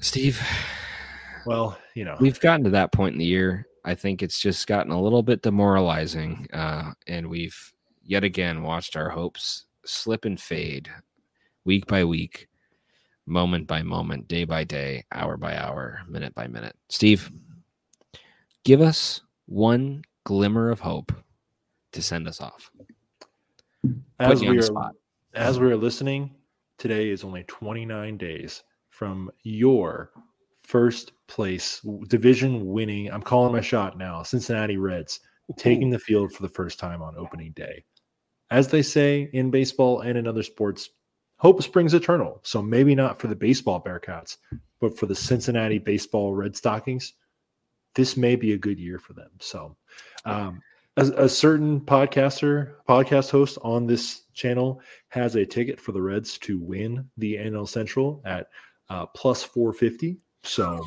Steve. 0.00 0.42
Well, 1.46 1.78
you 1.94 2.04
know, 2.04 2.16
we've 2.18 2.40
gotten 2.40 2.64
to 2.64 2.70
that 2.70 2.90
point 2.90 3.12
in 3.12 3.20
the 3.20 3.24
year. 3.24 3.68
I 3.84 3.94
think 3.94 4.22
it's 4.22 4.40
just 4.40 4.66
gotten 4.66 4.92
a 4.92 5.00
little 5.00 5.22
bit 5.22 5.42
demoralizing. 5.42 6.46
Uh, 6.52 6.92
and 7.06 7.28
we've 7.28 7.72
yet 8.02 8.24
again 8.24 8.62
watched 8.62 8.96
our 8.96 9.08
hopes 9.08 9.66
slip 9.84 10.24
and 10.24 10.40
fade 10.40 10.90
week 11.64 11.86
by 11.86 12.04
week 12.04 12.48
moment 13.26 13.66
by 13.66 13.82
moment, 13.82 14.28
day 14.28 14.44
by 14.44 14.64
day, 14.64 15.04
hour 15.12 15.36
by 15.36 15.56
hour, 15.56 16.00
minute 16.08 16.34
by 16.34 16.46
minute. 16.48 16.76
Steve, 16.88 17.30
give 18.64 18.80
us 18.80 19.22
one 19.46 20.02
glimmer 20.24 20.70
of 20.70 20.80
hope 20.80 21.12
to 21.92 22.02
send 22.02 22.26
us 22.28 22.40
off. 22.40 22.70
As 24.18 24.40
we 24.40 24.58
are 24.58 24.92
as 25.34 25.60
we 25.60 25.70
are 25.70 25.76
listening, 25.76 26.34
today 26.76 27.08
is 27.08 27.24
only 27.24 27.44
29 27.44 28.18
days 28.18 28.62
from 28.90 29.30
your 29.44 30.10
first 30.70 31.12
place 31.26 31.84
division 32.06 32.64
winning. 32.64 33.10
I'm 33.10 33.22
calling 33.22 33.52
my 33.52 33.60
shot 33.60 33.98
now. 33.98 34.22
Cincinnati 34.22 34.76
Reds 34.76 35.18
taking 35.56 35.90
the 35.90 35.98
field 35.98 36.32
for 36.32 36.42
the 36.42 36.48
first 36.48 36.78
time 36.78 37.02
on 37.02 37.16
opening 37.16 37.50
day. 37.56 37.84
As 38.52 38.68
they 38.68 38.82
say 38.82 39.28
in 39.32 39.50
baseball 39.50 40.00
and 40.00 40.16
in 40.16 40.28
other 40.28 40.44
sports, 40.44 40.90
hope 41.38 41.60
springs 41.62 41.92
eternal. 41.92 42.40
So 42.44 42.62
maybe 42.62 42.94
not 42.94 43.20
for 43.20 43.26
the 43.26 43.34
baseball 43.34 43.82
Bearcats, 43.82 44.36
but 44.80 44.96
for 44.96 45.06
the 45.06 45.14
Cincinnati 45.14 45.78
baseball 45.78 46.34
Red 46.34 46.56
Stockings, 46.56 47.14
this 47.96 48.16
may 48.16 48.36
be 48.36 48.52
a 48.52 48.58
good 48.58 48.78
year 48.78 49.00
for 49.00 49.12
them. 49.14 49.30
So, 49.40 49.76
um, 50.24 50.60
a, 50.96 51.24
a, 51.24 51.28
certain 51.28 51.80
podcaster, 51.80 52.74
podcast 52.88 53.30
host 53.30 53.58
on 53.62 53.86
this 53.86 54.22
channel 54.34 54.80
has 55.08 55.34
a 55.34 55.46
ticket 55.46 55.80
for 55.80 55.92
the 55.92 56.02
Reds 56.02 56.38
to 56.38 56.58
win 56.58 57.08
the 57.16 57.36
NL 57.36 57.68
Central 57.68 58.22
at 58.24 58.46
uh, 58.88 59.06
plus 59.06 59.42
450. 59.42 60.18
So 60.42 60.84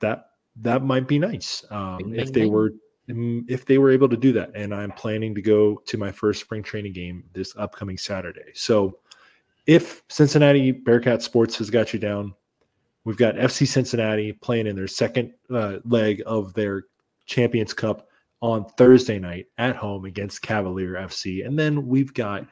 that 0.00 0.30
that 0.56 0.82
might 0.82 1.06
be 1.06 1.18
nice 1.18 1.64
um, 1.70 2.14
if 2.14 2.32
they 2.32 2.46
were 2.46 2.72
mm, 3.08 3.44
if 3.48 3.64
they 3.64 3.78
were 3.78 3.90
able 3.90 4.08
to 4.08 4.16
do 4.16 4.32
that. 4.32 4.50
And 4.54 4.74
I'm 4.74 4.92
planning 4.92 5.34
to 5.34 5.42
go 5.42 5.76
to 5.86 5.98
my 5.98 6.10
first 6.10 6.40
spring 6.40 6.62
training 6.62 6.92
game 6.92 7.24
this 7.32 7.54
upcoming 7.56 7.98
Saturday. 7.98 8.52
So 8.54 8.98
if 9.66 10.02
Cincinnati 10.08 10.70
Bearcat 10.70 11.22
Sports 11.22 11.58
has 11.58 11.70
got 11.70 11.92
you 11.92 11.98
down, 11.98 12.34
we've 13.04 13.16
got 13.16 13.34
FC 13.34 13.66
Cincinnati 13.66 14.32
playing 14.32 14.66
in 14.66 14.76
their 14.76 14.88
second 14.88 15.32
uh, 15.52 15.78
leg 15.84 16.22
of 16.26 16.54
their 16.54 16.84
Champions 17.26 17.72
Cup 17.72 18.08
on 18.40 18.64
Thursday 18.76 19.18
night 19.18 19.46
at 19.58 19.76
home 19.76 20.04
against 20.04 20.42
Cavalier 20.42 20.92
FC. 20.92 21.44
And 21.44 21.58
then 21.58 21.86
we've 21.86 22.14
got 22.14 22.46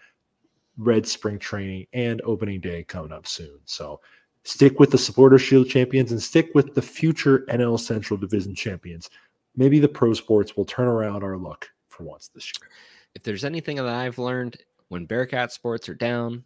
Red 0.77 1.07
Spring 1.07 1.39
Training 1.39 1.87
and 1.93 2.21
opening 2.25 2.61
day 2.61 2.83
coming 2.85 3.13
up 3.13 3.27
soon. 3.27 3.61
So 3.65 4.01
stick 4.45 4.79
with 4.79 4.91
the 4.91 4.99
Supporter 4.99 5.39
Shield 5.39 5.69
champions 5.69 6.13
and 6.13 6.23
stick 6.23 6.51
with 6.55 6.75
the 6.75 6.83
future 6.83 7.41
NL 7.49 7.81
Central 7.81 8.19
Division 8.19 8.55
champions. 8.55 9.11
Maybe 9.57 9.79
the 9.79 9.89
pro 9.89 10.15
sports 10.15 10.57
will 10.57 10.65
turn 10.65 10.87
around 10.87 11.25
our 11.25 11.37
luck 11.37 11.69
for 11.89 12.05
once 12.05 12.29
this 12.29 12.53
year. 12.59 12.69
If 13.15 13.23
there's 13.23 13.45
anything 13.45 13.77
that 13.77 13.87
I've 13.87 14.19
learned 14.19 14.59
when 14.89 15.07
Bearcat 15.07 15.53
sports 15.53 15.89
are 15.89 15.95
down, 15.95 16.45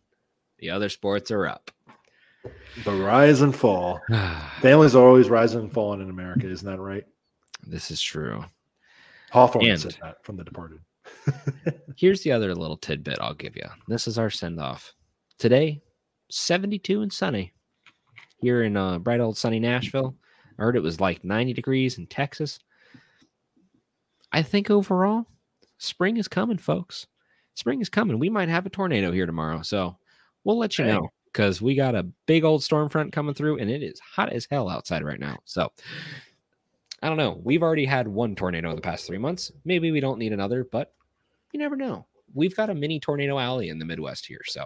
the 0.59 0.71
other 0.71 0.89
sports 0.89 1.31
are 1.31 1.47
up. 1.47 1.71
The 2.85 2.93
rise 2.93 3.41
and 3.41 3.55
fall. 3.55 4.01
Families 4.61 4.95
are 4.95 5.07
always 5.07 5.29
rising 5.29 5.61
and 5.61 5.73
falling 5.73 6.01
in 6.01 6.11
America, 6.11 6.47
isn't 6.47 6.69
that 6.69 6.81
right? 6.81 7.05
This 7.67 7.91
is 7.91 8.01
true. 8.01 8.45
Hawthorne 9.31 9.67
and, 9.67 9.81
said 9.81 9.97
that 10.03 10.25
from 10.25 10.37
The 10.37 10.45
Departed. 10.45 10.81
Here's 11.97 12.23
the 12.23 12.33
other 12.33 12.55
little 12.55 12.77
tidbit 12.77 13.19
I'll 13.21 13.35
give 13.35 13.57
you. 13.57 13.67
This 13.89 14.07
is 14.07 14.19
our 14.19 14.31
send 14.31 14.61
off. 14.61 14.95
Today, 15.39 15.83
72 16.31 17.03
and 17.03 17.13
sunny 17.13 17.53
here 18.39 18.63
in 18.63 18.77
uh, 18.77 18.99
bright 18.99 19.21
old 19.21 19.37
sunny 19.37 19.61
Nashville. 19.61 20.15
I 20.59 20.63
heard 20.63 20.77
it 20.77 20.83
was 20.83 21.01
like 21.01 21.25
90 21.25 21.53
degrees 21.53 21.99
in 21.99 22.07
Texas. 22.07 22.59
I 24.33 24.43
think 24.43 24.71
overall, 24.71 25.27
spring 25.79 26.17
is 26.17 26.29
coming, 26.29 26.59
folks. 26.59 27.07
Spring 27.55 27.81
is 27.81 27.89
coming. 27.89 28.19
We 28.19 28.31
might 28.31 28.49
have 28.49 28.67
a 28.67 28.71
tornado 28.71 29.11
here 29.11 29.27
tomorrow. 29.27 29.63
So 29.63 29.97
we'll 30.45 30.59
let 30.59 30.79
you 30.79 30.85
Hey. 30.85 30.93
know 30.93 31.09
because 31.33 31.61
we 31.61 31.75
got 31.75 31.95
a 31.95 32.05
big 32.27 32.45
old 32.45 32.63
storm 32.63 32.89
front 32.89 33.13
coming 33.13 33.35
through 33.35 33.59
and 33.59 33.71
it 33.71 33.83
is 33.83 34.01
hot 34.01 34.33
as 34.33 34.47
hell 34.51 34.69
outside 34.69 35.05
right 35.05 35.21
now. 35.21 35.39
So 35.45 35.71
I 37.03 37.09
don't 37.09 37.17
know. 37.17 37.41
We've 37.45 37.63
already 37.63 37.85
had 37.85 38.09
one 38.09 38.35
tornado 38.35 38.71
in 38.71 38.77
the 38.77 38.83
past 38.83 39.07
three 39.07 39.19
months. 39.19 39.53
Maybe 39.65 39.91
we 39.91 40.01
don't 40.01 40.19
need 40.19 40.33
another, 40.33 40.65
but 40.71 40.95
you 41.53 41.59
never 41.59 41.77
know. 41.77 42.07
We've 42.35 42.57
got 42.57 42.71
a 42.71 42.75
mini 42.75 43.01
tornado 43.01 43.39
alley 43.39 43.69
in 43.71 43.79
the 43.79 43.85
Midwest 43.85 44.27
here. 44.27 44.41
So, 44.47 44.65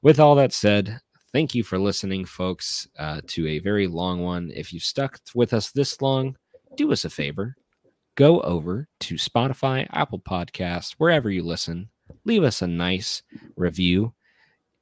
with 0.00 0.18
all 0.20 0.34
that 0.36 0.52
said, 0.52 1.00
thank 1.32 1.54
you 1.54 1.62
for 1.62 1.78
listening, 1.78 2.24
folks, 2.24 2.88
uh, 2.98 3.20
to 3.28 3.46
a 3.46 3.58
very 3.58 3.86
long 3.86 4.22
one. 4.22 4.50
If 4.54 4.72
you've 4.72 4.82
stuck 4.82 5.18
with 5.34 5.52
us 5.52 5.70
this 5.70 6.00
long, 6.00 6.36
do 6.76 6.92
us 6.92 7.04
a 7.04 7.10
favor 7.10 7.56
go 8.20 8.40
over 8.42 8.86
to 9.00 9.14
Spotify, 9.14 9.86
Apple 9.92 10.18
Podcasts, 10.18 10.92
wherever 10.98 11.30
you 11.30 11.42
listen, 11.42 11.88
leave 12.26 12.42
us 12.42 12.60
a 12.60 12.66
nice 12.66 13.22
review. 13.56 14.12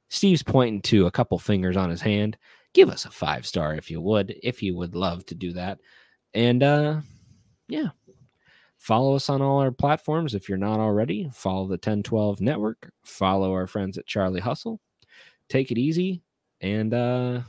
Steve's 0.09 0.43
pointing 0.43 0.81
to 0.81 1.05
a 1.05 1.11
couple 1.11 1.39
fingers 1.39 1.77
on 1.77 1.89
his 1.89 2.01
hand. 2.01 2.37
Give 2.73 2.89
us 2.89 3.05
a 3.05 3.11
five 3.11 3.45
star 3.45 3.75
if 3.75 3.89
you 3.89 4.01
would, 4.01 4.35
if 4.43 4.61
you 4.61 4.75
would 4.75 4.93
love 4.93 5.25
to 5.27 5.35
do 5.35 5.53
that. 5.53 5.79
And 6.33 6.61
uh 6.63 6.99
yeah. 7.69 7.89
Follow 8.77 9.15
us 9.15 9.29
on 9.29 9.41
all 9.41 9.59
our 9.59 9.71
platforms 9.71 10.35
if 10.35 10.49
you're 10.49 10.57
not 10.57 10.81
already. 10.81 11.29
Follow 11.33 11.65
the 11.65 11.73
1012 11.73 12.41
network. 12.41 12.91
Follow 13.03 13.53
our 13.53 13.67
friends 13.67 13.97
at 13.97 14.05
Charlie 14.05 14.41
Hustle. 14.41 14.81
Take 15.47 15.71
it 15.71 15.77
easy 15.77 16.23
and 16.61 16.93
uh 16.93 17.41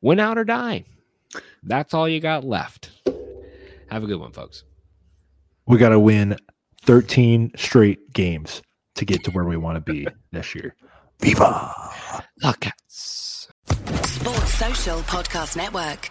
win 0.00 0.20
out 0.20 0.38
or 0.38 0.44
die. 0.44 0.84
That's 1.62 1.94
all 1.94 2.08
you 2.08 2.20
got 2.20 2.44
left. 2.44 2.90
Have 3.90 4.04
a 4.04 4.06
good 4.06 4.20
one, 4.20 4.32
folks. 4.32 4.64
We 5.66 5.78
got 5.78 5.90
to 5.90 6.00
win 6.00 6.36
13 6.84 7.52
straight 7.56 8.12
games 8.12 8.62
to 8.94 9.04
get 9.04 9.24
to 9.24 9.30
where 9.30 9.44
we 9.44 9.56
want 9.56 9.76
to 9.76 9.80
be 9.92 10.06
this 10.32 10.54
year. 10.54 10.74
Viva! 11.20 11.74
Lockouts. 12.42 13.48
Sports 14.04 14.54
Social 14.54 14.98
Podcast 15.00 15.56
Network. 15.56 16.10